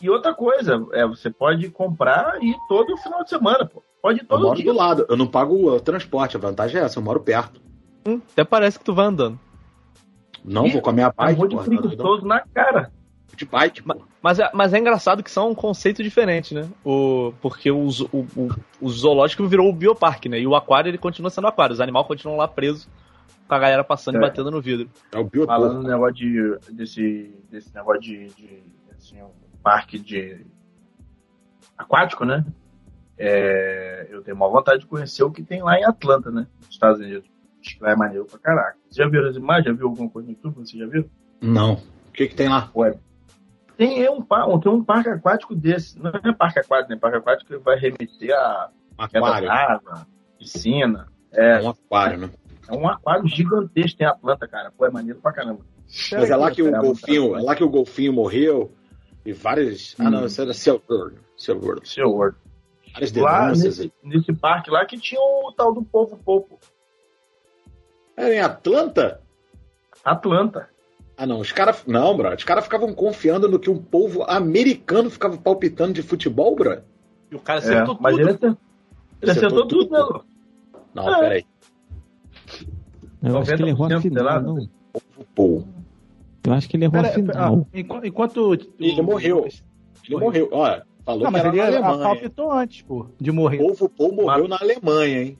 E 0.02 0.10
outra, 0.10 0.32
e 0.32 0.36
coisa, 0.36 0.86
é, 0.92 1.06
você 1.06 1.30
pode 1.30 1.70
comprar 1.70 2.38
e 2.42 2.52
ir 2.52 2.58
todo 2.68 2.98
final 2.98 3.24
de 3.24 3.30
semana, 3.30 3.66
pô. 3.66 3.82
Pode 4.02 4.20
ir 4.20 4.22
Eu 4.24 4.28
todo 4.28 4.42
moro 4.44 4.56
dia. 4.56 4.66
do 4.72 4.78
lado, 4.78 5.06
eu 5.10 5.16
não 5.16 5.28
pago 5.28 5.70
o 5.72 5.80
transporte, 5.80 6.36
a 6.36 6.40
vantagem 6.40 6.80
é 6.82 6.84
essa, 6.84 7.00
eu 7.00 7.04
moro 7.04 7.20
perto. 7.22 7.62
Hum, 8.06 8.20
até 8.34 8.44
parece 8.44 8.78
que 8.78 8.84
tu 8.86 8.94
vai 8.94 9.06
andando. 9.06 9.40
Não, 10.44 10.68
vou 10.70 10.82
com 10.82 10.90
a 10.90 10.94
minha 10.94 11.08
É 11.08 11.12
bike, 11.16 11.36
porra, 11.40 11.50
tá 11.50 11.56
doidão? 11.70 11.80
preguiçoso 11.80 12.26
na 12.28 12.42
cara. 12.42 12.92
de 13.36 13.46
bike, 13.46 13.82
pô. 13.82 13.96
Mas 14.22 14.40
é, 14.40 14.50
mas 14.54 14.74
é 14.74 14.78
engraçado 14.80 15.24
que 15.24 15.32
são 15.32 15.50
um 15.52 15.56
conceito 15.56 16.04
diferente, 16.04 16.54
né? 16.54 16.68
O, 16.84 17.34
porque 17.42 17.72
o, 17.72 17.88
o, 18.12 18.18
o, 18.36 18.50
o 18.82 18.90
zoológico 18.90 19.46
virou 19.48 19.70
o 19.70 19.74
bioparque, 19.74 20.28
né? 20.28 20.40
E 20.40 20.46
o 20.48 20.56
aquário 20.56 20.90
ele 20.90 20.98
continua 20.98 21.30
sendo 21.30 21.48
aquário. 21.48 21.74
Os 21.74 21.80
animais 21.82 22.06
continuam 22.08 22.38
lá 22.38 22.48
presos, 22.48 22.88
com 23.48 23.56
a 23.56 23.60
galera 23.60 23.84
passando 23.86 24.16
É. 24.16 24.18
e 24.18 24.22
batendo 24.22 24.52
no 24.52 24.62
vidro. 24.62 24.90
É 25.14 25.18
o 25.18 25.24
biotopo. 25.24 25.48
Falando 25.60 25.88
negócio 25.88 26.14
de, 26.16 26.58
desse, 26.74 27.34
desse 27.50 27.74
negócio 27.74 28.02
de, 28.02 28.28
de 28.36 28.64
assim, 28.98 29.18
parque 29.64 29.98
de 29.98 30.46
aquático, 31.78 32.26
né? 32.26 32.46
É, 33.18 34.08
eu 34.10 34.22
tenho 34.24 34.36
uma 34.36 34.50
vontade 34.50 34.82
de 34.82 34.88
conhecer 34.88 35.24
o 35.24 35.32
que 35.32 35.44
tem 35.44 35.62
lá 35.62 35.78
em 35.80 35.86
Atlanta, 35.86 36.30
né? 36.32 36.48
Nos 36.60 36.70
Estados 36.70 37.00
Unidos. 37.00 37.30
Acho 37.62 37.78
que 37.78 37.84
lá 37.84 37.92
é 37.92 37.96
maneiro 37.96 38.26
pra 38.26 38.40
caraca. 38.40 38.78
Você 38.90 39.02
já 39.02 39.08
viu 39.10 39.28
as 39.28 39.36
imagens? 39.36 39.66
Já 39.68 39.74
viu 39.74 39.88
alguma 39.88 40.10
coisa 40.10 40.28
no 40.28 40.34
YouTube? 40.34 40.56
Você 40.68 40.78
já 40.78 40.86
viu? 40.88 41.10
Não. 41.42 41.74
O 41.76 42.12
que 42.12 42.28
que 42.28 42.36
tem 42.36 42.50
lá? 42.50 42.70
Tem 43.78 44.04
é 44.04 44.12
um, 44.12 44.22
par- 44.22 44.46
tem 44.60 44.72
um 44.72 44.84
parque 44.84 45.10
aquático 45.10 45.56
desse. 45.56 45.98
Não 46.02 46.12
é 46.12 46.34
parque 46.34 46.60
aquático, 46.60 46.90
né? 46.92 46.98
Parque 47.00 47.18
aquático 47.18 47.52
que 47.54 47.58
vai 47.58 47.78
remeter 47.78 48.36
a 48.36 48.70
Aquário. 48.98 49.48
d'água, 49.48 50.08
piscina. 50.38 51.08
É 51.32 51.60
É, 51.60 51.62
um 51.62 51.70
aquário, 51.70 52.18
né? 52.20 52.30
é 52.70 52.74
um 52.76 52.88
aquário 52.88 53.28
gigantesco 53.28 54.02
em 54.04 54.06
Atlanta, 54.06 54.48
cara. 54.48 54.72
Pô, 54.78 54.86
é 54.86 54.92
maneiro 54.92 55.20
pra 55.20 55.32
caramba. 55.34 55.62
Mas 56.12 56.30
é 56.30 56.36
lá 56.36 56.52
que 56.52 56.62
o 56.62 56.66
Pera 56.66 56.78
aí, 56.78 56.84
golfinho, 56.86 57.36
é 57.36 57.42
lá 57.42 57.56
que 57.56 57.64
o 57.64 57.70
golfinho 57.70 58.14
morreu 58.14 58.72
e 59.26 59.32
várias. 59.34 59.96
Ah, 60.00 60.10
não, 60.10 60.24
Hum. 60.24 60.26
isso 60.26 60.42
era. 60.42 60.54
Silver. 60.54 61.14
Seu 61.38 61.60
Word. 61.60 62.36
Várias 62.94 63.12
Lá 63.14 63.42
denúncias 63.46 63.80
aí. 63.80 63.92
nesse, 64.04 64.18
nesse 64.28 64.34
parque 64.40 64.70
lá 64.70 64.86
que 64.86 64.98
tinha 65.00 65.20
o 65.20 65.52
tal 65.52 65.74
do 65.74 65.84
povo 65.84 66.18
povo. 66.24 66.60
É 68.16 68.36
em 68.36 68.40
Atlanta? 68.40 69.20
Atlanta. 70.06 70.70
Ah, 71.18 71.26
não. 71.26 71.40
Os 71.40 71.52
caras. 71.52 71.84
Não, 71.88 72.16
bro. 72.16 72.34
Os 72.36 72.44
caras 72.44 72.64
ficavam 72.66 72.94
confiando 72.94 73.48
no 73.50 73.60
que 73.60 73.70
um 73.70 73.78
povo 73.82 74.24
americano 74.24 75.10
ficava 75.10 75.38
palpitando 75.38 75.94
de 75.94 76.04
futebol, 76.04 76.56
bro. 76.56 76.82
E 77.32 77.36
o 77.36 77.40
cara 77.40 77.60
É, 77.60 77.64
acertou 77.64 77.98
mas 78.00 78.16
tudo. 78.16 78.22
ele 78.22 78.30
acertou, 78.30 78.58
ele 79.22 79.32
Acertou 79.32 79.48
acertou 79.64 79.68
tudo, 79.68 79.92
né. 79.92 80.00
Lu? 80.00 80.26
Não, 80.94 81.16
É. 81.16 81.20
peraí. 81.20 81.46
Eu 83.24 83.38
acho 83.40 83.56
que 83.56 83.62
ele 83.62 83.70
errou 83.70 83.86
a 83.86 83.90
90% 83.90 84.02
sei 84.02 84.10
final, 84.12 84.24
lá. 84.26 84.40
não. 84.42 84.70
Pô. 85.34 85.64
Eu 86.46 86.54
acho 86.54 86.68
que 86.70 86.76
ele 86.78 86.86
errou 86.86 87.00
a 87.00 87.04
Pera, 87.04 87.14
final. 87.16 87.68
ah, 87.74 87.78
enqu- 87.80 88.02
enquanto. 88.06 88.54
Ele 88.80 89.02
morreu. 89.02 89.48
Ele 90.06 90.18
morreu. 90.18 90.50
Olha, 90.52 90.86
falou 91.06 91.22
Não, 91.24 91.28
que 91.28 91.34
mas 91.34 91.46
era 91.46 91.50
ele 91.70 91.80
na 91.80 91.88
Alemanha. 91.88 92.04
palpitou 92.10 92.52
antes, 92.52 92.82
pô, 92.82 93.08
de 93.20 93.32
morrer. 93.32 93.62
O 93.62 93.68
povo 93.68 93.90
Paul 93.90 94.14
morreu 94.14 94.48
na 94.48 94.58
Alemanha, 94.60 95.22
hein? 95.24 95.40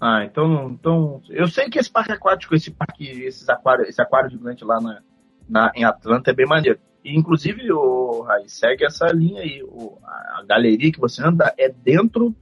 Ah, 0.00 0.24
então, 0.24 0.70
então. 0.70 1.20
Eu 1.28 1.46
sei 1.46 1.68
que 1.68 1.78
esse 1.78 1.90
parque 1.90 2.12
aquático, 2.12 2.54
esse 2.54 2.70
parque, 2.70 3.04
esses 3.06 3.46
aquários, 3.50 3.88
esse 3.88 4.00
aquário 4.00 4.30
gigante 4.30 4.64
lá 4.64 4.80
na, 4.80 5.02
na- 5.48 5.72
em 5.74 5.84
Atlanta 5.84 6.30
é 6.30 6.34
bem 6.34 6.46
maneiro. 6.46 6.78
E, 7.04 7.14
inclusive, 7.14 7.70
o 7.70 8.22
Raí, 8.22 8.48
segue 8.48 8.84
essa 8.84 9.06
linha 9.08 9.42
aí. 9.42 9.62
O, 9.62 9.98
a, 10.02 10.38
a 10.40 10.44
galeria 10.46 10.90
que 10.90 10.98
você 11.00 11.22
anda 11.22 11.52
é 11.58 11.68
dentro 11.68 12.34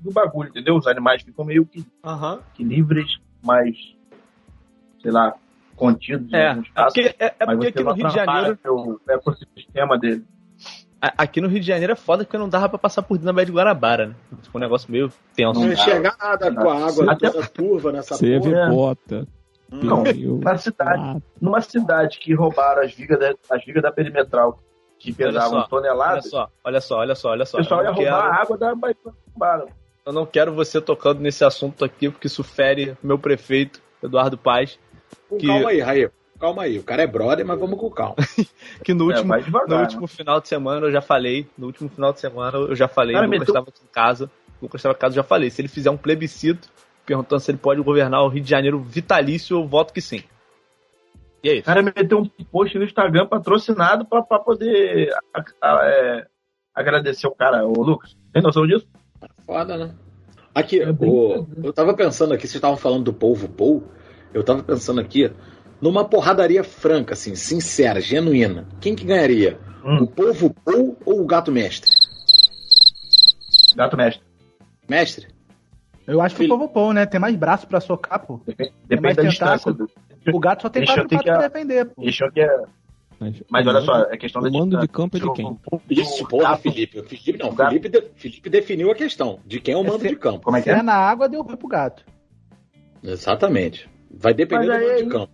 do 0.00 0.10
bagulho, 0.12 0.48
entendeu? 0.50 0.76
Os 0.76 0.88
animais 0.88 1.22
ficam 1.22 1.44
meio 1.44 1.64
que, 1.64 1.84
que 2.54 2.64
livres, 2.64 3.18
mas, 3.42 3.76
sei 5.00 5.10
lá, 5.12 5.34
contidos 5.78 6.32
É, 6.32 6.52
em 6.52 6.58
é 6.58 6.60
espaço. 6.60 6.94
porque, 6.94 7.14
é, 7.18 7.34
é 7.38 7.46
porque 7.46 7.66
aqui 7.68 7.78
no 7.78 7.84
não 7.90 7.94
Rio 7.94 8.08
de 8.08 8.14
Janeiro. 8.14 8.58
O 8.66 9.00
ecossistema 9.10 9.98
dele. 9.98 10.24
Aqui 11.00 11.40
no 11.40 11.46
Rio 11.46 11.60
de 11.60 11.66
Janeiro 11.66 11.92
é 11.92 11.96
foda 11.96 12.24
porque 12.24 12.36
não 12.36 12.48
dava 12.48 12.68
pra 12.68 12.78
passar 12.78 13.02
por 13.02 13.14
dentro 13.14 13.26
da 13.26 13.32
Baía 13.32 13.46
de 13.46 13.52
Guarabara, 13.52 14.08
né? 14.08 14.14
Ficou 14.42 14.60
um 14.60 14.64
negócio 14.64 14.90
meio 14.90 15.12
tenso. 15.34 15.60
Não 15.60 15.68
ia 15.68 15.76
dá. 15.76 15.80
enxergar 15.80 16.16
nada 16.20 16.52
com 16.54 16.68
a 16.68 16.86
água 16.88 17.12
Até- 17.12 17.30
toda 17.30 17.46
turva 17.46 17.92
nessa 17.92 18.16
Você 18.16 18.38
porra. 18.40 18.56
é. 18.58 18.68
bota. 18.68 19.28
Não, 19.70 20.02
pneu, 20.02 20.38
na 20.42 20.56
cidade. 20.58 21.22
Numa 21.40 21.60
cidade 21.60 22.18
que 22.18 22.34
roubaram 22.34 22.82
as 22.82 22.92
vigas 22.92 23.18
da, 23.20 23.34
as 23.50 23.64
vigas 23.64 23.82
da 23.82 23.92
perimetral, 23.92 24.60
que 24.98 25.12
pesavam 25.12 25.62
toneladas, 25.68 26.28
só, 26.28 26.48
olha 26.64 26.80
só, 26.80 26.98
olha 26.98 27.14
só, 27.14 27.30
olha 27.30 27.44
só. 27.44 27.58
o 27.58 27.60
pessoal 27.60 27.80
eu, 27.82 27.84
ia 27.84 27.90
não 27.90 27.96
roubar 27.96 28.22
quero, 28.22 28.32
a 28.32 28.42
água 28.42 28.58
da 28.58 28.74
Baía 28.74 28.96
roubaram. 29.30 29.68
eu 30.06 30.12
não 30.12 30.26
quero 30.26 30.52
você 30.54 30.80
tocando 30.80 31.20
nesse 31.20 31.44
assunto 31.44 31.84
aqui, 31.84 32.08
porque 32.10 32.26
isso 32.26 32.42
fere 32.42 32.96
meu 33.02 33.18
prefeito, 33.18 33.80
Eduardo 34.02 34.36
Paz, 34.38 34.80
Com 35.28 35.36
que- 35.38 35.46
Calma 35.46 35.70
aí, 35.70 35.80
Raí. 35.80 36.08
Calma 36.40 36.62
aí. 36.62 36.78
O 36.78 36.82
cara 36.84 37.02
é 37.02 37.06
brother, 37.06 37.44
mas 37.44 37.58
vamos 37.58 37.78
com 37.78 37.90
calma. 37.90 38.14
que 38.84 38.94
no 38.94 39.04
É, 39.10 39.14
último, 39.14 39.28
vai 39.28 39.42
devagar, 39.42 39.68
no 39.68 39.76
né? 39.76 39.82
último 39.82 40.06
final 40.06 40.40
de 40.40 40.48
semana 40.48 40.86
eu 40.86 40.92
já 40.92 41.00
falei, 41.00 41.46
no 41.58 41.66
último 41.66 41.88
final 41.88 42.12
de 42.12 42.20
semana 42.20 42.56
eu 42.58 42.76
já 42.76 42.86
falei, 42.88 43.14
Cara, 43.14 43.26
o 43.26 43.30
Lucas 43.30 43.48
estava 43.48 43.68
aqui 43.68 43.80
em 43.84 43.92
casa, 43.92 44.24
o 44.26 44.64
Lucas 44.64 44.78
estava 44.80 44.94
em 44.94 44.98
casa, 44.98 45.12
eu 45.12 45.16
já 45.16 45.22
falei, 45.24 45.50
se 45.50 45.60
ele 45.60 45.68
fizer 45.68 45.90
um 45.90 45.96
plebiscito 45.96 46.68
perguntando 47.04 47.40
se 47.40 47.50
ele 47.50 47.58
pode 47.58 47.80
governar 47.82 48.22
o 48.22 48.28
Rio 48.28 48.42
de 48.42 48.50
Janeiro 48.50 48.78
vitalício, 48.80 49.56
eu 49.56 49.66
voto 49.66 49.92
que 49.92 50.00
sim. 50.00 50.22
E 51.42 51.48
é 51.50 51.58
O 51.58 51.62
cara 51.62 51.82
meteu 51.82 52.18
um 52.18 52.28
post 52.44 52.76
no 52.78 52.84
Instagram 52.84 53.26
patrocinado 53.26 54.04
pra, 54.04 54.22
pra 54.22 54.38
poder 54.38 55.10
a- 55.34 55.44
a- 55.62 55.80
é, 55.88 56.26
agradecer 56.74 57.26
o 57.26 57.34
cara, 57.34 57.64
o 57.66 57.82
Lucas. 57.82 58.16
Tem 58.32 58.42
noção 58.42 58.66
disso? 58.66 58.86
Foda, 59.46 59.76
né? 59.76 59.94
Aqui, 60.54 60.80
É 60.80 60.92
bem 60.92 61.08
o- 61.08 61.46
eu 61.64 61.72
tava 61.72 61.94
pensando 61.94 62.34
aqui, 62.34 62.42
vocês 62.42 62.56
estavam 62.56 62.76
falando 62.76 63.04
do 63.04 63.12
povo 63.12 63.48
Paul, 63.48 63.84
eu 64.34 64.42
tava 64.44 64.62
pensando 64.62 65.00
aqui, 65.00 65.30
numa 65.80 66.04
porradaria 66.04 66.62
franca, 66.64 67.14
assim, 67.14 67.34
sincera, 67.34 68.00
genuína. 68.00 68.66
Quem 68.80 68.94
que 68.94 69.04
ganharia? 69.04 69.58
Hum. 69.84 70.02
O 70.02 70.06
povo 70.06 70.54
Paul 70.64 70.96
ou 71.04 71.20
o 71.22 71.26
gato 71.26 71.50
mestre? 71.52 71.90
Gato 73.76 73.96
mestre. 73.96 74.22
Mestre? 74.88 75.28
Eu 76.06 76.20
acho 76.22 76.34
que 76.34 76.42
Filho. 76.42 76.54
o 76.54 76.58
povo 76.58 76.72
pão, 76.72 76.92
né? 76.92 77.04
Tem 77.06 77.20
mais 77.20 77.36
braço 77.36 77.66
pra 77.66 77.80
socar, 77.80 78.26
pô. 78.26 78.40
Depende, 78.46 78.72
mais 79.00 79.14
depende 79.16 79.38
da 79.38 79.56
distância. 79.56 79.72
Do, 79.72 79.90
O 80.34 80.40
gato 80.40 80.62
só 80.62 80.68
tem 80.70 80.80
Deixa 80.80 80.94
quatro 80.94 81.08
patas 81.10 81.24
que- 81.32 81.38
pra 81.38 81.48
defender, 81.48 81.84
pô. 81.86 82.08
acham 82.08 82.30
que 82.30 82.40
é. 82.40 82.62
Mas, 83.50 83.66
olha 83.66 83.80
só, 83.82 84.02
é 84.04 84.16
questão 84.16 84.40
da 84.40 84.48
O 84.48 84.52
mando 84.52 84.78
de 84.78 84.86
campo 84.88 85.16
é 85.16 85.20
de 85.20 85.26
O- 85.26 85.32
quem? 85.32 85.58
Isso, 85.90 86.26
porra, 86.28 86.56
Felipe. 86.56 87.02
Felipe 87.02 87.36
não, 87.36 87.52
Felipe, 87.54 87.88
de- 87.88 88.04
Felipe 88.14 88.48
definiu 88.48 88.90
a 88.90 88.94
questão 88.94 89.40
de 89.44 89.60
quem 89.60 89.74
é 89.74 89.76
o 89.76 89.82
mando 89.82 89.96
Esse- 89.96 90.08
de 90.08 90.16
campo. 90.16 90.44
Como 90.44 90.56
é 90.56 90.60
que 90.60 90.70
Se 90.70 90.76
é? 90.76 90.78
é 90.78 90.82
na 90.82 90.94
água, 90.94 91.28
deu 91.28 91.42
ruim 91.42 91.56
pro 91.56 91.66
gato. 91.68 92.04
Exatamente. 93.02 93.88
Vai 94.18 94.34
depender 94.34 94.66
Mas 94.68 94.80
do 94.80 94.86
aí- 94.90 95.02
de 95.04 95.08
campo. 95.10 95.32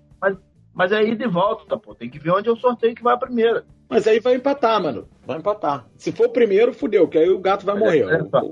Mas 0.76 0.90
é 0.90 1.04
ida 1.04 1.24
e 1.24 1.28
volta, 1.28 1.76
pô. 1.78 1.94
Tem 1.94 2.10
que 2.10 2.18
ver 2.18 2.32
onde 2.32 2.48
é 2.48 2.52
o 2.52 2.56
sorteio 2.56 2.96
que 2.96 3.02
vai 3.02 3.14
a 3.14 3.18
primeira. 3.18 3.64
Mas 3.88 4.08
aí 4.08 4.18
vai 4.18 4.34
empatar, 4.34 4.82
mano. 4.82 5.06
Vai 5.24 5.38
empatar. 5.38 5.86
Se 5.96 6.10
for 6.10 6.26
o 6.26 6.30
primeiro, 6.30 6.74
fudeu, 6.74 7.06
que 7.06 7.16
aí 7.16 7.30
o 7.30 7.38
gato 7.38 7.64
vai 7.64 7.76
É, 7.76 7.78
morrer. 7.78 8.00
é, 8.12 8.24
só. 8.24 8.42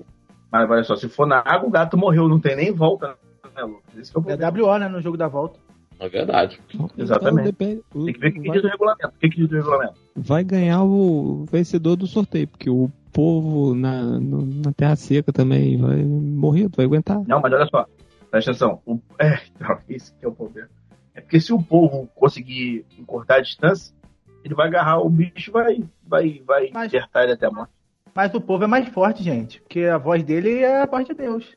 Mas 0.53 0.71
olha 0.71 0.85
só, 0.85 0.95
se 0.95 1.09
for 1.09 1.27
na 1.27 1.39
água, 1.45 1.69
o 1.69 1.73
gato 1.73 1.97
morreu, 1.99 2.29
não 2.29 2.39
tem 2.39 2.55
nem 2.55 2.71
volta, 2.71 3.17
né, 3.57 3.63
Lucas? 3.65 3.97
Esse 3.99 4.17
é 4.17 4.21
o 4.21 4.25
É. 4.31 4.37
WO, 4.63 4.79
né? 4.79 4.87
No 4.89 5.01
jogo 5.01 5.17
da 5.17 5.27
volta. 5.27 5.59
É 5.99 6.09
verdade. 6.09 6.61
Exatamente. 6.97 7.49
Então, 7.51 7.67
depende- 7.67 7.83
o- 7.95 8.05
Tem 8.05 8.15
que 8.15 8.21
ver 8.21 8.29
o 8.29 8.33
que, 8.35 8.41
que 8.41 8.49
vai, 8.49 8.57
diz 8.59 8.65
o 8.65 8.69
regulamento. 8.71 9.09
O 9.09 9.19
que, 9.19 9.29
que 9.29 9.37
diz 9.39 9.51
o 9.51 9.55
regulamento? 9.55 9.95
vai 10.15 10.45
ganhar 10.45 10.85
o 10.85 11.45
vencedor 11.51 11.97
do 11.97 12.07
sorteio, 12.07 12.47
porque 12.49 12.69
o 12.71 12.89
povo 13.13 13.75
na, 13.75 14.03
no- 14.03 14.45
na 14.47 14.73
Terra 14.73 14.95
Seca 14.97 15.33
também 15.33 15.77
vai 15.77 16.03
morrer, 16.05 16.69
tu 16.69 16.77
vai 16.77 16.87
aguentar. 16.87 17.21
Não, 17.27 17.41
mas 17.41 17.53
olha 17.53 17.67
só. 17.67 17.87
Presta 18.33 18.51
atenção. 18.51 18.81
O, 18.87 18.99
é, 19.19 19.39
então, 19.55 19.79
esse 19.91 20.11
que 20.15 20.25
é 20.25 20.29
o 20.29 20.33
problema. 20.33 20.71
É 21.15 21.21
porque 21.21 21.39
se 21.39 21.53
o 21.53 21.63
povo 21.63 22.09
conseguir 22.15 22.87
encurtar 22.99 23.37
a 23.37 23.41
distância, 23.43 23.95
ele 24.43 24.55
vai 24.55 24.69
agarrar 24.69 25.01
o 25.01 25.11
bicho 25.11 25.51
e 25.51 25.53
vai, 25.53 25.85
vai, 26.03 26.43
vai 26.47 26.71
Mas- 26.73 26.87
acertar 26.87 27.25
ele 27.25 27.33
até 27.33 27.45
a 27.47 27.51
morte. 27.51 27.71
Mas 28.15 28.33
o 28.35 28.41
povo 28.41 28.65
é 28.65 28.67
mais 28.67 28.89
forte, 28.89 29.23
gente. 29.23 29.61
Porque 29.61 29.81
a 29.85 29.99
voz 29.99 30.25
dele 30.25 30.61
é 30.61 30.81
a 30.81 30.87
voz 30.87 31.07
de 31.07 31.13
Deus. 31.13 31.55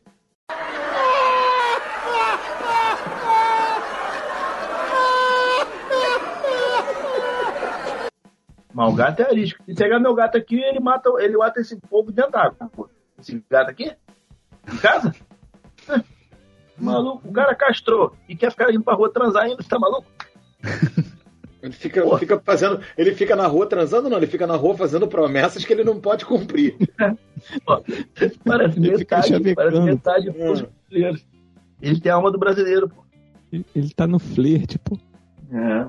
Mas 8.73 8.91
o 8.93 8.95
gato 8.95 9.21
é 9.21 9.25
arisco. 9.25 9.63
Se 9.65 9.73
pegar 9.73 9.99
meu 9.99 10.13
gato 10.13 10.37
aqui, 10.37 10.59
ele 10.61 10.81
mata, 10.81 11.09
ele 11.19 11.37
mata 11.37 11.61
esse 11.61 11.79
povo 11.79 12.11
dentro 12.11 12.31
d'água. 12.31 12.69
Esse 13.17 13.41
gato 13.49 13.69
aqui? 13.71 13.95
Em 14.71 14.77
casa? 14.77 15.13
É. 16.77 16.83
Maluco, 16.83 17.27
o 17.27 17.31
cara 17.31 17.55
castrou 17.55 18.13
e 18.27 18.35
quer 18.35 18.51
ficar 18.51 18.71
indo 18.71 18.83
pra 18.83 18.95
rua 18.95 19.11
transar 19.11 19.43
ainda, 19.43 19.61
você 19.61 19.69
tá 19.69 19.79
maluco? 19.79 20.07
Ele 21.65 21.73
fica, 21.73 22.17
fica 22.19 22.39
fazendo. 22.39 22.79
Ele 22.95 23.15
fica 23.15 23.35
na 23.35 23.47
rua 23.47 23.65
transando, 23.65 24.07
não, 24.07 24.17
ele 24.17 24.27
fica 24.27 24.45
na 24.45 24.55
rua 24.55 24.77
fazendo 24.77 25.07
promessas 25.07 25.65
que 25.65 25.73
ele 25.73 25.83
não 25.83 25.99
pode 25.99 26.23
cumprir. 26.23 26.77
Parece 28.45 28.77
Ele 28.77 28.97
fica 28.99 29.17
metade, 29.17 29.55
parece 29.55 29.79
metade 29.81 30.29
dos 30.29 30.61
brasileiros. 30.61 31.25
Ele 31.81 31.99
tem 31.99 32.11
a 32.11 32.15
alma 32.15 32.31
do 32.31 32.37
brasileiro, 32.37 32.87
pô. 32.87 33.03
Ele, 33.51 33.65
ele 33.75 33.89
tá 33.95 34.05
no 34.05 34.19
flerte, 34.19 34.77
pô. 34.77 34.95
É. 35.51 35.87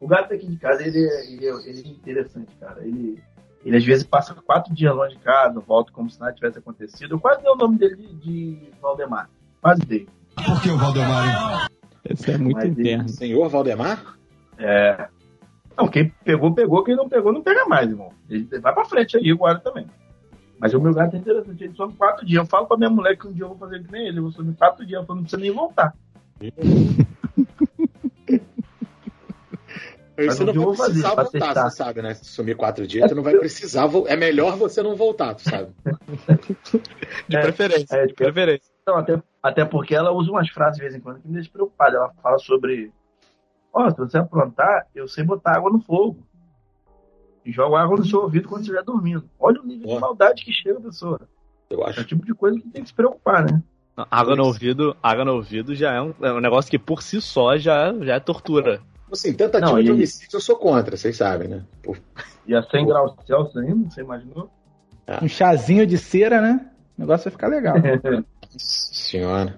O 0.00 0.08
gato 0.08 0.32
aqui 0.32 0.46
de 0.46 0.56
casa, 0.56 0.82
ele 0.82 0.98
é, 0.98 1.30
ele 1.30 1.46
é, 1.46 1.68
ele 1.68 1.82
é 1.84 1.88
interessante, 1.88 2.56
cara. 2.58 2.82
Ele, 2.82 3.22
ele 3.66 3.76
às 3.76 3.84
vezes 3.84 4.04
passa 4.04 4.34
quatro 4.34 4.74
dias 4.74 4.94
longe 4.94 5.14
de 5.14 5.22
casa, 5.22 5.60
volta 5.60 5.92
como 5.92 6.08
se 6.08 6.18
nada 6.18 6.32
tivesse 6.32 6.58
acontecido. 6.58 7.16
Eu 7.16 7.20
quase 7.20 7.42
dei 7.42 7.50
o 7.50 7.56
nome 7.56 7.76
dele 7.76 7.96
de, 7.96 8.14
de 8.14 8.70
Valdemar. 8.80 9.28
Quase 9.66 9.80
dei. 9.84 10.06
Por 10.36 10.62
que 10.62 10.70
o 10.70 10.78
Valdemar? 10.78 11.68
Esse 12.08 12.30
é 12.30 12.38
muito 12.38 12.54
Mas 12.54 12.64
ele- 12.66 12.80
interno. 12.82 13.08
Senhor 13.08 13.48
Valdemar? 13.48 14.16
É. 14.58 15.08
Não, 15.76 15.88
quem 15.88 16.08
pegou, 16.24 16.54
pegou. 16.54 16.84
Quem 16.84 16.94
não 16.94 17.08
pegou, 17.08 17.32
não 17.32 17.42
pega 17.42 17.66
mais, 17.66 17.88
irmão. 17.90 18.10
Ele 18.30 18.46
vai 18.60 18.72
pra 18.72 18.84
frente 18.84 19.16
aí 19.16 19.28
agora 19.32 19.58
também. 19.58 19.84
Mas 20.60 20.72
o 20.72 20.80
meu 20.80 20.94
gato 20.94 21.16
é 21.16 21.18
interessante. 21.18 21.64
Ele 21.64 21.74
some 21.74 21.92
quatro 21.94 22.24
dias. 22.24 22.38
Eu 22.44 22.46
falo 22.46 22.66
pra 22.68 22.76
minha 22.76 22.88
mulher 22.90 23.16
que 23.16 23.26
um 23.26 23.32
dia 23.32 23.42
eu 23.42 23.48
vou 23.48 23.58
fazer 23.58 23.82
que 23.82 23.90
nem 23.90 24.06
ele. 24.06 24.18
Eu 24.18 24.22
vou 24.22 24.30
sumir 24.30 24.54
quatro 24.54 24.86
dias. 24.86 25.00
Eu 25.00 25.04
falo, 25.06 25.16
não 25.16 25.24
precisa 25.24 25.42
nem 25.42 25.50
voltar. 25.50 25.92
Mas 30.16 30.36
você 30.38 30.44
um 30.44 30.46
não 30.46 30.72
vai 30.74 30.86
precisar 30.86 31.08
voltar, 31.14 31.30
testar. 31.30 31.62
você 31.70 31.76
sabe, 31.76 32.02
né? 32.02 32.14
Se 32.14 32.24
sumir 32.26 32.56
quatro 32.56 32.86
dias, 32.86 33.08
você 33.08 33.14
não 33.14 33.22
vai 33.22 33.34
precisar. 33.36 33.86
É 34.06 34.16
melhor 34.16 34.56
você 34.56 34.82
não 34.82 34.94
voltar, 34.96 35.34
tu 35.34 35.42
sabe? 35.42 35.68
De 37.28 37.36
É, 37.36 37.40
preferência. 37.42 37.96
é, 37.96 38.06
de 38.06 38.14
preferência. 38.14 38.75
Então, 38.88 38.98
até, 38.98 39.20
até 39.42 39.64
porque 39.64 39.96
ela 39.96 40.12
usa 40.12 40.30
umas 40.30 40.48
frases 40.48 40.76
de 40.76 40.82
vez 40.82 40.94
em 40.94 41.00
quando 41.00 41.18
que 41.20 41.26
me 41.26 41.34
deixa 41.34 41.50
preocupada. 41.50 41.96
Ela 41.96 42.12
fala 42.22 42.38
sobre: 42.38 42.92
Ó, 43.72 43.90
se 43.90 43.96
você 43.96 44.16
aprontar, 44.16 44.86
eu 44.94 45.08
sei 45.08 45.24
botar 45.24 45.56
água 45.56 45.72
no 45.72 45.80
fogo. 45.80 46.18
E 47.44 47.50
jogo 47.50 47.74
água 47.74 47.96
no 47.96 48.04
seu 48.04 48.20
ouvido 48.22 48.48
quando 48.48 48.60
você 48.64 48.70
estiver 48.70 48.84
dormindo. 48.84 49.28
Olha 49.40 49.60
o 49.60 49.66
nível 49.66 49.88
de 49.88 49.98
maldade 49.98 50.44
que 50.44 50.52
chega 50.52 50.78
a 50.78 50.82
pessoa. 50.82 51.20
Eu 51.68 51.80
É 51.80 51.82
o 51.82 51.86
acho. 51.88 52.04
tipo 52.04 52.24
de 52.24 52.32
coisa 52.32 52.60
que 52.60 52.68
tem 52.68 52.82
que 52.82 52.88
se 52.88 52.94
preocupar, 52.94 53.44
né? 53.44 53.60
Água 54.08 54.36
no 54.36 54.44
ouvido, 54.44 54.96
água 55.02 55.24
no 55.24 55.34
ouvido 55.34 55.74
já 55.74 55.92
é 55.92 56.00
um, 56.00 56.14
é 56.22 56.32
um 56.32 56.40
negócio 56.40 56.70
que 56.70 56.78
por 56.78 57.02
si 57.02 57.20
só 57.20 57.56
já, 57.56 57.92
já 58.04 58.14
é 58.14 58.20
tortura. 58.20 58.80
Assim, 59.10 59.32
tentativa 59.34 59.72
Não, 59.72 59.82
de 59.82 59.90
homicídio 59.90 60.36
eu 60.36 60.40
sou 60.40 60.56
contra, 60.56 60.96
vocês 60.96 61.16
sabem, 61.16 61.48
né? 61.48 61.64
Pô, 61.82 61.96
E 62.46 62.54
a 62.54 62.62
100 62.62 62.86
graus 62.86 63.14
Celsius 63.26 63.56
ainda, 63.56 63.90
você 63.90 64.00
imaginou? 64.02 64.48
Um 65.22 65.28
chazinho 65.28 65.86
de 65.86 65.96
cera, 65.98 66.40
né? 66.40 66.70
O 66.96 67.00
negócio 67.00 67.24
vai 67.24 67.32
ficar 67.32 67.48
legal. 67.48 67.74
senhora. 68.58 69.56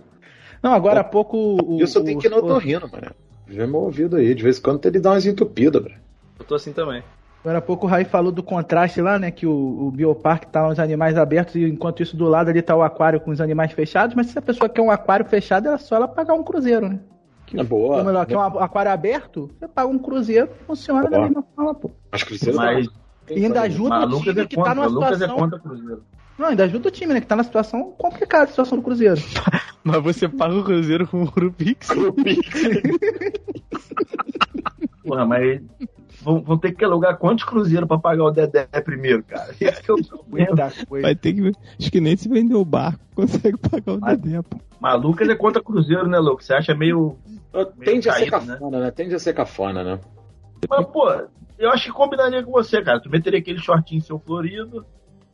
Não, 0.63 0.73
agora 0.73 1.01
há 1.01 1.05
pouco. 1.05 1.37
O, 1.63 1.81
Eu 1.81 1.87
só 1.87 2.03
tenho 2.03 2.19
o- 2.19 2.21
que 2.21 2.27
ir 2.27 2.31
no 2.31 2.37
o- 2.37 2.45
otorrino, 2.45 2.89
mano. 2.91 3.15
Vê 3.47 3.67
meu 3.67 3.81
ouvido 3.81 4.17
aí. 4.17 4.35
De 4.35 4.43
vez 4.43 4.59
em 4.59 4.63
quando 4.63 4.85
ele 4.87 5.01
dá 5.01 5.11
umas 5.13 5.25
entupidas, 5.27 5.83
bro. 5.83 5.93
Eu 6.39 6.45
tô 6.45 6.55
assim 6.55 6.73
também. 6.73 7.03
Agora 7.41 7.59
há 7.59 7.63
pouco 7.63 7.87
o 7.87 7.89
Raí 7.89 8.05
falou 8.05 8.33
do 8.33 8.43
contraste 8.43 9.01
lá, 9.01 9.19
né? 9.19 9.31
Que 9.31 9.47
o, 9.47 9.53
o 9.87 9.91
bioparque 9.93 10.49
tá 10.49 10.69
os 10.69 10.79
animais 10.79 11.17
abertos 11.17 11.55
e 11.55 11.65
enquanto 11.65 12.03
isso 12.03 12.17
do 12.17 12.27
lado 12.27 12.51
ali 12.51 12.61
tá 12.61 12.75
o 12.77 12.83
aquário 12.83 13.21
com 13.21 13.31
os 13.31 13.41
animais 13.41 13.73
fechados. 13.73 14.15
Mas 14.15 14.27
se 14.27 14.39
a 14.39 14.43
pessoa 14.43 14.69
quer 14.69 14.83
um 14.83 14.91
aquário 14.91 15.25
fechado, 15.25 15.69
é 15.69 15.79
só 15.79 15.97
ela 15.97 16.09
pagar 16.09 16.35
um 16.35 16.43
cruzeiro, 16.43 16.89
né? 16.89 16.99
É 17.55 17.63
boa. 17.65 17.99
Ou 17.99 18.05
melhor, 18.05 18.27
quer 18.27 18.37
um 18.37 18.41
aquário 18.43 18.91
aberto, 18.93 19.49
você 19.59 19.67
paga 19.67 19.89
um 19.89 19.99
cruzeiro, 19.99 20.51
funciona 20.67 21.05
da 21.05 21.11
Boa. 21.17 21.23
mesma 21.23 21.45
forma, 21.57 21.75
pô. 21.75 21.91
Mas 22.13 22.23
Cruzeiro 22.25 22.59
Mas 22.59 22.87
não. 22.87 22.93
E 23.37 23.45
ainda 23.45 23.63
ajuda 23.63 24.07
o 24.07 24.21
time 24.21 24.41
é 24.43 24.47
que 24.47 24.57
tá 24.57 24.75
numa 24.75 24.87
é 24.87 24.89
situação. 25.15 25.37
contra 25.37 25.59
Cruzeiro. 25.59 26.03
Não, 26.39 26.47
ainda 26.49 26.65
ajuda 26.65 26.89
o 26.89 26.93
time, 26.93 27.13
né? 27.15 27.21
Que 27.21 27.27
tá 27.27 27.35
na 27.37 27.43
situação 27.45 27.93
complicada, 27.99 28.45
a 28.45 28.49
situação 28.49 28.79
do 28.79 28.85
Cruzeiro. 28.85 29.21
Mas 29.83 30.03
você 30.03 30.29
paga 30.29 30.55
o 30.55 30.63
cruzeiro 30.65 31.07
com 31.09 31.23
o 31.23 31.25
Urupix? 31.25 31.89
Porra, 35.03 35.25
mas 35.25 35.63
vão, 36.23 36.43
vão 36.43 36.59
ter 36.59 36.73
que 36.73 36.85
alugar 36.85 37.17
quantos 37.17 37.45
cruzeiros 37.45 37.89
pra 37.89 37.99
pagar 37.99 38.25
o 38.25 38.31
Dedé 38.31 38.67
primeiro, 38.85 39.23
cara? 39.23 39.55
Esse 39.59 39.83
que 39.83 39.91
é 39.91 39.95
o 39.95 40.03
problema. 40.05 40.49
Muita 40.49 40.87
coisa. 40.87 41.07
Vai 41.07 41.15
ter 41.17 41.33
que. 41.33 41.53
Acho 41.81 41.91
que 41.91 42.01
nem 42.01 42.17
se 42.17 42.29
vender 42.29 42.55
o 42.55 42.65
barco 42.65 43.01
consegue 43.15 43.57
pagar 43.57 43.93
o 43.95 44.01
Mas- 44.01 44.19
Dedé, 44.19 44.43
pô. 44.43 44.59
Mas 44.81 45.03
Lucas 45.03 45.29
é 45.29 45.35
contra 45.35 45.63
Cruzeiro, 45.63 46.07
né, 46.07 46.19
Lucas? 46.19 46.45
Você 46.47 46.53
acha 46.55 46.75
meio. 46.75 47.17
Tende 47.85 48.09
a 48.09 48.13
ser 48.13 48.31
caído, 48.31 48.47
né? 48.47 48.53
cafona, 48.55 48.81
né? 48.81 48.91
Tende 48.91 49.15
a 49.15 49.19
ser 49.19 49.33
cafona, 49.33 49.83
né? 49.83 50.01
Mas, 50.69 50.87
pô, 50.87 51.11
eu 51.59 51.71
acho 51.71 51.87
que 51.87 51.93
combinaria 51.93 52.43
com 52.45 52.53
você, 52.53 52.83
cara. 52.83 53.01
Tu 53.01 53.09
meteria 53.09 53.39
aquele 53.41 53.59
shortinho 53.59 54.03
seu 54.03 54.19
florido, 54.19 54.85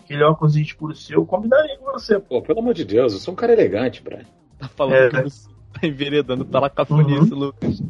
aquele 0.04 0.22
óculos 0.22 0.56
escuro 0.56 0.94
seu, 0.94 1.24
combinaria 1.26 1.76
com 1.78 1.92
você. 1.92 2.18
Pô, 2.18 2.40
pelo 2.42 2.60
amor 2.60 2.74
de 2.74 2.84
Deus, 2.84 3.12
eu 3.12 3.18
sou 3.18 3.32
um 3.32 3.36
cara 3.36 3.52
elegante, 3.52 4.02
Brian. 4.02 4.24
Tá 4.58 4.68
falando 4.68 4.94
É. 4.94 5.10
que 5.10 5.22
você 5.22 5.48
tá 5.72 5.86
enveredando 5.86 6.44
pela 6.44 6.70
cafonice, 6.70 7.30
Lucas. 7.34 7.82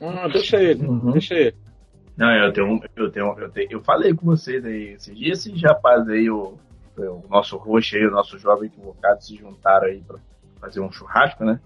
Ah, 0.00 0.28
deixa 0.28 0.60
ele, 0.62 0.84
Uhum. 0.86 1.12
deixa 1.12 1.34
ele. 1.34 1.56
Não, 2.16 2.30
eu 2.30 2.52
tenho, 2.52 2.66
um- 2.66 2.80
eu 2.96 3.10
tenho, 3.10 3.38
eu 3.38 3.48
tenho, 3.50 3.68
eu 3.72 3.80
falei 3.82 4.12
com 4.14 4.26
vocês 4.26 4.64
aí 4.64 4.88
esses 4.94 5.16
dias, 5.16 5.46
esses 5.46 5.62
rapazes 5.62 6.08
aí, 6.08 6.28
o, 6.28 6.58
o 6.98 7.24
nosso 7.30 7.56
roxo 7.56 7.96
aí, 7.96 8.06
o 8.06 8.10
nosso 8.10 8.38
jovem 8.38 8.66
equivocado 8.66 9.24
se 9.24 9.34
juntaram 9.36 9.86
aí 9.86 10.00
pra 10.02 10.18
fazer 10.60 10.80
um 10.80 10.92
churrasco, 10.92 11.42
né? 11.44 11.58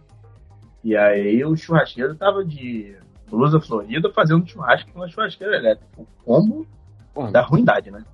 E 0.85 0.97
aí 0.97 1.45
o 1.45 1.57
churrasqueiro 1.57 2.15
tava 2.15 2.45
de 2.45 2.95
blusa 3.29 3.59
florida 3.61 4.09
fazendo 4.13 4.47
churrasco 4.49 4.89
com 4.93 5.01
uma 5.01 5.09
churrasqueira 5.09 5.57
elétrica. 5.57 5.91
O 5.97 6.07
combo 6.25 6.65
Porra, 7.13 7.33
da 7.33 7.41
ruindade, 7.43 7.91
né? 7.91 8.05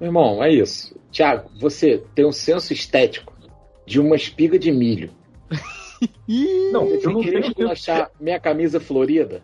Meu 0.00 0.08
irmão, 0.08 0.42
é 0.42 0.50
isso. 0.52 0.94
Tiago, 1.10 1.48
você 1.60 2.02
tem 2.14 2.24
um 2.26 2.32
senso 2.32 2.72
estético 2.72 3.32
de 3.86 4.00
uma 4.00 4.16
espiga 4.16 4.58
de 4.58 4.70
milho. 4.72 5.10
Não, 6.72 6.86
eu 6.86 7.10
não 7.12 7.20
querer 7.22 7.40
tenho 7.40 7.46
esculachar 7.50 8.10
minha 8.20 8.38
camisa 8.40 8.80
florida? 8.80 9.42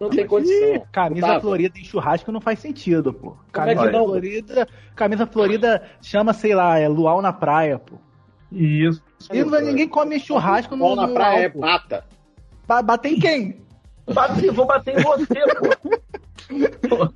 Não 0.00 0.08
tem 0.08 0.26
condição. 0.26 0.86
Camisa 0.92 1.26
Otávio, 1.26 1.40
florida 1.42 1.78
em 1.78 1.84
churrasco 1.84 2.30
não 2.30 2.40
faz 2.40 2.60
sentido, 2.60 3.12
pô. 3.12 3.36
É 3.48 3.50
Camisa 3.50 3.90
não? 3.90 4.04
florida. 4.06 4.68
Camisa 4.94 5.26
florida 5.26 5.82
chama, 6.00 6.32
sei 6.32 6.54
lá, 6.54 6.78
é 6.78 6.86
luau 6.88 7.20
na 7.20 7.32
praia, 7.32 7.78
pô. 7.78 7.96
Isso. 8.52 9.02
E 9.32 9.42
não- 9.44 9.60
ninguém 9.60 9.88
come 9.88 10.20
churrasco 10.20 10.76
no, 10.76 10.84
Pau 10.86 10.96
na 10.96 11.08
praia 11.08 11.36
é 11.46 11.48
luau, 11.48 11.52
pô. 11.52 11.60
pata. 11.60 12.04
Ba- 12.66 12.80
Bater 12.82 13.12
em 13.12 13.18
quem? 13.18 13.60
Bate, 14.10 14.48
vou 14.50 14.66
bater 14.66 14.98
em 14.98 15.02
você, 15.02 15.26
pô. 16.88 17.08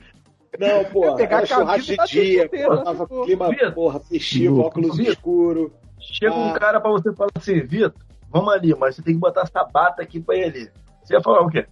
Não, 0.67 0.85
pô, 0.85 1.15
pegar 1.17 1.39
era 1.39 1.47
churrasco 1.47 1.87
de 1.87 1.97
dia, 2.07 2.49
pô, 2.49 2.77
tava 2.79 3.07
pô. 3.07 3.25
clima, 3.25 3.49
Vitor. 3.51 3.73
porra, 3.73 4.01
festivo, 4.01 4.61
óculos 4.61 4.97
Vitor. 4.97 5.13
escuro. 5.13 5.73
Chega 6.01 6.35
um 6.35 6.51
Ah. 6.51 6.59
cara 6.59 6.81
pra 6.81 6.91
você 6.91 7.11
e 7.11 7.15
fala 7.15 7.31
assim, 7.37 7.61
Vitor, 7.61 7.95
vamos 8.31 8.53
ali, 8.53 8.75
mas 8.79 8.97
você 8.97 9.03
tem 9.03 9.15
que 9.15 9.21
botar 9.21 9.43
essa 9.43 9.65
bata 9.65 10.03
aqui 10.03 10.21
pra 10.21 10.37
ele. 10.37 10.71
Você 11.03 11.15
ia 11.15 11.21
falar 11.21 11.43
o 11.43 11.49
quê? 11.51 11.67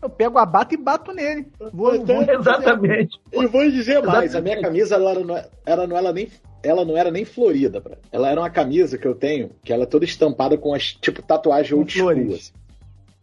Eu 0.00 0.10
pego 0.10 0.36
a 0.38 0.44
bata 0.44 0.74
e 0.74 0.76
bato 0.76 1.12
nele. 1.12 1.46
Vou, 1.72 1.94
Então, 1.94 2.24
vou- 2.24 2.34
Exatamente. 2.34 3.20
E 3.32 3.46
vou 3.46 3.70
dizer 3.70 4.02
mais, 4.02 4.24
Exatamente. 4.24 4.36
a 4.36 4.40
minha 4.40 4.60
camisa 4.60 4.94
ela 4.96 5.14
não, 5.14 5.36
é- 5.36 5.48
ela 5.64 5.86
não, 5.86 5.96
ela 5.96 6.12
nem, 6.12 6.28
ela 6.62 6.84
não 6.84 6.96
era 6.96 7.08
nem 7.10 7.24
florida, 7.24 7.80
pra- 7.80 7.96
ela 8.10 8.28
era 8.28 8.40
uma 8.40 8.50
camisa 8.50 8.98
que 8.98 9.06
eu 9.06 9.14
tenho, 9.14 9.50
que 9.64 9.72
ela 9.72 9.84
é 9.84 9.86
toda 9.86 10.04
estampada 10.04 10.58
com 10.58 10.74
as 10.74 10.92
tipo 10.92 11.22
tatuagem 11.22 11.76
old 11.78 11.92
school. 11.92 12.10
assim. 12.34 12.52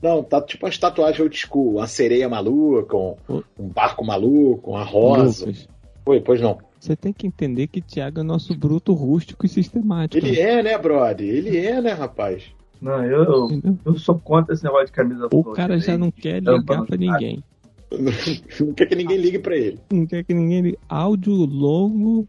Não, 0.02 0.24
tá 0.24 0.42
tipo 0.42 0.66
as 0.66 0.78
tatuagens 0.78 1.20
old 1.20 1.36
school, 1.38 1.76
uma 1.76 1.88
sereia 1.88 2.30
maluca, 2.30 2.96
um, 2.96 3.16
um 3.60 3.68
barco 3.68 4.06
maluco, 4.06 4.72
uma 4.72 4.84
rosa. 4.84 5.46
Lucas, 5.46 5.68
Oi, 6.06 6.22
pois 6.22 6.42
não. 6.42 6.58
você 6.80 6.96
tem 6.96 7.14
que 7.14 7.28
entender 7.28 7.68
que 7.68 7.82
Thiago 7.82 8.22
é 8.22 8.24
nosso 8.24 8.58
bruto 8.58 8.94
rústico 8.94 9.46
e 9.46 9.50
sistemático. 9.50 10.26
Ele 10.26 10.40
é, 10.40 10.64
né, 10.64 10.78
brother? 10.78 11.28
Ele 11.28 11.58
é, 11.58 11.82
né, 11.82 11.92
rapaz? 11.92 12.46
Não, 12.82 13.04
eu, 13.04 13.50
eu, 13.86 13.96
sou 14.00 14.18
contra 14.18 14.54
esse 14.54 14.64
negócio 14.64 14.86
de 14.88 14.94
camisa 14.94 15.28
O 15.32 15.44
cara 15.44 15.78
já 15.80 15.98
não 15.98 16.10
quer 16.10 16.42
ligar 16.42 16.86
pra 16.86 16.98
ninguém. 16.98 17.44
Não 17.92 18.74
quer 18.74 18.86
que 18.86 18.96
ninguém 18.96 19.18
ligue 19.18 19.40
pra 19.40 19.58
ele. 19.58 19.80
Não 19.92 20.06
quer 20.06 20.24
que 20.24 20.32
ninguém 20.32 20.62
ligue. 20.62 20.78
Áudio 20.88 21.34
longo, 21.34 22.28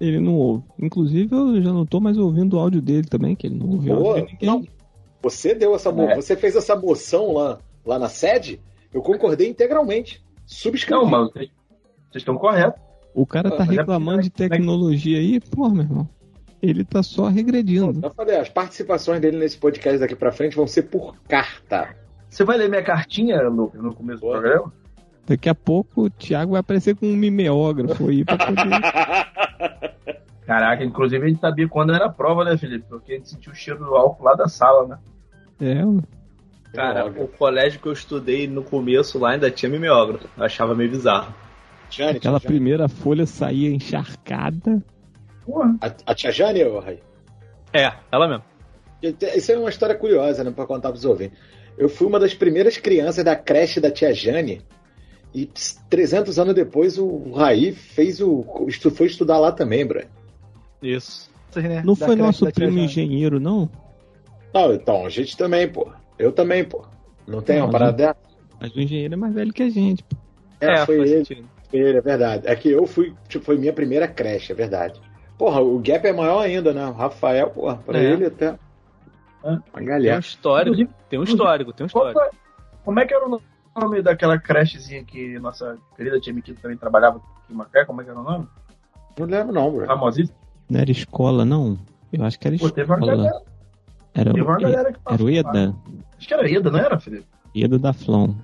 ele 0.00 0.18
não 0.18 0.34
ouve. 0.34 0.64
Inclusive, 0.78 1.28
eu 1.30 1.60
já 1.60 1.70
não 1.70 1.84
tô 1.84 2.00
mais 2.00 2.16
ouvindo 2.16 2.56
o 2.56 2.58
áudio 2.58 2.80
dele 2.80 3.06
também, 3.06 3.36
que 3.36 3.46
ele 3.46 3.56
não 3.56 3.68
ouve 3.68 3.90
Boa. 3.90 4.14
áudio 4.14 4.26
de 4.26 4.32
ninguém. 4.32 4.48
Não. 4.48 4.64
Você 5.22 5.54
deu 5.54 5.74
essa 5.74 5.90
mo- 5.90 6.08
É. 6.10 6.14
você 6.14 6.36
fez 6.36 6.54
essa 6.56 6.76
moção 6.76 7.32
lá, 7.32 7.58
lá 7.84 7.98
na 7.98 8.08
sede, 8.08 8.60
eu 8.92 9.02
concordei 9.02 9.48
integralmente. 9.48 10.24
Subscrevi. 10.44 11.00
Não, 11.02 11.10
mas 11.10 11.30
vocês 11.32 11.50
estão 12.14 12.36
corretos. 12.36 12.80
O 13.14 13.26
cara 13.26 13.50
tá 13.50 13.64
reclamando 13.64 14.22
de 14.22 14.30
tecnologia 14.30 15.18
aí, 15.18 15.40
pô, 15.40 15.68
meu 15.68 15.82
irmão. 15.84 16.08
Ele 16.62 16.84
tá 16.84 17.02
só 17.02 17.26
regredindo. 17.28 18.00
Eu 18.02 18.10
falei, 18.10 18.36
as 18.36 18.48
participações 18.48 19.20
dele 19.20 19.38
nesse 19.38 19.56
podcast 19.58 19.98
daqui 19.98 20.14
pra 20.14 20.32
frente 20.32 20.56
vão 20.56 20.66
ser 20.66 20.82
por 20.84 21.16
carta. 21.28 21.96
Você 22.28 22.44
vai 22.44 22.56
ler 22.58 22.68
minha 22.68 22.82
cartinha, 22.82 23.40
Lucas, 23.48 23.80
no 23.82 23.94
começo 23.94 24.20
Boa. 24.20 24.36
do 24.36 24.40
programa? 24.42 24.72
Daqui 25.26 25.48
a 25.48 25.54
pouco 25.54 26.02
o 26.04 26.10
Thiago 26.10 26.52
vai 26.52 26.60
aparecer 26.60 26.94
com 26.94 27.06
um 27.06 27.16
mimeógrafo 27.16 28.08
aí 28.08 28.24
pra 28.24 28.36
poder. 28.38 30.16
Caraca, 30.46 30.84
inclusive 30.84 31.24
a 31.24 31.28
gente 31.28 31.40
sabia 31.40 31.68
quando 31.68 31.92
era 31.92 32.06
a 32.06 32.12
prova, 32.12 32.44
né, 32.44 32.56
Felipe? 32.56 32.86
Porque 32.88 33.12
a 33.12 33.16
gente 33.16 33.28
sentiu 33.28 33.52
o 33.52 33.54
cheiro 33.54 33.80
do 33.84 33.96
álcool 33.96 34.24
lá 34.24 34.34
da 34.34 34.46
sala, 34.46 34.86
né? 34.86 34.98
É, 35.60 35.82
Cara, 36.72 37.06
o 37.06 37.26
colégio 37.26 37.80
que 37.80 37.86
eu 37.88 37.92
estudei 37.92 38.46
no 38.46 38.62
começo 38.62 39.18
lá 39.18 39.30
ainda 39.32 39.50
tinha 39.50 39.70
mimeógrafo. 39.70 40.28
Eu 40.36 40.44
achava 40.44 40.74
meio 40.74 40.90
bizarro. 40.90 41.34
Jane, 41.90 42.18
aquela 42.18 42.38
Jane. 42.38 42.46
primeira 42.46 42.88
folha 42.88 43.26
saía 43.26 43.70
encharcada. 43.70 44.82
Porra. 45.44 45.76
A, 45.80 46.12
a 46.12 46.14
tia 46.14 46.30
Jane, 46.30 46.62
Rai? 46.62 47.00
É, 47.72 47.92
ela 48.12 48.28
mesmo. 48.28 48.44
Isso 49.34 49.52
é 49.52 49.58
uma 49.58 49.70
história 49.70 49.94
curiosa, 49.94 50.44
né, 50.44 50.50
pra 50.50 50.66
contar 50.66 50.90
pros 50.90 51.04
ouvintes. 51.04 51.38
Eu 51.78 51.88
fui 51.88 52.06
uma 52.06 52.20
das 52.20 52.34
primeiras 52.34 52.76
crianças 52.76 53.24
da 53.24 53.36
creche 53.36 53.80
da 53.80 53.90
tia 53.90 54.12
Jane 54.12 54.62
e 55.34 55.46
ps, 55.46 55.82
300 55.90 56.38
anos 56.38 56.54
depois 56.54 56.98
o 56.98 57.32
Raí 57.32 57.72
fez 57.72 58.20
o 58.20 58.44
foi 58.94 59.06
estudar 59.06 59.38
lá 59.38 59.52
também, 59.52 59.84
bro. 59.86 60.02
Isso. 60.86 61.30
né? 61.56 61.82
Não 61.84 61.94
Da 61.94 62.06
foi 62.06 62.16
nosso 62.16 62.50
primo 62.52 62.78
engenheiro, 62.78 63.40
não? 63.40 63.68
Não, 64.54 64.72
então, 64.72 65.04
a 65.06 65.08
gente 65.08 65.36
também, 65.36 65.68
pô. 65.68 65.88
Eu 66.18 66.32
também, 66.32 66.64
pô. 66.64 66.84
Não 67.26 67.40
tem 67.42 67.60
uma 67.60 67.70
parada 67.70 67.92
dessa? 67.92 68.16
Mas 68.60 68.74
o 68.74 68.80
engenheiro 68.80 69.14
é 69.14 69.16
mais 69.16 69.34
velho 69.34 69.52
que 69.52 69.62
a 69.62 69.68
gente. 69.70 70.02
pô. 70.04 70.16
É, 70.60 70.84
foi 70.86 70.98
faz 70.98 71.10
ele, 71.10 71.24
sentido. 71.24 71.48
foi 71.70 71.78
ele, 71.80 71.98
é 71.98 72.00
verdade. 72.00 72.46
É 72.46 72.56
que 72.56 72.70
eu 72.70 72.86
fui, 72.86 73.14
tipo, 73.28 73.44
foi 73.44 73.58
minha 73.58 73.72
primeira 73.72 74.06
creche, 74.08 74.52
é 74.52 74.54
verdade. 74.54 75.00
Porra, 75.36 75.60
o 75.60 75.78
gap 75.78 76.06
é 76.06 76.12
maior 76.12 76.40
ainda, 76.40 76.72
né? 76.72 76.86
O 76.86 76.92
Rafael, 76.92 77.50
porra, 77.50 77.76
pra 77.76 77.98
É. 77.98 78.04
ele 78.04 78.26
até. 78.26 78.46
É. 79.44 79.48
Uma 79.48 79.60
Tem 79.74 79.82
um 79.82 79.86
galera. 79.86 80.18
histórico, 80.18 80.76
tem 81.10 81.18
um 81.18 81.22
histórico, 81.24 81.72
tem 81.72 81.84
um 81.84 81.86
histórico. 81.86 82.18
foi- 82.18 82.30
Como 82.84 83.00
é 83.00 83.04
que 83.06 83.12
era 83.14 83.26
o 83.26 83.40
nome 83.78 84.00
daquela 84.02 84.38
crechezinha 84.38 85.04
que 85.04 85.38
nossa 85.38 85.76
querida 85.96 86.18
tia 86.20 86.32
Miquita 86.32 86.60
também 86.62 86.76
trabalhava 86.78 87.18
aqui 87.18 87.52
em 87.52 87.54
Macaé? 87.54 87.84
Como 87.84 88.00
é 88.00 88.04
que 88.04 88.10
era 88.10 88.18
o 88.18 88.22
nome? 88.22 88.46
Não 89.18 89.26
lembro, 89.26 89.52
não, 89.52 89.70
bro. 89.72 89.86
Famosíssima? 89.86 90.36
Não 90.68 90.80
era 90.80 90.90
escola, 90.90 91.44
não? 91.44 91.78
Eu 92.12 92.24
acho 92.24 92.38
que 92.38 92.48
era 92.48 92.58
Pô, 92.58 92.70
teve 92.70 92.90
uma 92.90 92.98
escola. 92.98 93.16
galera, 93.16 93.42
Era, 94.14 94.30
teve 94.32 94.42
uma 94.44 94.56
o, 94.56 94.60
galera 94.60 94.92
que 94.92 94.98
era 95.14 95.22
o. 95.24 95.30
EDA. 95.30 95.74
Acho 96.18 96.28
que 96.28 96.34
era 96.34 96.50
Eda, 96.50 96.70
não 96.70 96.78
era, 96.78 96.98
Felipe? 96.98 97.26
EDA 97.54 97.78
da 97.78 97.92
Flon. 97.92 98.34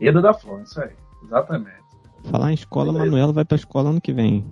Eda 0.00 0.20
da 0.20 0.32
Flor, 0.34 0.62
isso 0.62 0.80
aí. 0.80 0.90
Exatamente. 1.24 1.80
Falar 2.30 2.50
em 2.50 2.54
escola, 2.54 2.92
Beleza. 2.92 3.04
Manuela 3.06 3.32
vai 3.32 3.44
pra 3.44 3.56
escola 3.56 3.90
ano 3.90 4.00
que 4.00 4.12
vem. 4.12 4.44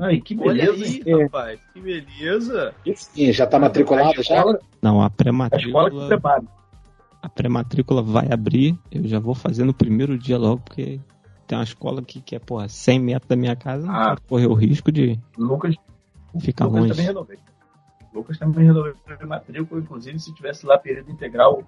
Aí, 0.00 0.20
que 0.22 0.34
beleza, 0.34 0.84
aí, 0.84 1.02
hein? 1.06 1.22
rapaz. 1.24 1.60
Que 1.74 1.80
beleza. 1.80 2.74
Sim, 2.94 3.32
já 3.32 3.46
tá 3.46 3.58
matriculado 3.58 4.08
a 4.10 4.14
já? 4.14 4.20
escola, 4.22 4.58
Não, 4.80 5.00
a 5.00 5.04
a 5.04 5.08
escola 5.08 5.10
que 5.10 5.16
pré-matrícula. 5.16 6.08
prepara. 6.08 6.42
A 7.22 7.28
pré-matrícula 7.28 8.02
vai 8.02 8.32
abrir. 8.32 8.76
Eu 8.90 9.06
já 9.06 9.18
vou 9.20 9.34
fazer 9.34 9.64
no 9.64 9.74
primeiro 9.74 10.18
dia 10.18 10.38
logo, 10.38 10.62
porque 10.62 10.98
tem 11.46 11.56
uma 11.58 11.64
escola 11.64 12.00
aqui 12.00 12.20
que 12.22 12.34
é, 12.34 12.38
porra, 12.38 12.68
100 12.68 12.98
metros 13.00 13.28
da 13.28 13.36
minha 13.36 13.54
casa. 13.54 13.86
Não 13.86 13.94
Ah. 13.94 14.04
quero 14.08 14.22
correr 14.22 14.46
o 14.46 14.54
risco 14.54 14.90
de 14.90 15.18
Lucas, 15.38 15.76
ficar 16.40 16.66
Lucas 16.66 16.80
longe. 16.80 16.92
também 16.92 17.06
renovei. 17.06 17.38
Lucas 18.12 18.38
também 18.38 18.66
renovei 18.66 18.94
matrícula, 19.26 19.80
inclusive 19.80 20.18
se 20.18 20.34
tivesse 20.34 20.66
lá 20.66 20.78
período 20.78 21.10
integral, 21.10 21.62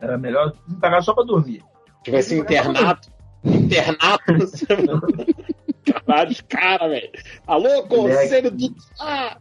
era 0.00 0.18
melhor 0.18 0.52
pagar 0.80 1.02
só 1.02 1.14
pra 1.14 1.24
dormir. 1.24 1.64
Tivesse 2.02 2.38
internato. 2.38 3.10
Internato. 3.44 4.24
Caralho, 6.06 6.30
os 6.30 6.40
caras, 6.42 6.90
velho. 6.90 7.10
Alô, 7.46 7.82
conselho 7.84 8.50
do. 8.50 8.74
Ah! 9.00 9.38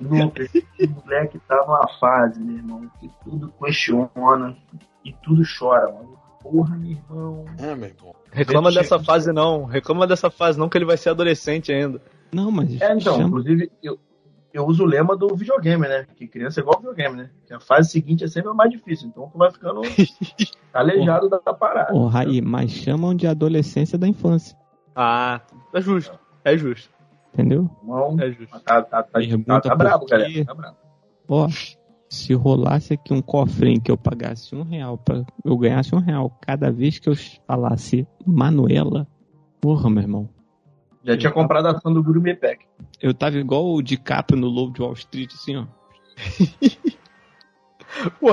Lucas, 0.00 0.48
esse 0.54 0.86
moleque 0.86 1.38
tá 1.40 1.56
numa 1.56 1.88
fase, 1.98 2.40
meu 2.40 2.56
irmão, 2.56 2.90
que 3.00 3.10
tudo 3.24 3.52
questiona 3.60 4.56
e 5.04 5.12
tudo 5.24 5.42
chora, 5.58 5.92
mano. 5.92 6.18
Porra, 6.40 6.76
meu 6.76 6.92
irmão. 6.92 7.44
Ah, 7.58 7.74
meu 7.74 7.88
irmão. 7.88 8.14
Reclama 8.30 8.70
dessa 8.70 8.98
fase 8.98 9.32
não. 9.32 9.64
Reclama 9.64 10.06
dessa 10.06 10.30
fase 10.30 10.58
não, 10.58 10.68
que 10.68 10.76
ele 10.78 10.84
vai 10.84 10.96
ser 10.96 11.10
adolescente 11.10 11.72
ainda. 11.72 12.00
Não, 12.32 12.50
mas 12.50 12.80
É, 12.80 12.92
então, 12.94 13.14
chama- 13.14 13.28
inclusive, 13.28 13.70
eu, 13.82 13.98
eu 14.52 14.66
uso 14.66 14.82
o 14.84 14.86
lema 14.86 15.16
do 15.16 15.34
videogame, 15.34 15.88
né? 15.88 16.06
Que 16.16 16.26
criança 16.26 16.60
é 16.60 16.62
igual 16.62 16.78
videogame, 16.78 17.16
né? 17.16 17.30
Que 17.46 17.54
a 17.54 17.60
fase 17.60 17.90
seguinte 17.90 18.24
é 18.24 18.28
sempre 18.28 18.50
a 18.50 18.54
mais 18.54 18.70
difícil. 18.70 19.08
Então 19.08 19.28
tu 19.32 19.38
vai 19.38 19.50
ficando 19.50 19.80
aleijado 20.72 21.28
da, 21.28 21.38
da 21.38 21.54
parada. 21.54 21.94
Ô, 21.94 22.06
Raí, 22.06 22.40
mas 22.40 22.70
chamam 22.70 23.14
de 23.14 23.26
adolescência 23.26 23.98
da 23.98 24.06
infância, 24.06 24.56
Ah, 24.94 25.40
é 25.74 25.80
justo. 25.80 26.18
É 26.44 26.56
justo. 26.56 26.90
entendeu? 27.32 27.70
Irmão, 27.82 28.16
É 28.20 28.30
justo. 28.30 28.60
tá, 28.60 28.82
tá, 28.82 29.02
tá, 29.02 29.20
tá, 29.46 29.60
tá 29.60 29.74
brabo, 29.74 30.06
galera. 30.06 30.44
Tá 30.44 30.54
brabo. 30.54 30.76
Ó, 31.28 31.46
se 32.08 32.32
rolasse 32.34 32.94
aqui 32.94 33.12
um 33.12 33.20
cofrinho 33.20 33.80
que 33.80 33.90
eu 33.90 33.96
pagasse 33.96 34.54
um 34.54 34.62
real, 34.62 34.96
pra, 34.98 35.24
eu 35.44 35.56
ganhasse 35.58 35.94
um 35.94 35.98
real 35.98 36.30
cada 36.40 36.70
vez 36.70 36.98
que 36.98 37.08
eu 37.08 37.14
falasse 37.46 38.06
Manuela, 38.26 39.06
porra, 39.60 39.90
meu 39.90 40.02
irmão. 40.02 40.28
Já 41.04 41.16
tinha 41.16 41.32
comprado 41.32 41.66
a 41.66 41.70
ação 41.72 41.92
do 41.92 42.02
Gourmet 42.02 42.34
Pack. 42.34 42.64
Eu 43.00 43.14
tava 43.14 43.36
igual 43.36 43.66
o 43.72 43.80
DiCaprio 43.82 44.38
no 44.38 44.48
Lobo 44.48 44.72
de 44.74 44.82
Wall 44.82 44.92
Street, 44.94 45.32
assim, 45.32 45.56
ó. 45.56 45.66
Pô, 48.20 48.28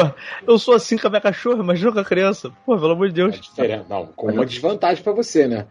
eu 0.46 0.60
sou 0.60 0.74
assim 0.76 0.98
com 0.98 1.08
a 1.08 1.10
minha 1.10 1.22
cachorra, 1.22 1.64
imagina 1.64 1.92
com 1.92 2.00
a 2.00 2.06
criança. 2.06 2.52
Pô, 2.66 2.78
pelo 2.78 2.92
amor 2.92 3.08
de 3.10 3.14
É 3.22 3.24
Deus. 3.24 3.40
diferente. 3.40 3.86
Não, 3.90 4.08
com 4.08 4.32
uma 4.32 4.46
desvantagem 4.46 5.04
pra 5.04 5.14
você, 5.14 5.48
né? 5.48 5.66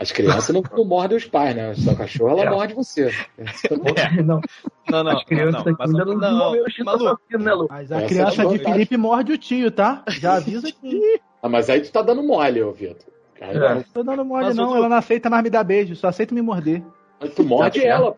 As 0.00 0.12
crianças 0.12 0.54
não, 0.54 0.62
não 0.76 0.84
mordem 0.84 1.16
os 1.16 1.24
pais, 1.24 1.56
né? 1.56 1.70
A 1.70 1.74
sua 1.74 1.94
cachorra, 1.94 2.32
ela 2.32 2.44
É. 2.44 2.50
morde 2.50 2.72
você. 2.74 3.10
Não, 4.24 4.40
Não, 4.90 5.02
não, 5.04 5.10
as 5.16 5.24
crianças 5.24 5.64
não, 5.64 5.72
não. 5.72 5.76
Mas 5.78 5.90
ainda 5.90 6.04
não 6.04 6.84
maluco. 6.84 7.20
né, 7.38 7.52
Lu? 7.52 7.66
Mas 7.68 7.90
a 7.92 7.96
Essa 7.98 8.06
criança 8.06 8.42
é 8.42 8.46
de. 8.46 8.58
Felipe 8.60 8.96
morde 8.96 9.32
o 9.32 9.38
tio, 9.38 9.70
tá? 9.72 10.04
Já 10.08 10.34
avisa 10.36 10.70
que 10.70 11.20
Ah, 11.42 11.48
mas 11.48 11.68
aí 11.70 11.80
tu 11.80 11.90
tá 11.92 12.02
dando 12.02 12.22
mole, 12.22 12.62
ô 12.62 12.72
Vitor. 12.72 13.06
É. 13.40 13.54
não. 13.74 13.82
tô 13.92 14.02
dando 14.02 14.24
mole, 14.24 14.44
Mas 14.46 14.56
não. 14.56 14.76
Ela 14.76 14.88
não 14.88 14.96
aceita 14.96 15.28
mais 15.30 15.42
me 15.42 15.50
dar 15.50 15.62
beijo, 15.64 15.94
só 15.96 16.08
aceita 16.08 16.34
me 16.34 16.42
morder. 16.42 16.82
Aí 17.20 17.28
tu 17.30 17.42
morde 17.44 17.80
Tá 17.80 17.86
certo. 17.86 18.02
ela. 18.02 18.16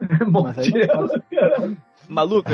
Maluco, 2.08 2.50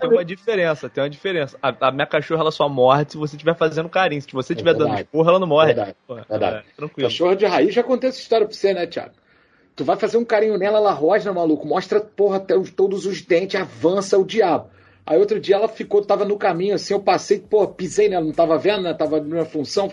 tem, 0.00 0.10
uma 0.10 0.24
diferença, 0.24 0.88
tem 0.88 1.02
uma 1.02 1.10
diferença. 1.10 1.58
A, 1.62 1.88
a 1.88 1.92
minha 1.92 2.06
cachorra 2.06 2.40
ela 2.40 2.50
só 2.50 2.68
morde 2.68 3.12
se 3.12 3.18
você 3.18 3.36
estiver 3.36 3.54
fazendo 3.54 3.88
carinho. 3.88 4.20
Se 4.20 4.32
você 4.32 4.52
estiver 4.52 4.72
dando 4.72 4.88
verdade. 4.88 5.02
esporro, 5.02 5.28
ela 5.28 5.38
não 5.38 5.46
morre. 5.46 5.74
Verdade. 5.74 5.96
Pô, 6.06 6.14
verdade. 6.14 6.56
é, 6.56 6.76
tranquilo. 6.76 7.08
Cachorro 7.08 7.34
de 7.34 7.46
raiz 7.46 7.74
já 7.74 7.82
contei 7.82 8.10
essa 8.10 8.20
história 8.20 8.46
pra 8.46 8.54
você, 8.54 8.74
né, 8.74 8.86
Thiago? 8.86 9.14
Tu 9.74 9.84
vai 9.84 9.96
fazer 9.96 10.16
um 10.16 10.24
carinho 10.24 10.56
nela, 10.56 10.78
ela 10.78 10.92
rosna, 10.92 11.32
maluco. 11.32 11.66
Mostra, 11.66 12.00
porra, 12.00 12.40
todos 12.40 13.04
os 13.04 13.20
dentes, 13.20 13.60
avança 13.60 14.18
o 14.18 14.24
diabo. 14.24 14.70
Aí 15.04 15.18
outro 15.18 15.38
dia 15.38 15.56
ela 15.56 15.68
ficou, 15.68 16.02
tava 16.02 16.24
no 16.24 16.36
caminho 16.36 16.74
assim, 16.74 16.94
eu 16.94 17.00
passei, 17.00 17.38
pô, 17.38 17.68
pisei 17.68 18.08
nela, 18.08 18.24
não 18.24 18.32
tava 18.32 18.58
vendo, 18.58 18.82
né? 18.82 18.94
Tava 18.94 19.20
numa 19.20 19.44
função, 19.44 19.88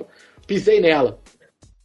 pisei 0.47 0.79
nela. 0.79 1.19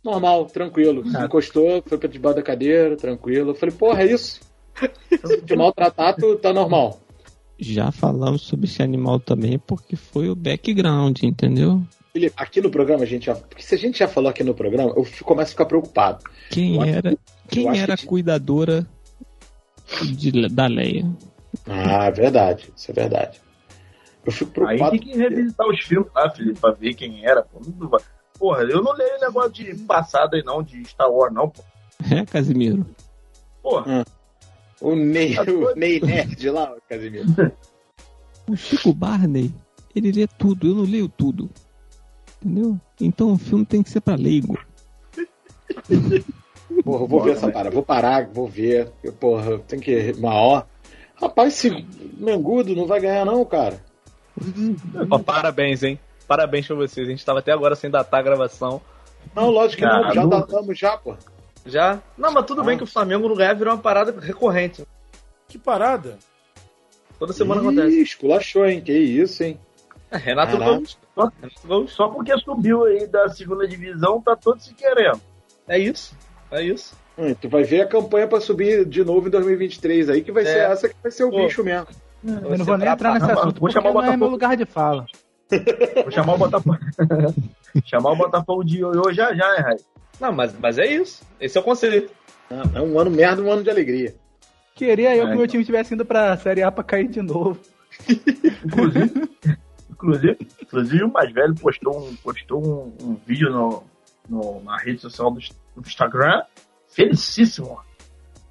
Normal, 0.02 0.46
tranquilo. 0.46 1.04
Encostou, 1.06 1.82
foi 1.84 1.98
pra 1.98 2.08
debaixo 2.08 2.36
da 2.36 2.42
cadeira, 2.42 2.96
tranquilo. 2.96 3.50
Eu 3.50 3.54
falei, 3.54 3.74
porra, 3.74 4.02
é 4.02 4.06
isso? 4.06 4.40
Se 5.26 5.42
te 5.42 5.56
maltratar, 5.56 6.16
tu 6.16 6.36
tá 6.36 6.52
normal. 6.52 7.00
Já 7.58 7.90
falamos 7.90 8.42
sobre 8.42 8.66
esse 8.66 8.82
animal 8.82 9.18
também 9.18 9.58
porque 9.58 9.96
foi 9.96 10.28
o 10.28 10.34
background, 10.36 11.22
entendeu? 11.22 11.82
Felipe, 12.12 12.34
aqui 12.36 12.60
no 12.60 12.70
programa, 12.70 13.02
a 13.02 13.06
gente 13.06 13.26
já. 13.26 13.34
Porque 13.34 13.62
se 13.62 13.74
a 13.74 13.78
gente 13.78 13.98
já 13.98 14.06
falou 14.08 14.30
aqui 14.30 14.42
no 14.44 14.54
programa, 14.54 14.92
eu 14.96 15.04
fico- 15.04 15.24
começo 15.28 15.48
a 15.50 15.52
ficar 15.52 15.66
preocupado. 15.66 16.24
Quem 16.50 16.76
Eu 16.76 16.82
era, 16.84 17.10
eu 17.12 17.18
quem 17.48 17.78
era 17.78 17.94
a 17.94 17.96
que- 17.96 18.06
cuidadora 18.06 18.86
de- 20.16 20.48
da 20.48 20.66
Leia? 20.66 21.04
Ah, 21.66 22.04
é 22.06 22.10
verdade. 22.10 22.72
Isso 22.76 22.90
é 22.90 22.94
verdade. 22.94 23.40
Eu 24.24 24.32
fico 24.32 24.50
Aí 24.64 24.76
preocupado. 24.78 24.90
tem 24.92 25.00
que 25.00 25.16
revisitar 25.16 25.66
os 25.68 25.80
filmes 25.84 26.10
lá, 26.14 26.30
Felipe, 26.30 26.60
pra 26.60 26.72
ver 26.72 26.94
quem 26.94 27.24
era. 27.24 27.42
Pô. 27.42 27.60
Porra, 28.38 28.62
eu 28.62 28.82
não 28.82 28.92
leio 28.92 29.18
negócio 29.20 29.50
de 29.52 29.74
passado 29.84 30.34
aí 30.34 30.42
não, 30.44 30.62
de 30.62 30.84
Star 30.86 31.10
Wars 31.10 31.32
não, 31.34 31.48
pô. 31.48 31.62
É, 32.14 32.24
Casimiro? 32.24 32.86
Porra, 33.62 34.04
O 34.80 34.94
Ney, 34.94 35.36
o? 35.38 35.74
Ney 35.74 36.00
Nerd 36.00 36.50
lá, 36.50 36.72
o 36.72 36.80
Casimiro. 36.88 37.26
O 38.48 38.56
Chico 38.56 38.92
Barney, 38.92 39.52
ele 39.94 40.12
lê 40.12 40.26
tudo, 40.26 40.68
eu 40.68 40.74
não 40.74 40.84
leio 40.84 41.08
tudo. 41.08 41.50
Entendeu? 42.42 42.78
Então 43.00 43.32
o 43.32 43.38
filme 43.38 43.64
tem 43.66 43.82
que 43.82 43.90
ser 43.90 44.00
pra 44.00 44.14
leigo. 44.14 44.58
Porra, 46.84 47.04
eu 47.04 47.08
vou 47.08 47.22
ver 47.22 47.32
essa 47.32 47.50
parada. 47.50 47.74
Vou 47.74 47.82
parar, 47.82 48.28
vou 48.28 48.46
ver. 48.46 48.90
Eu, 49.02 49.12
Porra, 49.12 49.58
tem 49.58 49.80
que. 49.80 50.12
Maior. 50.18 50.66
Rapaz, 51.16 51.54
esse 51.54 51.84
Mengudo 52.16 52.76
não 52.76 52.86
vai 52.86 53.00
ganhar, 53.00 53.24
não, 53.24 53.44
cara. 53.44 53.82
Ó, 55.10 55.18
parabéns, 55.18 55.82
hein? 55.82 55.98
Parabéns 56.28 56.66
pra 56.66 56.76
vocês. 56.76 57.06
A 57.06 57.10
gente 57.10 57.24
tava 57.24 57.40
até 57.40 57.50
agora 57.52 57.74
sem 57.74 57.90
datar 57.90 58.20
a 58.20 58.22
gravação. 58.22 58.80
Não, 59.34 59.50
lógico 59.50 59.82
que 59.82 59.84
Ah, 59.84 60.02
não. 60.02 60.14
Já 60.14 60.26
datamos 60.26 60.78
já, 60.78 60.96
pô. 60.96 61.16
Já? 61.68 62.00
Não, 62.16 62.32
mas 62.32 62.44
tudo 62.46 62.62
Ah. 62.62 62.64
bem 62.64 62.76
que 62.78 62.84
o 62.84 62.86
Flamengo 62.86 63.28
não 63.28 63.36
ganhar 63.36 63.54
virou 63.54 63.74
uma 63.74 63.80
parada 63.80 64.14
recorrente. 64.20 64.84
Que 65.48 65.58
parada? 65.58 66.18
Toda 67.18 67.32
semana 67.32 67.60
Ih, 67.60 67.64
acontece. 67.64 68.02
esculachou, 68.02 68.66
hein? 68.66 68.80
Que 68.80 68.92
isso, 68.92 69.42
hein? 69.42 69.58
É, 70.10 70.16
Renato. 70.16 70.56
Renato 70.56 70.96
Gaúcho. 71.14 71.88
só 71.94 72.08
porque 72.08 72.36
subiu 72.38 72.84
aí 72.84 73.06
da 73.06 73.28
segunda 73.28 73.66
divisão, 73.68 74.20
tá 74.20 74.34
todo 74.36 74.60
se 74.60 74.72
querendo. 74.74 75.20
É 75.66 75.78
isso. 75.78 76.16
É 76.50 76.62
isso. 76.62 76.94
Hum, 77.18 77.34
tu 77.34 77.48
vai 77.48 77.64
ver 77.64 77.82
a 77.82 77.86
campanha 77.86 78.26
pra 78.28 78.40
subir 78.40 78.84
de 78.86 79.04
novo 79.04 79.26
em 79.26 79.30
2023 79.30 80.08
aí, 80.08 80.22
que 80.22 80.32
vai 80.32 80.44
É. 80.44 80.46
ser 80.46 80.58
essa 80.60 80.88
que 80.88 80.94
vai 81.02 81.10
ser 81.12 81.24
o 81.24 81.30
Pô. 81.30 81.38
bicho 81.44 81.62
mesmo. 81.64 81.88
Eu 82.24 82.56
não 82.58 82.64
vou 82.64 82.78
nem 82.78 82.88
entrar 82.88 83.14
nesse 83.14 83.26
Vou 83.26 83.38
assunto, 83.38 83.60
porque 83.60 83.72
chamar 83.74 83.90
o 83.90 83.92
não 83.94 84.00
é 84.00 84.04
Botafogo. 84.04 84.24
meu 84.24 84.30
lugar 84.30 84.56
de 84.56 84.64
fala. 84.64 85.06
Vou 86.02 86.10
chamar 86.10 86.34
o 86.34 86.38
Botafogo. 86.38 86.78
chamar 87.84 88.10
o 88.12 88.16
Botafogo 88.16 88.64
de 88.64 88.78
ioiô 88.78 89.12
já 89.12 89.34
já, 89.34 89.56
hein, 89.56 89.62
Rai? 89.62 89.76
Não, 90.20 90.32
mas, 90.32 90.52
mas 90.58 90.78
é 90.78 90.86
isso. 90.86 91.22
Esse 91.40 91.56
é 91.56 91.60
o 91.60 91.64
conceito. 91.64 92.12
É 92.74 92.80
um 92.80 92.98
ano 92.98 93.10
merda, 93.10 93.42
um 93.42 93.50
ano 93.52 93.62
de 93.62 93.70
alegria. 93.70 94.14
Queria 94.74 95.14
eu 95.16 95.26
É. 95.26 95.30
que 95.30 95.36
meu 95.36 95.46
time 95.46 95.64
tivesse 95.64 95.94
indo 95.94 96.04
pra 96.04 96.36
Série 96.36 96.62
A 96.62 96.70
pra 96.72 96.84
cair 96.84 97.08
de 97.08 97.20
novo. 97.22 97.58
Inclusive, 98.64 99.28
inclusive, 99.90 100.38
inclusive 100.60 101.04
o 101.04 101.12
mais 101.12 101.32
velho 101.32 101.54
postou 101.54 101.98
um, 101.98 102.14
postou 102.16 102.64
um, 102.64 102.92
um 103.04 103.14
vídeo 103.26 103.50
no, 103.50 103.82
no- 104.28 104.62
na 104.62 104.76
rede 104.78 105.00
social 105.00 105.30
do, 105.30 105.40
do 105.76 105.80
Instagram, 105.86 106.42
felicíssimo, 106.88 107.80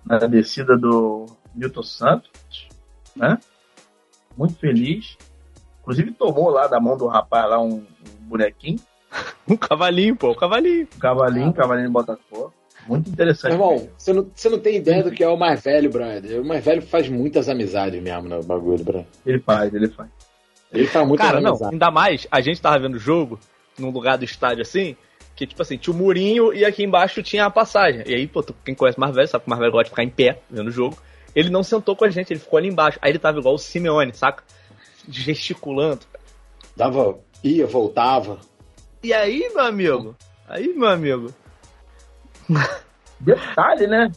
na 0.05 0.17
descida 0.19 0.77
do 0.77 1.25
Newton 1.55 1.83
Santos, 1.83 2.67
né? 3.15 3.37
Muito 4.37 4.55
feliz. 4.55 5.17
Inclusive 5.81 6.11
tomou 6.11 6.49
lá 6.49 6.67
da 6.67 6.79
mão 6.79 6.97
do 6.97 7.07
rapaz 7.07 7.49
lá 7.49 7.59
um, 7.61 7.75
um 7.77 7.85
bonequinho, 8.21 8.79
Um 9.49 9.55
cavalinho, 9.55 10.15
pô, 10.15 10.31
um 10.31 10.35
cavalinho. 10.35 10.87
um 10.95 10.99
cavalinho, 10.99 11.47
um 11.47 11.53
cavalinho 11.53 11.87
de 11.87 11.93
Botafogo. 11.93 12.53
Muito 12.87 13.09
interessante. 13.09 13.53
Meu 13.57 13.71
irmão, 13.71 13.89
você 13.97 14.13
não, 14.13 14.29
você 14.33 14.49
não 14.49 14.59
tem 14.59 14.75
ideia 14.75 15.03
do 15.03 15.11
que 15.11 15.23
é 15.23 15.27
o 15.29 15.37
mais 15.37 15.61
velho, 15.61 15.89
brother. 15.89 16.41
O 16.41 16.45
mais 16.45 16.63
velho 16.63 16.81
faz 16.81 17.07
muitas 17.09 17.47
amizades 17.49 18.01
mesmo 18.01 18.27
no 18.29 18.43
bagulho, 18.43 18.83
brother. 18.83 19.05
Ele 19.25 19.39
faz, 19.39 19.73
ele 19.73 19.87
faz. 19.89 20.09
Ele 20.73 20.87
faz 20.87 21.07
muitas 21.07 21.25
Cara, 21.27 21.39
não, 21.41 21.51
amizades. 21.51 21.73
ainda 21.73 21.91
mais, 21.91 22.27
a 22.29 22.41
gente 22.41 22.61
tava 22.61 22.77
vendo 22.79 22.95
o 22.95 22.99
jogo 22.99 23.39
num 23.79 23.89
lugar 23.89 24.17
do 24.17 24.25
estádio 24.25 24.61
assim, 24.63 24.95
que 25.35 25.47
tipo 25.47 25.61
assim, 25.61 25.77
tinha 25.77 25.93
o 25.93 25.97
murinho 25.97 26.53
e 26.53 26.65
aqui 26.65 26.83
embaixo 26.83 27.23
tinha 27.23 27.45
a 27.45 27.49
passagem. 27.49 28.03
E 28.05 28.13
aí, 28.13 28.27
pô, 28.27 28.43
tu- 28.43 28.55
quem 28.65 28.75
conhece 28.75 28.97
o 28.97 29.01
mais 29.01 29.15
velho 29.15 29.27
sabe 29.29 29.43
que 29.45 29.47
o 29.47 29.51
mais 29.51 29.59
velho 29.61 29.71
gosta 29.71 29.85
de 29.85 29.89
ficar 29.91 30.03
em 30.03 30.09
pé 30.09 30.39
vendo 30.49 30.67
o 30.67 30.71
jogo. 30.71 30.97
Ele 31.33 31.49
não 31.49 31.63
sentou 31.63 31.95
com 31.95 32.03
a 32.03 32.09
gente, 32.09 32.33
ele 32.33 32.39
ficou 32.39 32.57
ali 32.57 32.67
embaixo. 32.67 32.99
Aí 33.01 33.11
ele 33.11 33.19
tava 33.19 33.39
igual 33.39 33.55
o 33.55 33.57
Simeone, 33.59 34.13
saca? 34.13 34.43
Gesticulando. 35.09 36.01
Dava, 36.75 37.17
ia, 37.43 37.65
voltava. 37.65 38.39
E 39.03 39.13
aí, 39.13 39.49
meu 39.53 39.63
amigo? 39.65 40.15
Aí, 40.47 40.73
meu 40.73 40.87
amigo. 40.89 41.33
Detalhe, 43.19 43.87
né? 43.87 44.11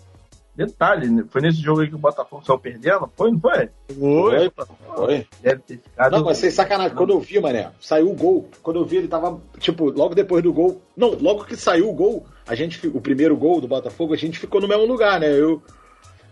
Detalhe, 0.54 1.08
né? 1.08 1.24
foi 1.30 1.40
nesse 1.40 1.62
jogo 1.62 1.80
aí 1.80 1.88
que 1.88 1.94
o 1.94 1.98
Botafogo 1.98 2.44
saiu 2.44 2.58
perdendo? 2.58 3.10
Foi, 3.16 3.30
não 3.30 3.40
foi? 3.40 3.70
Oi, 3.98 4.52
Foi? 4.94 5.26
Deve 5.40 5.62
ter 5.62 5.78
ficado. 5.78 6.12
Não, 6.12 6.24
mas 6.24 6.38
sem 6.38 6.50
sacanagem. 6.50 6.96
Quando 6.96 7.10
eu 7.10 7.20
vi, 7.20 7.40
mané, 7.40 7.70
saiu 7.80 8.10
o 8.10 8.14
gol. 8.14 8.48
Quando 8.62 8.76
eu 8.80 8.84
vi, 8.84 8.98
ele 8.98 9.08
tava, 9.08 9.40
tipo, 9.58 9.90
logo 9.90 10.14
depois 10.14 10.42
do 10.42 10.52
gol. 10.52 10.82
Não, 10.96 11.10
logo 11.18 11.44
que 11.44 11.56
saiu 11.56 11.88
o 11.88 11.94
gol, 11.94 12.26
a 12.46 12.54
gente, 12.54 12.86
o 12.88 13.00
primeiro 13.00 13.36
gol 13.36 13.60
do 13.60 13.68
Botafogo, 13.68 14.12
a 14.12 14.16
gente 14.16 14.38
ficou 14.38 14.60
no 14.60 14.68
mesmo 14.68 14.84
lugar, 14.84 15.18
né? 15.18 15.32
Eu. 15.32 15.62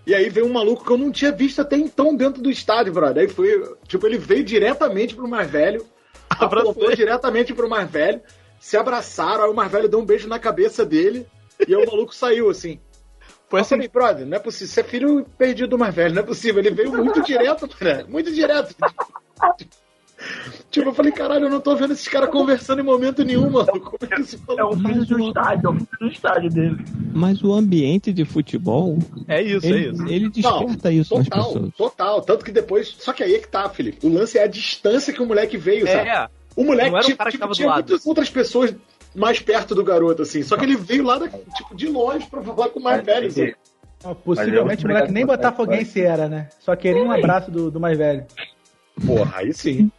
E 0.06 0.14
aí 0.14 0.28
veio 0.28 0.46
um 0.46 0.52
maluco 0.52 0.84
que 0.84 0.90
eu 0.90 0.98
não 0.98 1.12
tinha 1.12 1.32
visto 1.32 1.60
até 1.60 1.76
então 1.76 2.14
dentro 2.14 2.42
do 2.42 2.50
estádio, 2.50 2.92
brother. 2.92 3.22
Aí 3.22 3.28
foi, 3.28 3.76
tipo, 3.86 4.06
ele 4.06 4.18
veio 4.18 4.44
diretamente 4.44 5.14
pro 5.14 5.28
mais 5.28 5.50
velho, 5.50 5.86
apontou 6.28 6.60
Abraçou. 6.60 6.96
diretamente 6.96 7.54
pro 7.54 7.68
mais 7.68 7.90
velho, 7.90 8.20
se 8.60 8.76
abraçaram, 8.76 9.44
aí 9.44 9.50
o 9.50 9.54
mais 9.54 9.70
velho 9.70 9.88
deu 9.88 9.98
um 10.00 10.04
beijo 10.04 10.28
na 10.28 10.38
cabeça 10.38 10.84
dele, 10.84 11.26
e 11.66 11.74
aí 11.74 11.84
o 11.84 11.90
maluco 11.90 12.14
saiu 12.14 12.50
assim. 12.50 12.78
Foi 13.48 13.60
Eu 13.60 13.62
assim, 13.62 13.70
falei, 13.76 13.88
brother, 13.88 14.26
não 14.26 14.36
é 14.36 14.40
possível. 14.40 14.68
Você 14.74 14.80
é 14.80 14.84
filho 14.84 15.26
perdido 15.38 15.70
do 15.70 15.78
mais 15.78 15.94
velho, 15.94 16.14
não 16.14 16.22
é 16.22 16.26
possível. 16.26 16.60
Ele 16.60 16.70
veio 16.70 16.92
muito 16.92 17.22
direto, 17.22 17.66
cara. 17.68 18.04
Muito 18.06 18.30
direto. 18.32 18.74
Tipo, 20.70 20.88
eu 20.90 20.94
falei, 20.94 21.12
caralho, 21.12 21.46
eu 21.46 21.50
não 21.50 21.60
tô 21.60 21.74
vendo 21.76 21.92
esses 21.92 22.06
caras 22.08 22.28
conversando 22.28 22.80
em 22.80 22.84
momento 22.84 23.24
nenhum, 23.24 23.48
mano. 23.48 23.68
Como 23.80 23.96
é 24.02 24.06
que 24.06 24.20
esse 24.20 24.36
É 24.36 24.54
maluco... 24.54 24.74
o 24.74 24.78
filho 24.80 25.06
do 25.06 25.28
estádio, 25.28 25.66
é 25.66 25.70
o 25.70 25.74
filho 25.74 25.88
do 26.00 26.08
estádio 26.08 26.50
dele. 26.50 26.76
Mas 27.14 27.42
o 27.42 27.52
ambiente 27.54 28.12
de 28.12 28.24
futebol, 28.24 28.98
é 29.26 29.40
isso, 29.40 29.64
é 29.64 29.70
ele, 29.70 29.90
isso. 29.92 30.08
ele 30.08 30.28
desperta 30.28 30.92
isso 30.92 31.16
nas 31.16 31.28
Total, 31.28 31.52
pessoas. 31.52 31.74
total. 31.74 32.22
Tanto 32.22 32.44
que 32.44 32.52
depois. 32.52 32.96
Só 32.98 33.12
que 33.12 33.22
aí 33.22 33.34
é 33.34 33.38
que 33.38 33.48
tá, 33.48 33.68
Felipe. 33.70 34.06
O 34.06 34.12
lance 34.12 34.36
é 34.36 34.42
a 34.42 34.48
distância 34.48 35.12
que 35.12 35.22
o 35.22 35.26
moleque 35.26 35.56
veio, 35.56 35.86
sabe? 35.86 36.08
É, 36.08 36.28
O 36.58 36.64
moleque 36.64 36.90
Não 36.90 36.98
era 36.98 37.06
o 37.06 37.08
tipo, 37.08 37.18
cara 37.18 37.30
que 37.30 37.36
tipo, 37.36 37.40
tava 37.42 37.52
do 37.52 37.56
tinha 37.56 37.68
lado. 37.68 37.88
muitas 37.88 38.06
outras 38.06 38.28
pessoas 38.30 38.74
mais 39.14 39.38
perto 39.38 39.74
do 39.76 39.84
garoto, 39.84 40.22
assim. 40.22 40.42
Só 40.42 40.56
que 40.56 40.64
ele 40.64 40.76
veio 40.76 41.04
lá, 41.04 41.18
da, 41.18 41.28
tipo, 41.28 41.74
de 41.74 41.86
longe 41.86 42.26
pra 42.26 42.42
falar 42.42 42.68
com 42.70 42.80
o 42.80 42.82
mais 42.82 43.04
velho. 43.04 43.28
assim. 43.28 43.52
Ó, 44.04 44.12
Possivelmente 44.14 44.84
o 44.84 44.88
moleque 44.88 45.12
nem 45.12 45.24
botafoguense 45.24 46.00
era, 46.00 46.28
né? 46.28 46.48
Só 46.58 46.74
queria 46.74 47.02
um 47.02 47.10
abraço 47.12 47.50
do, 47.50 47.70
do 47.70 47.78
mais 47.78 47.96
velho. 47.96 48.24
Porra, 49.06 49.36
aí 49.38 49.52
sim. 49.52 49.90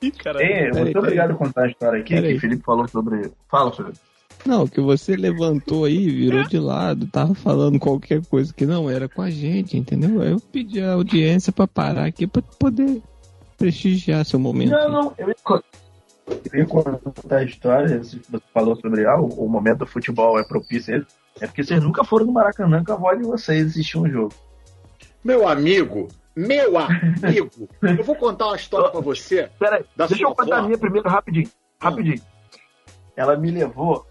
Ih, 0.00 0.10
cara. 0.10 0.38
Tem, 0.38 0.48
Peraí, 0.48 0.72
muito 0.72 0.98
obrigado 0.98 1.30
por 1.32 1.38
contar 1.38 1.64
a 1.64 1.68
história 1.68 2.00
aqui, 2.00 2.14
Peraí. 2.14 2.30
que 2.32 2.36
o 2.38 2.40
Felipe 2.40 2.62
falou 2.64 2.88
sobre. 2.88 3.30
Fala, 3.50 3.70
Felipe. 3.72 3.98
Não, 4.46 4.66
que 4.66 4.80
você 4.80 5.16
levantou 5.16 5.84
aí, 5.84 6.08
virou 6.08 6.44
de 6.44 6.58
lado, 6.58 7.06
tava 7.08 7.34
falando 7.34 7.78
qualquer 7.78 8.24
coisa 8.26 8.54
que 8.54 8.64
não 8.64 8.88
era 8.88 9.08
com 9.08 9.20
a 9.20 9.28
gente, 9.30 9.76
entendeu? 9.76 10.22
Eu 10.22 10.40
pedi 10.40 10.80
a 10.80 10.92
audiência 10.92 11.52
pra 11.52 11.66
parar 11.66 12.04
aqui 12.06 12.26
pra 12.26 12.40
poder 12.42 13.02
prestigiar 13.58 14.24
seu 14.24 14.38
momento. 14.38 14.70
Não, 14.70 14.88
não, 14.88 15.12
eu 15.18 15.34
ia, 16.54 16.66
co- 16.66 16.82
eu 16.86 16.92
ia 16.92 16.98
contar 16.98 17.36
a 17.38 17.44
história. 17.44 17.98
Você 17.98 18.20
falou 18.52 18.76
sobre 18.76 19.06
ah, 19.06 19.16
o, 19.20 19.26
o 19.44 19.48
momento 19.48 19.78
do 19.78 19.86
futebol 19.86 20.38
é 20.38 20.44
propício. 20.44 20.92
a 20.94 20.96
ele. 20.98 21.06
É 21.40 21.46
porque 21.46 21.62
vocês 21.64 21.82
nunca 21.82 22.02
foram 22.04 22.26
no 22.26 22.32
Maracanã 22.32 22.82
com 22.84 22.92
a 22.92 22.94
avó 22.94 23.12
de 23.14 23.22
vocês 23.24 23.66
assistir 23.68 23.98
um 23.98 24.08
jogo. 24.08 24.32
Meu 25.22 25.46
amigo, 25.46 26.08
meu 26.34 26.78
amigo, 26.78 27.68
eu 27.82 28.04
vou 28.04 28.14
contar 28.16 28.46
uma 28.46 28.56
história 28.56 28.90
pra 28.90 29.00
você. 29.00 29.50
Pera 29.58 29.76
aí, 29.76 29.84
Da 29.96 30.06
deixa 30.06 30.24
eu 30.24 30.34
contar 30.34 30.58
a 30.58 30.62
minha 30.62 30.78
primeiro 30.78 31.08
rapidinho. 31.08 31.48
Rapidinho. 31.80 32.22
Ela 33.16 33.36
me 33.36 33.50
levou 33.50 34.06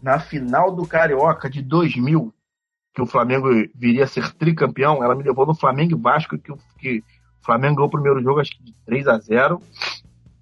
na 0.00 0.20
final 0.20 0.72
do 0.74 0.86
Carioca 0.86 1.48
de 1.50 1.62
2000, 1.62 2.32
que 2.94 3.02
o 3.02 3.06
Flamengo 3.06 3.48
viria 3.74 4.04
a 4.04 4.06
ser 4.06 4.32
tricampeão. 4.34 5.02
Ela 5.02 5.14
me 5.14 5.22
levou 5.24 5.46
no 5.46 5.54
Flamengo 5.54 5.96
e 5.96 6.00
Vasco, 6.00 6.38
que, 6.38 6.52
o- 6.52 6.58
que 6.78 6.98
o 6.98 7.44
Flamengo 7.44 7.76
ganhou 7.76 7.88
o 7.88 7.90
primeiro 7.90 8.22
jogo, 8.22 8.40
acho 8.40 8.50
que 8.52 8.62
de 8.62 8.74
3 8.84 9.08
a 9.08 9.18
0 9.18 9.60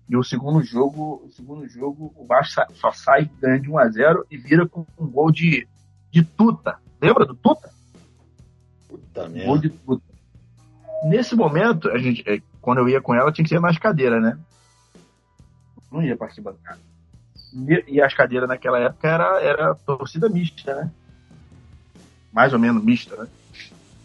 E 0.09 0.17
o 0.17 0.23
segundo 0.23 0.63
jogo, 0.63 1.23
o 1.25 1.31
segundo 1.33 1.67
jogo, 1.69 2.13
o 2.17 2.27
Vasco 2.27 2.63
só 2.75 2.93
sai 2.93 3.31
ganhando 3.41 3.63
de 3.63 3.71
1 3.71 3.79
a 3.79 3.89
0 3.89 4.27
e 4.31 4.37
vira 4.37 4.69
com 4.69 4.87
um 4.99 5.07
gol 5.07 5.31
de, 5.31 5.67
de 6.11 6.23
Tuta. 6.23 6.79
Lembra 7.01 7.25
do 7.25 7.35
Tuta? 7.35 7.71
Puta 8.89 9.29
Gol 9.29 9.59
de 9.59 9.71
tudo. 9.71 10.03
Nesse 11.05 11.35
momento, 11.35 11.91
a 11.91 11.99
gente, 11.99 12.23
é, 12.27 12.41
quando 12.61 12.79
eu 12.79 12.89
ia 12.89 13.01
com 13.01 13.15
ela, 13.15 13.33
tinha 13.33 13.45
que 13.45 13.49
ser 13.49 13.61
nas 13.61 13.79
cadeiras, 13.79 14.23
né? 14.23 14.39
Não 15.91 16.03
ia 16.03 16.17
partir 16.17 16.41
bancada. 16.41 16.81
E, 17.55 17.95
e 17.95 18.03
as 18.03 18.15
cadeiras 18.15 18.49
naquela 18.49 18.79
época 18.79 19.09
era, 19.09 19.41
era 19.43 19.75
torcida 19.75 20.29
mista, 20.29 20.75
né? 20.75 20.91
Mais 22.33 22.53
ou 22.53 22.59
menos 22.59 22.83
mista, 22.83 23.17
né? 23.17 23.29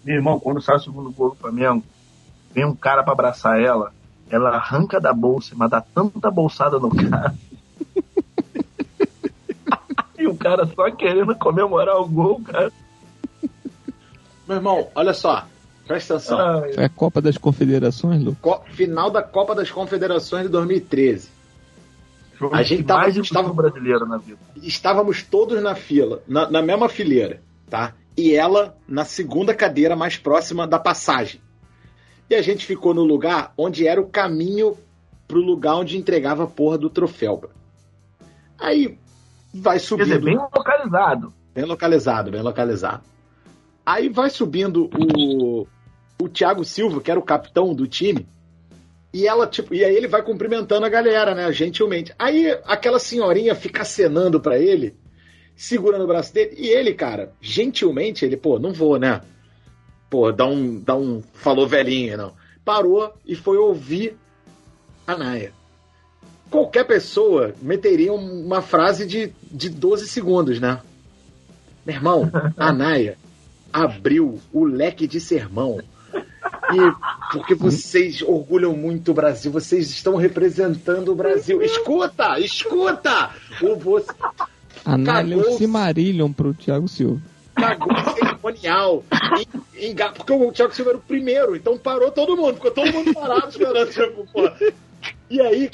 Meu 0.04 0.16
irmão, 0.16 0.40
quando 0.40 0.62
sai 0.62 0.76
o 0.76 0.80
segundo 0.80 1.12
gol 1.12 1.32
do 1.32 1.36
Flamengo, 1.36 1.84
vem 2.52 2.66
um 2.66 2.76
cara 2.76 3.04
pra 3.04 3.14
abraçar 3.14 3.60
ela, 3.60 3.94
ela 4.30 4.50
arranca 4.52 5.00
da 5.00 5.12
bolsa, 5.14 5.54
mas 5.58 5.70
dá 5.70 5.82
tanta 5.82 6.32
bolsada 6.32 6.80
no 6.80 6.90
cara. 6.90 7.36
e 10.18 10.28
o 10.28 10.36
cara 10.36 10.66
só 10.68 10.90
querendo 10.92 11.36
comemorar 11.36 11.98
o 11.98 12.08
gol, 12.08 12.42
cara. 12.42 12.72
Meu 14.48 14.58
irmão, 14.58 14.88
olha 14.96 15.14
só. 15.14 15.46
Presta 15.88 16.16
atenção. 16.16 16.40
Ai, 16.40 16.74
É 16.78 16.86
a 16.86 16.90
Copa 16.90 17.22
das 17.22 17.38
Confederações, 17.38 18.24
Lu? 18.24 18.36
Co- 18.42 18.64
Final 18.72 19.10
da 19.10 19.24
Copa 19.24 19.56
das 19.56 19.72
Confederações 19.72 20.44
de 20.44 20.50
2013. 20.50 21.30
jogo 22.40 22.56
A 22.56 22.62
gente 22.64 22.84
tava- 22.84 23.02
mais 23.02 23.18
estava- 23.18 23.48
estava 23.48 23.54
brasileiro 23.54 24.06
na 24.06 24.18
vida. 24.18 24.38
Estávamos 24.58 25.24
todos 25.24 25.62
na 25.64 25.76
fila, 25.76 26.22
na, 26.28 26.50
na 26.50 26.62
mesma 26.62 26.88
fileira, 26.88 27.42
tá? 27.70 27.94
E 28.16 28.36
ela 28.36 28.76
na 28.88 29.04
segunda 29.06 29.54
cadeira 29.54 29.96
mais 29.96 30.18
próxima 30.18 30.68
da 30.68 30.78
passagem. 30.78 31.42
E 32.30 32.36
a 32.36 32.42
gente 32.42 32.66
ficou 32.66 32.94
no 32.94 33.04
lugar 33.04 33.54
onde 33.58 33.88
era 33.88 34.00
o 34.00 34.08
caminho 34.08 34.78
pro 35.28 35.40
lugar 35.40 35.76
onde 35.76 35.98
entregava 35.98 36.44
a 36.44 36.48
porra 36.48 36.78
do 36.78 36.90
troféu. 36.90 37.38
bro. 37.38 37.50
Aí 38.60 38.98
vai 39.54 39.78
Quer 39.78 39.86
subindo. 39.86 40.06
dizer, 40.06 40.22
bem 40.22 40.36
localizado. 40.38 41.34
Bem 41.54 41.66
localizado, 41.66 42.32
bem 42.32 42.42
localizado. 42.42 43.04
Aí 43.86 44.10
vai 44.10 44.30
subindo 44.30 44.90
o, 44.96 45.68
o 46.22 46.30
Thiago 46.30 46.64
Silva, 46.64 47.02
que 47.02 47.10
era 47.10 47.20
o 47.20 47.24
capitão 47.24 47.74
do 47.74 47.88
time, 47.88 48.28
e 49.12 49.28
ela, 49.28 49.48
tipo, 49.48 49.74
e 49.74 49.84
aí 49.84 49.96
ele 49.96 50.08
vai 50.08 50.22
cumprimentando 50.22 50.86
a 50.86 50.90
galera, 50.90 51.34
né, 51.34 51.52
gentilmente. 51.52 52.14
Aí 52.20 52.52
aquela 52.66 53.00
senhorinha 53.00 53.56
fica 53.56 53.82
acenando 53.82 54.40
pra 54.40 54.60
ele, 54.60 54.96
segurando 55.56 56.04
o 56.04 56.08
braço 56.08 56.32
dele, 56.32 56.56
e 56.58 56.68
ele, 56.68 56.94
cara, 56.94 57.34
gentilmente, 57.42 58.24
ele, 58.24 58.38
pô, 58.38 58.60
não 58.60 58.72
vou, 58.72 59.00
né? 59.00 59.22
Pô, 60.10 60.32
dá 60.32 60.46
um, 60.46 60.80
dá 60.80 60.96
um, 60.96 61.22
falou 61.34 61.68
velhinha, 61.68 62.18
não. 62.18 62.34
Parou 62.66 63.14
e 63.26 63.36
foi 63.36 63.58
ouvir 63.58 64.18
a 65.06 65.18
Naya. 65.18 65.52
Qualquer 66.50 66.86
pessoa 66.86 67.54
meteria 67.62 68.12
uma 68.12 68.62
frase 68.62 69.06
de, 69.06 69.32
de 69.52 69.70
12 69.70 70.08
segundos, 70.08 70.60
né? 70.60 70.80
Meu 71.86 71.96
irmão, 71.96 72.32
a 72.58 72.72
Naya 72.74 73.18
abriu 73.72 74.40
o 74.52 74.64
leque 74.64 75.08
de 75.08 75.20
sermão. 75.20 75.80
E 76.72 77.34
porque 77.34 77.56
vocês 77.56 78.22
orgulham 78.22 78.76
muito 78.76 79.12
o 79.12 79.14
Brasil, 79.14 79.52
vocês 79.52 79.90
estão 79.90 80.16
representando 80.16 81.12
o 81.12 81.16
Brasil. 81.16 81.62
Escuta, 81.62 82.40
escuta! 82.40 83.32
O 83.62 83.76
você 83.76 84.12
A 84.86 84.98
Nália 84.98 85.36
é 85.36 85.38
o 85.38 85.42
Cagou. 85.42 85.58
Cimarillion 85.58 86.32
pro 86.32 86.54
Thiago 86.54 86.88
Silva. 86.88 87.22
Cagou 87.60 88.14
cerimonial. 88.14 89.04
E- 89.76 89.88
enga- 89.90 90.12
Porque 90.12 90.34
o 90.34 90.52
Thiago 90.52 90.74
Silva 90.74 90.92
era 90.92 90.98
o 90.98 91.02
primeiro, 91.02 91.56
então 91.56 91.78
parou 91.78 92.12
todo 92.12 92.36
mundo, 92.38 92.56
ficou 92.56 92.72
todo 92.72 92.92
mundo 92.92 93.14
parado 93.14 93.50
esperando. 93.50 93.90
Tipo, 93.92 94.26
pô. 94.32 94.50
E 95.30 95.40
aí, 95.42 95.70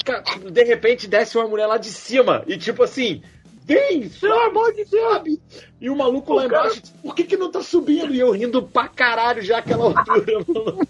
de 0.50 0.64
repente, 0.64 1.06
desce 1.08 1.36
uma 1.38 1.48
mulher 1.48 1.66
lá 1.66 1.78
de 1.78 1.88
cima 1.88 2.42
e, 2.46 2.56
tipo 2.58 2.82
assim, 2.82 3.22
vem, 3.64 4.08
pelo 4.08 4.38
amor 4.40 4.72
de 4.74 4.84
Deus. 4.84 5.38
E 5.80 5.88
o 5.90 5.96
maluco 5.96 6.34
lá 6.34 6.44
O 6.44 6.48
cara- 6.48 6.66
embaixo, 6.68 6.82
por 7.02 7.14
que 7.14 7.24
que 7.24 7.36
não 7.36 7.50
tá 7.50 7.62
subindo? 7.62 8.14
E 8.14 8.20
eu 8.20 8.30
rindo 8.32 8.62
pra 8.62 8.86
caralho 8.88 9.42
já 9.42 9.58
aquela 9.58 9.84
altura, 9.84 10.44
mano. 10.46 10.86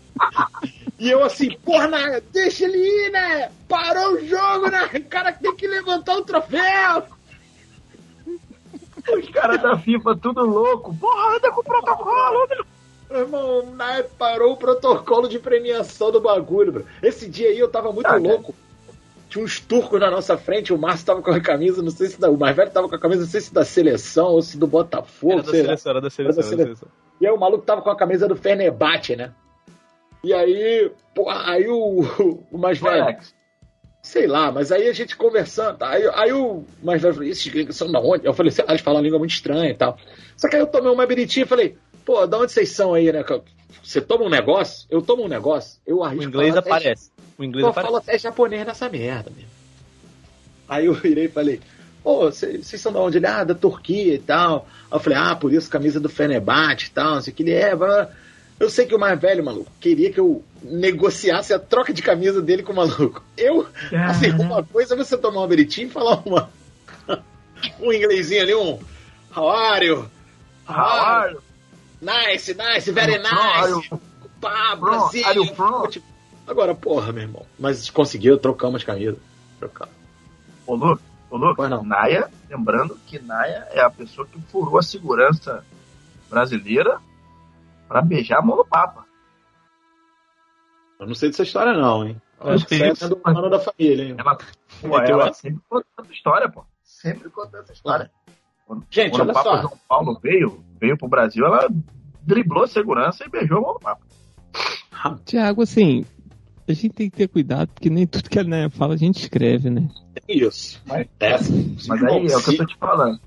E 0.99 1.11
eu 1.11 1.23
assim, 1.25 1.51
porra, 1.65 2.21
deixa 2.33 2.65
ele 2.65 2.79
ir, 2.79 3.11
né? 3.11 3.51
Parou 3.69 4.15
o 4.15 4.27
jogo, 4.27 4.69
né? 4.71 4.91
O 4.95 5.05
cara 5.05 5.31
tem 5.33 5.55
que 5.55 5.67
levantar 5.69 6.17
o 6.17 6.23
troféu. 6.25 7.05
Os 9.13 9.29
caras 9.31 9.63
da 9.63 9.79
FIFA 9.79 10.17
tudo 10.17 10.45
louco. 10.45 10.95
Porra, 10.97 11.37
anda 11.37 11.51
com 11.53 11.61
o 11.61 11.65
protocolo. 11.65 12.49
Meu 13.11 13.21
irmão, 13.21 13.65
parou 14.19 14.53
o 14.53 14.57
protocolo 14.57 15.29
de 15.29 15.39
premiação 15.39 16.11
do 16.11 16.21
bagulho, 16.21 16.73
bro. 16.73 16.85
Esse 17.03 17.29
dia 17.29 17.49
aí 17.49 17.59
eu 17.59 17.69
tava 17.69 17.93
muito 17.93 18.07
Ah, 18.07 18.11
cara. 18.11 18.23
louco. 18.23 18.55
Tinha 19.29 19.45
uns 19.45 19.61
turcos 19.61 20.01
na 20.01 20.11
nossa 20.11 20.37
frente, 20.37 20.73
o 20.73 20.79
Márcio 20.79 21.07
tava 21.07 21.21
com 21.21 21.31
a 21.33 21.41
camisa, 21.41 21.83
não 21.83 21.91
sei 21.91 22.09
se 22.09 22.21
da, 22.21 22.31
o 22.31 22.37
mais 22.39 22.55
velho 22.55 22.71
tava 22.71 22.89
com 22.89 22.95
a 22.95 22.99
camisa, 22.99 23.23
não 23.23 23.29
sei 23.29 23.41
se 23.41 23.53
da 23.53 23.65
seleção 23.65 24.29
ou 24.29 24.43
se 24.43 24.57
do 24.57 24.67
Botafogo, 24.67 25.33
Era 25.35 25.43
da 25.43 25.51
seleção, 25.51 25.91
era 25.91 26.01
da 26.01 26.11
seleção. 26.11 26.43
Era 26.43 26.43
da 26.43 26.49
era 26.49 26.57
da 26.57 26.65
seleção. 26.65 26.89
E 27.21 27.27
aí 27.27 27.33
o 27.33 27.39
maluco 27.39 27.65
tava 27.65 27.83
com 27.83 27.91
a 27.91 27.97
camisa 27.97 28.29
do 28.29 28.37
Fernebate, 28.37 29.17
né? 29.17 29.33
E 30.23 30.33
aí, 30.33 30.91
pô, 31.15 31.29
aí 31.29 31.69
o, 31.69 32.01
o 32.51 32.59
mais 32.59 32.79
velho, 32.79 33.03
Alex, 33.03 33.35
sei 34.07 34.29
lá, 34.29 34.53
mas 34.53 34.71
aí 34.71 34.89
a 34.89 34.93
gente 34.93 35.17
conversando, 35.17 35.83
aí, 35.83 36.09
aí 36.15 36.33
o 36.33 36.65
mais 36.81 37.03
velho 37.03 37.13
falou, 37.15 37.29
esses 37.29 37.47
gringos 37.49 37.75
são 37.75 37.91
da 37.91 37.99
onde? 37.99 38.25
Eu 38.25 38.33
falei, 38.33 38.53
eles 38.69 38.81
falam 38.81 39.01
uma 39.01 39.05
língua 39.05 39.19
muito 39.19 39.33
estranha 39.33 39.69
e 39.69 39.75
tal. 39.75 39.99
Só 40.37 40.49
que 40.49 40.55
aí 40.55 40.63
eu 40.63 40.67
tomei 40.69 40.93
uma 40.93 41.05
beritinha 41.05 41.45
e 41.45 41.49
falei, 41.49 41.77
pô, 42.05 42.25
da 42.25 42.39
onde 42.39 42.53
vocês 42.53 42.71
são 42.71 42.95
aí, 42.95 43.11
né? 43.11 43.25
Você 43.83 44.01
toma 44.01 44.25
um 44.25 44.29
negócio, 44.29 44.87
eu 44.89 45.03
tomo 45.03 45.25
um 45.25 45.29
negócio, 45.29 45.81
eu 45.85 45.99
O 45.99 46.05
arrisco 46.05 46.25
inglês 46.25 46.51
falar 46.51 46.61
até- 46.61 46.71
aparece. 46.71 47.11
O 47.37 47.43
inglês 47.45 47.65
eu 47.65 47.71
aparece. 47.71 47.87
falo 47.93 47.99
até 48.01 48.17
japonês 48.19 48.65
nessa 48.65 48.89
merda, 48.89 49.31
mesmo. 49.35 49.51
Aí 50.69 50.87
eu 50.87 50.95
virei 50.95 51.25
e 51.25 51.29
falei, 51.29 51.61
ô, 52.05 52.27
vocês 52.27 52.81
são 52.81 52.93
da 52.93 53.01
onde? 53.01 53.19
Ele, 53.19 53.27
ah, 53.27 53.43
da 53.43 53.55
Turquia 53.57 54.15
e 54.15 54.19
tal. 54.21 54.69
Aí 54.89 54.97
eu 54.97 55.01
falei, 55.01 55.19
ah, 55.19 55.35
por 55.35 55.53
isso 55.53 55.69
camisa 55.69 55.99
do 55.99 56.09
Fenerbahçe 56.09 56.87
e 56.87 56.91
tal, 56.91 57.17
não 57.17 57.23
sei 57.23 57.33
o 57.33 57.37
que 57.37 57.43
ele 57.43 57.53
é. 57.53 57.75
blá, 57.75 57.87
blá. 57.89 58.11
Eu 58.59 58.71
sei 58.71 58.87
que 58.87 58.95
o 58.95 58.99
mais 58.99 59.21
velho, 59.21 59.45
maluco, 59.45 59.71
queria 59.79 60.11
que 60.11 60.19
eu 60.19 60.43
negociasse 60.63 61.53
a 61.53 61.59
troca 61.59 61.93
de 61.93 62.03
camisa 62.03 62.41
dele 62.41 62.63
com 62.63 62.73
o 62.73 62.77
maluco. 62.77 63.23
Eu, 63.37 63.67
assim, 64.09 64.31
uma 64.31 64.63
coisa 64.63 64.95
é 64.95 64.97
você 64.97 65.17
tomar 65.17 65.41
uma 65.41 65.49
beritinha 65.49 65.87
e 65.87 65.91
falar 65.91 66.23
uma. 66.25 66.51
um 67.79 67.93
inglesinho 67.93 68.43
ali, 68.43 68.55
um. 68.55 68.79
How 69.37 69.51
are 69.51 69.87
you? 69.87 70.11
how 70.67 70.75
are 70.75 71.35
you? 71.35 71.43
Nice, 72.01 72.55
nice, 72.55 72.91
very 72.91 73.19
nice. 73.19 73.91
Pá? 74.41 74.75
Brasil. 74.77 75.23
Agora, 76.47 76.75
porra, 76.75 77.13
meu 77.13 77.25
irmão. 77.25 77.47
Mas 77.59 77.91
conseguiu, 77.91 78.39
trocamos 78.39 78.85
camisa. 78.85 79.19
Trocamos. 79.59 79.95
Ô, 80.67 80.75
Lu, 80.75 80.99
ô, 81.31 81.37
Lu, 81.37 81.69
não. 81.69 81.85
Naia, 81.85 82.31
lembrando 82.49 82.99
que 83.07 83.19
Naia 83.19 83.67
é 83.73 83.81
a 83.81 83.91
pessoa 83.91 84.27
que 84.27 84.41
furou 84.51 84.79
a 84.79 84.83
segurança 84.83 85.65
brasileira 86.31 87.01
pra 87.89 88.03
beijar 88.03 88.39
a 88.39 88.43
mão 88.43 88.57
do 88.57 88.65
Papa. 88.65 89.05
Eu 90.99 91.07
não 91.07 91.15
sei 91.15 91.29
dessa 91.29 91.43
história, 91.43 91.75
não, 91.75 92.07
hein? 92.07 92.21
Eu 92.41 92.51
acho 92.51 92.67
que 92.67 92.75
isso 92.75 93.05
é 93.05 93.09
do 93.09 93.21
mano 93.25 93.51
da 93.51 93.59
família, 93.59 94.05
hein? 94.09 94.15
Ela, 94.19 94.37
pô, 94.37 94.99
ela 94.99 95.33
sempre 95.33 95.61
conta 95.69 95.87
essa 95.99 96.13
história, 96.13 96.49
pô. 96.49 96.65
Sempre 96.83 97.31
conta 97.31 97.59
essa 97.59 97.73
história. 97.73 98.11
Quando, 98.67 98.85
Gente, 98.91 99.11
quando 99.11 99.21
olha 99.23 99.31
o 99.31 99.35
Papa 99.35 99.51
só. 99.51 99.61
João 99.63 99.79
Paulo 99.89 100.19
veio, 100.23 100.65
veio 100.81 100.97
pro 100.99 101.09
Brasil, 101.09 101.45
ela 101.47 101.69
driblou 102.23 102.65
a 102.65 102.69
segurança 102.69 103.25
e 103.25 103.29
beijou 103.29 103.59
a 103.59 103.61
mão 103.61 103.73
do 103.75 103.81
Papa. 103.81 104.03
Tiago, 105.25 105.63
assim, 105.63 106.05
a 106.69 106.73
gente 106.73 106.91
tem 106.91 107.11
que 107.11 107.17
ter 107.17 107.29
cuidado, 107.29 107.69
porque 107.69 107.89
nem 107.89 108.07
tudo 108.07 108.29
que 108.29 108.39
a 108.39 108.71
fala 108.71 108.95
a 108.95 108.97
gente 108.97 109.21
escreve, 109.21 109.71
né? 109.71 109.89
Isso. 110.29 110.83
Mas- 110.87 111.07
Essa. 111.21 111.53
Mas 111.89 112.03
aí 112.05 112.27
é 112.27 112.37
o 112.37 112.43
que 112.43 112.51
eu 112.51 112.57
tô 112.57 112.67
te 112.67 112.77
falando. 112.77 113.21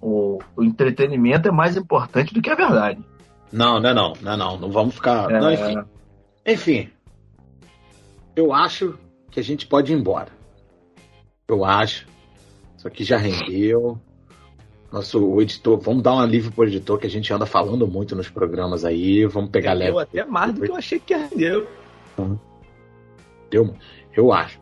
O, 0.00 0.38
o 0.56 0.64
entretenimento 0.64 1.48
é 1.48 1.52
mais 1.52 1.76
importante 1.76 2.32
do 2.32 2.40
que 2.40 2.50
a 2.50 2.54
verdade. 2.54 3.04
Não, 3.52 3.78
não 3.78 3.90
é 3.90 3.94
não, 3.94 4.12
não 4.20 4.32
é 4.32 4.36
não. 4.36 4.56
Não 4.58 4.70
vamos 4.70 4.94
ficar. 4.94 5.30
É, 5.30 5.38
Não, 5.38 5.52
enfim. 5.52 5.84
Enfim. 6.46 6.90
Eu 8.34 8.52
acho 8.52 8.98
que 9.30 9.38
a 9.38 9.42
gente 9.42 9.66
pode 9.66 9.92
ir 9.92 9.96
embora. 9.96 10.28
Eu 11.46 11.64
acho. 11.64 12.06
Isso 12.76 12.88
aqui 12.88 13.04
já 13.04 13.16
rendeu. 13.16 13.98
Nosso 14.90 15.24
o 15.24 15.40
editor, 15.40 15.78
vamos 15.78 16.02
dar 16.02 16.14
um 16.14 16.20
alívio 16.20 16.52
pro 16.52 16.64
editor, 16.64 16.98
que 16.98 17.06
a 17.06 17.10
gente 17.10 17.32
anda 17.32 17.46
falando 17.46 17.86
muito 17.86 18.14
nos 18.14 18.28
programas 18.28 18.84
aí. 18.84 19.24
Vamos 19.26 19.50
pegar 19.50 19.72
leve. 19.72 19.92
Deu 19.92 19.98
até 19.98 20.24
mais 20.24 20.52
do 20.52 20.60
que 20.60 20.70
eu 20.70 20.76
achei 20.76 20.98
que 20.98 21.14
rendeu. 21.14 21.66
Deu? 23.50 23.74
Eu 24.14 24.32
acho. 24.32 24.60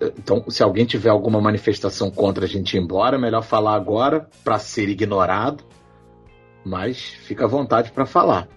Então, 0.00 0.44
se 0.48 0.62
alguém 0.62 0.84
tiver 0.84 1.10
alguma 1.10 1.40
manifestação 1.40 2.10
contra 2.10 2.44
a 2.44 2.48
gente 2.48 2.76
ir 2.76 2.80
embora, 2.80 3.16
é 3.16 3.20
melhor 3.20 3.42
falar 3.42 3.74
agora 3.74 4.28
para 4.44 4.58
ser 4.58 4.88
ignorado. 4.88 5.64
Mas 6.66 6.98
fica 6.98 7.44
à 7.44 7.46
vontade 7.46 7.92
para 7.92 8.04
falar. 8.04 8.48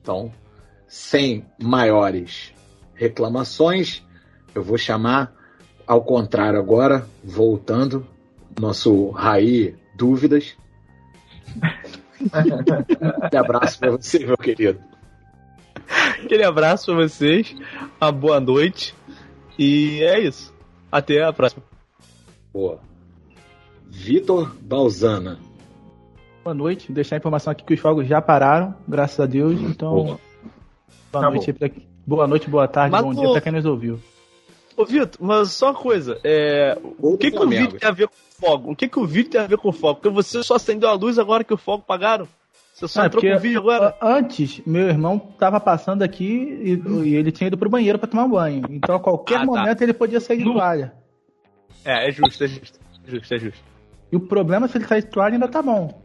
Então, 0.00 0.32
sem 0.88 1.46
maiores 1.62 2.52
reclamações, 2.96 4.04
eu 4.52 4.64
vou 4.64 4.76
chamar 4.76 5.32
ao 5.86 6.02
contrário 6.02 6.58
agora, 6.58 7.06
voltando, 7.22 8.04
nosso 8.58 9.10
Raí 9.10 9.76
Dúvidas. 9.94 10.56
Um 12.20 13.38
abraço 13.38 13.78
para 13.78 13.92
você, 13.92 14.18
meu 14.26 14.36
querido. 14.36 14.80
Aquele 16.24 16.42
abraço 16.42 16.86
pra 16.86 16.96
vocês, 16.96 17.54
uma 18.00 18.10
boa 18.10 18.40
noite. 18.40 18.92
E 19.56 20.02
é 20.02 20.18
isso. 20.18 20.52
Até 20.90 21.22
a 21.22 21.32
próxima. 21.32 21.62
Boa. 22.52 22.78
Vitor 23.86 24.54
Balzana. 24.60 25.38
Boa 26.44 26.54
noite. 26.54 26.90
Deixar 26.92 27.16
a 27.16 27.18
informação 27.18 27.50
aqui 27.50 27.64
que 27.64 27.74
os 27.74 27.80
fogos 27.80 28.06
já 28.06 28.20
pararam, 28.22 28.74
graças 28.86 29.20
a 29.20 29.26
Deus. 29.26 29.60
Então, 29.60 29.90
Boa. 29.92 30.04
boa, 30.06 30.18
Tá 31.10 31.30
noite 31.30 31.50
aí 31.50 31.56
pra... 31.56 31.70
Boa 32.06 32.26
noite, 32.26 32.48
boa 32.48 32.66
tarde, 32.66 32.92
Mas 32.92 33.02
bom 33.02 33.10
o- 33.10 33.14
dia 33.14 33.30
pra 33.32 33.40
quem 33.40 33.52
nos 33.52 33.66
ouviu. 33.66 34.00
Ô, 34.76 34.84
Vitor, 34.84 35.18
mas 35.20 35.50
só 35.50 35.66
uma 35.66 35.74
coisa. 35.74 36.18
É... 36.24 36.78
O 37.00 37.18
que, 37.18 37.30
que 37.30 37.38
o 37.38 37.48
vídeo 37.48 37.78
tem 37.78 37.88
a 37.88 37.92
ver 37.92 38.06
com 38.08 38.14
o 38.14 38.40
fogo? 38.46 38.70
O 38.72 38.76
que, 38.76 38.88
que 38.88 38.98
o 38.98 39.04
vídeo 39.06 39.30
tem 39.30 39.40
a 39.40 39.46
ver 39.46 39.58
com 39.58 39.68
o 39.68 39.72
fogo? 39.72 39.96
Porque 40.00 40.08
você 40.08 40.42
só 40.42 40.54
acendeu 40.54 40.88
a 40.88 40.92
luz 40.94 41.18
agora 41.18 41.42
que 41.44 41.52
o 41.52 41.56
fogo 41.58 41.82
pagaram? 41.86 42.26
Você 42.78 42.86
só 42.86 43.02
Ah, 43.02 43.06
entrou 43.06 43.20
porque 43.20 43.32
com 43.32 43.38
o 43.38 43.40
vídeo 43.42 43.58
agora? 43.58 43.96
Antes, 44.00 44.62
meu 44.64 44.88
irmão 44.88 45.18
tava 45.18 45.58
passando 45.58 46.02
aqui 46.02 46.24
e, 46.24 47.08
e 47.08 47.16
ele 47.16 47.32
tinha 47.32 47.48
ido 47.48 47.58
pro 47.58 47.68
banheiro 47.68 47.98
pra 47.98 48.06
tomar 48.08 48.28
banho. 48.28 48.62
Então, 48.70 48.94
a 48.94 49.00
qualquer 49.00 49.36
Ah, 49.36 49.40
tá. 49.40 49.46
momento, 49.46 49.82
ele 49.82 49.92
podia 49.92 50.20
sair 50.20 50.38
de 50.38 50.44
No- 50.44 50.52
toalha. 50.54 50.94
É, 51.84 52.08
é 52.08 52.12
justo, 52.12 52.44
é 52.44 52.46
justo. 52.46 52.78
É 53.06 53.10
justo, 53.10 53.34
é 53.34 53.38
justo. 53.40 53.64
E 54.12 54.16
o 54.16 54.20
problema 54.20 54.66
é 54.66 54.68
se 54.68 54.78
ele 54.78 54.84
sair 54.86 55.02
de 55.02 55.08
toalha 55.08 55.32
ainda 55.34 55.48
tá 55.48 55.60
bom. 55.60 56.00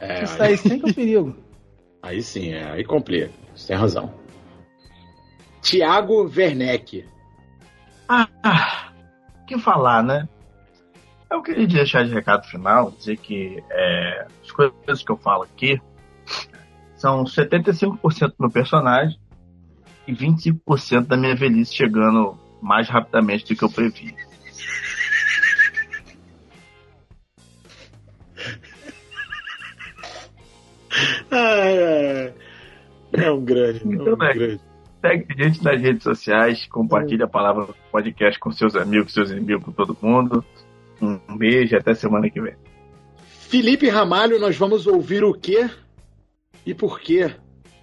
É, 0.00 0.26
Se 0.26 0.36
sair 0.36 0.58
sem 0.58 0.80
que 0.80 0.86
é 0.86 0.88
um 0.90 0.92
perigo. 0.92 1.36
Aí 2.02 2.20
sim, 2.22 2.50
é, 2.52 2.64
aí 2.72 2.84
complica. 2.84 3.30
Você 3.54 3.68
tem 3.68 3.76
razão. 3.76 4.12
Tiago 5.62 6.24
Werneck. 6.36 7.04
Ah, 8.08 8.28
ah, 8.42 8.92
o 9.42 9.46
que 9.46 9.58
falar, 9.58 10.02
né? 10.02 10.28
Eu 11.34 11.42
queria 11.42 11.66
deixar 11.66 12.04
de 12.04 12.14
recado 12.14 12.46
final, 12.46 12.92
dizer 12.92 13.16
que 13.16 13.60
é, 13.68 14.26
as 14.40 14.52
coisas 14.52 15.02
que 15.02 15.10
eu 15.10 15.16
falo 15.16 15.42
aqui 15.42 15.82
são 16.94 17.24
75% 17.24 18.28
do 18.28 18.34
meu 18.38 18.50
personagem 18.50 19.18
e 20.06 20.14
25% 20.14 21.08
da 21.08 21.16
minha 21.16 21.34
velhice 21.34 21.74
chegando 21.74 22.38
mais 22.62 22.88
rapidamente 22.88 23.52
do 23.52 23.58
que 23.58 23.64
eu 23.64 23.68
previ. 23.68 24.14
É 33.16 33.30
um 33.30 33.44
grande. 33.44 33.82
É 33.82 33.86
um 33.86 33.92
Então, 33.92 34.16
grande. 34.16 34.60
Segue 35.00 35.26
a 35.28 35.42
gente 35.42 35.64
nas 35.64 35.80
redes 35.80 36.02
sociais, 36.04 36.66
compartilha 36.66 37.24
a 37.24 37.28
palavra 37.28 37.66
do 37.66 37.74
podcast 37.90 38.38
com 38.38 38.52
seus 38.52 38.76
amigos, 38.76 39.12
seus 39.12 39.30
inimigos, 39.30 39.64
com 39.64 39.72
todo 39.72 39.96
mundo. 40.00 40.44
Um 41.28 41.38
beijo 41.38 41.76
até 41.76 41.94
semana 41.94 42.28
que 42.30 42.40
vem. 42.40 42.54
Felipe 43.26 43.88
Ramalho, 43.88 44.40
nós 44.40 44.56
vamos 44.56 44.86
ouvir 44.86 45.22
o 45.24 45.34
quê 45.34 45.68
e 46.66 46.74
por 46.74 47.00
quê. 47.00 47.34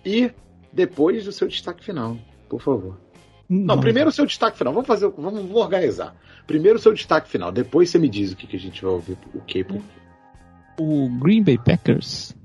E 0.06 0.32
depois 0.74 1.26
do 1.26 1.32
seu 1.32 1.48
destaque 1.48 1.84
final, 1.84 2.18
por 2.50 2.62
favor. 2.62 3.00
Não, 3.48 3.80
primeiro 3.80 4.10
o 4.10 4.14
seu 4.14 4.26
destaque 4.26 4.58
final. 4.58 4.74
Vamos 4.74 4.88
fazer, 4.88 5.10
vamos, 5.10 5.42
vamos 5.42 5.56
organizar. 5.56 6.16
Primeiro 6.48 6.78
o 6.78 6.82
seu 6.82 6.94
destaque 6.94 7.30
final, 7.30 7.52
depois 7.52 7.90
você 7.90 8.00
me 8.00 8.10
diz 8.10 8.32
o 8.32 8.36
que, 8.36 8.48
que 8.48 8.56
a 8.56 8.60
gente 8.60 8.82
vai 8.82 8.92
ouvir, 8.92 9.18
o 9.34 9.42
que 9.42 9.60
e 9.60 9.64
por 9.64 9.78
quê. 9.78 9.84
O 10.80 11.10
Green 11.20 11.44
Bay 11.44 11.58
Packers 11.58 12.36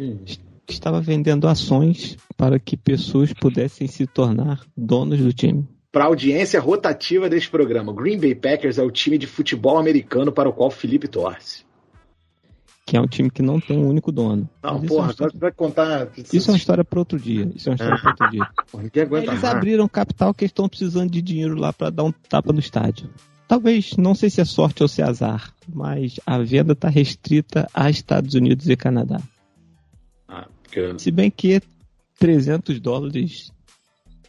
Hum. 0.00 0.24
estava 0.66 0.98
vendendo 0.98 1.46
ações 1.46 2.16
para 2.34 2.58
que 2.58 2.74
pessoas 2.74 3.34
pudessem 3.34 3.86
se 3.86 4.06
tornar 4.06 4.62
donos 4.74 5.18
do 5.18 5.30
time. 5.30 5.68
Para 5.92 6.04
a 6.04 6.06
audiência 6.06 6.60
rotativa 6.60 7.28
deste 7.28 7.50
programa, 7.50 7.90
o 7.90 7.94
Green 7.94 8.18
Bay 8.18 8.34
Packers 8.34 8.78
é 8.78 8.82
o 8.82 8.90
time 8.90 9.18
de 9.18 9.26
futebol 9.26 9.76
americano 9.78 10.30
para 10.30 10.48
o 10.48 10.52
qual 10.52 10.68
o 10.68 10.72
Felipe 10.72 11.08
torce. 11.08 11.64
que 12.86 12.96
é 12.96 13.00
um 13.00 13.06
time 13.06 13.30
que 13.30 13.40
não 13.40 13.60
tem 13.60 13.78
um 13.78 13.86
único 13.86 14.10
dono. 14.10 14.50
Não, 14.64 14.72
Mas 14.74 14.82
isso 14.82 14.84
é 14.84 14.88
porra, 14.96 15.02
uma 15.04 15.10
história- 15.12 15.30
agora 15.36 15.40
vai 15.40 15.52
contar. 15.52 16.08
Isso 16.32 16.50
é 16.50 16.52
uma 16.52 16.56
história 16.56 16.84
para 16.84 16.98
outro 16.98 17.20
dia. 17.20 17.48
Isso 17.54 17.68
é 17.68 17.70
uma 17.70 17.74
história 17.76 18.00
para 18.00 18.10
outro 18.10 18.30
dia. 18.30 18.48
Porra, 19.06 19.22
Eles 19.22 19.44
abriram 19.44 19.88
capital 19.88 20.34
que 20.34 20.44
estão 20.44 20.68
precisando 20.68 21.08
de 21.08 21.22
dinheiro 21.22 21.54
lá 21.56 21.72
para 21.72 21.90
dar 21.90 22.02
um 22.02 22.10
tapa 22.10 22.52
no 22.52 22.58
estádio. 22.58 23.08
Talvez, 23.46 23.96
não 23.96 24.12
sei 24.12 24.28
se 24.28 24.40
é 24.40 24.44
sorte 24.44 24.82
ou 24.82 24.88
se 24.88 25.02
é 25.02 25.04
azar, 25.04 25.52
mas 25.72 26.18
a 26.26 26.38
venda 26.38 26.72
está 26.72 26.88
restrita 26.88 27.68
a 27.72 27.88
Estados 27.88 28.34
Unidos 28.34 28.68
e 28.68 28.74
Canadá. 28.76 29.20
Ah, 30.26 30.48
porque- 30.60 30.98
Se 30.98 31.12
bem 31.12 31.30
que 31.30 31.60
300 32.18 32.80
dólares 32.80 33.52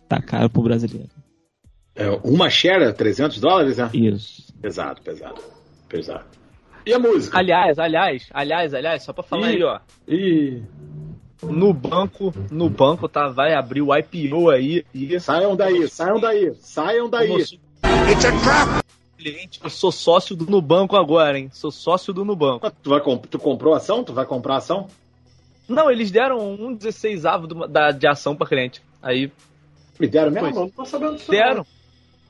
tá 0.07 0.21
caro 0.21 0.51
pro 0.51 0.61
brasileiro. 0.61 1.09
É, 2.01 2.19
uma 2.23 2.49
share 2.49 2.83
é 2.83 2.91
300 2.91 3.39
dólares, 3.39 3.77
né? 3.77 3.89
Isso. 3.93 4.53
Pesado, 4.61 5.01
pesado. 5.01 5.41
Pesado. 5.89 6.25
E 6.85 6.93
a 6.93 6.99
música? 6.99 7.37
Aliás, 7.37 7.77
aliás, 7.77 8.27
aliás, 8.33 8.73
aliás, 8.73 9.03
só 9.03 9.13
pra 9.13 9.23
falar 9.23 9.51
Ih. 9.51 9.55
aí, 9.57 9.63
ó. 9.63 9.79
Ih, 10.07 10.63
No 11.43 11.73
banco, 11.73 12.33
no 12.51 12.69
banco, 12.69 13.07
tá? 13.09 13.27
Vai 13.27 13.53
abrir 13.53 13.81
o 13.81 13.95
IPO 13.95 14.49
aí 14.49 14.85
e. 14.93 15.19
saiam 15.19 15.55
daí, 15.55 15.87
saiam 15.87 16.19
daí, 16.19 16.53
saiam 16.59 17.09
daí. 17.09 17.27
Como 17.27 17.39
eu 17.39 17.45
sou- 17.45 17.59
Cliente, 19.17 19.59
eu 19.63 19.69
sou 19.69 19.91
sócio 19.91 20.35
do 20.35 20.49
Nubanco 20.49 20.95
agora, 20.97 21.37
hein? 21.37 21.49
Sou 21.53 21.69
sócio 21.71 22.11
do 22.11 22.25
Nubanco. 22.25 22.71
Tu, 22.81 22.89
vai 22.89 22.99
comp- 23.01 23.25
tu 23.27 23.37
comprou 23.37 23.73
ação? 23.75 24.03
Tu 24.03 24.11
vai 24.13 24.25
comprar 24.25 24.57
ação? 24.57 24.87
Não, 25.69 25.91
eles 25.91 26.09
deram 26.09 26.39
um 26.55 26.73
16 26.73 27.23
avo 27.25 27.45
do- 27.45 27.67
da, 27.67 27.91
de 27.91 28.07
ação 28.07 28.35
pra 28.35 28.47
cliente. 28.47 28.81
Aí 29.01 29.31
Me 29.99 30.07
deram 30.07 30.31
mesmo? 30.31 30.47
Eu 30.49 30.53
Não 30.55 30.69
tô 30.69 30.85
sabendo 30.85 31.15
disso. 31.17 31.29
deram. 31.29 31.63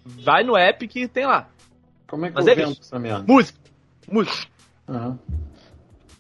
Vai 0.06 0.44
no 0.44 0.56
app 0.56 0.88
que 0.88 1.08
tem 1.08 1.26
lá. 1.26 1.50
Como 2.08 2.26
é 2.26 2.30
que 2.30 2.36
Mas 2.36 2.48
eu 2.48 2.54
é 2.54 2.56
vendo 2.56 2.72
isso. 2.72 2.82
essa 2.82 3.00
merda? 3.00 3.24
Música. 3.28 3.60
Música. 4.12 4.48
Aham. 4.88 5.20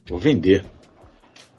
Vou 0.08 0.20
vender. 0.20 0.66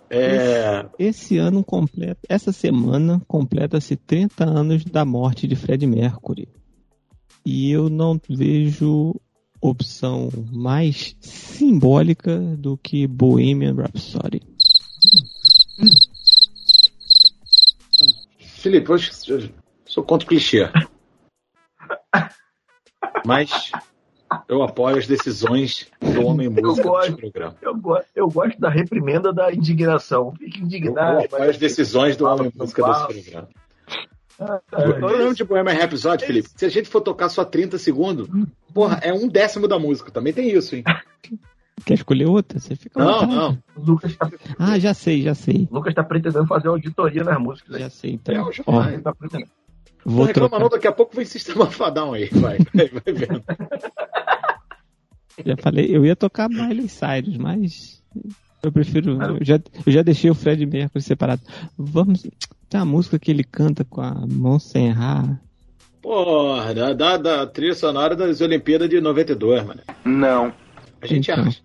É. 0.09 0.85
Esse 0.99 1.39
ano 1.39 1.65
completa, 1.65 2.20
essa 2.28 2.53
semana 2.53 3.20
completa-se 3.27 3.97
30 3.97 4.44
anos 4.44 4.85
da 4.85 5.05
morte 5.07 5.49
de 5.49 5.57
Fred 5.57 5.86
Mercury. 5.86 6.49
E 7.47 7.70
eu 7.70 7.89
não 7.89 8.20
vejo 8.28 9.15
opção 9.61 10.28
mais 10.53 11.16
simbólica 11.20 12.39
do 12.59 12.77
que 12.77 13.07
Bohemian 13.07 13.74
Rhapsody. 13.74 14.43
Felipe, 18.39 18.90
eu 18.90 18.99
sou 19.86 20.05
contra 20.05 20.27
o 20.27 20.28
clichê. 20.28 20.69
Mas 23.26 23.70
eu 24.48 24.62
apoio 24.62 24.97
as 24.98 25.06
decisões 25.06 25.89
do 26.01 26.26
homem 26.26 26.48
música 26.48 26.89
gosto. 26.89 27.10
desse 27.12 27.20
programa. 27.20 27.56
Eu, 27.60 27.76
go- 27.76 28.01
eu 28.14 28.28
gosto 28.28 28.59
da 28.60 28.68
reprimenda 28.68 29.32
da 29.32 29.52
indignação. 29.52 30.32
Fique 30.32 30.59
Eu, 30.60 30.64
indignado. 30.64 31.20
eu 31.20 31.24
apoio 31.26 31.51
as 31.51 31.59
decisões 31.59 32.16
do 32.16 32.26
homem 32.26 32.51
música 32.55 32.82
desse 32.82 33.06
programa. 33.06 33.48
Ah, 34.40 34.60
O 34.72 34.94
programa 34.94 35.34
de 35.34 35.44
Bohemian 35.44 35.74
Rhapsody, 35.74 36.24
Felipe, 36.26 36.48
se 36.56 36.64
a 36.64 36.68
gente 36.68 36.89
for 36.89 37.01
tocar 37.01 37.28
só 37.28 37.44
30 37.44 37.78
segundos, 37.78 38.28
porra, 38.74 38.98
é 39.02 39.12
um 39.12 39.28
décimo 39.28 39.68
da 39.68 39.78
música. 39.78 40.10
Também 40.10 40.32
tem 40.32 40.51
isso, 40.51 40.74
hein? 40.74 40.82
Quer 41.84 41.94
escolher 41.94 42.26
outra? 42.26 42.59
Você 42.60 42.76
fica 42.76 43.02
Não, 43.02 43.26
não. 43.26 43.59
Lucas 43.76 44.12
está 44.12 44.30
Ah, 44.59 44.78
já 44.78 44.94
sei, 44.94 45.22
já 45.22 45.34
sei. 45.34 45.68
Lucas 45.70 45.93
tá 45.94 46.05
pretendendo 46.05 46.47
fazer 46.47 46.68
auditoria 46.68 47.24
nas 47.24 47.39
músicas. 47.40 47.74
aí. 47.74 47.80
Já 47.82 47.90
sei, 47.90 48.12
então. 48.12 48.34
Eu 48.34 48.52
já 48.52 48.62
Ó. 48.66 48.84
Ele 48.84 49.02
tá 49.02 49.12
pretendendo. 49.14 49.51
Não 50.04 50.14
vou 50.16 50.24
reclama 50.26 50.48
trocar. 50.50 50.62
não, 50.64 50.68
daqui 50.70 50.86
a 50.86 50.92
pouco 50.92 51.14
vem 51.16 51.24
Sistema 51.24 51.66
Fadão 51.70 52.12
aí. 52.12 52.28
Vai, 52.32 52.58
vai, 52.74 52.88
vai 52.88 53.12
vendo. 53.14 53.42
Já 55.44 55.56
falei, 55.56 55.86
eu 55.94 56.04
ia 56.04 56.14
tocar 56.14 56.48
Miley 56.48 56.88
Cyrus, 56.88 57.36
mas 57.38 58.02
eu 58.62 58.70
prefiro. 58.70 59.20
Eu 59.22 59.44
já, 59.44 59.58
eu 59.86 59.92
já 59.92 60.02
deixei 60.02 60.30
o 60.30 60.34
Fred 60.34 60.64
Mercury 60.66 61.02
separado. 61.02 61.42
Vamos. 61.76 62.22
Tem 62.68 62.80
uma 62.80 62.86
música 62.86 63.18
que 63.18 63.30
ele 63.30 63.44
canta 63.44 63.84
com 63.84 64.00
a 64.00 64.14
Montserrat. 64.28 65.38
Porra, 66.00 66.74
da, 66.74 66.92
da, 66.92 67.16
da 67.16 67.46
trilha 67.46 67.74
sonora 67.74 68.16
das 68.16 68.40
Olimpíadas 68.40 68.88
de 68.88 69.00
92, 69.00 69.64
mano. 69.64 69.80
Não. 70.04 70.52
A 71.00 71.06
gente 71.06 71.30
Então. 71.30 71.44
acha. 71.44 71.60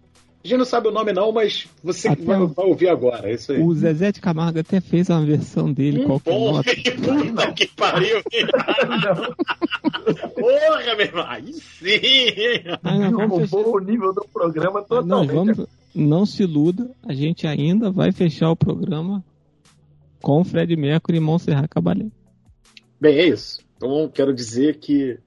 A 0.48 0.50
gente 0.50 0.60
não 0.60 0.66
sabe 0.66 0.88
o 0.88 0.92
nome 0.92 1.12
não, 1.12 1.30
mas 1.34 1.68
você 1.84 2.08
Até 2.08 2.24
vai, 2.24 2.40
o- 2.40 2.48
vai 2.48 2.66
ouvir 2.66 2.88
agora, 2.88 3.30
é 3.30 3.34
isso 3.34 3.52
aí. 3.52 3.62
O 3.62 3.74
Zezé 3.74 4.14
de 4.14 4.22
Camargo 4.22 4.60
até 4.60 4.80
fez 4.80 5.10
uma 5.10 5.20
versão 5.26 5.74
dele, 5.74 6.06
qualquer 6.06 6.32
Bom, 6.32 6.54
nota. 6.54 6.72
puta 6.74 7.52
que 7.54 7.68
pariu. 7.76 8.24
Porra, 10.36 10.96
meu 10.96 11.06
irmão. 11.06 11.26
Aí 11.28 11.52
sim. 11.54 12.00
Não, 12.82 13.12
vamos 13.12 13.42
fechar. 13.42 13.56
Roubou 13.58 13.76
o 13.76 13.80
nível 13.80 14.14
do 14.14 14.26
programa 14.32 14.80
Não, 14.80 14.86
totalmente. 14.88 15.34
vamos, 15.34 15.66
não 15.94 16.26
se 16.26 16.44
iluda, 16.44 16.90
a 17.06 17.14
gente 17.14 17.46
ainda 17.46 17.92
vai 17.92 18.12
fechar 18.14 18.50
o 18.50 18.56
programa 18.56 19.24
com 20.22 20.44
Fred 20.46 20.76
Mercury 20.78 21.18
e 21.18 21.20
Montserrat 21.22 21.68
Caballé. 21.70 22.06
Bem, 23.02 23.18
é 23.18 23.28
isso. 23.28 23.60
Então, 23.76 24.10
quero 24.14 24.34
dizer 24.34 24.78
que 24.78 25.20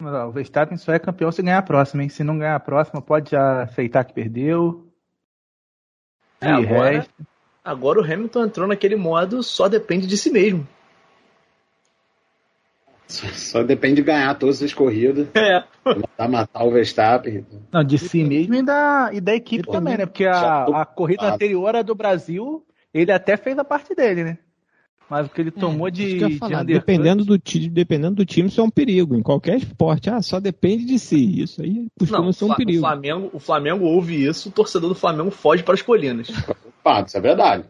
o 0.00 0.32
Verstappen 0.32 0.76
só 0.76 0.92
é 0.92 0.98
campeão 0.98 1.30
se 1.30 1.42
ganhar 1.42 1.58
a 1.58 1.62
próxima, 1.62 2.02
hein? 2.02 2.08
Se 2.08 2.24
não 2.24 2.38
ganhar 2.38 2.56
a 2.56 2.60
próxima, 2.60 3.00
pode 3.02 3.30
já 3.30 3.62
aceitar 3.62 4.04
que 4.04 4.14
perdeu. 4.14 4.86
É, 6.40 6.46
E 6.46 6.48
agora, 6.50 6.90
resto- 6.90 7.14
agora 7.64 8.00
o 8.00 8.04
Hamilton 8.04 8.44
entrou 8.44 8.66
naquele 8.66 8.96
modo 8.96 9.42
só 9.42 9.68
depende 9.68 10.06
de 10.06 10.16
si 10.16 10.30
mesmo. 10.30 10.66
Só, 13.06 13.26
só 13.28 13.62
depende 13.62 13.96
de 13.96 14.02
ganhar 14.02 14.34
todas 14.38 14.62
as 14.62 14.72
corridas, 14.72 15.28
É. 15.36 15.64
matar, 15.96 16.28
matar 16.28 16.64
o 16.64 16.70
Verstappen. 16.70 17.44
Não, 17.72 17.82
de 17.82 17.98
si 17.98 18.22
mesmo 18.22 18.54
e 18.54 18.62
da, 18.62 19.10
e 19.12 19.20
da 19.20 19.34
equipe 19.34 19.66
Ele 19.68 19.72
também, 19.72 19.96
né? 19.96 20.06
Porque 20.06 20.24
a, 20.24 20.64
a 20.64 20.84
corrida 20.86 21.26
anterior 21.32 21.74
a 21.74 21.82
do 21.82 21.94
Brasil, 21.94 22.64
ele 22.94 23.10
até 23.10 23.36
fez 23.36 23.58
a 23.58 23.64
parte 23.64 23.94
dele, 23.94 24.24
né? 24.24 24.38
Mas 25.10 25.26
o 25.26 25.28
que 25.30 25.40
ele 25.40 25.50
tomou 25.50 25.88
É, 25.88 25.90
de, 25.90 26.06
que 26.06 26.12
eu 26.12 26.18
ia 26.20 26.28
de 26.28 26.38
falar, 26.38 26.62
undercut- 26.62 26.72
dependendo, 26.86 27.24
do 27.24 27.36
time, 27.36 27.68
dependendo 27.68 28.14
do 28.14 28.24
time, 28.24 28.48
isso 28.48 28.60
é 28.60 28.64
um 28.64 28.70
perigo. 28.70 29.16
Em 29.16 29.22
qualquer 29.22 29.56
esporte, 29.56 30.08
ah, 30.08 30.22
só 30.22 30.38
depende 30.38 30.84
de 30.84 30.98
si. 31.00 31.42
Isso 31.42 31.60
aí 31.60 31.88
costuma 31.98 32.32
ser 32.32 32.44
um 32.44 32.46
Fla- 32.48 32.54
o 32.54 32.56
perigo. 32.56 32.80
Flamengo, 32.80 33.30
o 33.32 33.38
Flamengo 33.40 33.84
ouve 33.84 34.24
isso, 34.24 34.48
o 34.48 34.52
torcedor 34.52 34.88
do 34.88 34.94
Flamengo 34.94 35.30
foge 35.32 35.64
para 35.64 35.74
as 35.74 35.82
colinas. 35.82 36.28
Pá, 36.84 37.02
isso 37.06 37.16
é 37.16 37.20
verdade. 37.20 37.64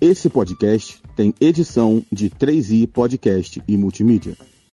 Esse 0.00 0.28
podcast 0.30 1.00
tem 1.14 1.34
edição 1.40 2.02
de 2.10 2.28
3i 2.30 2.86
Podcast 2.88 3.62
e 3.68 3.76
Multimídia. 3.76 4.34